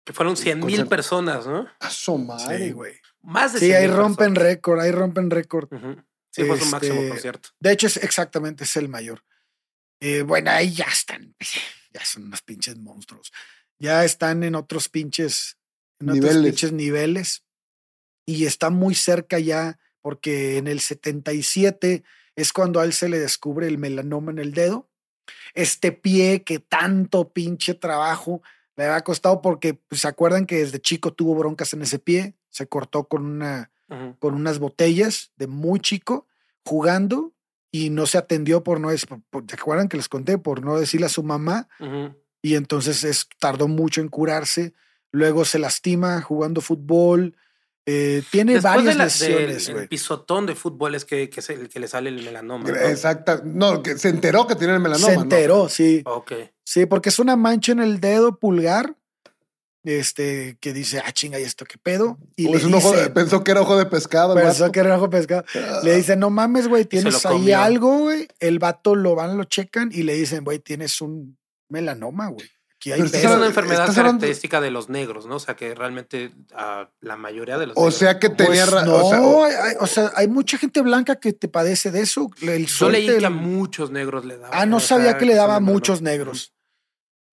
Que 0.05 0.13
fueron 0.13 0.35
100 0.37 0.65
mil 0.65 0.87
personas, 0.87 1.45
¿no? 1.45 1.67
A 1.79 1.89
su 1.89 2.17
madre, 2.17 2.57
Sí, 2.67 2.71
güey. 2.71 2.95
Más 3.21 3.53
de 3.53 3.59
Sí, 3.59 3.65
100 3.67 3.77
ahí 3.77 3.87
mil 3.87 3.97
rompen 3.97 4.33
personas. 4.33 4.43
récord, 4.43 4.79
ahí 4.79 4.91
rompen 4.91 5.29
récord. 5.29 5.69
Sí, 6.31 6.43
fue 6.45 6.57
su 6.57 6.63
Este, 6.63 6.69
máximo 6.71 7.09
concierto. 7.09 7.49
De 7.59 7.71
hecho, 7.71 7.87
es 7.87 7.97
exactamente 7.97 8.63
es 8.63 8.75
el 8.77 8.87
mayor. 8.89 9.23
Eh, 9.99 10.21
bueno, 10.21 10.51
ahí 10.51 10.73
ya 10.73 10.85
están. 10.85 11.35
Ya 11.91 12.05
son 12.05 12.25
unos 12.25 12.43
pinches 12.43 12.77
monstruos. 12.77 13.31
Ya 13.79 14.05
están 14.05 14.43
en 14.43 14.53
otros 14.53 14.89
pinches, 14.89 15.57
en 15.99 16.11
otros 16.11 16.35
pinches 16.37 16.71
niveles. 16.71 17.43
Y 18.29 18.45
está 18.45 18.69
muy 18.69 18.95
cerca 18.95 19.39
ya, 19.39 19.79
porque 20.01 20.57
en 20.57 20.67
el 20.67 20.79
77 20.79 22.03
es 22.35 22.53
cuando 22.53 22.79
a 22.79 22.85
él 22.85 22.93
se 22.93 23.09
le 23.09 23.19
descubre 23.19 23.67
el 23.67 23.77
melanoma 23.77 24.31
en 24.31 24.39
el 24.39 24.53
dedo. 24.53 24.89
Este 25.53 25.91
pie 25.91 26.43
que 26.43 26.59
tanto 26.59 27.31
pinche 27.33 27.73
trabajo 27.73 28.41
le 28.75 28.85
había 28.85 29.01
costado, 29.03 29.41
porque 29.41 29.73
pues, 29.73 30.01
se 30.01 30.07
acuerdan 30.07 30.45
que 30.45 30.57
desde 30.59 30.79
chico 30.79 31.11
tuvo 31.13 31.35
broncas 31.35 31.73
en 31.73 31.81
ese 31.81 31.99
pie, 31.99 32.35
se 32.49 32.67
cortó 32.67 33.05
con 33.07 33.25
una, 33.25 33.71
con 34.19 34.35
unas 34.35 34.59
botellas 34.59 35.31
de 35.35 35.47
muy 35.47 35.79
chico 35.79 36.27
jugando 36.63 37.33
y 37.71 37.89
no 37.89 38.05
se 38.05 38.17
atendió 38.17 38.63
por 38.63 38.79
no 38.79 38.89
por- 39.29 39.45
¿te 39.45 39.55
acuerdan 39.55 39.89
que 39.89 39.97
les 39.97 40.07
conté? 40.07 40.37
Por 40.37 40.63
no 40.63 40.79
decirle 40.79 41.07
a 41.07 41.09
su 41.09 41.23
mamá 41.23 41.67
y 42.41 42.55
entonces 42.55 43.03
es, 43.03 43.27
tardó 43.39 43.67
mucho 43.67 44.01
en 44.01 44.07
curarse. 44.07 44.73
Luego 45.11 45.43
se 45.45 45.59
lastima 45.59 46.21
jugando 46.21 46.61
fútbol. 46.61 47.35
Eh, 47.91 48.23
tiene 48.31 48.53
Después 48.53 48.75
varias 48.75 48.93
de 48.93 48.97
la- 48.97 49.03
lesiones, 49.05 49.69
güey. 49.69 49.83
el 49.83 49.89
pisotón 49.89 50.45
de 50.45 50.55
fútbol 50.55 50.95
es 50.95 51.05
que, 51.05 51.29
que, 51.29 51.39
es 51.39 51.49
el 51.49 51.69
que 51.69 51.79
le 51.79 51.87
sale 51.87 52.09
el 52.09 52.23
melanoma. 52.23 52.69
¿no? 52.69 52.75
Exacta. 52.75 53.41
No, 53.43 53.81
que 53.81 53.97
se 53.97 54.09
enteró 54.09 54.45
que 54.47 54.55
tenía 54.55 54.75
el 54.75 54.79
melanoma. 54.81 55.07
Se 55.07 55.15
¿no? 55.15 55.21
enteró, 55.23 55.69
sí. 55.69 56.01
Ok. 56.05 56.33
Sí, 56.63 56.85
porque 56.85 57.09
es 57.09 57.19
una 57.19 57.35
mancha 57.35 57.71
en 57.71 57.79
el 57.79 57.99
dedo 57.99 58.37
pulgar. 58.37 58.95
Este, 59.85 60.57
que 60.59 60.73
dice, 60.73 61.01
ah, 61.03 61.11
chinga, 61.13 61.39
¿y 61.39 61.43
esto 61.43 61.63
qué 61.65 61.77
pedo? 61.81 62.17
Y 62.35 62.47
O 62.47 62.55
le 62.55 62.65
un 62.65 62.73
ojo 62.75 62.91
de- 62.91 62.97
dice, 62.97 63.09
pensó 63.11 63.43
que 63.45 63.51
era 63.51 63.61
ojo 63.61 63.77
de 63.77 63.85
pescado. 63.85 64.35
pensó 64.35 64.63
vato. 64.63 64.71
que 64.73 64.79
era 64.81 64.97
ojo 64.97 65.09
pescado. 65.09 65.45
Le 65.83 65.95
dice, 65.95 66.17
no 66.17 66.29
mames, 66.29 66.67
güey, 66.67 66.83
tienes 66.85 67.25
ahí 67.25 67.53
algo, 67.53 67.97
güey. 67.99 68.27
El 68.41 68.59
vato 68.59 68.93
lo 68.95 69.15
van, 69.15 69.37
lo 69.37 69.45
checan 69.45 69.89
y 69.93 70.03
le 70.03 70.13
dicen, 70.15 70.43
güey, 70.43 70.59
tienes 70.59 70.99
un 70.99 71.37
melanoma, 71.69 72.27
güey. 72.27 72.45
Aquí 72.79 72.93
hay 72.93 73.01
Es 73.01 73.11
pedo". 73.11 73.35
una 73.35 73.47
enfermedad 73.47 73.81
hablando- 73.81 74.03
característica 74.03 74.61
de 74.61 74.71
los 74.71 74.87
negros, 74.87 75.25
¿no? 75.25 75.35
O 75.35 75.39
sea, 75.39 75.53
que 75.57 75.75
realmente 75.75 76.31
a 76.55 76.89
la 77.01 77.17
mayoría 77.17 77.57
de 77.57 77.67
los 77.67 77.75
O 77.75 77.81
negros- 77.81 77.95
sea 77.95 78.19
que 78.19 78.29
tenía 78.29 78.65
Pues 78.65 78.85
no, 78.85 78.95
o 79.05 79.09
sea, 79.09 79.21
o- 79.21 79.43
hay- 79.43 79.53
hay- 79.53 79.75
o 79.81 79.85
sea, 79.85 80.11
hay 80.15 80.29
mucha 80.29 80.57
gente 80.57 80.79
blanca 80.81 81.17
que 81.17 81.33
te 81.33 81.49
padece 81.49 81.91
de 81.91 81.99
eso. 81.99 82.29
El 82.41 82.67
Yo 82.67 82.89
leí 82.89 83.05
que 83.17 83.25
a 83.25 83.29
muchos 83.29 83.91
negros 83.91 84.23
le 84.23 84.37
daba. 84.37 84.57
Ah, 84.57 84.65
no 84.65 84.79
sabía 84.79 85.17
que 85.17 85.25
le 85.25 85.35
daba 85.35 85.57
a 85.57 85.59
muchos 85.59 86.01
negros. 86.01 86.53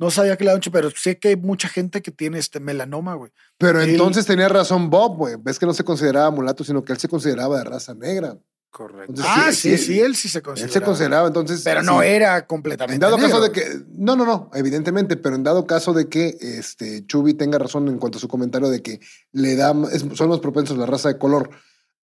No 0.00 0.10
sabía 0.10 0.36
que 0.36 0.42
le 0.42 0.48
daba 0.48 0.56
mucho, 0.58 0.72
pero 0.72 0.90
sé 0.90 1.18
que 1.20 1.28
hay 1.28 1.36
mucha 1.36 1.68
gente 1.68 2.02
que 2.02 2.10
tiene 2.10 2.38
este 2.40 2.58
melanoma, 2.58 3.14
güey. 3.14 3.30
pero 3.56 3.80
él- 3.80 3.90
entonces 3.90 4.26
tenía 4.26 4.48
razón 4.48 4.90
Bob, 4.90 5.16
güey. 5.16 5.36
Ves 5.38 5.60
que 5.60 5.64
no 5.66 5.72
se 5.74 5.84
consideraba 5.84 6.28
mulato, 6.32 6.64
sino 6.64 6.84
que 6.84 6.92
él 6.92 6.98
se 6.98 7.06
consideraba 7.08 7.56
de 7.58 7.64
raza 7.64 7.94
negra. 7.94 8.36
Correcto. 8.76 9.04
Entonces, 9.08 9.32
Ah, 9.34 9.52
sí, 9.52 9.78
sí, 9.78 9.98
él 10.00 10.14
sí 10.14 10.28
se 10.28 10.38
Él 10.38 10.44
considera. 10.44 10.70
se 10.70 10.80
consideraba, 10.82 11.28
entonces. 11.28 11.62
Pero 11.64 11.80
sí. 11.80 11.86
no 11.86 12.02
era 12.02 12.46
completamente. 12.46 12.96
En 12.96 13.00
dado 13.00 13.16
caso 13.16 13.40
de 13.40 13.50
que. 13.50 13.62
No, 13.96 14.16
no, 14.16 14.26
no, 14.26 14.50
evidentemente, 14.52 15.16
pero 15.16 15.34
en 15.34 15.42
dado 15.44 15.66
caso 15.66 15.94
de 15.94 16.10
que 16.10 16.36
este, 16.40 17.06
Chubi 17.06 17.32
tenga 17.32 17.58
razón 17.58 17.88
en 17.88 17.96
cuanto 17.96 18.18
a 18.18 18.20
su 18.20 18.28
comentario 18.28 18.68
de 18.68 18.82
que 18.82 19.00
le 19.32 19.56
da, 19.56 19.74
es- 19.92 20.04
son 20.12 20.28
los 20.28 20.40
propensos 20.40 20.76
la 20.76 20.84
raza 20.84 21.08
de 21.08 21.16
color 21.16 21.48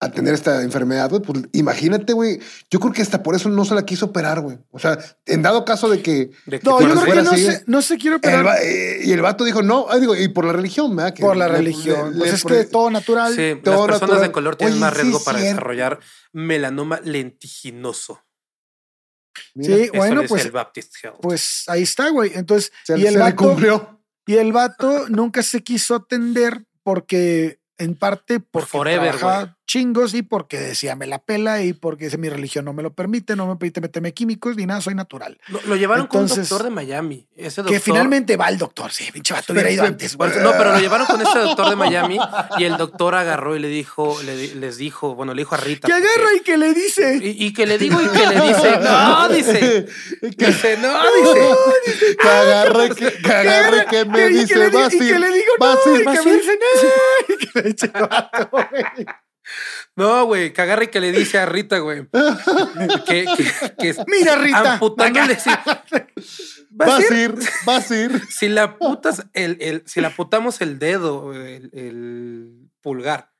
a 0.03 0.09
tener 0.11 0.33
esta 0.33 0.63
enfermedad, 0.63 1.09
güey, 1.11 1.21
pues 1.21 1.43
imagínate, 1.53 2.13
güey. 2.13 2.39
Yo 2.71 2.79
creo 2.79 2.91
que 2.91 3.03
hasta 3.03 3.21
por 3.21 3.35
eso 3.35 3.49
no 3.49 3.63
se 3.65 3.75
la 3.75 3.85
quiso 3.85 4.07
operar, 4.07 4.41
güey. 4.41 4.57
O 4.71 4.79
sea, 4.79 4.97
en 5.27 5.43
dado 5.43 5.63
caso 5.63 5.87
de 5.89 6.01
que. 6.01 6.31
De 6.47 6.59
que 6.59 6.65
No, 6.67 6.81
yo 6.81 6.89
creo 7.01 7.13
que 7.13 7.21
no 7.21 7.31
así, 7.31 7.45
se, 7.45 7.63
no 7.67 7.81
se 7.83 7.97
quiere 7.97 8.15
el 8.15 8.17
operar 8.17 8.45
va- 8.47 8.57
eh, 8.61 9.01
y 9.03 9.11
el 9.11 9.21
vato 9.21 9.43
dijo, 9.43 9.61
no, 9.61 9.85
ah, 9.89 9.99
digo, 9.99 10.15
y 10.15 10.27
por 10.29 10.43
la 10.45 10.53
religión, 10.53 10.95
¿verdad? 10.95 11.13
Que 11.13 11.21
por 11.21 11.37
la 11.37 11.47
le- 11.47 11.53
religión. 11.53 12.13
le- 12.13 12.17
pues 12.19 12.31
le- 12.31 12.35
es 12.59 12.65
que 12.65 12.71
todo 12.71 12.89
natural. 12.89 13.35
Sí, 13.35 13.53
las 13.53 13.61
todo 13.63 13.85
personas 13.85 14.01
natural. 14.01 14.21
de 14.23 14.31
color 14.31 14.55
tienen 14.55 14.73
Oye, 14.73 14.81
más 14.81 14.93
riesgo 14.97 15.17
es 15.19 15.23
para 15.23 15.37
cierto. 15.37 15.55
desarrollar 15.55 15.99
melanoma 16.33 16.99
lentiginoso. 17.03 18.21
Mira, 19.53 19.75
Sí, 19.75 19.81
Eso 19.83 19.93
bueno, 19.93 20.23
pues, 20.27 20.45
el 20.45 20.51
Baptist 20.51 20.95
Health. 21.03 21.17
pues 21.21 21.63
ahí 21.67 21.83
está, 21.83 22.09
güey. 22.09 22.31
Entonces, 22.35 22.71
se, 22.83 22.97
y 22.97 23.01
el 23.05 23.13
se 23.13 23.19
le 23.19 23.19
vato, 23.19 23.35
cumplió. 23.35 24.01
y 24.25 24.35
el 24.37 24.51
vato 24.51 25.07
nunca 25.09 25.43
se 25.43 25.61
quiso 25.61 25.95
atender 25.95 26.65
porque, 26.83 27.59
en 27.77 27.95
parte, 27.95 28.39
porque 28.39 28.67
forever, 28.67 29.15
trabajaba. 29.17 29.57
Chingos 29.71 30.13
y 30.15 30.21
porque 30.21 30.59
decía 30.59 30.97
me 30.97 31.07
la 31.07 31.19
pela 31.19 31.63
y 31.63 31.71
porque 31.71 32.05
dice, 32.05 32.17
mi 32.17 32.27
religión 32.27 32.65
no 32.65 32.73
me 32.73 32.83
lo 32.83 32.91
permite, 32.93 33.37
no 33.37 33.47
me 33.47 33.55
permite 33.55 33.79
meterme 33.79 34.13
químicos 34.13 34.57
ni 34.57 34.65
nada, 34.65 34.81
soy 34.81 34.95
natural. 34.95 35.39
Lo, 35.47 35.61
lo 35.61 35.75
llevaron 35.77 36.07
con 36.07 36.23
un 36.23 36.27
doctor 36.27 36.63
de 36.63 36.69
Miami. 36.69 37.25
Ese 37.37 37.61
doctor, 37.61 37.73
Que 37.73 37.79
finalmente 37.79 38.35
va 38.35 38.49
el 38.49 38.57
doctor. 38.57 38.91
Sí, 38.91 39.09
pinche 39.13 39.33
vato 39.33 39.53
hubiera 39.53 39.71
ido 39.71 39.85
antes, 39.85 40.17
no, 40.17 40.51
pero 40.57 40.73
lo 40.73 40.79
llevaron 40.79 41.07
con 41.07 41.21
este 41.21 41.39
doctor 41.39 41.69
de 41.69 41.75
Miami 41.77 42.19
y 42.57 42.65
el 42.65 42.75
doctor 42.75 43.15
agarró 43.15 43.55
y 43.55 43.59
le 43.59 43.69
dijo, 43.69 44.21
le 44.23 44.55
les 44.55 44.77
dijo, 44.77 45.15
bueno, 45.15 45.33
le 45.33 45.41
dijo 45.43 45.55
a 45.55 45.57
Rita. 45.59 45.87
Que 45.87 45.93
porque- 45.93 46.07
agarra 46.09 46.35
y 46.35 46.39
que 46.41 46.57
le 46.57 46.73
dice. 46.73 47.19
y, 47.23 47.45
y 47.45 47.53
que 47.53 47.65
le 47.65 47.77
digo 47.77 48.01
y 48.01 48.09
que 48.09 48.27
le 48.27 48.41
dice, 48.41 48.77
no, 48.81 49.29
dice, 49.29 49.85
dice, 50.37 50.77
no, 50.81 50.99
dice. 51.15 51.47
Que 52.91 52.95
que, 52.95 53.21
que 53.21 53.31
agarre, 53.31 53.85
que 53.89 54.05
me 54.05 54.17
que- 54.17 54.29
y 54.31 54.33
dice, 54.33 54.53
que 54.53 54.59
le 54.59 54.69
di- 54.69 54.75
vas 54.75 54.93
a 54.93 54.95
y 54.95 54.99
que 54.99 55.19
le 55.19 55.27
digo 55.31 55.53
no, 55.59 55.95
y 55.95 56.03
que 56.03 56.21
me 56.25 56.33
dice 56.33 56.59
no, 56.59 57.33
y 57.33 57.37
que 57.37 57.49
le 57.61 57.69
dice. 57.71 57.91
No, 59.95 60.25
güey, 60.25 60.53
que 60.53 60.61
agarre 60.61 60.85
y 60.85 60.87
que 60.87 60.99
le 61.01 61.11
dice 61.11 61.37
a 61.37 61.45
Rita, 61.45 61.79
güey. 61.79 62.07
Que, 63.05 63.25
que, 63.37 63.73
que 63.77 63.95
Mira, 64.07 64.35
Rita. 64.37 64.73
amputándole, 64.73 65.37
sí. 65.39 65.49
Va 65.49 66.85
a 66.85 66.87
Vas 66.87 67.11
a 67.11 67.15
ir, 67.15 67.35
vas 67.65 67.91
a 67.91 67.95
ir. 67.97 68.21
si 68.29 68.47
la 68.47 68.77
putas 68.77 69.25
el, 69.33 69.57
el- 69.59 69.83
si 69.85 69.99
la 70.01 70.09
putamos 70.15 70.61
el 70.61 70.79
dedo, 70.79 71.33
el, 71.33 71.69
el 71.73 72.69
pulgar 72.81 73.31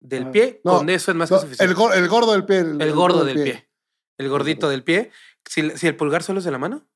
del 0.00 0.24
Ah, 0.28 0.32
pie, 0.32 0.60
no, 0.64 0.78
con 0.78 0.88
eso 0.88 1.10
es 1.10 1.16
más 1.16 1.30
No, 1.30 1.36
que 1.36 1.42
suficiente. 1.42 1.70
el, 1.70 1.76
gor- 1.78 1.94
el 1.94 2.08
gordo 2.08 2.32
del 2.32 2.46
pie. 2.46 2.60
El 2.60 2.92
gordo 2.92 3.24
del 3.24 3.42
pie. 3.42 3.68
El 4.16 4.28
gordito 4.30 4.68
del 4.70 4.82
pie. 4.82 5.10
Si, 5.46 5.70
si 5.76 5.86
el 5.86 5.96
pulgar 5.96 6.22
solo 6.22 6.38
es 6.38 6.44
de 6.44 6.50
la 6.50 6.58
mano. 6.58 6.86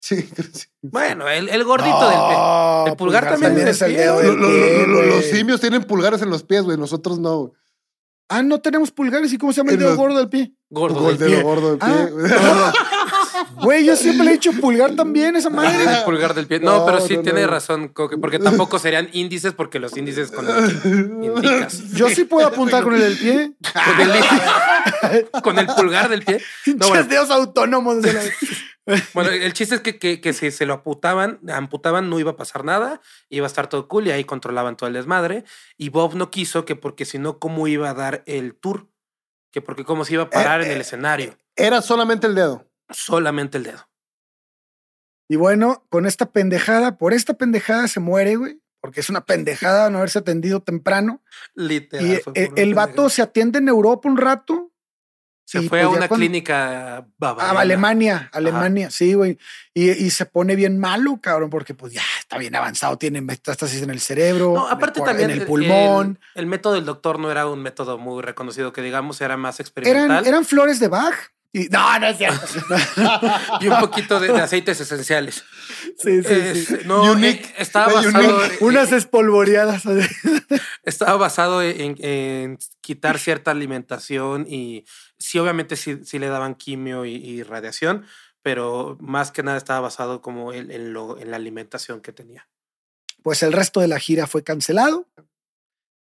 Sí, 0.00 0.22
sí. 0.52 0.66
Bueno, 0.82 1.28
el, 1.28 1.48
el 1.48 1.64
gordito 1.64 2.08
del 2.08 2.18
pie. 2.28 2.90
El 2.92 2.96
pulgar 2.96 3.28
también 3.28 3.66
es 3.66 3.82
el 3.82 3.88
del 3.94 3.96
dedo 3.96 4.20
pie. 4.20 4.26
del 4.30 4.36
Lo- 4.36 4.42
lo- 4.42 4.48
lo- 4.48 4.54
pie, 4.54 4.86
lo- 4.86 5.02
los 5.02 5.16
güey. 5.16 5.30
simios 5.32 5.60
tienen 5.60 5.82
pulgares 5.84 6.22
en 6.22 6.30
los 6.30 6.44
pies, 6.44 6.62
güey. 6.62 6.76
Nosotros 6.78 7.18
no. 7.18 7.36
güey. 7.38 7.52
Ah, 8.28 8.42
no 8.42 8.60
tenemos 8.60 8.90
pulgares. 8.90 9.32
¿Y 9.32 9.38
cómo 9.38 9.52
se 9.52 9.58
llama 9.58 9.70
el 9.72 9.78
dedo 9.78 9.90
los- 9.90 9.98
gordo 9.98 10.18
del 10.18 10.28
pie? 10.28 10.52
Gordo 10.68 11.06
del 11.08 11.16
dedo 11.18 11.30
pie. 11.30 11.42
gordo 11.42 11.68
del 11.70 11.78
pie. 11.78 11.88
Ah. 13.38 13.44
güey. 13.62 13.84
Yo 13.84 13.94
siempre 13.96 14.24
le 14.24 14.30
he 14.30 14.34
dicho 14.34 14.52
pulgar 14.54 14.94
también, 14.96 15.36
esa 15.36 15.50
madre. 15.50 15.84
El 15.84 16.04
pulgar 16.04 16.34
del 16.34 16.46
pie. 16.46 16.58
No, 16.60 16.78
No, 16.78 16.86
pero 16.86 17.00
sí 17.00 17.16
no, 17.16 17.22
tiene 17.22 17.42
no. 17.42 17.46
razón, 17.48 17.88
Coque, 17.88 18.16
porque 18.18 18.38
tampoco 18.38 18.78
serían 18.78 19.08
índices, 19.12 19.52
porque 19.52 19.78
los 19.78 19.96
índices 19.96 20.30
con 20.32 20.46
los 20.46 20.84
indicas. 20.84 21.90
Yo 21.92 22.08
sí 22.08 22.24
puedo 22.24 22.46
apuntar 22.48 22.82
con 22.82 22.94
el 22.94 23.00
del 23.00 23.16
pie. 23.18 23.52
Con 23.72 24.10
el, 25.12 25.30
con 25.42 25.58
el 25.58 25.66
pulgar 25.66 26.08
del 26.08 26.22
pie. 26.24 26.40
Bueno, 26.76 27.04
dedos 27.04 27.30
autónomos. 27.30 28.02
de 28.02 28.12
la- 28.12 28.22
bueno, 29.14 29.30
el 29.30 29.52
chiste 29.52 29.76
es 29.76 29.80
que, 29.80 29.98
que, 29.98 30.20
que 30.20 30.32
si 30.32 30.50
se 30.50 30.66
lo 30.66 30.74
amputaban, 30.74 31.40
amputaban, 31.48 32.08
no 32.08 32.20
iba 32.20 32.32
a 32.32 32.36
pasar 32.36 32.64
nada, 32.64 33.00
iba 33.28 33.46
a 33.46 33.48
estar 33.48 33.68
todo 33.68 33.88
cool 33.88 34.06
y 34.06 34.10
ahí 34.10 34.24
controlaban 34.24 34.76
todo 34.76 34.86
el 34.88 34.94
desmadre. 34.94 35.44
Y 35.76 35.88
Bob 35.88 36.14
no 36.14 36.30
quiso 36.30 36.64
que 36.64 36.76
porque 36.76 37.04
si 37.04 37.18
no, 37.18 37.38
¿cómo 37.38 37.66
iba 37.68 37.90
a 37.90 37.94
dar 37.94 38.22
el 38.26 38.54
tour? 38.54 38.88
Que 39.50 39.60
porque 39.60 39.84
cómo 39.84 40.04
se 40.04 40.14
iba 40.14 40.24
a 40.24 40.30
parar 40.30 40.62
en 40.62 40.70
el 40.70 40.80
escenario. 40.80 41.36
Era 41.56 41.82
solamente 41.82 42.26
el 42.26 42.34
dedo. 42.34 42.68
Solamente 42.90 43.58
el 43.58 43.64
dedo. 43.64 43.88
Y 45.28 45.36
bueno, 45.36 45.84
con 45.88 46.06
esta 46.06 46.30
pendejada, 46.30 46.98
por 46.98 47.12
esta 47.12 47.34
pendejada 47.34 47.88
se 47.88 48.00
muere, 48.00 48.36
güey. 48.36 48.60
Porque 48.80 49.00
es 49.00 49.10
una 49.10 49.24
pendejada 49.24 49.90
no 49.90 49.98
haberse 49.98 50.20
atendido 50.20 50.60
temprano. 50.60 51.22
Literal. 51.54 52.06
Y 52.06 52.12
eh, 52.12 52.20
por 52.24 52.34
una 52.36 52.62
el 52.62 52.74
vato 52.74 53.08
se 53.08 53.22
atiende 53.22 53.58
en 53.58 53.68
Europa 53.68 54.08
un 54.08 54.16
rato. 54.16 54.72
Se 55.48 55.62
y 55.62 55.68
fue 55.68 55.78
pues 55.78 55.80
a 55.80 55.84
ya 55.84 55.88
una 55.98 56.08
cuando- 56.08 56.16
clínica 56.26 56.96
A 56.98 57.06
bavariana. 57.18 57.60
Alemania, 57.60 58.30
Alemania, 58.32 58.90
sí, 58.90 59.14
güey. 59.14 59.38
Y, 59.72 59.90
y 59.90 60.10
se 60.10 60.26
pone 60.26 60.56
bien 60.56 60.78
malo, 60.78 61.18
cabrón, 61.22 61.50
porque 61.50 61.72
pues 61.72 61.92
ya 61.92 62.02
está 62.18 62.36
bien 62.36 62.54
avanzado, 62.56 62.98
tiene 62.98 63.20
metástasis 63.20 63.80
en 63.82 63.90
el 63.90 64.00
cerebro, 64.00 64.52
No, 64.54 64.60
en 64.62 64.66
el 64.66 64.72
aparte 64.74 65.00
también 65.02 65.30
en 65.30 65.36
el 65.36 65.42
el- 65.42 65.46
pulmón. 65.46 66.18
El, 66.34 66.40
el 66.42 66.46
método 66.46 66.74
del 66.74 66.84
doctor 66.84 67.18
no 67.20 67.30
era 67.30 67.46
un 67.46 67.62
método 67.62 67.96
muy 67.96 68.22
reconocido, 68.22 68.72
que 68.72 68.82
digamos 68.82 69.20
era 69.20 69.36
más 69.36 69.60
experimental 69.60 70.10
eran, 70.10 70.26
eran 70.26 70.44
flores 70.44 70.80
de 70.80 70.88
Bach. 70.88 71.14
Y, 71.58 71.68
no, 71.70 71.98
no 71.98 72.06
es 72.08 72.18
cierto. 72.18 72.46
y 73.60 73.68
un 73.68 73.80
poquito 73.80 74.20
de, 74.20 74.28
de 74.32 74.40
aceites 74.40 74.78
esenciales. 74.80 75.42
sí, 75.98 76.22
sí, 76.22 76.64
sí. 76.66 76.76
No, 76.84 77.10
Unique. 77.12 77.46
eh, 77.46 77.54
estaba 77.58 77.92
basado, 77.94 78.36
unique. 78.36 78.56
en- 78.60 78.66
Unas 78.66 78.92
espolvoreadas. 78.92 79.84
estaba 80.82 81.16
basado 81.16 81.62
en, 81.62 81.96
en 82.04 82.58
quitar 82.82 83.18
cierta 83.18 83.52
alimentación 83.52 84.46
y 84.48 84.84
sí, 85.18 85.38
obviamente 85.38 85.76
sí, 85.76 86.00
sí 86.04 86.18
le 86.18 86.28
daban 86.28 86.54
quimio 86.56 87.06
y, 87.06 87.14
y 87.14 87.42
radiación, 87.42 88.04
pero 88.42 88.98
más 89.00 89.32
que 89.32 89.42
nada 89.42 89.56
estaba 89.56 89.80
basado 89.80 90.20
como 90.20 90.52
en, 90.52 90.70
en 90.70 90.92
lo, 90.92 91.18
en 91.18 91.30
la 91.30 91.36
alimentación 91.36 92.00
que 92.02 92.12
tenía. 92.12 92.48
Pues 93.22 93.42
el 93.42 93.52
resto 93.54 93.80
de 93.80 93.88
la 93.88 93.98
gira 93.98 94.26
fue 94.26 94.44
cancelado. 94.44 95.08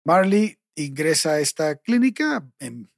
Marley 0.06 0.60
ingresa 0.76 1.32
a 1.34 1.40
esta 1.40 1.76
clínica 1.78 2.46
en 2.60 2.90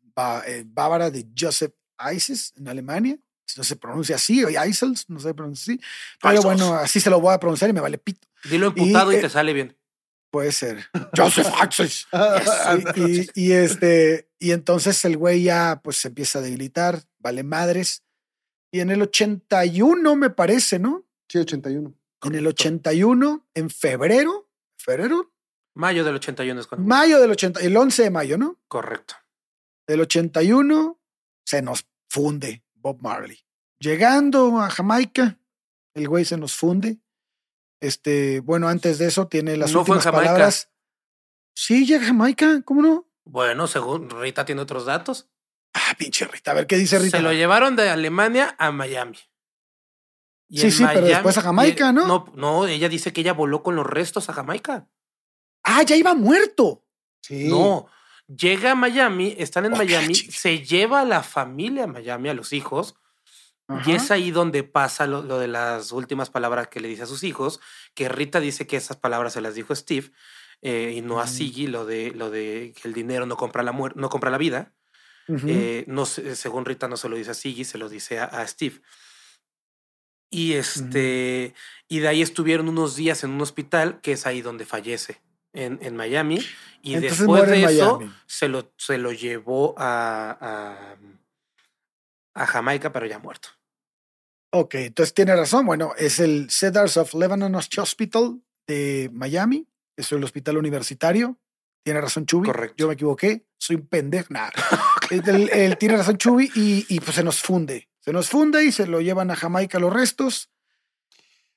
Bávara 0.65 1.09
de 1.11 1.27
Joseph 1.38 1.73
Isis, 2.13 2.53
en 2.57 2.67
Alemania. 2.67 3.17
No 3.57 3.63
se 3.65 3.75
pronuncia 3.75 4.15
así, 4.15 4.45
o 4.45 4.49
Isels, 4.49 5.09
no 5.09 5.19
se 5.19 5.33
pronuncia 5.33 5.73
así. 5.73 5.83
Pero 6.21 6.41
bueno, 6.41 6.73
así 6.73 7.01
se 7.01 7.09
lo 7.09 7.19
voy 7.19 7.33
a 7.33 7.39
pronunciar 7.39 7.69
y 7.69 7.73
me 7.73 7.81
vale 7.81 7.97
pito. 7.97 8.25
Dilo 8.45 8.67
emputado 8.67 9.11
y, 9.11 9.17
eh, 9.17 9.21
te 9.21 9.29
sale 9.29 9.51
bien. 9.51 9.77
Puede 10.31 10.53
ser. 10.53 10.85
Joseph 11.15 11.47
Isis. 11.69 12.07
y, 12.95 13.29
y 13.35 13.51
este, 13.51 14.29
y 14.39 14.51
entonces 14.51 15.03
el 15.03 15.17
güey 15.17 15.43
ya 15.43 15.81
pues 15.83 15.97
se 15.97 16.07
empieza 16.07 16.39
a 16.39 16.41
debilitar, 16.41 17.03
vale 17.19 17.43
madres. 17.43 18.03
Y 18.71 18.79
en 18.79 18.89
el 18.89 19.01
81, 19.01 20.15
me 20.15 20.29
parece, 20.29 20.79
¿no? 20.79 21.05
Sí, 21.27 21.39
81. 21.39 21.93
En 22.23 22.35
el 22.35 22.47
81, 22.47 23.45
en 23.53 23.69
febrero, 23.69 24.47
febrero, 24.77 25.31
Mayo 25.73 26.03
del 26.03 26.15
81 26.15 26.59
es 26.59 26.67
cuando. 26.67 26.87
mayo 26.87 27.19
del 27.21 27.31
80, 27.31 27.61
el 27.61 27.75
11 27.77 28.03
de 28.03 28.09
mayo, 28.09 28.37
¿no? 28.37 28.59
Correcto. 28.67 29.15
Del 29.87 30.01
81 30.01 30.99
se 31.45 31.61
nos 31.61 31.87
funde 32.11 32.61
Bob 32.75 33.01
Marley. 33.01 33.39
Llegando 33.79 34.59
a 34.59 34.69
Jamaica, 34.69 35.39
el 35.93 36.07
güey 36.09 36.25
se 36.25 36.35
nos 36.38 36.53
funde. 36.55 36.99
Este, 37.79 38.41
bueno, 38.41 38.67
antes 38.67 38.97
de 38.99 39.07
eso 39.07 39.27
tiene 39.27 39.55
las 39.57 39.71
No 39.71 39.85
fue 39.85 39.93
en 39.95 39.97
últimas 39.99 40.03
Jamaica. 40.03 40.33
palabras. 40.33 40.69
Sí, 41.55 41.85
llega 41.85 42.03
a 42.03 42.07
Jamaica, 42.07 42.61
¿cómo 42.65 42.81
no? 42.81 43.07
Bueno, 43.23 43.65
según 43.67 44.09
Rita 44.09 44.43
tiene 44.45 44.61
otros 44.61 44.85
datos. 44.85 45.29
Ah, 45.73 45.95
pinche 45.97 46.25
Rita, 46.27 46.51
a 46.51 46.53
ver 46.53 46.67
qué 46.67 46.75
dice 46.75 46.99
Rita. 46.99 47.17
Se 47.17 47.23
lo 47.23 47.31
llevaron 47.31 47.75
de 47.77 47.89
Alemania 47.89 48.55
a 48.59 48.71
Miami. 48.71 49.17
Y 50.49 50.59
Sí, 50.59 50.69
sí, 50.71 50.83
pero 50.93 51.05
después 51.07 51.38
a 51.38 51.41
Jamaica, 51.41 51.89
y- 51.91 51.93
¿no? 51.93 52.07
No, 52.07 52.31
no, 52.35 52.67
ella 52.67 52.89
dice 52.89 53.13
que 53.13 53.21
ella 53.21 53.31
voló 53.33 53.63
con 53.63 53.75
los 53.77 53.85
restos 53.88 54.29
a 54.29 54.33
Jamaica. 54.33 54.89
Ah, 55.63 55.83
ya 55.83 55.95
iba 55.95 56.13
muerto. 56.13 56.83
Sí. 57.21 57.47
No, 57.47 57.88
llega 58.37 58.71
a 58.71 58.75
Miami, 58.75 59.35
están 59.37 59.65
en 59.65 59.71
Miami, 59.73 60.15
se 60.15 60.59
lleva 60.65 61.01
a 61.01 61.05
la 61.05 61.23
familia 61.23 61.83
a 61.85 61.87
Miami, 61.87 62.29
a 62.29 62.33
los 62.33 62.53
hijos, 62.53 62.95
y 63.85 63.91
es 63.93 64.11
ahí 64.11 64.31
donde 64.31 64.63
pasa 64.63 65.07
lo, 65.07 65.21
lo 65.23 65.39
de 65.39 65.47
las 65.47 65.91
últimas 65.93 66.29
palabras 66.29 66.67
que 66.67 66.81
le 66.81 66.89
dice 66.89 67.03
a 67.03 67.07
sus 67.07 67.23
hijos, 67.23 67.59
que 67.93 68.09
Rita 68.09 68.39
dice 68.41 68.67
que 68.67 68.75
esas 68.77 68.97
palabras 68.97 69.33
se 69.33 69.41
las 69.41 69.55
dijo 69.55 69.73
Steve 69.75 70.11
eh, 70.61 70.93
y 70.97 71.01
no 71.01 71.19
a 71.21 71.25
Mm. 71.25 71.27
Siggy, 71.29 71.67
lo 71.67 71.85
de, 71.85 72.11
lo 72.11 72.29
de 72.29 72.73
que 72.79 72.87
el 72.87 72.93
dinero 72.93 73.25
no 73.25 73.37
compra 73.37 73.63
la, 73.63 73.71
no 73.71 74.09
compra 74.09 74.29
la 74.29 74.37
vida. 74.37 74.73
Eh, 75.47 75.85
no, 75.87 76.05
se- 76.05 76.35
según 76.35 76.65
Rita 76.65 76.87
no 76.89 76.97
se 76.97 77.07
lo 77.07 77.15
dice 77.15 77.31
a 77.31 77.33
Siggy, 77.33 77.63
se 77.63 77.77
lo 77.77 77.87
dice 77.87 78.19
a, 78.19 78.25
a 78.25 78.45
Steve. 78.45 78.81
Y 80.29 80.53
este, 80.53 81.53
y 81.89 81.99
de 81.99 82.07
ahí 82.07 82.21
estuvieron 82.21 82.69
unos 82.69 82.95
días 82.95 83.23
en 83.23 83.31
un 83.31 83.41
hospital, 83.41 83.99
que 84.01 84.13
es 84.13 84.25
ahí 84.25 84.41
donde 84.41 84.65
fallece, 84.65 85.21
en, 85.53 85.79
en 85.81 85.95
Miami. 85.95 86.39
Y 86.81 86.95
Entonces 86.95 87.19
después 87.19 87.41
muere 87.43 87.51
de 87.51 87.63
en 87.63 87.69
eso, 87.69 87.97
Miami. 87.99 88.15
se 88.25 88.47
lo, 88.47 88.73
se 88.77 88.97
lo 88.97 89.11
llevó 89.11 89.75
a, 89.77 90.37
a, 90.41 90.97
a 92.33 92.45
Jamaica, 92.47 92.91
pero 92.91 93.05
ya 93.05 93.19
muerto. 93.19 93.49
Ok, 94.53 94.75
entonces 94.75 95.13
tiene 95.13 95.35
razón. 95.35 95.65
Bueno, 95.65 95.93
es 95.97 96.19
el 96.19 96.49
Cedars 96.49 96.97
of 96.97 97.13
Lebanon 97.13 97.55
Hospital 97.55 98.41
de 98.67 99.09
Miami. 99.13 99.67
Es 99.95 100.11
el 100.11 100.23
hospital 100.23 100.57
universitario. 100.57 101.39
Tiene 101.83 102.01
razón 102.01 102.25
Chubi. 102.25 102.47
Correcto. 102.47 102.75
Yo 102.77 102.87
me 102.87 102.93
equivoqué. 102.95 103.45
Soy 103.57 103.77
un 103.77 103.87
pendejo. 103.87 104.27
Nah. 104.33 104.49
él, 105.09 105.49
él 105.53 105.77
tiene 105.77 105.97
razón 105.97 106.17
Chubi 106.17 106.51
y, 106.55 106.85
y, 106.89 106.99
pues 106.99 107.15
se 107.15 107.23
nos 107.23 107.39
funde. 107.39 107.89
Se 107.99 108.11
nos 108.11 108.29
funde 108.29 108.65
y 108.65 108.71
se 108.71 108.87
lo 108.87 108.99
llevan 108.99 109.31
a 109.31 109.35
Jamaica 109.35 109.79
los 109.79 109.93
restos. 109.93 110.49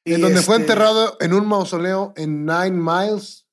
En 0.04 0.18
Y, 0.18 0.22
donde 0.22 0.42
fue 0.42 0.56
este, 0.56 0.72
enterrado 0.72 1.16
en 1.20 1.32
un 1.32 1.46
mausoleo 1.46 2.12
en 2.16 2.44
Nine 2.44 2.72
Miles, 2.72 3.43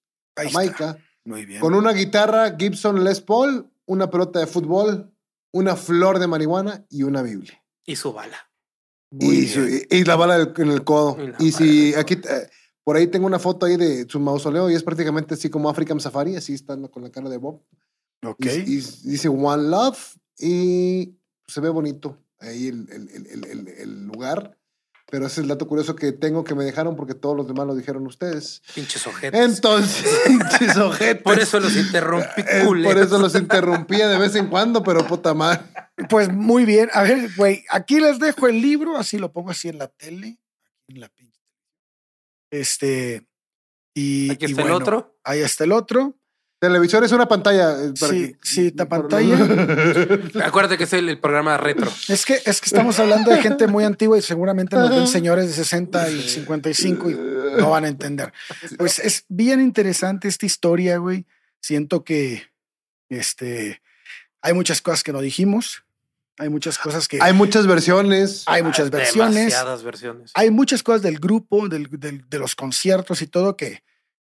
ahí 0.41 0.47
está. 0.47 0.53
Jamaica, 0.77 0.97
Muy 1.25 1.45
bien. 1.45 1.59
con 1.61 1.73
una 1.75 1.91
guitarra 1.93 2.55
Gibson 2.57 3.03
Les 3.03 3.21
Paul, 3.21 3.69
una 3.85 4.09
pelota 4.09 4.39
de 4.39 4.47
fútbol, 4.47 5.11
una 5.53 5.75
flor 5.75 6.19
de 6.19 6.27
marihuana 6.27 6.85
y 6.89 7.03
una 7.03 7.21
Biblia. 7.21 7.61
Y 7.85 7.95
su 7.95 8.13
bala. 8.13 8.37
Y, 9.19 9.47
su- 9.47 9.67
y 9.67 10.03
la 10.05 10.15
bala 10.15 10.37
del- 10.37 10.53
en 10.57 10.71
el 10.71 10.83
codo. 10.83 11.17
Y 11.39 11.51
si 11.51 11.93
aquí, 11.95 12.13
eh, 12.13 12.49
por 12.83 12.95
ahí 12.95 13.07
tengo 13.07 13.25
una 13.27 13.39
foto 13.39 13.65
ahí 13.65 13.75
de 13.75 14.07
su 14.07 14.19
mausoleo 14.19 14.69
y 14.69 14.75
es 14.75 14.83
prácticamente 14.83 15.33
así 15.33 15.49
como 15.49 15.69
African 15.69 15.99
Safari, 15.99 16.35
así 16.37 16.53
están 16.53 16.87
con 16.87 17.03
la 17.03 17.09
cara 17.11 17.29
de 17.29 17.37
Bob. 17.37 17.61
Ok. 18.23 18.45
Y, 18.45 18.77
y 18.77 18.81
dice 19.03 19.27
One 19.27 19.69
Love 19.69 20.15
y 20.39 21.13
se 21.47 21.59
ve 21.59 21.69
bonito 21.69 22.17
ahí 22.39 22.67
el- 22.67 22.87
el 23.77 24.05
lugar. 24.07 24.57
Pero 25.11 25.25
ese 25.25 25.33
es 25.33 25.37
el 25.39 25.49
dato 25.49 25.67
curioso 25.67 25.93
que 25.93 26.13
tengo 26.13 26.45
que 26.45 26.55
me 26.55 26.63
dejaron 26.63 26.95
porque 26.95 27.13
todos 27.13 27.35
los 27.35 27.45
demás 27.45 27.67
lo 27.67 27.75
dijeron 27.75 28.07
ustedes. 28.07 28.63
Pinches 28.73 29.05
ojetes. 29.05 29.41
Entonces, 29.41 30.09
pinches 30.25 30.77
ojetes. 30.77 31.21
Por 31.21 31.37
eso 31.37 31.59
los 31.59 31.75
interrumpí, 31.75 32.43
por 32.63 32.97
eso 32.97 33.19
los 33.19 33.35
interrumpía 33.35 34.07
de 34.07 34.17
vez 34.17 34.35
en 34.35 34.47
cuando, 34.47 34.81
pero 34.81 35.05
puta 35.05 35.33
madre. 35.33 35.63
Pues 36.09 36.31
muy 36.31 36.63
bien. 36.63 36.89
A 36.93 37.03
ver, 37.03 37.29
güey, 37.35 37.65
aquí 37.69 37.99
les 37.99 38.19
dejo 38.19 38.47
el 38.47 38.61
libro, 38.61 38.97
así 38.97 39.17
lo 39.17 39.33
pongo 39.33 39.51
así 39.51 39.67
en 39.67 39.79
la 39.79 39.89
tele, 39.89 40.39
aquí 40.85 40.93
en 40.93 41.01
la 41.01 41.09
pinche. 41.09 41.41
Este, 42.49 43.27
y, 43.93 44.31
Aquí 44.31 44.45
y 44.45 44.51
está 44.51 44.61
el 44.61 44.71
otro. 44.71 45.19
Ahí 45.25 45.41
está 45.41 45.65
el 45.65 45.73
otro. 45.73 46.17
Televisor 46.61 47.03
es 47.03 47.11
una 47.11 47.27
pantalla. 47.27 47.71
eh, 47.85 47.91
para 47.99 48.11
Sí, 48.13 48.33
que- 48.33 48.37
sí, 48.43 48.71
la 48.75 48.87
pantalla. 48.87 49.35
Acuérdate 50.45 50.77
que 50.77 50.83
es 50.83 50.93
el, 50.93 51.09
el 51.09 51.19
programa 51.19 51.57
retro. 51.57 51.91
Es 52.07 52.23
que, 52.23 52.35
es 52.45 52.61
que 52.61 52.67
estamos 52.67 52.99
hablando 52.99 53.31
de 53.31 53.41
gente 53.41 53.65
muy 53.65 53.83
antigua 53.83 54.15
y 54.17 54.21
seguramente 54.21 54.75
nos 54.75 54.91
ven 54.91 55.07
señores 55.07 55.47
de 55.47 55.53
60 55.53 56.09
y 56.11 56.21
55 56.21 57.09
y 57.09 57.17
no 57.59 57.71
van 57.71 57.85
a 57.85 57.87
entender. 57.87 58.31
Pues 58.77 58.99
es 58.99 59.25
bien 59.27 59.59
interesante 59.59 60.27
esta 60.27 60.45
historia, 60.45 60.97
güey. 60.97 61.25
Siento 61.59 62.03
que 62.03 62.43
este, 63.09 63.81
hay 64.43 64.53
muchas 64.53 64.83
cosas 64.83 65.03
que 65.03 65.11
no 65.13 65.21
dijimos. 65.21 65.83
Hay 66.37 66.49
muchas 66.49 66.77
cosas 66.77 67.07
que 67.07 67.17
Hay 67.23 67.33
muchas 67.33 67.65
versiones. 67.65 68.43
hay 68.45 68.61
muchas 68.61 68.91
versiones. 68.91 69.35
Demasiadas 69.35 69.81
versiones. 69.83 70.31
Hay 70.35 70.51
muchas 70.51 70.83
cosas 70.83 71.01
del 71.01 71.17
grupo, 71.19 71.67
del- 71.69 71.89
del- 71.89 72.23
de 72.29 72.37
los 72.39 72.55
conciertos 72.55 73.23
y 73.23 73.27
todo 73.27 73.57
que 73.57 73.83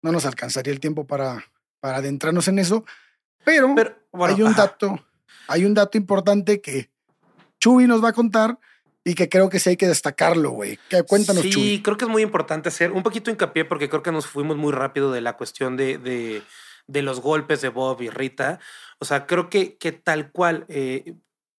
no 0.04 0.12
nos 0.12 0.26
alcanzaría 0.26 0.72
el 0.74 0.80
tiempo 0.80 1.06
para, 1.08 1.44
para 1.80 1.98
adentrarnos 1.98 2.48
en 2.48 2.60
eso. 2.60 2.86
Pero, 3.44 3.74
Pero, 3.76 3.96
bueno, 4.12 4.36
hay 4.36 4.42
un 4.42 4.50
ajá. 4.50 4.62
dato, 4.64 5.06
hay 5.48 5.66
un 5.66 5.74
dato 5.74 5.98
importante 5.98 6.62
que 6.62 6.90
Chuy 7.60 7.88
nos 7.88 8.04
va 8.04 8.10
a 8.10 8.14
contar 8.14 8.60
y 9.04 9.16
que 9.16 9.30
creo 9.30 9.50
que 9.50 9.60
sí 9.60 9.72
hay 9.72 9.78
que 9.78 9.88
destacarlo, 9.88 10.52
güey. 10.52 10.78
Cuéntanos, 11.08 11.42
sí, 11.44 11.50
Chuy. 11.50 11.82
creo 11.82 11.98
que 11.98 12.06
es 12.06 12.12
muy 12.12 12.22
importante 12.22 12.70
hacer 12.70 12.92
un 12.92 13.04
poquito 13.04 13.32
hincapié 13.32 13.66
porque 13.66 13.90
creo 13.90 14.04
que 14.04 14.12
nos 14.12 14.28
fuimos 14.28 14.58
muy 14.58 14.72
rápido 14.72 15.12
de 15.12 15.22
la 15.22 15.38
cuestión 15.38 15.78
de, 15.78 15.98
de, 15.98 16.44
de 16.88 17.02
los 17.02 17.22
golpes 17.22 17.62
de 17.62 17.70
Bob 17.70 18.02
y 18.02 18.10
Rita. 18.10 18.60
O 19.00 19.06
sea, 19.06 19.26
creo 19.26 19.50
que, 19.50 19.78
que 19.78 19.92
tal 19.94 20.32
cual, 20.32 20.66
eh, 20.68 21.16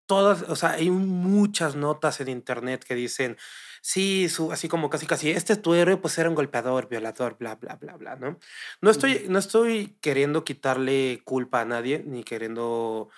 todas, 0.07 0.43
o 0.49 0.57
sea, 0.57 0.73
hay 0.73 0.91
muchas 0.91 1.77
notas 1.77 2.21
en 2.21 2.29
internet 2.29 2.85
que 2.85 2.95
dicen, 2.95 3.37
sí, 3.81 4.29
su, 4.29 4.53
así 4.53 4.69
como 4.69 4.91
casi 4.91 5.07
casi, 5.07 5.31
este 5.31 5.53
es 5.55 5.63
tu 5.63 5.75
héroe, 5.75 5.97
pues 5.97 6.19
era 6.19 6.29
un 6.29 6.35
golpeador, 6.35 6.89
violador, 6.89 7.37
bla, 7.39 7.57
bla, 7.57 7.77
bla, 7.77 7.97
bla, 7.97 8.17
¿no? 8.17 8.39
No 8.81 8.91
estoy, 8.91 9.27
no 9.29 9.39
estoy 9.39 9.97
queriendo 10.01 10.45
quitarle 10.45 11.23
culpa 11.25 11.61
a 11.61 11.65
nadie, 11.65 12.03
ni 12.07 12.25
queriendo 12.25 13.11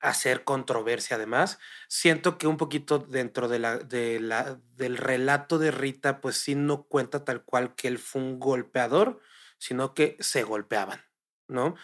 hacer 0.00 0.44
controversia 0.44 1.16
además. 1.16 1.58
Siento 1.88 2.38
que 2.38 2.46
un 2.46 2.56
poquito 2.56 2.98
dentro 2.98 3.48
de 3.48 3.58
la, 3.58 3.78
de 3.78 4.20
la, 4.20 4.60
del 4.76 4.96
relato 4.96 5.58
de 5.58 5.70
Rita, 5.70 6.20
pues 6.20 6.36
sí 6.36 6.54
no 6.54 6.84
cuenta 6.84 7.24
tal 7.24 7.44
cual 7.44 7.74
que 7.74 7.88
él 7.88 7.98
fue 7.98 8.22
un 8.22 8.38
golpeador, 8.38 9.20
sino 9.58 9.94
que 9.94 10.16
se 10.20 10.44
golpeaban, 10.44 11.00
¿no? 11.48 11.74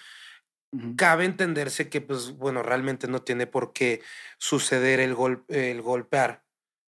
Cabe 0.97 1.25
entenderse 1.25 1.89
que, 1.89 2.01
pues, 2.01 2.33
bueno, 2.33 2.63
realmente 2.63 3.07
no 3.07 3.23
tiene 3.23 3.47
por 3.47 3.73
qué 3.73 4.03
suceder 4.39 4.99
el, 4.99 5.15
gol, 5.15 5.45
el 5.49 5.83
golpear. 5.83 6.44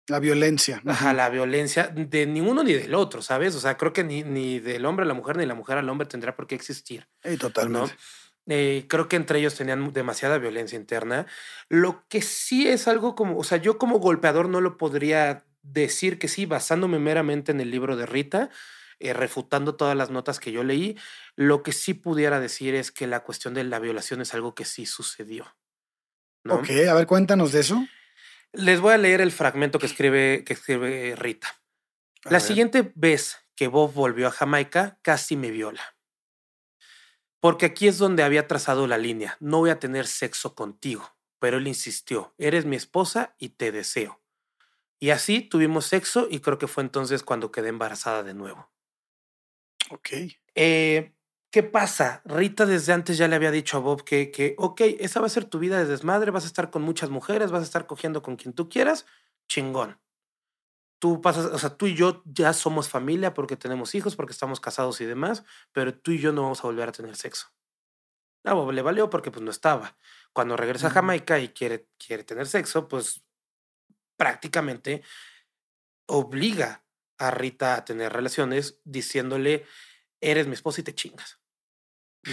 La 0.08 0.20
violencia. 0.20 0.82
Ajá, 0.86 1.12
la 1.12 1.28
violencia 1.28 1.88
de 1.88 2.26
ninguno 2.26 2.62
ni 2.62 2.72
del 2.72 2.94
otro, 2.94 3.22
¿sabes? 3.22 3.54
O 3.56 3.60
sea, 3.60 3.76
creo 3.76 3.92
que 3.92 4.04
ni, 4.04 4.22
ni 4.22 4.60
del 4.60 4.86
hombre 4.86 5.04
a 5.04 5.08
la 5.08 5.14
mujer, 5.14 5.36
ni 5.36 5.46
la 5.46 5.54
mujer 5.54 5.78
al 5.78 5.88
hombre 5.88 6.06
tendrá 6.06 6.36
por 6.36 6.46
qué 6.46 6.54
existir. 6.54 7.08
¿no? 7.24 7.36
totalmente. 7.38 7.94
Eh, 8.48 8.86
creo 8.88 9.08
que 9.08 9.16
entre 9.16 9.40
ellos 9.40 9.56
tenían 9.56 9.92
demasiada 9.92 10.38
violencia 10.38 10.76
interna. 10.76 11.26
Lo 11.68 12.04
que 12.08 12.22
sí 12.22 12.68
es 12.68 12.86
algo 12.86 13.16
como, 13.16 13.36
o 13.38 13.44
sea, 13.44 13.58
yo 13.58 13.78
como 13.78 13.98
golpeador 13.98 14.48
no 14.48 14.60
lo 14.60 14.76
podría 14.78 15.44
decir 15.62 16.18
que 16.18 16.28
sí, 16.28 16.46
basándome 16.46 17.00
meramente 17.00 17.50
en 17.50 17.60
el 17.60 17.72
libro 17.72 17.96
de 17.96 18.06
Rita, 18.06 18.50
eh, 19.00 19.12
refutando 19.12 19.74
todas 19.74 19.96
las 19.96 20.10
notas 20.10 20.38
que 20.38 20.52
yo 20.52 20.62
leí, 20.62 20.96
lo 21.34 21.64
que 21.64 21.72
sí 21.72 21.92
pudiera 21.92 22.38
decir 22.38 22.76
es 22.76 22.92
que 22.92 23.08
la 23.08 23.24
cuestión 23.24 23.52
de 23.54 23.64
la 23.64 23.80
violación 23.80 24.20
es 24.20 24.32
algo 24.32 24.54
que 24.54 24.64
sí 24.64 24.86
sucedió. 24.86 25.56
¿no? 26.44 26.54
Ok, 26.54 26.70
a 26.88 26.94
ver, 26.94 27.06
cuéntanos 27.06 27.50
de 27.50 27.60
eso. 27.60 27.84
Les 28.56 28.80
voy 28.80 28.94
a 28.94 28.98
leer 28.98 29.20
el 29.20 29.32
fragmento 29.32 29.78
que 29.78 29.86
escribe, 29.86 30.42
que 30.44 30.54
escribe 30.54 31.14
Rita. 31.16 31.48
A 32.24 32.30
La 32.30 32.38
ver. 32.38 32.40
siguiente 32.40 32.92
vez 32.94 33.38
que 33.54 33.68
Bob 33.68 33.92
volvió 33.92 34.28
a 34.28 34.30
Jamaica, 34.30 34.98
casi 35.02 35.36
me 35.36 35.50
viola. 35.50 35.96
Porque 37.40 37.66
aquí 37.66 37.86
es 37.86 37.98
donde 37.98 38.22
había 38.22 38.48
trazado 38.48 38.86
la 38.86 38.98
línea. 38.98 39.36
No 39.40 39.58
voy 39.58 39.70
a 39.70 39.78
tener 39.78 40.06
sexo 40.06 40.54
contigo. 40.54 41.16
Pero 41.38 41.58
él 41.58 41.68
insistió, 41.68 42.34
eres 42.38 42.64
mi 42.64 42.76
esposa 42.76 43.36
y 43.38 43.50
te 43.50 43.70
deseo. 43.72 44.22
Y 44.98 45.10
así 45.10 45.42
tuvimos 45.42 45.84
sexo 45.84 46.26
y 46.30 46.40
creo 46.40 46.56
que 46.56 46.66
fue 46.66 46.82
entonces 46.82 47.22
cuando 47.22 47.52
quedé 47.52 47.68
embarazada 47.68 48.22
de 48.22 48.32
nuevo. 48.32 48.72
Ok. 49.90 50.08
Eh, 50.54 51.14
¿Qué 51.56 51.62
pasa? 51.62 52.20
Rita 52.26 52.66
desde 52.66 52.92
antes 52.92 53.16
ya 53.16 53.28
le 53.28 53.34
había 53.34 53.50
dicho 53.50 53.78
a 53.78 53.80
Bob 53.80 54.04
que, 54.04 54.30
que, 54.30 54.54
ok, 54.58 54.78
esa 54.98 55.20
va 55.20 55.26
a 55.26 55.30
ser 55.30 55.46
tu 55.46 55.58
vida 55.58 55.78
de 55.78 55.86
desmadre, 55.86 56.30
vas 56.30 56.44
a 56.44 56.48
estar 56.48 56.70
con 56.70 56.82
muchas 56.82 57.08
mujeres, 57.08 57.50
vas 57.50 57.62
a 57.62 57.64
estar 57.64 57.86
cogiendo 57.86 58.20
con 58.20 58.36
quien 58.36 58.52
tú 58.52 58.68
quieras, 58.68 59.06
chingón. 59.48 59.98
Tú 60.98 61.22
pasas, 61.22 61.46
o 61.46 61.58
sea, 61.58 61.70
tú 61.70 61.86
y 61.86 61.94
yo 61.94 62.22
ya 62.26 62.52
somos 62.52 62.90
familia 62.90 63.32
porque 63.32 63.56
tenemos 63.56 63.94
hijos, 63.94 64.16
porque 64.16 64.34
estamos 64.34 64.60
casados 64.60 65.00
y 65.00 65.06
demás, 65.06 65.44
pero 65.72 65.98
tú 65.98 66.10
y 66.10 66.18
yo 66.18 66.30
no 66.30 66.42
vamos 66.42 66.62
a 66.62 66.66
volver 66.66 66.90
a 66.90 66.92
tener 66.92 67.16
sexo. 67.16 67.46
A 68.44 68.52
Bob 68.52 68.72
le 68.72 68.82
valió 68.82 69.08
porque 69.08 69.30
pues 69.30 69.42
no 69.42 69.50
estaba. 69.50 69.96
Cuando 70.34 70.58
regresa 70.58 70.88
a. 70.88 70.90
Jamaica 70.90 71.38
y 71.38 71.48
quiere, 71.48 71.88
quiere 71.96 72.24
tener 72.24 72.46
sexo, 72.48 72.86
pues 72.86 73.24
prácticamente 74.18 75.02
obliga 76.04 76.84
a 77.16 77.30
Rita 77.30 77.76
a 77.76 77.84
tener 77.86 78.12
relaciones 78.12 78.78
diciéndole, 78.84 79.64
eres 80.20 80.46
mi 80.48 80.52
esposa 80.52 80.82
y 80.82 80.84
te 80.84 80.94
chingas. 80.94 81.40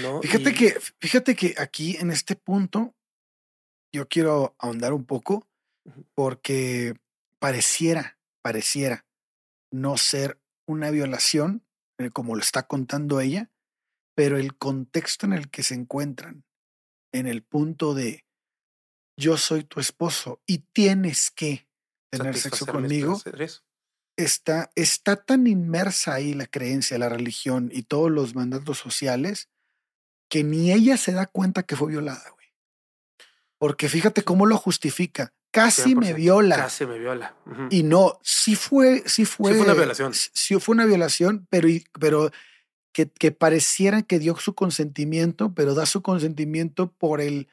¿No? 0.01 0.21
Fíjate 0.21 0.49
Y- 0.49 0.53
que, 0.53 0.79
fíjate 0.99 1.35
que 1.35 1.55
aquí 1.57 1.97
en 1.97 2.11
este 2.11 2.35
punto 2.35 2.95
yo 3.93 4.07
quiero 4.07 4.55
ahondar 4.59 4.93
un 4.93 5.05
poco 5.05 5.47
porque 6.15 6.95
pareciera, 7.39 8.17
pareciera 8.41 9.05
no 9.71 9.97
ser 9.97 10.39
una 10.67 10.89
violación, 10.91 11.65
eh, 11.99 12.09
como 12.09 12.35
lo 12.35 12.41
está 12.41 12.63
contando 12.63 13.19
ella, 13.19 13.51
pero 14.15 14.37
el 14.37 14.55
contexto 14.57 15.25
en 15.25 15.33
el 15.33 15.49
que 15.49 15.63
se 15.63 15.75
encuentran, 15.75 16.45
en 17.13 17.27
el 17.27 17.43
punto 17.43 17.93
de 17.93 18.25
yo 19.19 19.37
soy 19.37 19.63
tu 19.63 19.79
esposo 19.79 20.41
y 20.47 20.59
tienes 20.73 21.29
que 21.29 21.67
tener 22.11 22.35
sexo 22.37 22.65
conmigo, 22.65 23.21
está, 24.17 24.71
está 24.75 25.23
tan 25.23 25.45
inmersa 25.47 26.13
ahí 26.15 26.33
la 26.33 26.47
creencia, 26.47 26.97
la 26.97 27.09
religión 27.09 27.69
y 27.71 27.83
todos 27.83 28.09
los 28.09 28.33
mandatos 28.35 28.77
sociales 28.77 29.49
que 30.33 30.43
ni 30.43 30.71
ella 30.71 30.97
se 30.97 31.11
da 31.11 31.27
cuenta 31.27 31.61
que 31.61 31.75
fue 31.75 31.91
violada, 31.91 32.27
güey. 32.31 32.47
Porque 33.59 33.87
fíjate 33.87 34.23
cómo 34.23 34.47
lo 34.47 34.57
justifica. 34.57 35.31
Casi 35.51 35.93
me 35.93 36.07
100%, 36.07 36.15
viola. 36.15 36.55
Casi 36.55 36.87
me 36.87 36.97
viola. 36.97 37.35
Y 37.69 37.83
no, 37.83 38.19
sí 38.23 38.55
fue, 38.55 39.03
sí 39.05 39.25
fue. 39.25 39.53
fue 39.53 39.61
una 39.61 39.75
violación. 39.75 40.11
Sí 40.15 40.59
fue 40.59 40.73
una 40.73 40.87
violación, 40.87 41.45
pero, 41.51 41.67
pero 41.99 42.31
que, 42.91 43.11
que 43.11 43.31
pareciera 43.31 44.01
que 44.01 44.17
dio 44.17 44.35
su 44.37 44.55
consentimiento, 44.55 45.53
pero 45.53 45.75
da 45.75 45.85
su 45.85 46.01
consentimiento 46.01 46.91
por 46.91 47.21
el, 47.21 47.47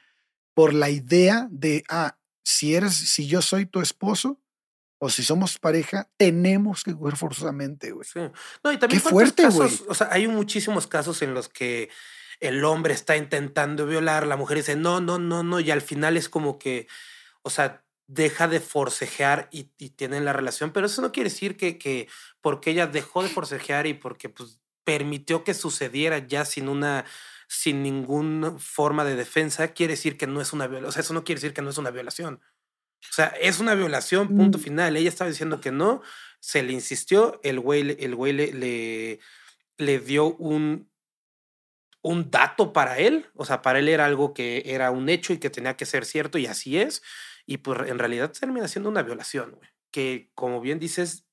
por 0.55 0.73
la 0.73 0.89
idea 0.89 1.47
de, 1.51 1.83
ah, 1.87 2.17
si 2.43 2.73
eres, 2.73 2.95
si 2.95 3.27
yo 3.27 3.43
soy 3.43 3.67
tu 3.67 3.81
esposo 3.81 4.41
o 4.97 5.11
si 5.11 5.21
somos 5.21 5.59
pareja, 5.59 6.09
tenemos 6.17 6.83
que 6.83 6.95
coger 6.95 7.15
forzosamente, 7.15 7.91
güey. 7.91 8.07
Sí. 8.11 8.21
No, 8.63 8.71
y 8.71 8.79
también 8.79 9.03
Qué 9.03 9.07
fuerte, 9.07 9.47
güey. 9.49 9.69
o 9.87 9.93
sea, 9.93 10.09
hay 10.09 10.27
muchísimos 10.27 10.87
casos 10.87 11.21
en 11.21 11.35
los 11.35 11.47
que 11.47 11.91
el 12.41 12.63
hombre 12.65 12.93
está 12.93 13.15
intentando 13.15 13.87
violar, 13.87 14.27
la 14.27 14.35
mujer 14.35 14.57
dice 14.57 14.75
no, 14.75 14.99
no, 14.99 15.17
no, 15.19 15.43
no, 15.43 15.59
y 15.61 15.71
al 15.71 15.81
final 15.81 16.17
es 16.17 16.27
como 16.27 16.59
que, 16.59 16.87
o 17.43 17.49
sea, 17.49 17.85
deja 18.07 18.47
de 18.49 18.59
forcejear 18.59 19.47
y, 19.51 19.69
y 19.77 19.91
tienen 19.91 20.25
la 20.25 20.33
relación, 20.33 20.71
pero 20.73 20.87
eso 20.87 21.01
no 21.01 21.13
quiere 21.13 21.29
decir 21.29 21.55
que, 21.55 21.77
que 21.77 22.09
porque 22.41 22.71
ella 22.71 22.87
dejó 22.87 23.23
de 23.23 23.29
forcejear 23.29 23.87
y 23.87 23.93
porque 23.93 24.27
pues 24.27 24.59
permitió 24.83 25.43
que 25.45 25.53
sucediera 25.53 26.17
ya 26.19 26.43
sin 26.43 26.67
una 26.67 27.05
sin 27.47 27.83
ninguna 27.83 28.57
forma 28.59 29.03
de 29.05 29.15
defensa, 29.15 29.69
quiere 29.73 29.93
decir 29.93 30.17
que 30.17 30.25
no 30.27 30.41
es 30.41 30.53
una 30.53 30.67
violación, 30.67 30.89
o 30.89 30.91
sea, 30.93 31.01
eso 31.01 31.13
no 31.13 31.23
quiere 31.25 31.39
decir 31.41 31.53
que 31.53 31.61
no 31.61 31.69
es 31.69 31.77
una 31.77 31.91
violación. 31.91 32.41
O 33.09 33.13
sea, 33.13 33.27
es 33.27 33.59
una 33.59 33.75
violación, 33.75 34.35
punto 34.35 34.57
Mm. 34.57 34.61
final. 34.61 34.95
Ella 34.97 35.09
estaba 35.09 35.29
diciendo 35.29 35.59
que 35.59 35.71
no, 35.71 36.01
se 36.39 36.63
le 36.63 36.73
insistió, 36.73 37.39
el 37.43 37.59
güey, 37.59 37.97
el 37.99 38.15
güey 38.15 38.33
le, 38.33 38.53
le, 38.53 39.19
le 39.77 39.99
dio 39.99 40.35
un, 40.35 40.90
un 42.03 42.31
dato 42.31 42.73
para 42.73 42.97
él, 42.97 43.27
o 43.35 43.45
sea, 43.45 43.61
para 43.61 43.79
él 43.79 43.87
era 43.87 44.05
algo 44.05 44.33
que 44.33 44.63
era 44.65 44.89
un 44.91 45.07
hecho 45.09 45.33
y 45.33 45.37
que 45.37 45.49
tenía 45.49 45.77
que 45.77 45.85
ser 45.85 46.05
cierto 46.05 46.37
y 46.37 46.47
así 46.47 46.77
es, 46.77 47.01
y 47.45 47.57
pues 47.57 47.87
en 47.89 47.99
realidad 47.99 48.31
termina 48.31 48.67
siendo 48.67 48.89
una 48.89 49.03
violación, 49.03 49.51
güey, 49.51 49.69
que 49.91 50.31
como 50.33 50.61
bien 50.61 50.79
dices, 50.79 51.25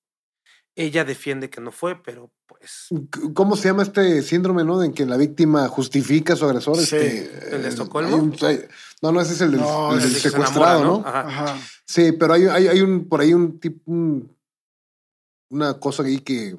ella 0.77 1.05
defiende 1.05 1.51
que 1.51 1.61
no 1.61 1.73
fue, 1.73 2.03
pero 2.03 2.31
pues... 2.47 2.89
¿Cómo 3.35 3.57
se 3.57 3.69
llama 3.69 3.83
este 3.83 4.23
síndrome, 4.23 4.63
no? 4.63 4.83
En 4.83 4.93
que 4.93 5.05
la 5.07 5.17
víctima 5.17 5.67
justifica 5.69 6.35
a 6.35 6.37
su 6.37 6.45
agresor. 6.45 6.77
Sí, 6.77 6.97
este, 6.97 7.57
¿el 7.57 7.63
de 7.63 7.69
Estocolmo? 7.69 8.15
hay 8.17 8.21
un- 8.23 8.37
hay- 8.43 8.65
no, 9.03 9.11
no, 9.13 9.21
ese 9.21 9.33
es 9.33 9.41
el 9.41 9.51
del, 9.53 9.61
No, 9.61 9.95
el 9.95 10.01
se 10.03 10.29
enamora, 10.29 10.47
secuestrado, 10.49 10.85
¿no? 10.85 11.03
Ajá. 11.05 11.21
Ajá. 11.29 11.59
Sí, 11.85 12.13
pero 12.13 12.35
hay, 12.35 12.45
hay, 12.47 12.69
hay 12.69 12.81
un, 12.81 13.09
por 13.09 13.21
ahí 13.21 13.35
un 13.35 13.59
tipo, 13.59 13.81
un- 13.91 14.37
una 15.51 15.79
cosa 15.81 16.03
ahí 16.05 16.19
que 16.21 16.57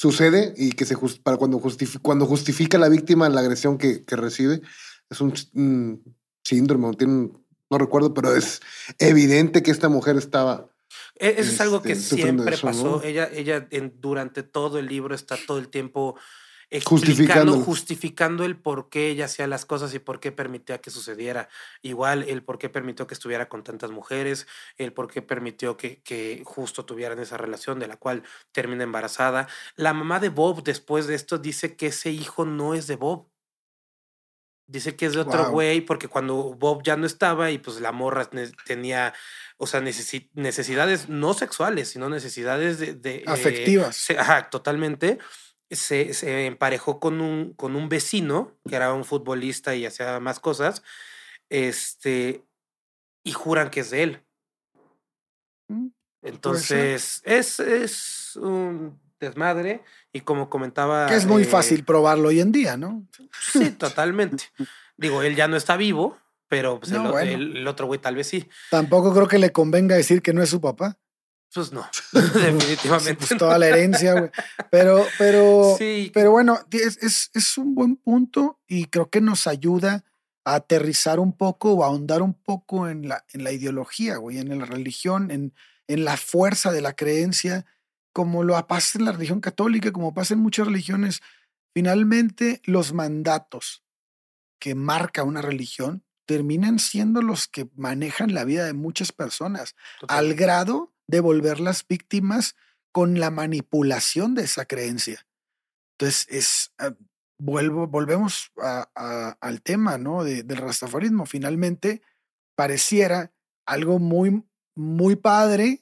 sucede 0.00 0.54
y 0.56 0.72
que 0.72 0.86
se 0.86 0.96
para 1.22 1.36
cuando, 1.36 1.58
justifi- 1.60 2.00
cuando 2.00 2.24
justifica 2.24 2.78
la 2.78 2.88
víctima 2.88 3.28
la 3.28 3.40
agresión 3.42 3.76
que, 3.76 4.02
que 4.02 4.16
recibe, 4.16 4.62
es 5.10 5.20
un, 5.20 5.34
un 5.54 6.02
síndrome, 6.42 6.86
o 6.86 6.94
tiene 6.94 7.12
un- 7.12 7.44
no 7.68 7.76
recuerdo, 7.76 8.14
pero 8.14 8.34
es 8.34 8.62
evidente 8.98 9.62
que 9.62 9.70
esta 9.70 9.90
mujer 9.90 10.16
estaba 10.16 10.70
E- 11.16 11.34
Eso 11.38 11.52
es 11.52 11.60
algo 11.60 11.82
que 11.82 11.92
este, 11.92 12.16
siempre 12.16 12.54
eso, 12.54 12.66
pasó. 12.66 12.84
¿no? 12.96 13.02
Ella, 13.02 13.28
ella 13.30 13.68
en- 13.70 13.92
durante 14.00 14.42
todo 14.42 14.78
el 14.78 14.86
libro 14.86 15.14
está 15.14 15.36
todo 15.46 15.58
el 15.58 15.68
tiempo. 15.68 16.16
Explicando, 16.70 17.52
justificando 17.64 18.44
el 18.44 18.56
por 18.56 18.88
qué 18.90 19.08
ella 19.08 19.24
hacía 19.24 19.46
las 19.46 19.64
cosas 19.66 19.92
y 19.94 19.98
por 19.98 20.20
qué 20.20 20.30
permitía 20.30 20.80
que 20.80 20.90
sucediera. 20.90 21.48
Igual 21.82 22.22
el 22.28 22.42
por 22.44 22.58
qué 22.58 22.68
permitió 22.68 23.06
que 23.06 23.14
estuviera 23.14 23.48
con 23.48 23.64
tantas 23.64 23.90
mujeres, 23.90 24.46
el 24.76 24.92
por 24.92 25.10
qué 25.10 25.20
permitió 25.20 25.76
que, 25.76 26.00
que 26.02 26.42
justo 26.44 26.84
tuvieran 26.84 27.18
esa 27.18 27.36
relación 27.36 27.78
de 27.80 27.88
la 27.88 27.96
cual 27.96 28.22
termina 28.52 28.84
embarazada. 28.84 29.48
La 29.74 29.92
mamá 29.92 30.20
de 30.20 30.28
Bob 30.28 30.62
después 30.62 31.06
de 31.06 31.16
esto 31.16 31.38
dice 31.38 31.76
que 31.76 31.88
ese 31.88 32.10
hijo 32.10 32.44
no 32.44 32.74
es 32.74 32.86
de 32.86 32.96
Bob. 32.96 33.26
Dice 34.68 34.94
que 34.94 35.06
es 35.06 35.14
de 35.14 35.20
otro 35.22 35.50
güey 35.50 35.80
porque 35.80 36.06
cuando 36.06 36.54
Bob 36.54 36.84
ya 36.84 36.96
no 36.96 37.04
estaba 37.04 37.50
y 37.50 37.58
pues 37.58 37.80
la 37.80 37.90
morra 37.90 38.30
tenía, 38.64 39.12
o 39.56 39.66
sea, 39.66 39.80
necesi- 39.80 40.30
necesidades 40.34 41.08
no 41.08 41.34
sexuales, 41.34 41.88
sino 41.88 42.08
necesidades 42.08 42.78
de... 42.78 42.94
de, 42.94 43.16
eh, 43.16 43.24
Afectivas. 43.26 43.96
se- 43.96 44.16
ajá, 44.16 44.48
totalmente. 44.48 45.18
Se, 45.70 46.12
se 46.14 46.46
emparejó 46.46 46.98
con 46.98 47.20
un, 47.20 47.52
con 47.54 47.76
un 47.76 47.88
vecino 47.88 48.56
que 48.68 48.74
era 48.76 48.92
un 48.92 49.04
futbolista 49.04 49.74
y 49.76 49.86
hacía 49.86 50.18
más 50.20 50.40
cosas. 50.40 50.82
Este, 51.48 52.44
y 53.24 53.32
juran 53.32 53.70
que 53.70 53.80
es 53.80 53.90
de 53.90 54.02
él. 54.02 54.22
Mm. 55.68 55.88
Entonces, 56.22 57.22
es, 57.24 57.60
es 57.60 58.36
un 58.36 59.00
desmadre 59.18 59.82
y 60.12 60.20
como 60.20 60.50
comentaba... 60.50 61.06
Que 61.06 61.14
es 61.14 61.26
muy 61.26 61.42
eh, 61.42 61.46
fácil 61.46 61.84
probarlo 61.84 62.28
hoy 62.28 62.40
en 62.40 62.52
día, 62.52 62.76
¿no? 62.76 63.06
Sí, 63.52 63.70
totalmente. 63.70 64.44
Digo, 64.96 65.22
él 65.22 65.34
ya 65.36 65.48
no 65.48 65.56
está 65.56 65.76
vivo, 65.76 66.18
pero 66.48 66.80
pues, 66.80 66.92
No, 66.92 67.04
el, 67.06 67.10
bueno. 67.12 67.30
el- 67.32 67.56
el 67.58 67.68
otro 67.68 67.86
güey 67.86 68.00
tal 68.00 68.16
vez 68.16 68.26
sí. 68.26 68.48
Tampoco 68.70 69.14
creo 69.14 69.28
que 69.28 69.38
le 69.38 69.50
convenga 69.52 69.94
decir 69.96 70.20
que 70.20 70.32
no 70.32 70.42
es 70.42 70.50
su 70.50 70.60
papá. 70.60 70.98
Pues 71.52 71.72
no, 71.72 71.86
definitivamente. 72.12 73.26
Pues 73.26 73.38
toda 73.38 73.58
la 73.58 73.68
herencia, 73.68 74.12
güey. 74.14 74.30
Pero, 74.70 75.04
pero, 75.18 75.74
Sí, 75.78 76.10
pero 76.14 76.30
bueno, 76.30 76.58
es, 76.70 76.98
es, 77.02 77.30
es 77.34 77.58
un 77.58 77.74
buen 77.74 77.96
punto 77.96 78.60
y 78.66 78.86
creo 78.86 79.10
que 79.10 79.20
nos 79.20 79.46
ayuda 79.46 80.04
a 80.44 80.54
aterrizar 80.54 81.20
un 81.20 81.36
poco 81.36 81.72
o 81.72 81.84
a 81.84 81.88
ahondar 81.88 82.22
un 82.22 82.34
poco 82.34 82.88
en 82.88 83.08
la, 83.08 83.24
en 83.32 83.44
la 83.44 83.52
ideología, 83.52 84.16
güey, 84.16 84.38
en 84.38 84.56
la 84.58 84.64
religión, 84.64 85.30
en, 85.30 85.54
en 85.88 86.04
la 86.04 86.16
fuerza 86.16 86.72
de 86.72 86.80
la 86.80 86.94
creencia, 86.94 87.66
como 88.12 88.44
lo 88.44 88.66
pasa 88.66 88.98
en 88.98 89.04
la 89.04 89.12
religión 89.12 89.40
católica, 89.40 89.92
como 89.92 90.14
pasa 90.14 90.34
en 90.34 90.40
muchas 90.40 90.66
religiones. 90.66 91.20
Finalmente, 91.74 92.60
los 92.64 92.92
mandatos 92.92 93.84
que 94.60 94.74
marca 94.74 95.24
una 95.24 95.42
religión 95.42 96.04
terminan 96.26 96.78
siendo 96.78 97.22
los 97.22 97.48
que 97.48 97.68
manejan 97.74 98.34
la 98.34 98.44
vida 98.44 98.64
de 98.64 98.72
muchas 98.72 99.10
personas 99.10 99.74
al 100.06 100.34
grado 100.34 100.89
de 101.10 101.20
volverlas 101.20 101.86
víctimas 101.86 102.56
con 102.92 103.18
la 103.20 103.30
manipulación 103.30 104.34
de 104.34 104.42
esa 104.44 104.64
creencia. 104.64 105.26
Entonces, 105.98 106.26
es, 106.30 106.72
ah, 106.78 106.94
vuelvo, 107.38 107.86
volvemos 107.86 108.52
a- 108.62 108.88
a- 108.94 109.36
al 109.40 109.62
tema 109.62 109.98
¿no? 109.98 110.24
de- 110.24 110.42
del 110.42 110.58
rastafarismo. 110.58 111.26
Finalmente, 111.26 112.02
pareciera 112.56 113.32
algo 113.66 113.98
muy, 113.98 114.44
muy 114.76 115.16
padre 115.16 115.80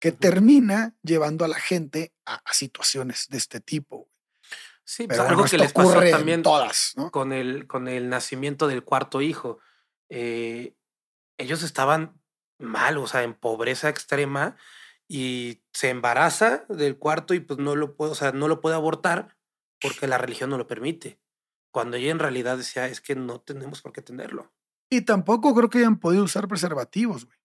que 0.00 0.12
termina 0.12 0.96
llevando 1.02 1.44
a 1.44 1.48
la 1.48 1.58
gente 1.60 2.14
a, 2.24 2.36
a 2.36 2.54
situaciones 2.54 3.26
de 3.28 3.38
este 3.38 3.60
tipo. 3.60 4.08
Sí, 4.84 5.06
pues 5.06 5.18
Pero 5.18 5.28
algo 5.28 5.42
bueno, 5.42 5.50
que 5.50 5.58
les 5.58 5.72
pasó 5.72 6.00
también 6.10 6.42
todas, 6.42 6.94
¿no? 6.96 7.10
con 7.10 7.32
el, 7.32 7.66
con 7.66 7.86
el 7.86 8.08
nacimiento 8.08 8.66
del 8.66 8.82
cuarto 8.82 9.20
hijo. 9.20 9.58
Eh, 10.08 10.74
ellos 11.38 11.62
estaban 11.62 12.19
mal, 12.60 12.98
o 12.98 13.06
sea, 13.06 13.22
en 13.22 13.34
pobreza 13.34 13.88
extrema 13.88 14.56
y 15.08 15.62
se 15.72 15.88
embaraza 15.90 16.64
del 16.68 16.96
cuarto 16.98 17.34
y 17.34 17.40
pues 17.40 17.58
no 17.58 17.74
lo 17.76 17.96
puede, 17.96 18.12
o 18.12 18.14
sea, 18.14 18.32
no 18.32 18.46
lo 18.48 18.60
puede 18.60 18.76
abortar 18.76 19.36
porque 19.80 20.06
la 20.06 20.18
religión 20.18 20.50
no 20.50 20.58
lo 20.58 20.66
permite. 20.66 21.18
Cuando 21.72 21.96
ella 21.96 22.10
en 22.10 22.18
realidad 22.18 22.56
decía, 22.58 22.86
es 22.86 23.00
que 23.00 23.14
no 23.14 23.40
tenemos 23.40 23.80
por 23.82 23.92
qué 23.92 24.02
tenerlo. 24.02 24.52
Y 24.90 25.02
tampoco 25.02 25.54
creo 25.54 25.70
que 25.70 25.78
hayan 25.78 25.98
podido 26.00 26.24
usar 26.24 26.48
preservativos, 26.48 27.26
güey. 27.26 27.38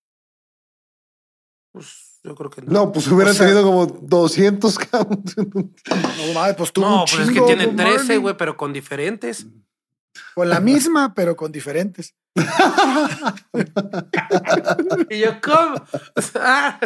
Pues 1.71 2.19
yo 2.23 2.35
creo 2.35 2.49
que 2.49 2.61
no. 2.61 2.71
No, 2.71 2.91
pues 2.91 3.07
hubieran 3.07 3.33
O 3.33 3.35
sea- 3.37 3.45
tenido 3.47 3.63
como 3.63 3.85
200 3.85 4.77
cabrón. 4.79 5.23
No 5.35 6.55
pues 6.57 6.71
tuvo 6.73 6.85
No, 6.85 6.99
un 7.01 7.05
pues 7.05 7.27
es 7.27 7.33
que 7.33 7.41
tiene 7.41 7.67
Bob 7.67 7.75
13, 7.75 7.97
Marley. 7.97 8.17
güey, 8.17 8.37
pero 8.37 8.57
con 8.57 8.73
diferentes. 8.73 9.45
Con 10.33 10.49
la 10.49 10.59
misma, 10.59 11.13
pero 11.13 11.35
con 11.35 11.51
diferentes. 11.51 12.15
Y 15.09 15.19
yo, 15.19 15.39
¿cómo? 15.41 15.75
Ah, 16.35 16.79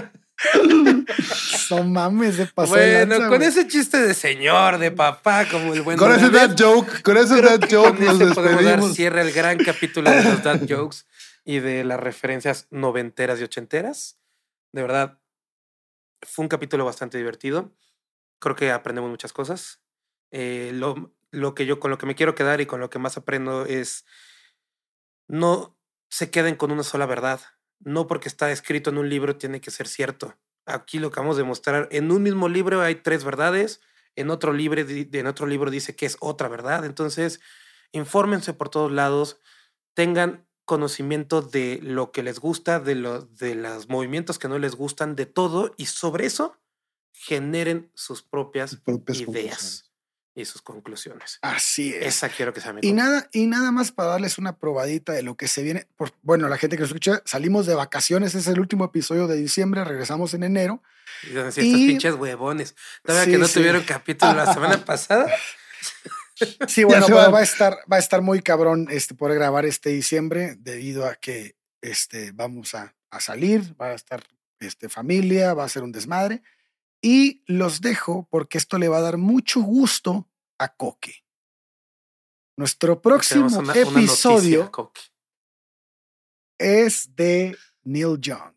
No 1.70 1.84
mames, 1.84 2.36
se 2.36 2.46
pasó 2.48 2.76
de 2.76 3.06
bueno, 3.06 3.16
lanza, 3.16 3.30
con 3.30 3.44
ese 3.44 3.68
chiste 3.68 3.98
de 3.98 4.14
señor, 4.14 4.78
de 4.78 4.92
papá, 4.92 5.46
como 5.50 5.74
el 5.74 5.82
buen 5.82 5.98
con 5.98 6.12
ese 6.14 6.30
dad 6.30 6.56
joke, 6.58 7.02
con 7.02 7.18
ese 7.18 7.42
dad 7.42 7.60
joke 7.70 7.98
con 7.98 8.06
nos 8.06 8.22
ese 8.22 8.34
podemos 8.34 8.64
dar 8.64 8.64
despedimos. 8.64 8.96
cierre 8.96 9.22
al 9.22 9.32
gran 9.32 9.58
capítulo 9.58 10.10
de 10.10 10.24
los 10.24 10.44
dad 10.44 10.62
jokes 10.68 11.00
y 11.44 11.60
de 11.60 11.84
las 11.84 12.00
referencias 12.00 12.68
noventeras 12.70 13.40
y 13.40 13.44
ochenteras. 13.44 14.18
De 14.72 14.82
verdad, 14.82 15.20
fue 16.22 16.44
un 16.44 16.50
capítulo 16.50 16.86
bastante 16.86 17.18
divertido. 17.18 17.74
Creo 18.40 18.56
que 18.56 18.72
aprendemos 18.72 19.10
muchas 19.10 19.34
cosas. 19.34 19.82
Eh, 20.32 20.72
lo, 20.74 21.14
lo 21.32 21.54
que 21.54 21.66
yo 21.66 21.80
con 21.80 21.92
lo 21.92 21.98
que 21.98 22.06
me 22.06 22.16
quiero 22.16 22.36
quedar 22.36 22.62
y 22.62 22.66
con 22.66 22.80
lo 22.80 22.90
que 22.90 23.00
más 23.00 23.18
aprendo 23.18 23.66
es 23.66 24.06
no 25.28 25.78
se 26.10 26.32
queden 26.32 26.56
con 26.56 26.72
una 26.72 26.84
sola 26.84 27.06
verdad. 27.06 27.42
No 27.80 28.08
porque 28.08 28.28
está 28.28 28.52
escrito 28.52 28.90
en 28.90 28.98
un 28.98 29.10
libro 29.10 29.38
tiene 29.38 29.62
que 29.62 29.72
ser 29.72 29.88
cierto. 29.88 30.38
Aquí 30.66 31.00
lo 31.00 31.12
que 31.12 31.20
vamos 31.20 31.38
a 31.38 31.40
demostrar, 31.40 31.88
en 31.92 32.12
un 32.12 32.24
mismo 32.24 32.50
libro 32.50 32.82
hay 32.82 32.96
tres 32.96 33.24
verdades, 33.24 33.82
en 34.16 34.30
otro, 34.30 34.54
libro, 34.54 34.82
en 34.82 35.28
otro 35.28 35.48
libro 35.48 35.72
dice 35.72 35.96
que 35.96 36.06
es 36.06 36.18
otra 36.20 36.48
verdad. 36.50 36.84
Entonces, 36.84 37.40
infórmense 37.92 38.54
por 38.54 38.70
todos 38.70 38.92
lados, 38.92 39.40
tengan 39.94 40.46
conocimiento 40.66 41.42
de 41.42 41.80
lo 41.82 42.12
que 42.12 42.22
les 42.22 42.40
gusta, 42.40 42.80
de, 42.80 42.96
lo, 42.96 43.22
de 43.22 43.56
los 43.56 43.90
movimientos 43.90 44.38
que 44.38 44.48
no 44.48 44.60
les 44.60 44.76
gustan, 44.76 45.16
de 45.16 45.26
todo, 45.26 45.74
y 45.78 45.88
sobre 45.88 46.26
eso 46.26 46.58
generen 47.12 47.92
sus 47.96 48.22
propias 48.22 48.72
Sus 48.72 48.80
propias 48.82 49.20
ideas. 49.22 49.89
Y 50.42 50.46
sus 50.46 50.62
conclusiones. 50.62 51.40
Así 51.42 51.94
es. 51.94 52.06
Esa 52.08 52.30
quiero 52.30 52.54
que 52.54 52.62
sea 52.62 52.74
mi 52.74 52.82
Y 52.84 52.94
nada, 52.94 53.28
y 53.32 53.48
nada 53.48 53.72
más 53.72 53.92
para 53.92 54.10
darles 54.10 54.38
una 54.38 54.58
probadita 54.58 55.14
de 55.14 55.24
lo 55.24 55.36
que 55.36 55.48
se 55.48 55.62
viene. 55.64 55.88
Por, 55.96 56.12
bueno, 56.22 56.48
la 56.50 56.58
gente 56.58 56.76
que 56.76 56.82
nos 56.82 56.90
escucha, 56.90 57.22
salimos 57.26 57.66
de 57.66 57.76
vacaciones, 57.76 58.36
es 58.36 58.48
el 58.48 58.60
último 58.60 58.86
episodio 58.86 59.28
de 59.28 59.36
diciembre, 59.38 59.84
regresamos 59.84 60.34
en 60.34 60.44
enero. 60.44 60.82
Y 61.24 61.34
van 61.34 61.44
a 61.44 61.46
decir, 61.48 61.64
estos 61.66 61.80
y- 61.80 61.88
pinches 61.88 62.14
huevones. 62.16 62.76
Todavía 63.04 63.26
Sí, 63.26 63.32
que 63.32 63.38
no 63.38 63.48
sí. 63.48 63.54
tuvieron 63.56 63.84
capítulo 63.84 64.34
la 64.34 64.54
semana 64.54 64.78
pasada. 64.86 65.32
Sí, 66.68 66.84
bueno, 66.86 67.08
van. 67.10 67.34
va 67.34 67.40
a 67.40 67.44
estar, 67.44 67.78
va 67.92 67.98
a 67.98 68.00
estar 68.00 68.22
muy 68.22 68.42
cabrón 68.42 68.88
este, 68.90 69.16
poder 69.16 69.36
grabar 69.36 69.66
este 69.66 69.90
diciembre 69.90 70.56
debido 70.60 71.06
a 71.06 71.16
que 71.16 71.56
este, 71.82 72.32
vamos 72.32 72.76
a, 72.76 72.96
a 73.10 73.20
salir, 73.20 73.76
va 73.80 73.88
a 73.88 73.94
estar 73.94 74.24
este, 74.60 74.88
familia, 74.90 75.54
va 75.54 75.64
a 75.66 75.70
ser 75.70 75.84
un 75.84 75.92
desmadre. 75.92 76.42
Y 77.02 77.44
los 77.48 77.80
dejo 77.82 78.28
porque 78.30 78.58
esto 78.58 78.78
le 78.78 78.90
va 78.90 78.98
a 78.98 79.02
dar 79.02 79.18
mucho 79.18 79.62
gusto 79.62 80.29
a 80.60 80.68
Coque. 80.68 81.24
Nuestro 82.58 83.02
próximo 83.02 83.48
una 83.48 83.62
noticia, 83.62 83.82
episodio 83.84 84.72
es 86.58 87.16
de 87.16 87.58
Neil 87.84 88.20
Young. 88.20 88.54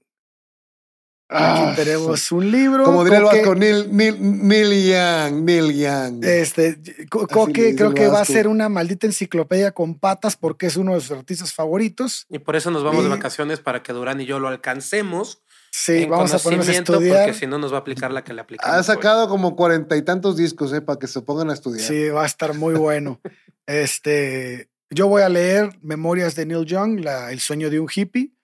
Ah, 1.28 1.70
Aquí 1.70 1.76
tenemos 1.76 2.30
un 2.30 2.50
libro. 2.50 2.84
Como 2.84 3.04
diría 3.04 3.20
el 3.20 3.24
vasco, 3.24 3.54
Neil, 3.54 3.96
Neil, 3.96 4.16
Neil 4.20 4.90
Young, 4.90 5.44
Neil 5.44 5.72
Young. 5.72 6.24
Este, 6.24 6.78
Coque 7.08 7.74
creo 7.74 7.94
que 7.94 8.08
va 8.08 8.20
a 8.20 8.24
ser 8.24 8.48
una 8.48 8.68
maldita 8.68 9.06
enciclopedia 9.06 9.72
con 9.72 9.98
patas 9.98 10.36
porque 10.36 10.66
es 10.66 10.76
uno 10.76 10.94
de 10.94 11.00
sus 11.00 11.12
artistas 11.12 11.54
favoritos. 11.54 12.26
Y 12.28 12.38
por 12.38 12.56
eso 12.56 12.70
nos 12.70 12.84
vamos 12.84 13.04
de 13.04 13.08
vacaciones 13.08 13.60
para 13.60 13.82
que 13.82 13.94
Durán 13.94 14.20
y 14.20 14.26
yo 14.26 14.40
lo 14.40 14.48
alcancemos. 14.48 15.42
Sí, 15.74 16.02
en 16.02 16.10
vamos 16.10 16.34
a 16.34 16.38
ponernos 16.38 16.66
a 16.66 16.72
conocimiento, 16.72 16.92
estudiar. 16.92 17.24
Porque 17.24 17.38
si 17.38 17.46
no, 17.46 17.56
nos 17.58 17.72
va 17.72 17.78
a 17.78 17.80
aplicar 17.80 18.12
la 18.12 18.22
que 18.22 18.34
le 18.34 18.42
aplicamos. 18.42 18.74
Ha 18.74 18.78
hoy. 18.78 18.84
sacado 18.84 19.26
como 19.26 19.56
cuarenta 19.56 19.96
y 19.96 20.02
tantos 20.02 20.36
discos, 20.36 20.70
eh, 20.74 20.82
para 20.82 20.98
que 20.98 21.06
se 21.06 21.22
pongan 21.22 21.48
a 21.48 21.54
estudiar. 21.54 21.88
Sí, 21.88 22.10
va 22.10 22.24
a 22.24 22.26
estar 22.26 22.54
muy 22.54 22.74
bueno. 22.74 23.20
este, 23.66 24.68
yo 24.90 25.08
voy 25.08 25.22
a 25.22 25.30
leer 25.30 25.78
Memorias 25.80 26.34
de 26.34 26.44
Neil 26.44 26.66
Young, 26.66 27.00
la, 27.00 27.32
El 27.32 27.40
sueño 27.40 27.70
de 27.70 27.80
un 27.80 27.88
hippie. 27.92 28.34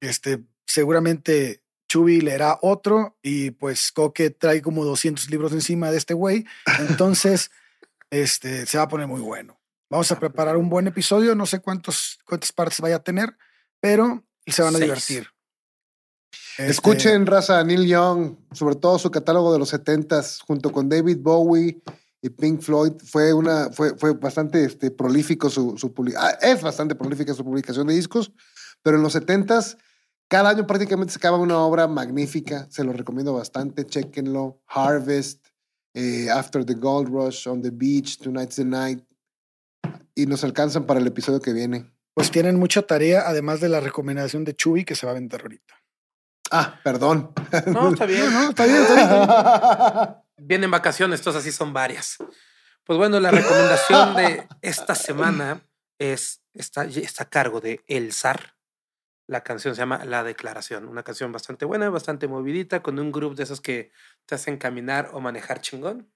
Este, 0.00 0.42
seguramente 0.64 1.62
Chubi 1.86 2.22
leerá 2.22 2.58
otro 2.62 3.18
y 3.22 3.50
pues 3.50 3.92
Coque 3.92 4.30
trae 4.30 4.62
como 4.62 4.86
200 4.86 5.28
libros 5.30 5.52
encima 5.52 5.90
de 5.90 5.98
este 5.98 6.14
güey. 6.14 6.46
Entonces, 6.80 7.50
este, 8.10 8.64
se 8.64 8.78
va 8.78 8.84
a 8.84 8.88
poner 8.88 9.06
muy 9.06 9.20
bueno. 9.20 9.60
Vamos 9.90 10.10
a 10.10 10.18
preparar 10.18 10.56
un 10.56 10.70
buen 10.70 10.86
episodio. 10.86 11.34
No 11.34 11.44
sé 11.44 11.60
cuántos, 11.60 12.18
cuántas 12.24 12.52
partes 12.52 12.80
vaya 12.80 12.96
a 12.96 13.04
tener, 13.04 13.36
pero 13.80 14.24
se 14.46 14.62
van 14.62 14.74
a 14.74 14.78
Seis. 14.78 14.84
divertir. 14.86 15.33
Este, 16.58 16.70
Escuchen, 16.70 17.26
raza, 17.26 17.58
a 17.58 17.64
Neil 17.64 17.86
Young, 17.86 18.36
sobre 18.52 18.76
todo 18.76 18.98
su 18.98 19.10
catálogo 19.10 19.52
de 19.52 19.58
los 19.58 19.72
70s, 19.72 20.40
junto 20.46 20.70
con 20.70 20.88
David 20.88 21.18
Bowie 21.20 21.82
y 22.22 22.30
Pink 22.30 22.60
Floyd. 22.60 22.92
Fue, 23.04 23.32
una, 23.32 23.70
fue, 23.70 23.96
fue 23.96 24.12
bastante 24.14 24.64
este, 24.64 24.90
prolífico 24.90 25.50
su, 25.50 25.76
su 25.76 25.92
ah, 26.16 26.38
Es 26.40 26.62
bastante 26.62 26.94
prolífica 26.94 27.34
su 27.34 27.44
publicación 27.44 27.86
de 27.86 27.94
discos, 27.94 28.32
pero 28.82 28.96
en 28.96 29.02
los 29.02 29.16
70s, 29.16 29.76
cada 30.28 30.50
año 30.50 30.66
prácticamente 30.66 31.12
sacaba 31.12 31.38
una 31.38 31.58
obra 31.58 31.86
magnífica. 31.86 32.66
Se 32.70 32.84
lo 32.84 32.92
recomiendo 32.92 33.34
bastante. 33.34 33.84
Chequenlo. 33.84 34.62
Harvest, 34.66 35.46
eh, 35.92 36.28
After 36.30 36.64
the 36.64 36.74
Gold 36.74 37.08
Rush, 37.08 37.46
On 37.46 37.60
the 37.62 37.70
Beach, 37.70 38.18
Tonight's 38.18 38.56
the 38.56 38.64
Night. 38.64 39.04
Y 40.14 40.26
nos 40.26 40.44
alcanzan 40.44 40.86
para 40.86 41.00
el 41.00 41.06
episodio 41.06 41.40
que 41.40 41.52
viene. 41.52 41.92
Pues 42.14 42.30
tienen 42.30 42.58
mucha 42.58 42.82
tarea, 42.82 43.24
además 43.26 43.60
de 43.60 43.68
la 43.68 43.80
recomendación 43.80 44.44
de 44.44 44.54
Chubi 44.54 44.84
que 44.84 44.94
se 44.94 45.04
va 45.04 45.12
a 45.12 45.16
aventar 45.16 45.42
ahorita. 45.42 45.74
Ah, 46.56 46.80
perdón. 46.84 47.32
No, 47.66 47.90
está 47.90 48.06
bien. 48.06 48.32
No, 48.32 48.42
no, 48.42 48.48
está 48.50 48.64
bien, 48.64 48.82
está 48.82 48.94
bien. 48.94 49.08
está 49.08 50.02
bien. 50.04 50.46
Vienen 50.46 50.70
vacaciones, 50.70 51.20
entonces 51.20 51.40
así 51.42 51.50
son 51.50 51.72
varias. 51.72 52.18
Pues 52.84 52.96
bueno, 52.96 53.18
la 53.18 53.30
recomendación 53.30 54.14
de 54.14 54.46
esta 54.62 54.94
semana 54.94 55.66
es, 55.98 56.42
está, 56.52 56.84
está 56.84 57.24
a 57.24 57.28
cargo 57.28 57.60
de 57.60 57.82
El 57.88 58.12
Zar. 58.12 58.56
La 59.26 59.42
canción 59.42 59.74
se 59.74 59.80
llama 59.80 60.04
La 60.04 60.22
Declaración, 60.22 60.86
una 60.86 61.02
canción 61.02 61.32
bastante 61.32 61.64
buena, 61.64 61.88
bastante 61.88 62.28
movidita, 62.28 62.82
con 62.82 62.98
un 62.98 63.10
grupo 63.10 63.34
de 63.34 63.42
esos 63.42 63.60
que 63.60 63.90
te 64.26 64.34
hacen 64.34 64.58
caminar 64.58 65.10
o 65.12 65.20
manejar 65.20 65.60
chingón. 65.60 66.12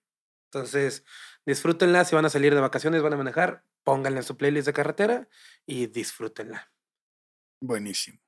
Entonces, 0.52 1.04
disfrútenla, 1.46 2.04
si 2.04 2.14
van 2.14 2.26
a 2.26 2.30
salir 2.30 2.54
de 2.54 2.60
vacaciones, 2.60 3.02
van 3.02 3.14
a 3.14 3.16
manejar, 3.16 3.64
pónganla 3.82 4.20
en 4.20 4.24
su 4.24 4.36
playlist 4.36 4.66
de 4.66 4.72
carretera 4.72 5.28
y 5.66 5.86
disfrútenla. 5.86 6.70
Buenísimo. 7.60 8.20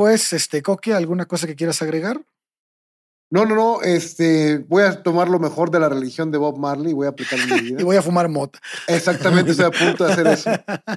Pues, 0.00 0.32
este, 0.32 0.62
Coque, 0.62 0.94
¿alguna 0.94 1.26
cosa 1.26 1.46
que 1.46 1.54
quieras 1.54 1.82
agregar? 1.82 2.24
No, 3.30 3.44
no, 3.44 3.54
no. 3.54 3.82
Este, 3.82 4.56
voy 4.66 4.82
a 4.82 5.02
tomar 5.02 5.28
lo 5.28 5.38
mejor 5.38 5.70
de 5.70 5.78
la 5.78 5.90
religión 5.90 6.30
de 6.30 6.38
Bob 6.38 6.56
Marley 6.58 6.92
y 6.92 6.94
voy 6.94 7.06
a 7.06 7.10
aplicarlo 7.10 7.44
en 7.44 7.54
mi 7.54 7.60
vida. 7.72 7.80
Y 7.82 7.84
voy 7.84 7.96
a 7.96 8.02
fumar 8.02 8.26
mota. 8.30 8.58
Exactamente, 8.88 9.50
estoy 9.50 9.66
a 9.66 9.70
punto 9.70 10.06
de 10.06 10.12
hacer 10.14 10.26
eso. 10.26 10.50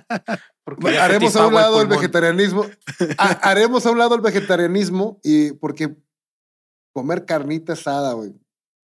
Porque 0.63 0.97
haremos 0.97 1.35
a 1.35 1.47
un 1.47 1.53
lado 1.53 1.81
el 1.81 1.88
vegetarianismo. 1.88 2.65
Ha- 3.17 3.39
haremos 3.51 3.85
a 3.85 3.91
un 3.91 3.97
lado 3.97 4.15
el 4.15 4.21
vegetarianismo 4.21 5.19
y 5.21 5.51
porque 5.51 5.97
comer 6.93 7.25
carnita 7.25 7.73
asada, 7.73 8.13
güey. 8.13 8.34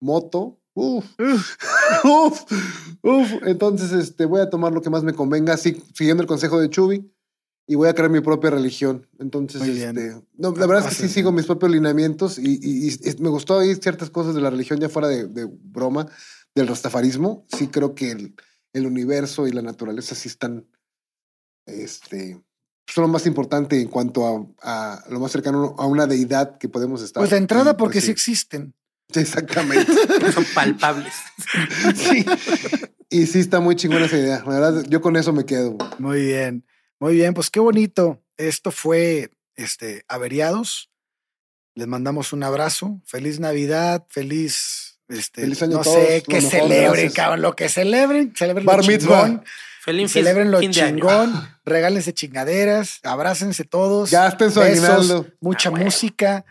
Moto. 0.01 0.59
Uf. 0.73 1.05
uf. 2.03 2.43
Uf. 3.01 3.31
Entonces, 3.43 3.93
este, 3.93 4.25
voy 4.25 4.41
a 4.41 4.49
tomar 4.49 4.73
lo 4.73 4.81
que 4.81 4.89
más 4.89 5.03
me 5.03 5.13
convenga, 5.13 5.53
así, 5.53 5.81
siguiendo 5.93 6.21
el 6.23 6.27
consejo 6.27 6.59
de 6.59 6.69
Chubi. 6.69 7.09
Y 7.71 7.75
voy 7.75 7.87
a 7.87 7.93
crear 7.93 8.09
mi 8.09 8.19
propia 8.19 8.49
religión. 8.49 9.05
Entonces, 9.19 9.61
Muy 9.61 9.69
bien. 9.71 9.95
este. 9.95 10.19
No, 10.37 10.51
la 10.55 10.65
verdad 10.65 10.89
es 10.89 10.97
que 10.97 11.07
sí 11.07 11.13
sigo 11.13 11.31
mis 11.31 11.45
propios 11.45 11.71
lineamientos 11.71 12.39
y, 12.39 12.59
y- 12.61 12.87
y 12.89 13.21
me 13.21 13.29
gustó 13.29 13.57
oír 13.57 13.77
ciertas 13.77 14.09
cosas 14.09 14.33
de 14.33 14.41
la 14.41 14.49
religión 14.49 14.79
ya 14.79 14.89
fuera 14.89 15.07
de, 15.07 15.27
de 15.27 15.45
broma, 15.47 16.07
del 16.55 16.67
rastafarismo. 16.67 17.45
Sí 17.55 17.67
creo 17.67 17.93
que 17.93 18.09
el, 18.11 18.33
el 18.73 18.87
universo 18.87 19.45
y 19.47 19.51
la 19.51 19.61
naturaleza 19.61 20.15
sí 20.15 20.27
están 20.29 20.65
este, 21.67 22.41
son 22.87 23.03
lo 23.03 23.07
más 23.07 23.27
importante 23.27 23.79
en 23.79 23.87
cuanto 23.87 24.55
a, 24.63 24.95
a 24.97 25.03
lo 25.11 25.19
más 25.19 25.31
cercano 25.31 25.75
a 25.77 25.85
una 25.85 26.07
deidad 26.07 26.57
que 26.57 26.69
podemos 26.69 27.01
estar. 27.03 27.21
Pues 27.21 27.29
de 27.29 27.37
entrada, 27.37 27.71
Y, 27.71 27.73
porque 27.75 27.97
pues, 27.99 28.05
sí 28.05 28.11
existen. 28.11 28.73
sí, 29.13 29.19
Exactamente. 29.19 29.91
Son 30.33 30.45
palpables. 30.55 31.13
sí. 31.95 32.25
Y 33.11 33.25
sí 33.27 33.39
está 33.39 33.59
muy 33.59 33.75
chingona 33.75 34.05
esa 34.05 34.17
idea. 34.17 34.43
La 34.47 34.59
verdad, 34.59 34.85
yo 34.89 35.01
con 35.01 35.15
eso 35.17 35.33
me 35.33 35.45
quedo. 35.45 35.77
Muy 35.99 36.21
bien, 36.25 36.63
muy 36.99 37.13
bien, 37.15 37.33
pues 37.33 37.49
qué 37.49 37.59
bonito. 37.59 38.21
Esto 38.37 38.71
fue 38.71 39.31
este 39.55 40.03
Averiados. 40.07 40.89
Les 41.75 41.87
mandamos 41.87 42.33
un 42.33 42.43
abrazo. 42.43 43.01
Feliz 43.05 43.39
Navidad, 43.39 44.05
feliz 44.09 44.99
este 45.07 45.41
Feliz 45.41 45.61
año 45.63 45.77
no 45.77 45.81
todos, 45.83 45.95
sé, 46.07 46.23
que 46.27 46.35
mejor, 46.35 46.51
celebren, 46.51 46.91
gracias. 46.91 47.13
cabrón, 47.13 47.41
lo 47.41 47.55
que 47.55 47.69
celebren, 47.69 48.33
celebren 48.35 48.65
Bar 48.65 48.81
lo 48.81 48.83
mitzvah. 48.87 49.23
chingón, 49.25 49.43
Feliz 49.81 50.11
celebren 50.11 50.51
lo 50.51 50.61
chingón, 50.61 51.49
regálense 51.65 52.13
chingaderas, 52.13 52.99
abrácense 53.03 53.63
todos. 53.63 54.11
Gasten 54.11 54.51
su 54.51 54.59
besos, 54.59 54.83
aguinaldo. 54.85 55.27
mucha 55.39 55.69
Ah, 55.69 55.71
bueno. 55.71 55.85
música. 55.85 56.45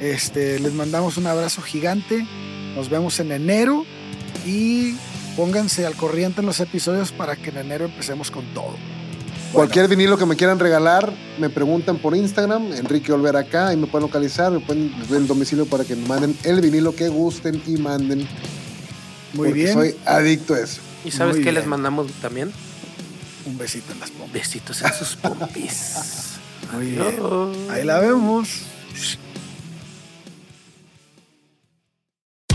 Este, 0.00 0.58
les 0.60 0.72
mandamos 0.72 1.16
un 1.16 1.26
abrazo 1.26 1.60
gigante. 1.60 2.24
Nos 2.76 2.88
vemos 2.88 3.18
en 3.20 3.32
enero 3.32 3.84
y 4.46 4.96
pónganse 5.36 5.84
al 5.84 5.96
corriente 5.96 6.40
en 6.40 6.46
los 6.46 6.60
episodios 6.60 7.10
para 7.12 7.36
que 7.36 7.50
en 7.50 7.58
enero 7.58 7.86
empecemos 7.86 8.30
con 8.30 8.44
todo. 8.54 8.76
Cualquier 9.52 9.88
vinilo 9.88 10.18
que 10.18 10.26
me 10.26 10.36
quieran 10.36 10.58
regalar, 10.58 11.12
me 11.38 11.48
preguntan 11.48 11.98
por 11.98 12.14
Instagram, 12.14 12.72
Enrique 12.74 13.12
Olver 13.12 13.36
acá, 13.36 13.72
y 13.72 13.76
me 13.76 13.86
pueden 13.86 14.06
localizar, 14.06 14.52
me 14.52 14.60
pueden 14.60 14.92
les 14.98 15.08
doy 15.08 15.18
el 15.18 15.26
domicilio 15.26 15.66
para 15.66 15.84
que 15.84 15.96
me 15.96 16.06
manden 16.06 16.36
el 16.44 16.60
vinilo 16.60 16.94
que 16.94 17.08
gusten 17.08 17.62
y 17.66 17.76
manden. 17.78 18.28
Muy 19.32 19.48
porque 19.48 19.52
bien. 19.52 19.72
Soy 19.72 19.96
adicto 20.04 20.54
a 20.54 20.60
eso. 20.60 20.80
¿Y 21.04 21.10
sabes 21.10 21.36
Muy 21.36 21.44
qué 21.44 21.52
les 21.52 21.66
mandamos 21.66 22.10
también? 22.20 22.52
Un 23.46 23.56
besito 23.56 23.92
en 23.92 24.00
las 24.00 24.10
pompas. 24.10 24.32
Besitos 24.32 24.82
en 24.82 24.92
sus 24.92 25.16
pompis. 25.16 25.94
Muy 26.72 26.90
bien. 26.90 27.16
Ahí 27.70 27.84
la 27.84 28.00
vemos. 28.00 28.48